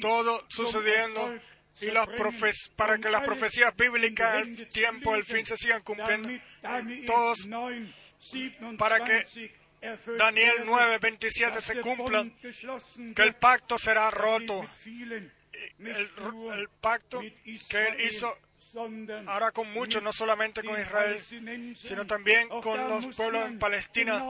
todo 0.00 0.44
sucediendo 0.48 1.40
y 1.80 1.86
las 1.86 2.06
profes 2.08 2.70
para 2.76 2.98
que 2.98 3.08
las 3.08 3.22
profecías 3.22 3.74
bíblicas 3.76 4.42
el 4.42 4.68
tiempo 4.68 5.16
zu 5.16 5.24
fin 5.24 5.46
se 5.46 5.56
sigan 5.56 5.82
cumpliendo. 5.82 6.28
Todos 7.06 7.46
9, 7.46 7.94
27 8.32 8.76
para 8.76 9.02
que 9.04 9.24
Daniel 10.18 10.58
werde, 10.58 10.64
9, 10.66 10.98
27 10.98 11.54
dass 11.56 11.64
se 11.64 11.80
cumpla, 11.80 12.24
que 13.14 13.22
el 13.22 13.34
pacto 13.34 13.78
será 13.78 14.10
roto. 14.10 14.62
el, 14.84 15.32
el 15.78 16.68
pacto 16.80 17.20
que 17.20 17.88
él 17.88 18.00
hizo 18.06 18.36
hará 19.26 19.50
con 19.52 19.70
muchos, 19.72 20.02
no 20.02 20.12
solamente 20.12 20.62
con 20.62 20.80
Israel, 20.80 21.20
sino 21.76 22.06
también 22.06 22.48
con 22.48 22.88
los 22.88 23.14
pueblos 23.16 23.46
en 23.46 23.58
Palestina. 23.58 24.22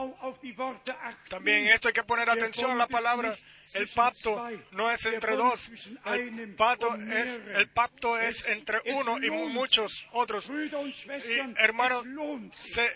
También 1.29 1.67
esto 1.67 1.87
hay 1.87 1.93
que 1.93 2.03
poner 2.03 2.29
atención 2.29 2.71
a 2.71 2.75
la 2.75 2.87
palabra. 2.87 3.35
El 3.73 3.87
pacto 3.87 4.45
no 4.71 4.91
es 4.91 5.05
entre 5.05 5.35
dos. 5.37 5.71
El 6.05 6.55
pacto 6.55 6.95
es, 6.95 7.39
el 7.55 7.69
pacto 7.69 8.19
Es- 8.19 8.47
entre 8.49 8.81
uno 8.93 9.17
y 9.23 9.29
muchos 9.31 10.05
otros. 10.11 10.49
Y, 10.49 11.39
hermanos, 11.57 12.03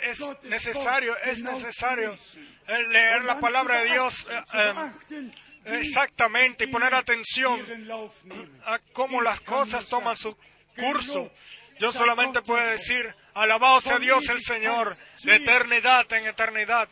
es 0.04 0.18
Se- 0.18 0.38
necesario, 0.44 1.16
es 1.24 1.42
necesario 1.42 2.16
el 2.68 2.90
leer 2.90 3.24
la 3.24 3.40
palabra 3.40 3.80
de 3.82 3.86
Dios 3.92 4.28
eh, 4.30 4.44
eh, 4.54 4.92
exactamente 5.80 6.66
y 6.66 6.68
poner 6.68 6.94
atención 6.94 7.60
a 8.66 8.80
cómo 8.94 9.22
las 9.22 9.40
cosas 9.42 9.86
toman 9.88 10.18
su 10.18 10.36
curso. 10.78 11.32
Yo 11.80 11.92
solamente 11.92 12.42
puedo 12.42 12.66
decir, 12.66 13.14
alabado 13.36 13.82
sea 13.82 14.00
Dios 14.00 14.28
el 14.30 14.42
Señor, 14.42 14.98
de 15.24 15.36
eternidad 15.36 16.12
en 16.14 16.26
eternidad. 16.28 16.90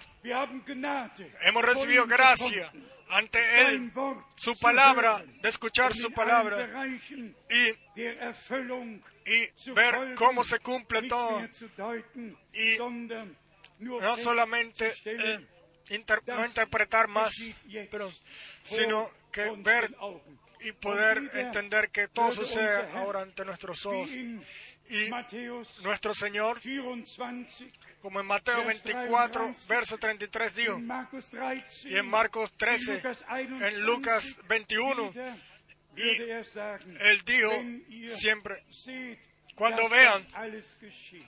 Hemos 1.42 1.64
recibido 1.64 2.06
gracia 2.06 2.72
ante 3.10 3.40
Él, 3.62 3.92
su 4.36 4.54
palabra, 4.60 5.24
de 5.42 5.50
escuchar 5.50 5.94
su 5.96 6.12
palabra 6.12 6.58
y, 7.50 7.72
ver 9.74 9.96
cómo 10.16 10.44
se 10.44 10.60
cumple 10.60 11.04
todo. 11.08 11.40
Y 12.54 12.78
No 14.02 14.18
solamente 14.18 14.94
eh, 15.06 15.48
inter- 15.90 16.22
no 16.28 16.46
interpretar 16.46 17.08
más, 17.08 17.34
pero, 17.90 18.12
sino 18.64 19.10
que 19.32 19.50
ver. 19.64 19.96
Y 20.66 20.72
poder 20.72 21.30
entender 21.34 21.90
que 21.90 22.08
todo 22.08 22.32
sucede 22.32 22.92
ahora 22.94 23.22
ante 23.22 23.46
nuestros 23.46 23.86
ojos. 23.86 24.10
Y 24.12 25.10
nuestro 25.84 26.14
Señor, 26.14 26.60
24, 26.64 27.46
como 28.02 28.20
en 28.20 28.26
Mateo 28.26 28.64
Vers 28.66 28.84
24, 28.84 29.42
33, 29.46 29.68
verso 29.68 29.98
33 29.98 30.56
dijo, 30.56 30.78
in 30.78 30.86
Markus 30.86 31.30
13, 31.30 31.90
y 31.90 31.98
en 31.98 32.08
Marcos 32.08 32.52
in 32.52 32.58
13, 32.58 32.94
Lukas 32.94 33.26
en 33.62 33.82
Lucas 33.82 34.38
21, 34.48 35.08
wieder 35.08 35.56
y 35.96 36.10
er 36.10 36.46
Él 37.00 37.22
dijo 37.26 37.52
siempre, 38.10 38.64
cuando 39.56 39.88
vean 39.90 40.26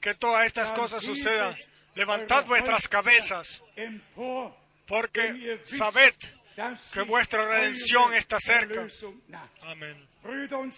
que 0.01 0.13
todas 0.13 0.45
estas 0.45 0.71
cosas 0.71 1.03
sucedan, 1.03 1.55
levantad 1.95 2.45
vuestras 2.45 2.87
cabezas, 2.87 3.61
porque 4.85 5.61
sabed 5.65 6.13
que 6.93 7.01
vuestra 7.01 7.47
redención 7.47 8.13
está 8.13 8.39
cerca. 8.39 8.87
Amén. 9.61 10.07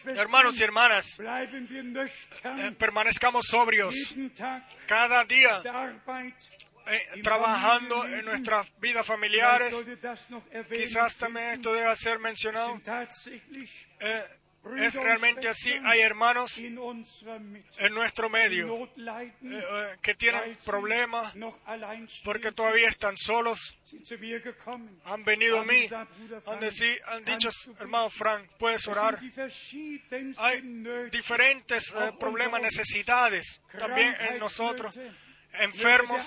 Hermanos 0.06 0.60
y 0.60 0.64
hermanas, 0.64 1.20
eh, 1.20 2.72
permanezcamos 2.78 3.48
sobrios 3.48 3.96
cada 4.86 5.26
día 5.26 5.64
eh, 6.86 7.22
trabajando 7.24 8.06
en 8.06 8.26
nuestras 8.26 8.68
vidas 8.80 9.06
familiares. 9.06 9.74
Quizás 10.72 11.16
también 11.16 11.52
esto 11.52 11.74
deba 11.74 11.96
ser 11.96 12.20
mencionado. 12.20 12.80
Eh, 14.00 14.24
es 14.78 14.94
realmente 14.94 15.48
así. 15.48 15.72
Hay 15.86 16.02
hermanos 16.02 16.58
en 16.58 17.94
nuestro 17.94 18.30
medio 18.30 18.90
eh, 19.42 19.98
que 20.02 20.16
tienen 20.16 20.42
problemas 20.66 21.34
porque 22.24 22.52
todavía 22.52 22.90
están 22.90 23.18
solos. 23.18 23.76
Han 25.06 25.24
venido 25.24 25.60
a 25.60 25.64
mí. 25.66 25.88
Han, 25.92 26.08
Frank, 26.42 26.62
deci- 26.62 27.00
han 27.06 27.24
dicho, 27.26 27.50
hermano 27.80 28.10
Frank, 28.10 28.50
puedes 28.58 28.82
Es 28.82 28.88
orar. 28.88 29.20
Hay 30.38 30.62
diferentes 31.12 31.92
eh, 31.92 32.12
problemas, 32.20 32.62
necesidades 32.62 33.62
también 33.78 34.16
en 34.20 34.40
nosotros. 34.40 34.98
Enfermos, 35.54 36.22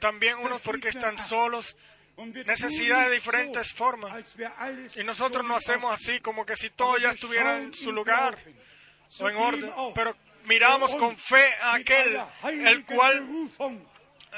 también 0.00 0.36
unos 0.38 0.62
porque 0.62 0.88
están 0.90 1.18
solos. 1.18 1.76
Und 2.16 2.34
wir 2.34 2.46
necesidad 2.46 3.08
de 3.08 3.14
diferentes 3.14 3.72
formas. 3.72 4.36
Y 4.96 5.04
nosotros 5.04 5.44
no 5.44 5.56
hacemos 5.56 5.92
así 5.92 6.20
como 6.20 6.44
que 6.44 6.56
si 6.56 6.70
todo 6.70 6.98
ya 6.98 7.10
estuviera 7.10 7.58
en 7.58 7.72
su 7.72 7.90
lugar 7.90 8.38
o 9.20 9.28
en 9.28 9.36
orden, 9.36 9.72
pero 9.94 10.14
miramos 10.44 10.94
con 10.94 11.16
fe 11.16 11.54
a 11.60 11.74
aquel 11.74 12.20
el 12.44 12.84
cual 12.84 13.26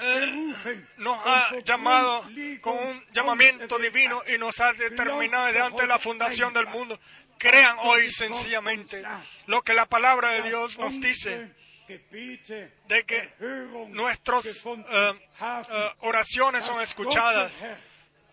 eh, 0.01 0.87
nos 0.99 1.19
ha 1.25 1.59
llamado 1.65 2.25
con 2.61 2.79
un 2.79 3.05
llamamiento 3.13 3.79
divino 3.79 4.23
y 4.33 4.39
nos 4.39 4.61
ha 4.61 4.73
determinado 4.73 5.47
desde 5.47 5.61
antes 5.61 5.81
de 5.81 5.87
la 5.87 5.99
fundación 5.99 6.53
del 6.53 6.67
mundo. 6.67 6.99
Crean 7.39 7.77
hoy 7.81 8.11
sencillamente 8.11 9.03
lo 9.47 9.63
que 9.63 9.75
la 9.75 9.87
palabra 9.87 10.31
de 10.31 10.43
Dios 10.43 10.79
nos 10.79 10.93
dice, 11.01 11.53
de 12.89 13.05
que 13.05 13.28
nuestras 13.90 14.47
eh, 14.47 15.12
eh, 15.70 15.90
oraciones 16.01 16.65
son 16.65 16.81
escuchadas. 16.82 17.52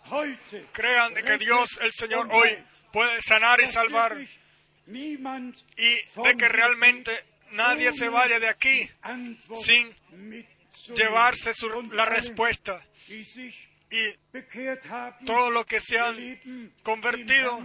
Heute 0.09 0.65
Crean 0.73 1.13
de 1.13 1.23
que 1.23 1.37
Dios, 1.37 1.77
el 1.81 1.91
Señor, 1.93 2.27
hoy 2.31 2.49
puede 2.91 3.21
sanar 3.21 3.61
y 3.61 3.67
salvar 3.67 4.17
y 5.77 5.95
de 6.23 6.37
que 6.37 6.49
realmente 6.49 7.11
nadie 7.51 7.93
se 7.93 8.09
vaya 8.09 8.39
de 8.39 8.49
aquí 8.49 8.89
sin 9.63 9.95
llevarse 10.95 11.53
su- 11.53 11.69
la 11.93 12.05
respuesta. 12.05 12.81
Y 13.91 14.15
todos 15.25 15.51
los 15.51 15.65
que 15.65 15.79
se 15.81 15.99
han 15.99 16.15
convertido 16.83 17.59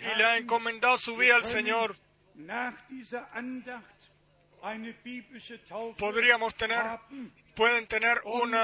y 0.00 0.16
le 0.16 0.24
han 0.24 0.36
encomendado 0.42 0.96
su 0.98 1.16
vida 1.16 1.36
al 1.36 1.44
Señor, 1.44 1.96
podríamos 5.96 6.54
tener, 6.54 6.84
pueden 7.54 7.86
tener 7.86 8.20
un 8.24 8.54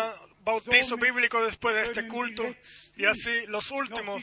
bautizo 0.45 0.97
bíblico 0.97 1.45
después 1.45 1.75
de 1.75 1.83
este 1.83 2.09
culto 2.09 2.45
y 2.97 3.05
así 3.05 3.47
los 3.47 3.71
últimos 3.71 4.23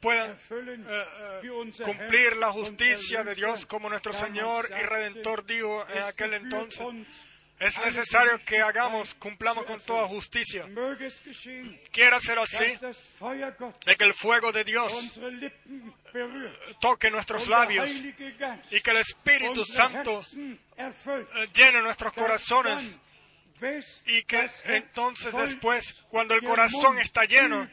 puedan 0.00 0.32
eh, 0.32 1.04
eh, 1.42 1.72
cumplir 1.84 2.36
la 2.36 2.50
justicia 2.52 3.22
de 3.24 3.34
Dios 3.34 3.66
como 3.66 3.88
nuestro 3.88 4.12
Señor 4.12 4.68
y 4.70 4.82
Redentor 4.82 5.46
dijo 5.46 5.86
en 5.88 6.02
aquel 6.02 6.34
entonces. 6.34 6.86
Es 7.62 7.78
necesario 7.84 8.38
que 8.44 8.60
hagamos, 8.60 9.14
cumplamos 9.14 9.64
con 9.64 9.80
toda 9.80 10.08
justicia. 10.08 10.66
Quiera 11.92 12.18
ser 12.20 12.38
así, 12.38 12.56
de 13.86 13.96
que 13.96 14.04
el 14.04 14.14
fuego 14.14 14.50
de 14.52 14.64
Dios 14.64 14.92
toque 16.80 17.10
nuestros 17.10 17.46
labios 17.48 17.88
y 18.70 18.80
que 18.80 18.90
el 18.90 18.96
Espíritu 18.98 19.64
Santo 19.64 20.20
eh, 21.36 21.48
llene 21.54 21.82
nuestros 21.82 22.12
corazones 22.12 22.92
y 24.06 24.22
que 24.24 24.38
entonces 24.64 25.32
después, 25.42 26.04
cuando 26.08 26.34
el 26.34 26.42
corazón 26.42 26.98
está 26.98 27.24
lleno, 27.26 27.68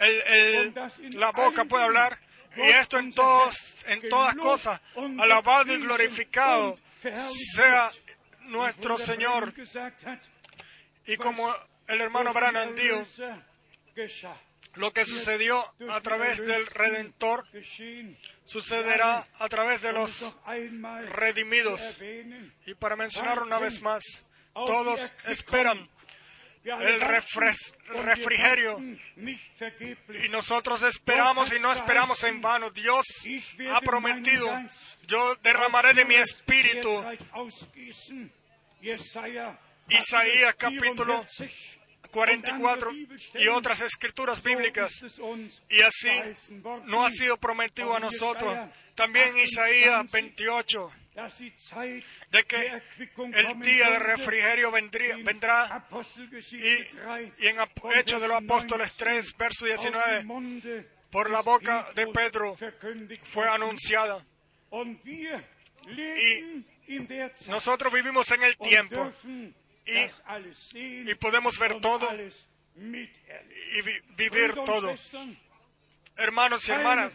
el- 0.00 0.72
la 1.18 1.30
boca 1.32 1.64
puede 1.66 1.84
hablar 1.84 2.18
y 2.56 2.60
esto 2.70 2.98
en, 2.98 3.12
todos, 3.12 3.58
en 3.86 4.08
todas 4.08 4.34
cosas, 4.36 4.80
alabado 5.20 5.72
y 5.74 5.78
glorificado 5.82 6.76
sea 7.54 7.90
nuestro 8.44 8.98
Señor. 8.98 9.52
Y 11.06 11.16
como 11.16 11.54
el 11.86 12.00
hermano 12.00 12.32
Branham 12.32 12.74
dijo, 12.74 13.04
lo 14.74 14.92
que 14.92 15.06
sucedió 15.06 15.64
a 15.88 16.00
través 16.00 16.38
del 16.44 16.66
Redentor 16.66 17.46
sucederá 18.44 19.26
a 19.38 19.48
través 19.48 19.82
de 19.82 19.92
los 19.92 20.24
redimidos. 21.10 21.80
Y 22.66 22.74
para 22.74 22.96
mencionar 22.96 23.42
una 23.42 23.58
vez 23.58 23.80
más, 23.82 24.24
todos 24.52 25.00
esperan 25.26 25.88
el 26.64 27.00
refres- 27.00 27.76
refrigerio. 27.88 28.78
Y 30.24 30.28
nosotros 30.30 30.82
esperamos 30.82 31.52
y 31.52 31.60
no 31.60 31.72
esperamos 31.72 32.22
en 32.24 32.40
vano. 32.40 32.70
Dios 32.70 33.04
ha 33.70 33.80
prometido, 33.80 34.50
yo 35.06 35.34
derramaré 35.36 35.92
de 35.94 36.04
mi 36.04 36.14
espíritu. 36.14 37.04
Isaías 39.88 40.54
capítulo 40.56 41.24
44 42.10 42.90
44 42.92 42.92
y 43.34 43.48
otras 43.48 43.80
escrituras 43.80 44.42
bíblicas. 44.42 44.92
Y 45.68 45.82
así 45.82 46.10
no 46.84 47.04
ha 47.04 47.10
sido 47.10 47.36
prometido 47.36 47.94
a 47.94 48.00
nosotros. 48.00 48.56
También 48.94 49.36
Isaías 49.38 50.10
28, 50.10 50.92
de 52.30 52.44
que 52.44 52.56
el 53.34 53.46
día 53.60 53.90
de 53.90 53.98
refrigerio 54.00 54.70
vendría, 54.70 55.16
vendrá. 55.24 55.86
Y, 56.58 57.44
y 57.44 57.46
en 57.46 57.56
Hechos 57.96 58.20
de 58.20 58.28
los 58.28 58.36
Apóstoles 58.42 58.92
3, 58.94 59.36
verso 59.36 59.64
19, 59.66 60.24
por 61.10 61.30
la 61.30 61.40
boca 61.42 61.86
de 61.94 62.06
Pedro 62.08 62.56
fue 63.22 63.48
anunciada. 63.48 64.24
Y 65.88 66.64
Nosotros 67.48 67.92
vivimos 67.92 68.30
en 68.32 68.42
el 68.42 68.56
tiempo. 68.56 69.04
y, 69.86 69.92
y 71.10 71.14
podemos 71.14 71.58
ver 71.58 71.80
todo. 71.80 72.08
y 73.72 73.82
vi- 73.82 74.00
vivir 74.16 74.52
todo. 74.66 74.88
Hermanos 76.16 76.66
y 76.68 76.72
hermanas, 76.72 77.12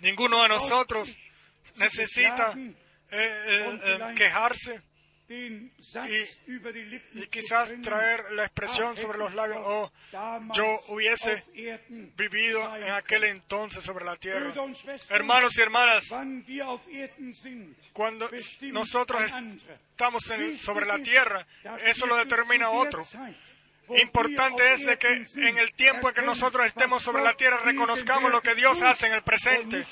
ninguno 0.00 0.42
de 0.42 0.48
nosotros 0.48 1.14
necesita 1.76 2.54
eh, 3.12 3.44
eh, 3.46 3.80
eh, 3.84 3.98
quejarse 4.16 4.80
y- 6.10 7.26
quizás 7.30 7.70
traer 7.82 8.32
la 8.32 8.42
"Ah, 8.42 8.46
expresión 8.46 8.96
sobre 8.98 9.18
los 9.18 9.34
labios, 9.34 9.60
oh, 9.64 9.92
damals 10.10 10.58
yo 10.58 10.80
hubiese 10.88 11.42
vivido 12.16 12.60
en 12.76 12.90
aquel 12.90 13.20
können." 13.20 13.36
entonces 13.36 13.82
sobre 13.84 14.04
la 14.04 14.16
tierra. 14.16 14.52
Hermanos 15.08 15.56
y 15.56 15.62
hermanas, 15.62 16.04
cuando 17.94 18.28
nosotros 18.72 19.22
estamos 19.90 20.28
en- 20.30 20.58
sobre 20.58 20.86
la 20.86 20.98
tierra, 20.98 21.46
eso 21.86 22.06
lo 22.06 22.16
determina 22.16 22.70
otro. 22.70 23.06
Importante 24.00 24.72
es 24.72 24.86
de 24.86 24.98
que 24.98 25.24
en 25.36 25.58
el 25.58 25.74
tiempo 25.74 26.08
en 26.08 26.14
que 26.14 26.22
nosotros 26.22 26.66
estemos 26.66 27.02
sobre 27.02 27.22
la 27.22 27.34
tierra 27.34 27.58
reconozcamos 27.58 28.30
lo 28.30 28.40
que 28.40 28.54
Dios 28.54 28.82
hace 28.82 29.06
en 29.06 29.14
el 29.14 29.22
presente. 29.22 29.84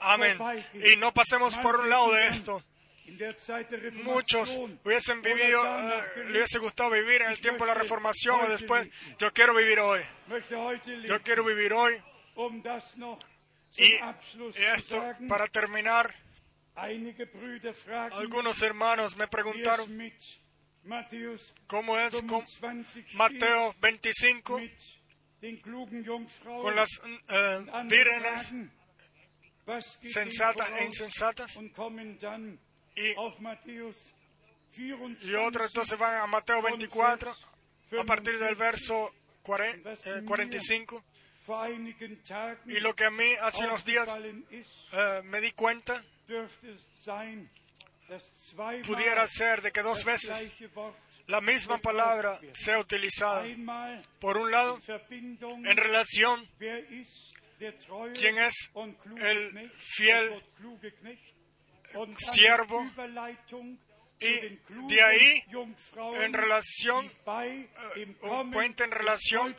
Amén. 0.00 0.38
Y 0.74 0.96
no 0.96 1.12
pasemos 1.12 1.56
por 1.58 1.80
un 1.80 1.90
lado 1.90 2.12
de 2.12 2.28
esto. 2.28 2.62
Muchos 4.04 4.56
hubiesen 4.84 5.20
vivido, 5.20 5.62
gelebt. 5.62 6.30
le 6.30 6.38
hubiese 6.38 6.58
gustado 6.58 6.90
vivir 6.90 7.22
en 7.22 7.30
el 7.30 7.40
tiempo 7.40 7.64
de 7.64 7.74
la 7.74 7.74
reformación 7.74 8.40
o 8.40 8.48
después. 8.48 8.88
Yo 9.18 9.32
quiero 9.32 9.54
vivir 9.54 9.80
hoy. 9.80 10.00
Yo 11.06 11.20
quiero 11.22 11.44
vivir 11.44 11.72
hoy. 11.72 12.00
Y, 13.76 13.94
esto, 14.74 15.04
para 15.28 15.46
terminar, 15.48 16.14
algunos 18.12 18.62
hermanos 18.62 19.16
me 19.16 19.28
preguntaron 19.28 19.88
cómo 21.66 21.98
es 21.98 22.14
con 22.22 22.44
25 22.60 23.16
Mateo 23.16 23.74
25 23.80 24.58
steht, 24.58 24.60
mit 24.60 25.00
den 25.40 25.62
klugen 25.62 26.04
Jungfrauen 26.04 26.62
con 26.62 26.76
las 26.76 27.00
eh, 27.28 27.56
und 27.56 27.68
anderen 27.70 27.88
vírgenes. 27.88 28.52
Sensatas 30.02 30.68
e 30.80 30.84
insensatas. 30.84 31.56
y, 32.96 33.14
auf 33.16 33.38
Matthäus 33.38 34.12
24 34.76 35.28
y 35.28 35.34
otros 35.34 35.70
entonces 35.70 35.98
van 35.98 36.16
a 36.16 36.26
Mateo 36.26 36.62
24 36.62 37.34
a 37.98 38.04
partir 38.04 38.38
del 38.38 38.54
verso 38.56 39.12
40, 39.42 39.92
eh, 39.92 40.22
45 40.24 41.04
vor 41.46 41.66
einigen 41.66 42.22
Tagen 42.22 42.70
y 42.70 42.80
lo 42.80 42.94
que 42.94 43.04
a 43.04 43.10
mí 43.10 43.34
hace 43.40 43.64
unos 43.64 43.84
días 43.84 44.08
eh, 44.92 45.22
me 45.24 45.40
di 45.40 45.52
cuenta 45.52 46.04
pudiera 48.86 49.26
ser 49.28 49.62
de 49.62 49.70
que 49.72 49.82
dos 49.82 50.04
veces 50.04 50.30
la 51.26 51.40
misma 51.40 51.78
palabra 51.78 52.40
sea 52.54 52.78
utilizada 52.78 53.42
por 54.20 54.36
un 54.36 54.50
lado 54.50 54.78
en 55.64 55.76
relación 55.76 56.48
quién 58.14 58.38
es 58.38 58.70
el 59.18 59.72
fiel 59.78 60.42
siervo, 62.18 62.82
y 64.20 64.58
de 64.88 65.02
ahí, 65.02 65.42
en 66.24 66.32
relación, 66.32 67.10
dem 67.94 68.14
un 68.22 68.50
puente 68.52 68.84
en 68.84 68.90
relación 68.90 69.56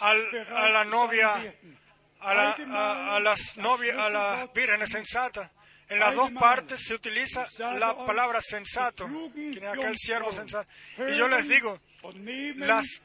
al- 0.00 0.46
a 0.56 0.68
la 0.68 0.84
novia, 0.84 1.34
a, 2.20 2.34
la- 2.34 2.52
a- 2.70 3.16
a 3.16 3.20
las 3.20 3.56
novias, 3.56 3.96
a 3.98 4.08
las 4.10 4.52
vírgenes 4.52 4.90
sensatas. 4.90 5.50
En 5.94 6.00
las 6.00 6.14
dos 6.14 6.30
partes 6.32 6.84
se 6.86 6.94
utiliza 6.94 7.46
la 7.78 7.96
palabra 8.06 8.40
sensato, 8.40 9.08
es 9.36 9.62
aquel 9.62 9.96
siervo 9.96 10.32
sensato. 10.32 10.68
Y 11.08 11.16
yo 11.16 11.28
les 11.28 11.48
digo, 11.48 11.80
las 12.56 13.02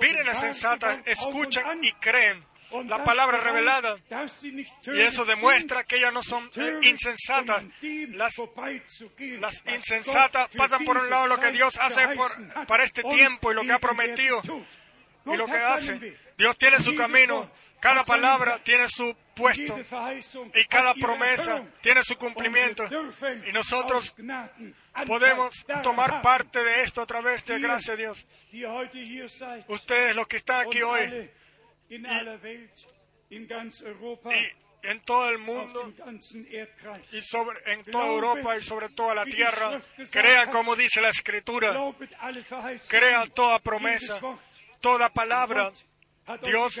vírgenes 0.00 0.38
sensatas 0.38 1.00
escuchan 1.06 1.66
an. 1.66 1.84
y 1.84 1.92
creen 1.94 2.44
la 2.86 3.02
palabra 3.02 3.38
revelada. 3.38 3.96
Y 4.86 5.00
eso 5.00 5.24
demuestra 5.24 5.82
que 5.84 5.96
ellas 5.96 6.12
no 6.12 6.22
son 6.22 6.48
eh, 6.56 6.78
insensatas. 6.82 7.64
Las, 9.40 9.62
insensatas 9.66 10.48
pasan 10.56 10.84
por 10.84 10.96
un 10.98 11.10
lado 11.10 11.26
lo 11.26 11.38
que 11.40 11.50
Dios 11.52 11.76
hace 11.80 12.06
por- 12.08 12.66
para 12.66 12.84
este 12.84 13.02
tiempo 13.02 13.50
y 13.50 13.54
lo 13.56 13.62
que 13.62 13.72
ha 13.72 13.78
prometido 13.80 14.40
y 15.26 15.36
lo 15.36 15.46
que 15.46 15.52
hace. 15.56 16.16
Dios 16.38 16.56
tiene 16.58 16.78
su 16.78 16.94
camino, 16.96 17.50
cada 17.80 18.04
palabra 18.04 18.58
tiene 18.62 18.86
su 18.88 19.14
y 20.54 20.64
cada 20.64 20.94
promesa 20.94 21.64
tiene 21.80 22.02
su 22.02 22.16
cumplimiento. 22.16 22.84
Y 23.46 23.52
nosotros 23.52 24.14
Podemos 25.06 25.64
tomar 25.82 26.22
parte 26.22 26.62
de 26.62 26.82
esto 26.82 27.02
a 27.02 27.06
través 27.06 27.44
de 27.44 27.54
Ihr, 27.54 27.62
gracia 27.62 27.94
a 27.94 27.96
Dios. 27.96 28.26
Ustedes 29.68 30.16
los 30.16 30.26
que 30.26 30.36
están 30.36 30.66
aquí 30.66 30.82
hoy 30.82 31.30
y 31.88 31.96
en 34.82 35.00
todo 35.04 35.28
el 35.28 35.38
mundo 35.38 35.92
y 37.12 37.20
sobre, 37.20 37.72
en 37.72 37.84
toda 37.84 38.06
Europa 38.06 38.56
y 38.56 38.62
sobre 38.62 38.88
toda 38.88 39.14
la 39.14 39.24
tierra, 39.24 39.80
crean 40.10 40.50
como 40.50 40.74
dice 40.74 41.00
la 41.00 41.10
Escritura, 41.10 41.74
crean 42.88 43.30
toda 43.30 43.58
promesa, 43.58 44.18
toda 44.80 45.10
palabra. 45.10 45.72
Dios 46.42 46.80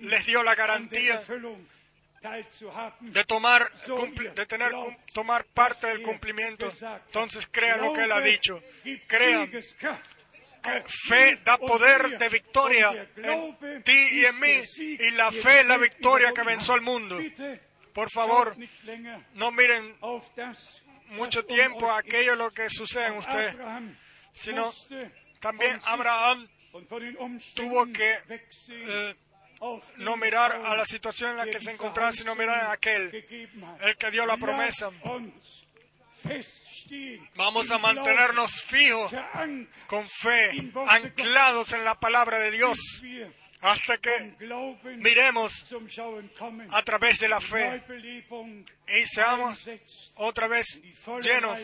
les 0.00 0.26
dio 0.26 0.42
la 0.42 0.54
garantía 0.54 1.20
de 3.00 3.24
tomar, 3.24 3.72
de 4.34 4.46
tener, 4.46 4.72
tomar 5.14 5.44
parte 5.46 5.86
del 5.86 6.02
cumplimiento. 6.02 6.70
Entonces 7.06 7.48
crean 7.50 7.80
lo 7.80 7.92
que 7.92 8.04
Él 8.04 8.12
ha 8.12 8.20
dicho. 8.20 8.62
Crean 9.06 9.50
que 9.50 10.84
fe 11.08 11.40
da 11.42 11.56
poder 11.56 12.18
de 12.18 12.28
victoria 12.28 13.08
en 13.16 13.82
ti 13.82 14.08
y 14.12 14.24
en 14.26 14.40
mí. 14.40 14.62
Y 14.78 15.10
la 15.12 15.32
fe 15.32 15.60
es 15.60 15.66
la 15.66 15.78
victoria 15.78 16.32
que 16.32 16.42
venció 16.42 16.74
al 16.74 16.82
mundo. 16.82 17.18
Por 17.94 18.10
favor, 18.10 18.56
no 19.34 19.50
miren 19.50 19.96
mucho 21.08 21.44
tiempo 21.44 21.90
aquello 21.90 22.36
lo 22.36 22.50
que 22.50 22.68
sucede 22.68 23.06
en 23.06 23.14
ustedes, 23.14 23.56
sino 24.34 24.70
también 25.40 25.80
Abraham 25.86 26.48
tuvo 27.54 27.86
que 27.92 28.18
eh, 28.68 29.14
no 29.96 30.16
mirar 30.16 30.52
a 30.52 30.74
la 30.76 30.86
situación 30.86 31.32
en 31.32 31.36
la 31.36 31.46
que 31.46 31.60
se 31.60 31.72
encontraba, 31.72 32.12
sino 32.12 32.34
mirar 32.34 32.64
a 32.64 32.72
aquel, 32.72 33.12
el 33.80 33.96
que 33.96 34.10
dio 34.10 34.26
la 34.26 34.36
promesa. 34.36 34.90
Vamos 37.34 37.70
a 37.70 37.78
mantenernos 37.78 38.62
fijos, 38.62 39.14
con 39.86 40.08
fe, 40.08 40.70
anclados 40.88 41.72
en 41.72 41.84
la 41.84 41.98
palabra 41.98 42.38
de 42.38 42.50
Dios, 42.50 42.78
hasta 43.60 43.98
que 43.98 44.34
miremos 44.96 45.64
a 46.70 46.82
través 46.82 47.18
de 47.18 47.28
la 47.28 47.40
fe 47.40 47.82
y 48.88 49.06
seamos 49.06 49.68
otra 50.16 50.46
vez 50.48 50.80
llenos 51.22 51.60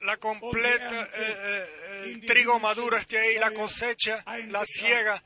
La 0.00 0.16
completa, 0.16 1.04
eh, 1.04 1.08
eh, 1.16 2.02
el 2.04 2.24
trigo 2.24 2.58
maduro 2.58 2.96
esté 2.96 3.18
ahí, 3.18 3.38
la 3.38 3.52
cosecha, 3.52 4.24
la 4.48 4.64
ciega 4.64 5.22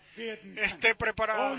esté 0.57 0.95
preparada. 0.95 1.57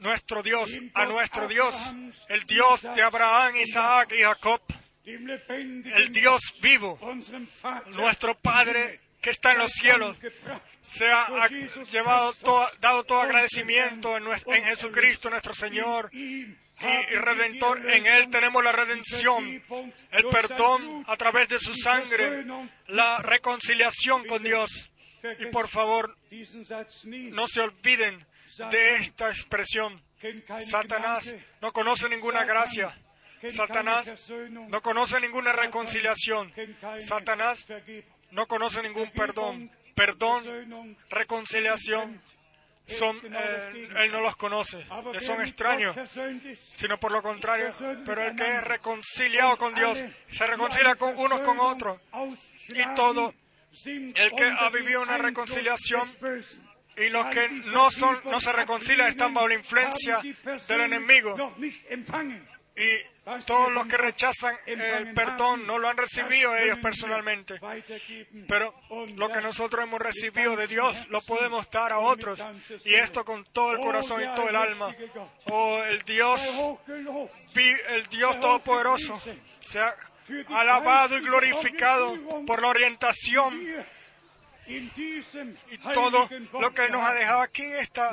Nuestro 0.00 0.42
Dios, 0.42 0.70
a 0.94 1.06
nuestro 1.06 1.48
Dios, 1.48 1.92
el 2.28 2.44
Dios 2.44 2.82
de 2.94 3.02
Abraham, 3.02 3.56
Isaac. 3.56 4.12
Y 4.16 4.22
Jacob, 4.22 4.62
el 5.04 6.12
Dios 6.12 6.54
vivo, 6.60 6.98
nuestro 7.94 8.38
Padre 8.38 9.00
que 9.20 9.30
está 9.30 9.52
en 9.52 9.58
los 9.58 9.72
cielos, 9.72 10.16
sea 10.90 11.26
ha 11.26 11.48
llevado 11.48 12.32
todo, 12.34 12.68
dado 12.80 13.04
todo 13.04 13.20
agradecimiento 13.20 14.16
en, 14.16 14.24
en 14.26 14.64
Jesucristo 14.64 15.30
nuestro 15.30 15.54
Señor 15.54 16.10
y, 16.82 17.14
Redentor. 17.14 17.90
En 17.90 18.06
Él 18.06 18.30
tenemos 18.30 18.62
la 18.62 18.72
redención, 18.72 19.62
el 20.10 20.24
perdón 20.30 21.04
a 21.06 21.16
través 21.16 21.48
de 21.48 21.58
su 21.58 21.74
sangre, 21.74 22.44
la 22.88 23.18
reconciliación 23.18 24.26
con 24.26 24.42
Dios. 24.42 24.90
Y 25.38 25.46
por 25.46 25.68
favor, 25.68 26.16
no 27.04 27.46
se 27.48 27.60
olviden 27.60 28.26
de 28.70 28.96
esta 28.96 29.28
expresión. 29.28 30.02
Satanás 30.60 31.34
no 31.60 31.72
conoce 31.72 32.08
ninguna 32.08 32.44
gracia. 32.44 32.96
Satanás 33.52 34.30
no 34.68 34.82
conoce 34.82 35.20
ninguna 35.20 35.52
reconciliación. 35.52 36.52
Satanás 37.00 37.64
no 38.30 38.46
conoce 38.46 38.82
ningún 38.82 39.10
perdón. 39.10 39.70
Perdón, 39.94 40.96
reconciliación, 41.10 42.20
son, 42.92 43.20
eh, 43.24 43.88
él 43.96 44.12
no 44.12 44.20
los 44.20 44.36
conoce, 44.36 44.86
wer 45.04 45.22
son 45.22 45.40
extraños, 45.42 45.96
sino 46.76 46.98
por 46.98 47.12
lo 47.12 47.22
contrario, 47.22 47.72
pero 48.04 48.22
el 48.22 48.36
que 48.36 48.56
es 48.56 48.64
reconciliado 48.64 49.56
con 49.56 49.74
Dios, 49.74 50.04
se 50.30 50.46
reconcilia 50.46 50.94
con 50.96 51.18
unos 51.18 51.40
con 51.40 51.58
otros, 51.58 52.00
y 52.68 52.94
todo 52.94 53.34
el 53.84 54.32
que 54.32 54.44
ha 54.44 54.70
vivido 54.70 55.02
una 55.02 55.18
reconciliación 55.18 56.02
y 56.96 57.08
los 57.08 57.26
que 57.28 57.48
no 57.48 57.90
son, 57.90 58.20
no 58.24 58.40
se 58.40 58.52
reconcilian 58.52 59.08
están 59.08 59.32
bajo 59.32 59.48
la 59.48 59.54
influencia 59.54 60.20
del 60.68 60.80
enemigo. 60.80 61.56
Y 62.76 63.11
todos 63.46 63.72
los 63.72 63.86
que 63.86 63.96
rechazan 63.96 64.56
el 64.66 65.14
perdón 65.14 65.66
no 65.66 65.78
lo 65.78 65.88
han 65.88 65.96
recibido 65.96 66.56
ellos 66.56 66.78
personalmente. 66.78 67.60
Pero 68.48 68.74
lo 69.14 69.28
que 69.28 69.40
nosotros 69.40 69.84
hemos 69.84 70.00
recibido 70.00 70.56
de 70.56 70.66
Dios 70.66 71.08
lo 71.08 71.20
podemos 71.20 71.70
dar 71.70 71.92
a 71.92 71.98
otros. 71.98 72.40
Y 72.84 72.94
esto 72.94 73.24
con 73.24 73.44
todo 73.44 73.72
el 73.72 73.78
corazón 73.78 74.22
y 74.22 74.34
todo 74.34 74.48
el 74.48 74.56
alma. 74.56 74.94
Oh, 75.50 75.82
el 75.82 76.02
Dios, 76.02 76.40
el 77.54 78.06
Dios 78.06 78.40
Todopoderoso, 78.40 79.20
sea 79.60 79.94
alabado 80.48 81.16
y 81.16 81.20
glorificado 81.20 82.16
por 82.46 82.62
la 82.62 82.68
orientación 82.68 83.60
y 85.70 85.78
todo 85.94 86.28
lo 86.60 86.72
que 86.72 86.88
nos 86.88 87.02
ha 87.04 87.14
dejado 87.14 87.40
aquí 87.42 87.62
esta 87.64 88.10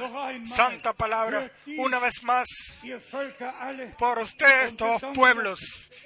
santa 0.47 0.93
palabra. 0.93 1.51
Una 1.77 1.99
vez 1.99 2.23
más, 2.23 2.47
por 3.97 4.19
ustedes, 4.19 4.75
todos 4.75 5.01
pueblos, 5.13 5.59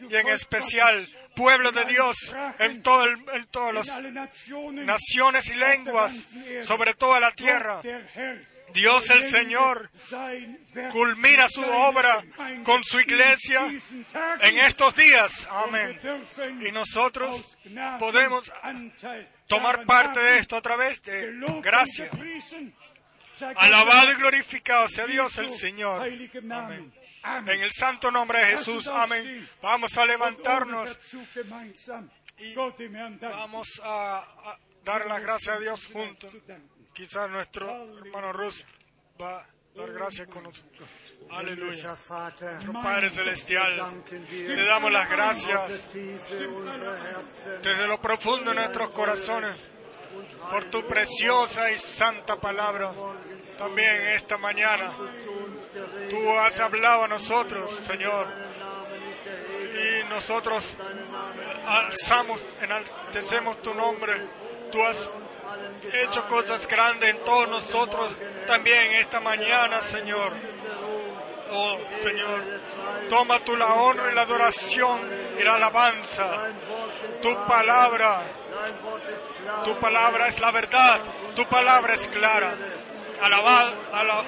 y 0.09 0.15
en 0.15 0.27
especial 0.29 1.07
pueblos 1.35 1.73
de 1.73 1.85
Dios 1.85 2.17
en, 2.59 2.81
todo 2.83 3.05
el- 3.05 3.23
en 3.33 3.47
todas 3.47 3.73
las 3.73 3.87
naciones 4.85 5.47
y 5.49 5.55
lenguas, 5.55 6.13
sobre 6.63 6.93
toda 6.93 7.19
la 7.19 7.31
tierra. 7.31 7.81
Dios 8.73 9.07
el 9.11 9.23
Señor 9.23 9.91
culmina 10.91 11.47
su 11.47 11.61
obra 11.63 12.23
con 12.63 12.83
su 12.83 12.99
iglesia 12.99 13.67
en 14.41 14.57
estos 14.57 14.95
días. 14.95 15.47
Amén. 15.51 15.99
Y 16.67 16.71
nosotros 16.71 17.57
podemos 17.99 18.51
tomar 19.47 19.85
parte 19.85 20.19
de 20.19 20.37
esto 20.37 20.55
a 20.55 20.61
través 20.61 21.01
de 21.03 21.31
gracia. 21.61 22.09
Alabado 23.55 24.11
y 24.11 24.15
glorificado 24.15 24.87
sea 24.87 25.07
Dios 25.07 25.37
el 25.37 25.49
Señor. 25.49 26.07
Amén. 26.51 26.93
En 27.53 27.61
el 27.61 27.71
santo 27.71 28.11
nombre 28.11 28.39
de 28.39 28.45
Jesús. 28.57 28.87
Amén. 28.87 29.47
Vamos 29.61 29.97
a 29.97 30.05
levantarnos. 30.05 30.97
Vamos 33.21 33.67
a, 33.83 34.17
a 34.17 34.59
dar 34.83 35.05
las 35.05 35.21
gracias 35.21 35.55
a 35.55 35.59
Dios 35.59 35.87
juntos. 35.87 36.35
Quizás 36.93 37.29
nuestro 37.29 37.97
hermano 37.97 38.33
Rus 38.33 38.63
va 39.21 39.39
a 39.39 39.47
dar 39.75 39.91
gracias 39.93 40.27
con 40.27 40.43
nosotros. 40.43 40.87
Aleluya. 41.29 41.95
Padre 42.83 43.09
Celestial, 43.09 44.03
te 44.29 44.65
damos 44.65 44.91
las 44.91 45.09
gracias 45.09 45.61
desde 47.61 47.87
lo 47.87 47.99
profundo 47.99 48.51
de 48.51 48.55
nuestros 48.55 48.89
corazones 48.89 49.55
por 50.51 50.65
tu 50.65 50.85
preciosa 50.85 51.71
y 51.71 51.79
santa 51.79 52.35
palabra. 52.35 52.91
También 53.57 54.07
esta 54.09 54.37
mañana 54.37 54.91
tú 56.09 56.37
has 56.37 56.59
hablado 56.59 57.05
a 57.05 57.07
nosotros, 57.07 57.79
Señor, 57.87 58.27
y 59.73 60.09
nosotros 60.09 60.75
alzamos, 61.67 62.41
enaltecemos 62.61 63.61
tu 63.61 63.73
nombre. 63.73 64.13
Tú 64.71 64.83
has 64.83 65.09
hecho 65.93 66.27
cosas 66.27 66.67
grandes 66.67 67.09
en 67.09 67.23
todos 67.23 67.47
nosotros 67.49 68.11
también 68.47 68.91
esta 68.93 69.19
mañana, 69.19 69.81
Señor. 69.81 70.31
Oh, 71.55 71.77
Señor, 72.01 72.41
toma 73.09 73.39
tú 73.39 73.55
la 73.55 73.73
honra 73.73 74.11
y 74.11 74.15
la 74.15 74.21
adoración 74.23 74.99
y 75.39 75.43
la 75.43 75.55
alabanza. 75.55 76.25
Tu 77.21 77.35
palabra, 77.45 78.21
tu 79.63 79.75
palabra 79.77 80.27
es 80.27 80.39
la 80.39 80.51
verdad, 80.51 80.99
tu 81.35 81.45
palabra 81.47 81.93
es 81.93 82.07
clara. 82.07 82.53
Alabado, 83.21 83.71
ala- 83.93 84.23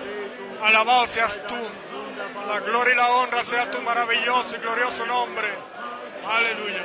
alabado 0.64 1.07
seas 1.07 1.35
tú. 1.47 1.56
La 2.47 2.60
gloria 2.60 2.93
y 2.93 2.95
la 2.97 3.10
honra 3.11 3.43
sea 3.43 3.69
tu 3.72 3.81
maravilloso 3.81 4.56
y 4.56 4.60
glorioso 4.60 5.06
nombre. 5.06 5.47
Aleluya. 6.30 6.84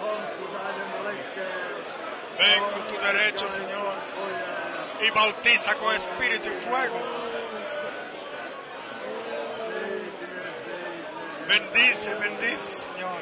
komm 0.00 0.22
zu 0.36 0.44
deinem 0.56 0.90
Recht, 1.06 1.36
Herr. 1.36 1.74
Ven 2.38 2.62
con 2.72 2.82
tu 2.88 2.96
derecho, 3.06 3.46
Señor, 3.48 3.92
y 5.02 5.06
bautiza 5.20 5.74
con 5.74 5.94
espíritu 5.94 6.48
y 6.48 6.66
fuego. 6.66 6.98
Bendice, 11.46 12.14
bendice, 12.14 12.72
Señor. 12.86 13.20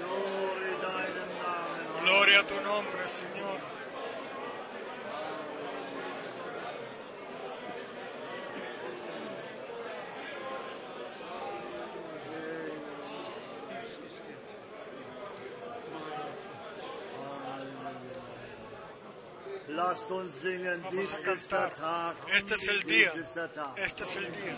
Glory 0.00 0.72
deinem 0.84 1.30
Namen. 1.42 2.04
Gloria 2.04 2.40
a 2.40 2.44
tu 2.44 2.54
nombre, 2.60 3.08
Señor. 3.08 3.74
Lasst 19.74 19.74
uns 19.74 19.74
singen, 19.74 19.84
dies 19.84 19.93
Vamos 20.10 21.14
a 21.14 21.18
cantar. 21.22 21.72
Este 22.36 22.54
es 22.54 22.68
el 22.68 22.82
día. 22.82 23.12
Este 23.76 24.02
es 24.04 24.16
el 24.16 24.32
día. 24.32 24.56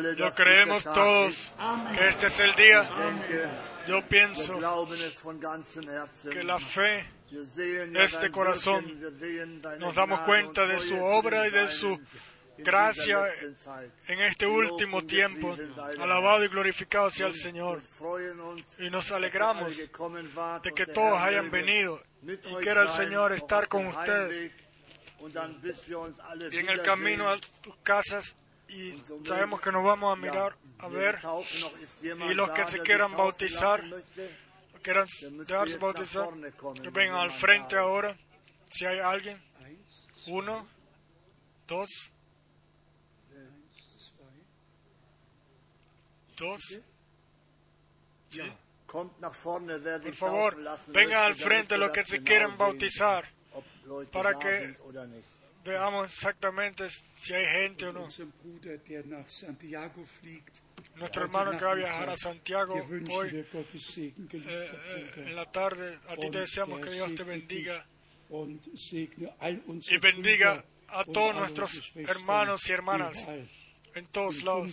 Lo 0.00 0.34
creemos 0.34 0.84
todos 0.84 1.34
que 1.96 2.08
este 2.08 2.26
es 2.26 2.40
el 2.40 2.54
día. 2.54 2.88
Yo 3.86 4.06
pienso 4.08 4.58
que 6.30 6.44
la 6.44 6.58
fe 6.58 7.06
este 7.94 8.30
corazón, 8.30 9.00
nos 9.78 9.94
damos 9.94 10.20
cuenta 10.20 10.66
de 10.66 10.80
su 10.80 10.96
obra 10.96 11.46
y 11.46 11.50
de 11.50 11.68
su 11.68 12.00
gracia 12.58 13.26
en 14.08 14.20
este 14.20 14.46
último 14.46 15.04
tiempo. 15.04 15.56
Alabado 16.00 16.44
y 16.44 16.48
glorificado 16.48 17.10
sea 17.10 17.26
el 17.26 17.34
Señor. 17.34 17.82
Y 18.78 18.90
nos 18.90 19.10
alegramos 19.12 19.76
de 19.76 20.72
que 20.72 20.86
todos 20.86 21.20
hayan 21.20 21.50
venido 21.50 22.02
y 22.22 22.54
quiera 22.62 22.82
el 22.82 22.90
Señor 22.90 23.32
estar 23.32 23.68
con 23.68 23.86
ustedes. 23.86 24.52
y 26.50 26.56
en 26.56 26.68
el 26.68 26.82
camino 26.82 27.28
a 27.28 27.38
tus 27.38 27.76
casas 27.82 28.34
y 28.74 29.02
sabemos 29.24 29.60
que 29.60 29.70
nos 29.70 29.84
vamos 29.84 30.12
a 30.12 30.16
mirar, 30.20 30.56
a 30.78 30.88
ver, 30.88 31.18
y 32.02 32.34
los 32.34 32.50
que 32.50 32.66
se 32.66 32.80
quieran 32.80 33.16
bautizar, 33.16 33.82
quieran 34.82 35.06
bautizar, 35.80 36.28
que 36.82 36.90
vengan 36.90 37.20
al 37.20 37.30
frente 37.30 37.76
ahora, 37.76 38.16
si 38.70 38.84
hay 38.84 38.98
alguien. 38.98 39.40
Uno, 40.26 40.66
dos, 41.68 41.90
dos. 46.36 46.60
Sí. 48.30 48.42
Por 48.90 50.14
favor, 50.14 50.56
vengan 50.88 51.22
al 51.24 51.34
frente 51.34 51.78
los 51.78 51.90
que 51.90 52.04
se 52.04 52.20
sehen, 52.20 52.58
bautizar, 52.58 53.28
para 54.10 54.38
que-. 54.38 54.76
Veamos 55.64 56.12
exactamente 56.12 56.88
si 57.18 57.32
hay 57.32 57.46
gente 57.46 57.86
o 57.86 57.92
no. 57.92 58.08
Nuestro 60.96 61.24
hermano 61.24 61.50
que 61.58 61.64
va 61.64 61.72
a 61.72 61.74
viajar 61.74 62.08
a 62.10 62.16
Santiago 62.16 62.74
hoy 63.10 63.28
eh, 63.34 63.46
eh, 64.32 65.12
en 65.16 65.34
la 65.34 65.50
tarde, 65.50 65.98
a 66.08 66.16
ti 66.16 66.30
te 66.30 66.38
deseamos 66.40 66.80
que 66.80 66.90
Dios 66.90 67.14
te 67.14 67.24
bendiga 67.24 67.84
y 69.90 69.96
bendiga 69.98 70.64
a 70.88 71.04
todos 71.04 71.34
nuestros 71.34 71.92
hermanos 71.96 72.68
y 72.68 72.72
hermanas 72.72 73.26
en 73.94 74.06
todos 74.08 74.42
lados, 74.42 74.72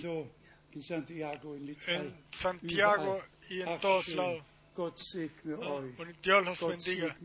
en 1.87 2.15
Santiago 2.31 3.21
y 3.49 3.61
en 3.61 3.79
todos 3.79 4.07
lados. 4.09 4.43
Ah, 4.77 5.81
Dios 6.23 6.45
los 6.45 6.59
bendiga. 6.67 7.17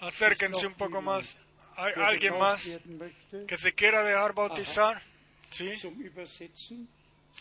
Acérquense 0.00 0.66
un 0.66 0.74
poco 0.74 1.00
más. 1.00 1.38
¿Hay 1.76 1.92
alguien 1.96 2.38
más 2.38 2.68
que 3.46 3.56
se 3.56 3.72
quiera 3.74 4.02
dejar 4.02 4.34
bautizar? 4.34 5.02
¿Sí? 5.50 5.70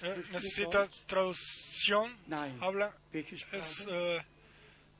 Eh, 0.03 0.23
¿Necesita 0.31 0.89
traducción? 1.07 2.15
¿Habla? 2.59 2.93
¿Es 3.13 3.87
eh, 3.89 4.21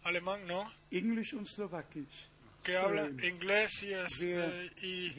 alemán? 0.03 0.47
No. 0.47 0.71
Que 2.63 2.77
habla 2.77 3.07
inglés 3.23 3.83
y, 3.83 3.93
es, 3.93 4.21
eh, 4.21 4.71
y 4.81 5.09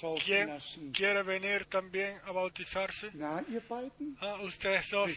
taufen 0.00 0.24
¿Quién 0.24 0.92
quiere 0.92 1.22
venir 1.22 1.66
también 1.66 2.18
a 2.24 2.30
bautizarse? 2.32 3.10
Ah, 4.20 4.38
ustedes 4.42 4.88
dos 4.90 5.10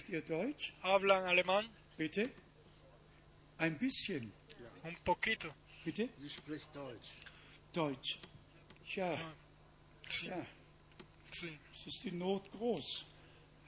hablan 0.82 1.28
alemán? 1.28 1.70
Ein 3.62 3.78
bisschen. 3.78 4.32
un 4.84 4.96
poquito. 5.04 5.50
Bitte? 5.86 6.10
Sie 6.20 6.30
spricht 6.30 6.68
Deutsch. 6.76 7.10
Deutsch. 7.74 8.20
Tja, 8.86 9.18
Sí, 10.10 10.28
ja, 10.28 10.46
sí. 11.32 11.58
es 11.74 11.88
ist 11.88 12.04
die 12.04 12.12
Not 12.12 12.52
groß. 12.52 13.06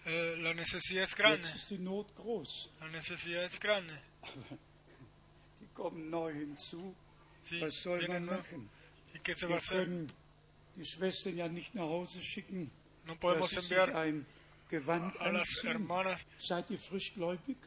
Eh, 0.06 0.36
la 0.42 0.54
necesidad 0.54 1.04
es 1.06 1.16
grande. 1.16 1.38
Jetzt 1.48 1.56
ist 1.56 1.70
die 1.72 1.78
Not 1.78 2.14
groß. 2.16 2.70
La 2.82 2.88
necesidad 2.90 3.46
es 3.46 3.60
grande. 3.60 3.98
Die 5.62 5.68
kommen 5.74 6.10
neu 6.10 6.34
hinzu. 6.34 6.94
Sí, 7.50 7.62
Was 7.62 7.82
soll 7.82 8.00
vienen 8.02 8.26
man 8.26 8.38
machen? 8.38 8.70
¿Y 9.14 9.20
qué 9.20 9.36
se 9.36 9.48
va 9.48 9.56
a 9.56 9.58
Wir 9.58 9.58
hacer? 9.62 9.86
können 9.86 10.12
die 10.76 10.86
Schwestern 10.86 11.38
ja 11.38 11.48
nicht 11.48 11.74
nach 11.76 11.84
Hause 11.88 12.22
schicken, 12.22 12.70
No 13.06 13.14
dass 13.14 13.20
podemos 13.22 13.50
sich 13.52 13.60
enviar 13.60 13.96
ein 13.96 14.26
Gewand 14.70 15.18
a 15.22 15.30
las 15.30 15.48
anziehen. 15.48 15.72
hermanas. 15.72 16.22
Seid 16.40 16.70
ihr 16.72 16.80
frischgläubig? 16.80 17.58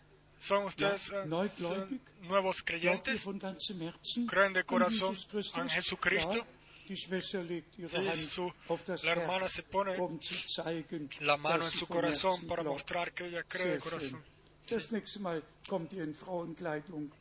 ¿Son 0.41 0.65
ustedes 0.65 1.11
eh, 1.13 1.27
son 1.59 2.01
nuevos 2.23 2.63
creyentes? 2.63 3.21
Creen 4.29 4.53
de 4.53 4.65
corazón 4.65 5.17
an 5.55 5.69
Jesucristo? 5.69 6.47
Hand 7.99 8.17
su- 8.29 8.53
la 9.05 9.13
hermana 9.13 9.49
se 9.49 9.63
pone 9.65 9.99
um 9.99 10.19
La 11.21 11.37
mano 11.37 11.65
en 11.65 11.71
su 11.73 11.87
corazón 11.87 12.47
para 12.47 12.63
mostrar 12.63 13.13
que 13.13 13.27
ella 13.27 13.43
cree 13.43 13.67
de 13.67 13.79
corazón. 13.81 14.23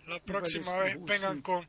La 0.07 0.19
próxima 0.19 0.79
vez 0.79 0.97
vengan 1.05 1.41
con 1.41 1.67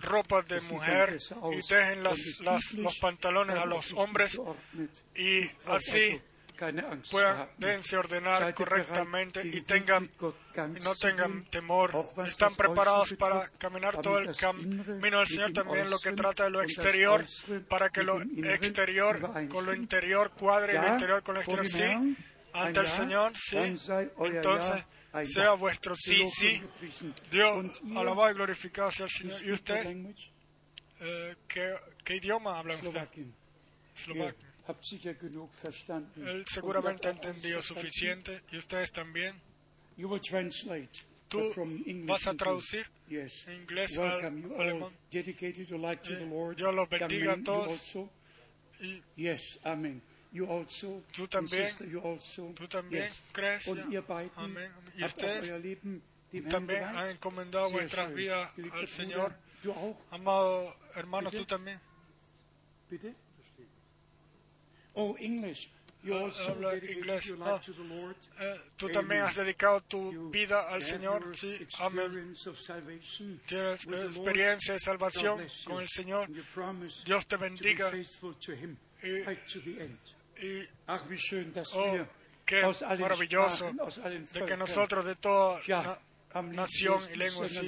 ropas 0.00 0.46
de 0.48 0.60
mujer 0.62 1.16
y 1.52 1.56
dejen 1.74 2.02
las, 2.02 2.18
las- 2.40 2.72
los 2.74 2.96
pantalones 2.98 3.56
a 3.56 3.66
los 3.66 3.92
hombres 3.94 4.38
y 5.14 5.44
así 5.66 6.20
puedan 7.10 7.48
ordenar 7.98 8.54
correctamente 8.54 9.46
y 9.46 9.62
tengan 9.62 10.04
y 10.04 10.80
no 10.80 10.94
tengan 10.94 11.44
temor. 11.46 12.06
Están 12.26 12.54
preparados 12.54 13.14
para 13.14 13.48
caminar 13.58 14.00
todo 14.00 14.18
el 14.18 14.34
camino 14.36 15.18
del 15.18 15.26
Señor 15.26 15.52
también 15.52 15.90
lo 15.90 15.98
que 15.98 16.12
trata 16.12 16.44
de 16.44 16.50
lo 16.50 16.62
exterior 16.62 17.24
para 17.68 17.90
que 17.90 18.02
lo 18.02 18.20
exterior 18.22 19.48
con 19.48 19.66
lo 19.66 19.74
interior 19.74 20.30
cuadre 20.30 20.74
y 20.74 20.78
lo 20.78 20.88
interior 20.88 21.22
con 21.22 21.34
lo 21.34 21.40
exterior. 21.40 21.68
Sí, 21.68 22.16
ante 22.52 22.80
el 22.80 22.88
Señor, 22.88 23.32
sí. 23.36 23.56
Entonces, 23.56 24.84
sea 25.24 25.52
vuestro 25.52 25.94
sí, 25.96 26.24
sí. 26.26 26.62
Dios, 27.30 27.82
alabado 27.96 28.30
y 28.30 28.34
glorificado 28.34 28.90
sea 28.90 29.06
el 29.06 29.10
Señor. 29.10 29.44
¿Y 29.44 29.52
usted? 29.52 29.96
Eh, 31.04 31.34
¿qué, 31.48 31.74
qué 32.04 32.16
idioma 32.16 32.58
habla 32.58 32.74
usted? 32.74 33.08
Slowakien. 33.94 34.51
Él 36.16 36.44
seguramente 36.46 37.08
verstanden. 37.08 37.62
suficiente 37.62 38.42
y 38.50 38.56
ustedes 38.58 38.92
también. 38.92 39.40
Tú 41.28 41.50
vas 42.06 42.26
a 42.26 42.34
traducir 42.34 42.86
Yes. 43.08 43.46
en 43.48 43.62
inglés 43.62 43.98
al 43.98 44.20
alemán. 44.58 44.92
Eh, 45.10 45.22
the 45.22 46.26
Lord. 46.26 46.56
Dios 46.56 46.74
los 46.74 46.88
bendiga 46.88 47.32
a 47.32 47.42
todos. 47.42 47.96
Yes. 49.16 49.58
Amen. 49.64 50.02
You 50.32 50.50
also. 50.50 51.02
Tú 51.12 51.26
también. 51.28 51.66
Sister, 51.66 51.88
you 51.88 52.00
also. 52.00 52.52
Tú 52.54 52.66
también 52.66 53.04
Yes. 53.04 53.22
crees. 53.32 53.66
Und 53.66 53.92
ihr 53.92 54.02
beiden. 54.02 54.56
Y 54.96 55.04
ustedes 55.04 55.48
euer 55.48 55.60
Leben 55.60 56.02
dem 56.32 56.42
Herrn 56.44 56.50
también 56.50 56.84
han 56.84 57.08
encomendado 57.10 57.68
Sehr 57.68 57.80
vuestras 57.80 58.06
schön. 58.06 58.16
vidas 58.16 58.54
Geliebter 58.54 58.80
al 58.80 58.86
Bruder, 58.86 58.88
Señor. 58.88 59.34
Du 59.62 59.72
auch, 59.72 59.98
Amado 60.10 60.74
hermano, 60.94 61.30
Bitte? 61.30 61.42
tú 61.42 61.46
también. 61.46 61.80
bitte? 62.90 63.14
Oh, 64.94 65.16
English. 65.18 65.70
You 66.04 66.14
Ah, 66.16 66.22
also 66.24 66.50
habla 66.50 66.74
inglés. 66.76 67.32
Ah. 67.40 67.52
life 67.54 67.66
to 67.66 67.72
the 67.74 67.84
Lord. 67.84 68.16
Eh, 68.40 68.60
tú 68.76 68.88
también 68.88 69.22
has 69.22 69.36
dedicado 69.36 69.80
tu 69.82 70.30
vida 70.30 70.68
al 70.68 70.82
Señor. 70.82 71.36
Sí, 71.36 71.64
amén. 71.78 72.34
Tienes 73.46 73.86
experiencia 73.86 74.74
de 74.74 74.80
salvación 74.80 75.46
con 75.64 75.80
el 75.80 75.88
Señor. 75.88 76.28
Dios 77.04 77.26
te 77.28 77.36
bendiga. 77.36 77.88
faithful 77.90 78.34
to 78.36 78.52
Him 78.52 78.76
Y-. 79.02 79.22
Y 80.44 80.68
Oh, 81.74 82.06
qué 82.44 82.62
maravilloso 82.98 83.72
allen 84.02 84.24
de 84.26 84.44
que 84.44 84.56
nosotros 84.56 85.04
de 85.06 85.14
toda 85.14 85.60
na- 85.68 86.42
nación 86.42 87.00
y 87.12 87.16
lengua 87.16 87.48
sí. 87.48 87.64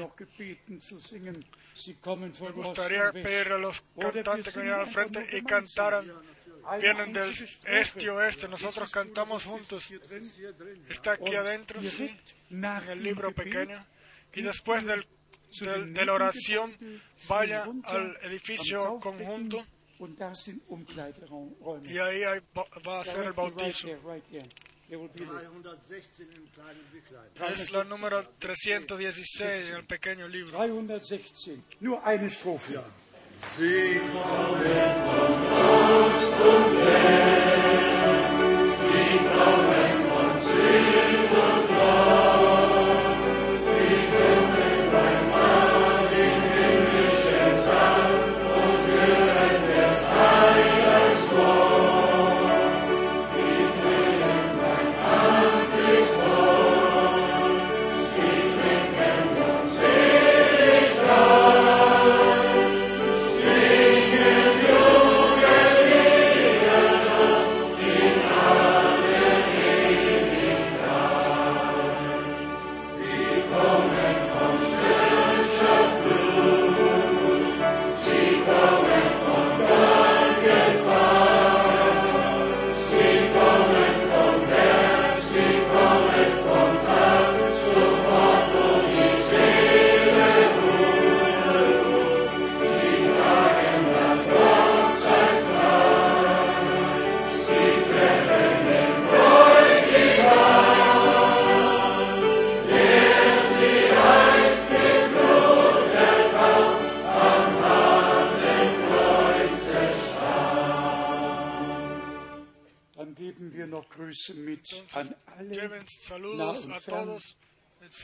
Me 2.41 2.51
gustaría 2.51 3.13
pedirle 3.13 3.55
a 3.55 3.59
los 3.59 3.81
cantantes 3.97 4.55
que 4.55 4.61
vinieran 4.61 4.81
al 4.81 4.87
frente 4.93 5.29
y 5.37 5.43
cantaran. 5.45 6.34
Vienen 6.81 7.13
del 7.13 7.31
este 7.67 8.05
y 8.05 8.09
oeste, 8.09 8.49
nosotros 8.49 8.91
cantamos 8.91 9.45
juntos. 9.45 9.85
Está 10.89 11.13
aquí 11.13 11.25
Und 11.31 11.37
adentro, 11.37 11.81
sí, 11.83 12.17
en 12.51 12.65
el 12.65 13.03
libro 13.03 13.33
pequeño. 13.33 13.85
Y 14.35 14.43
después 14.43 14.85
del, 14.85 15.07
del- 15.61 15.95
de 15.95 16.05
la 16.05 16.13
oración, 16.15 16.77
vaya 17.29 17.67
al 17.85 18.17
edificio 18.23 18.99
conjunto 18.99 19.65
y 21.85 21.99
ahí 21.99 22.23
hay 22.25 22.41
va 22.87 23.01
a 23.01 23.05
ser 23.05 23.25
el 23.27 23.33
bautizo. 23.33 23.87
there, 23.87 23.99
right 24.05 24.25
there. 24.31 24.49
There 24.89 24.99
will 24.99 25.09
be 25.09 25.21
the 25.21 25.25
316 25.25 26.29
im 26.37 26.47
kleinen 26.49 26.85
Büchlein. 26.93 27.55
Es 27.55 27.71
la 27.73 27.85
número 27.85 28.23
316 28.39 29.71
en 29.71 29.77
el 29.77 29.87
pequeño 29.87 30.29
libro. 30.29 30.59
316. 30.59 31.59
Nur 31.81 32.01
eine 32.05 32.29
Strophe. 32.29 32.79
Sing 33.37 34.15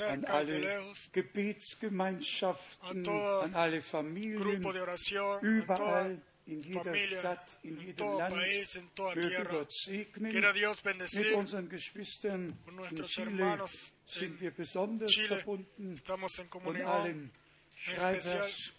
an 0.01 0.21
cerca 0.21 0.43
y 0.43 0.47
de 0.47 0.53
alle 0.57 0.59
lejos, 0.61 1.11
Gebetsgemeinschaften, 1.13 2.89
an 2.89 3.03
todo 3.03 3.43
an 3.43 3.55
alle 3.55 3.77
grupo 3.79 3.91
Familien, 3.91 4.63
de 4.73 4.81
oración, 4.81 5.39
en 5.43 5.67
toda 5.67 5.77
überall, 5.79 6.23
in 6.47 6.63
jeder 6.63 6.83
familia, 6.85 7.19
Stadt, 7.21 7.59
in 7.65 7.71
en 7.71 7.81
jedem 7.81 7.97
todo 7.97 8.19
Land. 8.19 8.35
país, 8.35 8.77
en 8.77 8.89
toda 8.95 9.15
Möge 9.15 9.29
tierra. 9.29 9.51
Gott 9.53 9.71
segnen. 9.73 10.33
Quiera 10.33 10.53
Dios 10.53 10.77
Mit 10.79 10.85
bendecir 10.85 11.35
unseren 11.37 11.69
Geschwistern 11.69 12.59
con 12.65 12.75
in 12.75 12.77
nuestros 12.77 13.11
Chile 13.11 13.27
hermanos 13.27 13.93
sind 14.07 14.33
en 14.35 14.41
wir 14.41 14.51
besonders 14.53 15.11
Chile. 15.13 15.29
verbunden 15.29 15.95
Estamos 15.95 16.39
en 16.39 16.45
und 16.45 16.51
comunión 16.51 16.87
allen 16.89 17.33
Schreibers 17.77 18.75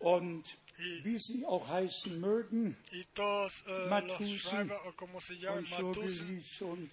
und 0.00 0.46
Y- 0.46 0.61
wie 1.04 1.18
sie 1.18 1.44
auch 1.46 1.68
heißen 1.68 2.20
mögen, 2.20 2.76
y 2.92 3.04
todos 3.14 3.62
eh, 3.66 3.70
los 3.70 3.90
Matusen 3.90 4.70
und 4.70 5.68
Schogelis 5.68 6.60
und, 6.62 6.90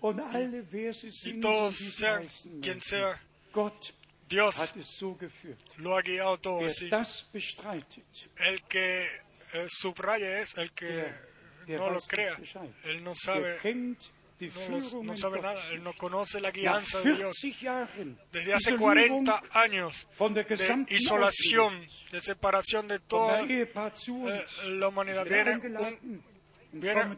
und 0.00 0.20
alle, 0.20 0.66
wer 0.70 0.92
sie 0.92 1.08
y 1.08 1.10
sind 1.10 1.44
sie 1.72 1.88
sean 1.90 2.22
heißen 2.22 2.60
quien 2.60 2.80
sea, 2.80 3.18
Gott 3.52 3.94
Dios 4.30 4.56
hat 4.58 4.76
es 4.76 4.96
so 4.96 5.14
geführt. 5.14 5.58
lo 5.78 5.96
ha 5.96 6.02
guiado 6.02 6.60
Wer 6.60 6.66
así. 6.68 6.88
das 6.88 7.22
bestreitet, 7.32 8.30
El 8.36 8.62
que 8.68 9.04
eh, 9.52 9.64
es 9.64 10.54
el 10.56 10.70
que 10.72 10.86
der, 10.86 11.28
der 11.66 11.78
no 11.80 11.90
lo 11.90 12.00
crea. 12.00 12.36
Bescheid. 12.36 12.70
Él 12.84 13.02
no 13.02 13.10
Der 13.10 13.16
sabe, 13.16 13.56
kennt 13.60 13.98
die 14.02 14.19
no, 15.02 15.16
sabe 15.16 15.40
nada, 15.40 15.60
él 15.70 15.82
no 15.82 15.92
conoce 15.94 16.40
la 16.40 16.50
guianza 16.50 17.00
de 17.00 17.14
Dios. 17.14 17.36
40 17.40 17.58
Jahren 17.60 18.18
Desde 18.32 18.54
hace 18.54 18.74
Isolierung 18.74 19.24
40 19.26 19.42
años 19.52 20.08
de 20.18 20.86
isolación, 20.88 21.86
de 22.10 22.20
separación 22.20 22.88
de 22.88 22.98
toda 23.00 23.42
uns. 23.42 24.08
eh, 24.28 24.44
la 24.68 24.88
humanidad. 24.88 25.24
Viene 25.24 25.54
un, 25.54 26.00
viene 26.72 27.16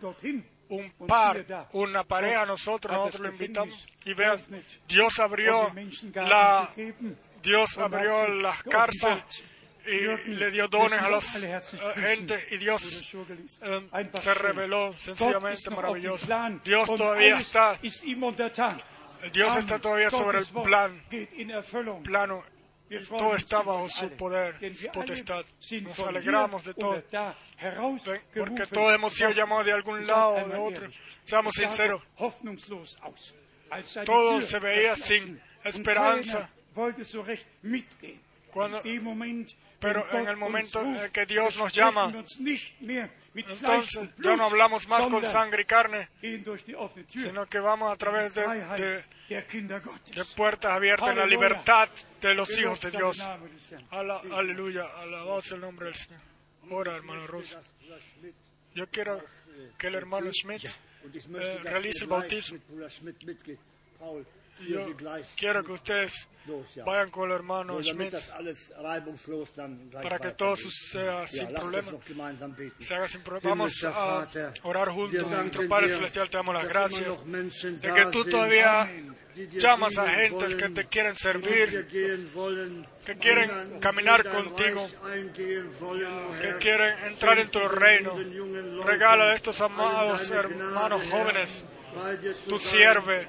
par, 1.06 1.68
una 1.72 2.04
pareja, 2.04 2.44
nosotros, 2.46 2.96
nosotros 2.96 3.20
lo 3.20 3.28
invitamos 3.32 3.86
y 4.04 4.14
vean, 4.14 4.40
Dios 4.88 5.18
abrió 5.18 5.70
la, 6.14 6.70
Dios 7.42 7.78
abrió 7.78 8.28
las 8.28 8.62
cárceles 8.62 9.44
y 9.86 10.30
le 10.34 10.50
dio 10.50 10.68
dones 10.68 10.92
a 11.00 11.08
herzlich 11.08 11.42
eh, 11.74 12.00
gente 12.00 12.46
y 12.50 12.56
Dios 12.58 12.82
eh, 13.62 13.88
se 14.20 14.34
reveló 14.34 14.94
sencillamente 14.98 15.70
maravilloso. 15.76 16.26
Dios 16.64 16.88
todavía 16.96 17.38
está. 17.38 17.78
Dios 19.32 19.56
está 19.56 19.78
todavía 19.78 20.10
sobre 20.10 20.38
el 20.38 20.44
plan, 20.64 21.02
plano. 22.02 22.44
Todo 23.08 23.36
está 23.36 23.62
bajo 23.62 23.88
su 23.88 24.10
poder, 24.16 24.54
su 24.76 24.86
potestad. 24.92 25.44
Nos 25.84 25.96
alegramos 26.08 26.64
de 26.64 26.74
todo, 26.74 26.94
porque 28.34 28.66
todos 28.74 28.94
hemos 28.94 29.14
sido 29.14 29.30
llamados 29.30 29.64
de 29.66 29.72
algún 29.72 30.06
lado 30.06 30.34
o 30.34 30.48
de 30.48 30.56
otro. 30.58 30.90
Seamos 31.24 31.54
sinceros, 31.54 32.02
Todo 34.04 34.42
se 34.42 34.58
veía 34.58 34.94
sin 34.96 35.40
esperanza. 35.64 36.50
Cuando- 38.52 38.82
pero 39.82 40.00
en 40.20 40.28
el 40.28 40.36
momento 40.36 40.80
en 40.80 40.96
el 40.96 41.10
que 41.10 41.26
Dios 41.26 41.56
nos 41.58 41.72
llama, 41.72 42.06
entonces 43.52 43.92
ya 44.22 44.36
no 44.36 44.44
hablamos 44.44 44.86
más 44.88 45.00
con 45.10 45.22
sangre 45.32 45.62
y 45.62 45.64
carne, 45.64 46.08
sino 47.22 47.46
que 47.46 47.58
vamos 47.60 47.92
a 47.92 47.96
través 47.96 48.34
de, 48.34 48.42
de- 48.76 49.04
de 50.14 50.24
puertas 50.36 50.70
abiertas 50.72 51.08
en 51.10 51.16
la 51.16 51.22
libertad 51.30 51.88
de 52.20 52.34
los 52.34 52.48
hijos 52.58 52.80
de 52.80 52.90
Dios. 52.98 53.18
Ala- 53.90 54.20
aleluya, 54.32 54.84
alabado 54.98 55.40
sea 55.42 55.54
el 55.56 55.60
nombre 55.62 55.86
del 55.86 55.94
Señor. 55.96 56.20
Ora, 56.70 56.96
hermano 56.96 57.26
Russo. 57.26 57.58
Yo 58.74 58.86
quiero 58.90 59.20
que 59.78 59.86
el 59.88 59.94
hermano 59.94 60.30
Schmidt 60.32 60.62
dass 60.64 60.72
realice 61.64 62.04
el 62.04 62.08
bautismo. 62.10 62.58
Yo 64.68 64.86
quiero 65.36 65.64
que 65.64 65.72
ustedes 65.72 66.28
vayan 66.84 67.10
con 67.10 67.30
el 67.30 67.36
hermano 67.36 67.82
Schmidt 67.82 68.14
para 70.02 70.18
que 70.18 70.30
todo 70.32 70.56
Ja, 70.56 71.26
sin 71.26 71.52
problema. 71.52 71.92
Se 72.80 72.94
haga 72.94 73.08
sin 73.08 73.22
problema. 73.22 73.50
Vamos 73.50 73.84
a 73.84 74.28
orar 74.62 74.88
juntos. 74.90 75.30
Nuestro 75.30 75.68
Padre 75.68 75.88
Celestial, 75.88 76.30
te 76.30 76.36
damos 76.36 76.54
las 76.54 76.68
gracias 76.68 77.08
de 77.24 77.94
que 77.94 78.06
tú 78.06 78.24
todavía 78.24 78.90
llamas 79.52 79.96
a 79.98 80.08
gentes 80.08 80.54
que 80.54 80.68
te 80.68 80.86
quieren 80.86 81.16
servir, 81.16 81.88
que 83.06 83.16
quieren 83.18 83.80
caminar 83.80 84.24
contigo, 84.28 84.88
que 86.40 86.56
quieren 86.60 87.04
entrar 87.04 87.38
en 87.38 87.50
tu 87.50 87.66
reino. 87.68 88.14
Regala 88.84 89.32
a 89.32 89.34
estos 89.34 89.60
amados 89.60 90.30
hermanos 90.30 91.02
jóvenes 91.10 91.64
tu 92.48 92.58
sierve, 92.58 93.28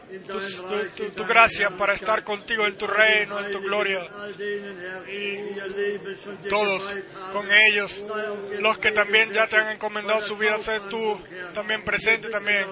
tu, 0.96 1.10
tu- 1.12 1.26
gracia 1.26 1.70
para 1.72 1.94
estar 1.94 2.24
contigo 2.24 2.66
en 2.66 2.76
tu 2.76 2.88
reino, 2.88 3.40
en 3.40 3.52
tu 3.52 3.60
gloria. 3.62 4.02
Y 5.12 5.40
Todos 6.50 6.84
con 7.32 7.52
ellos, 7.52 8.02
los 8.60 8.78
que 8.78 8.92
también 8.92 9.32
ya 9.32 9.48
te 9.48 9.58
han 9.58 9.70
encomendado 9.76 10.22
su 10.22 10.36
vida, 10.38 10.58
sé 10.60 10.80
tú 10.90 11.22
también 11.54 11.84
presente 11.84 12.30
también 12.30 12.66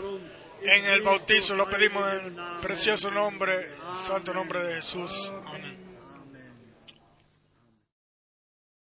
en 0.62 0.86
el 0.86 1.02
bautizo. 1.02 1.56
Lo 1.56 1.68
pedimos 1.70 2.04
en 2.14 2.26
el 2.28 2.34
precioso 2.62 3.12
nombre, 3.12 3.72
santo 4.06 4.34
nombre 4.34 4.64
de 4.64 4.76
Jesús. 4.76 5.32
Amén. 5.46 5.71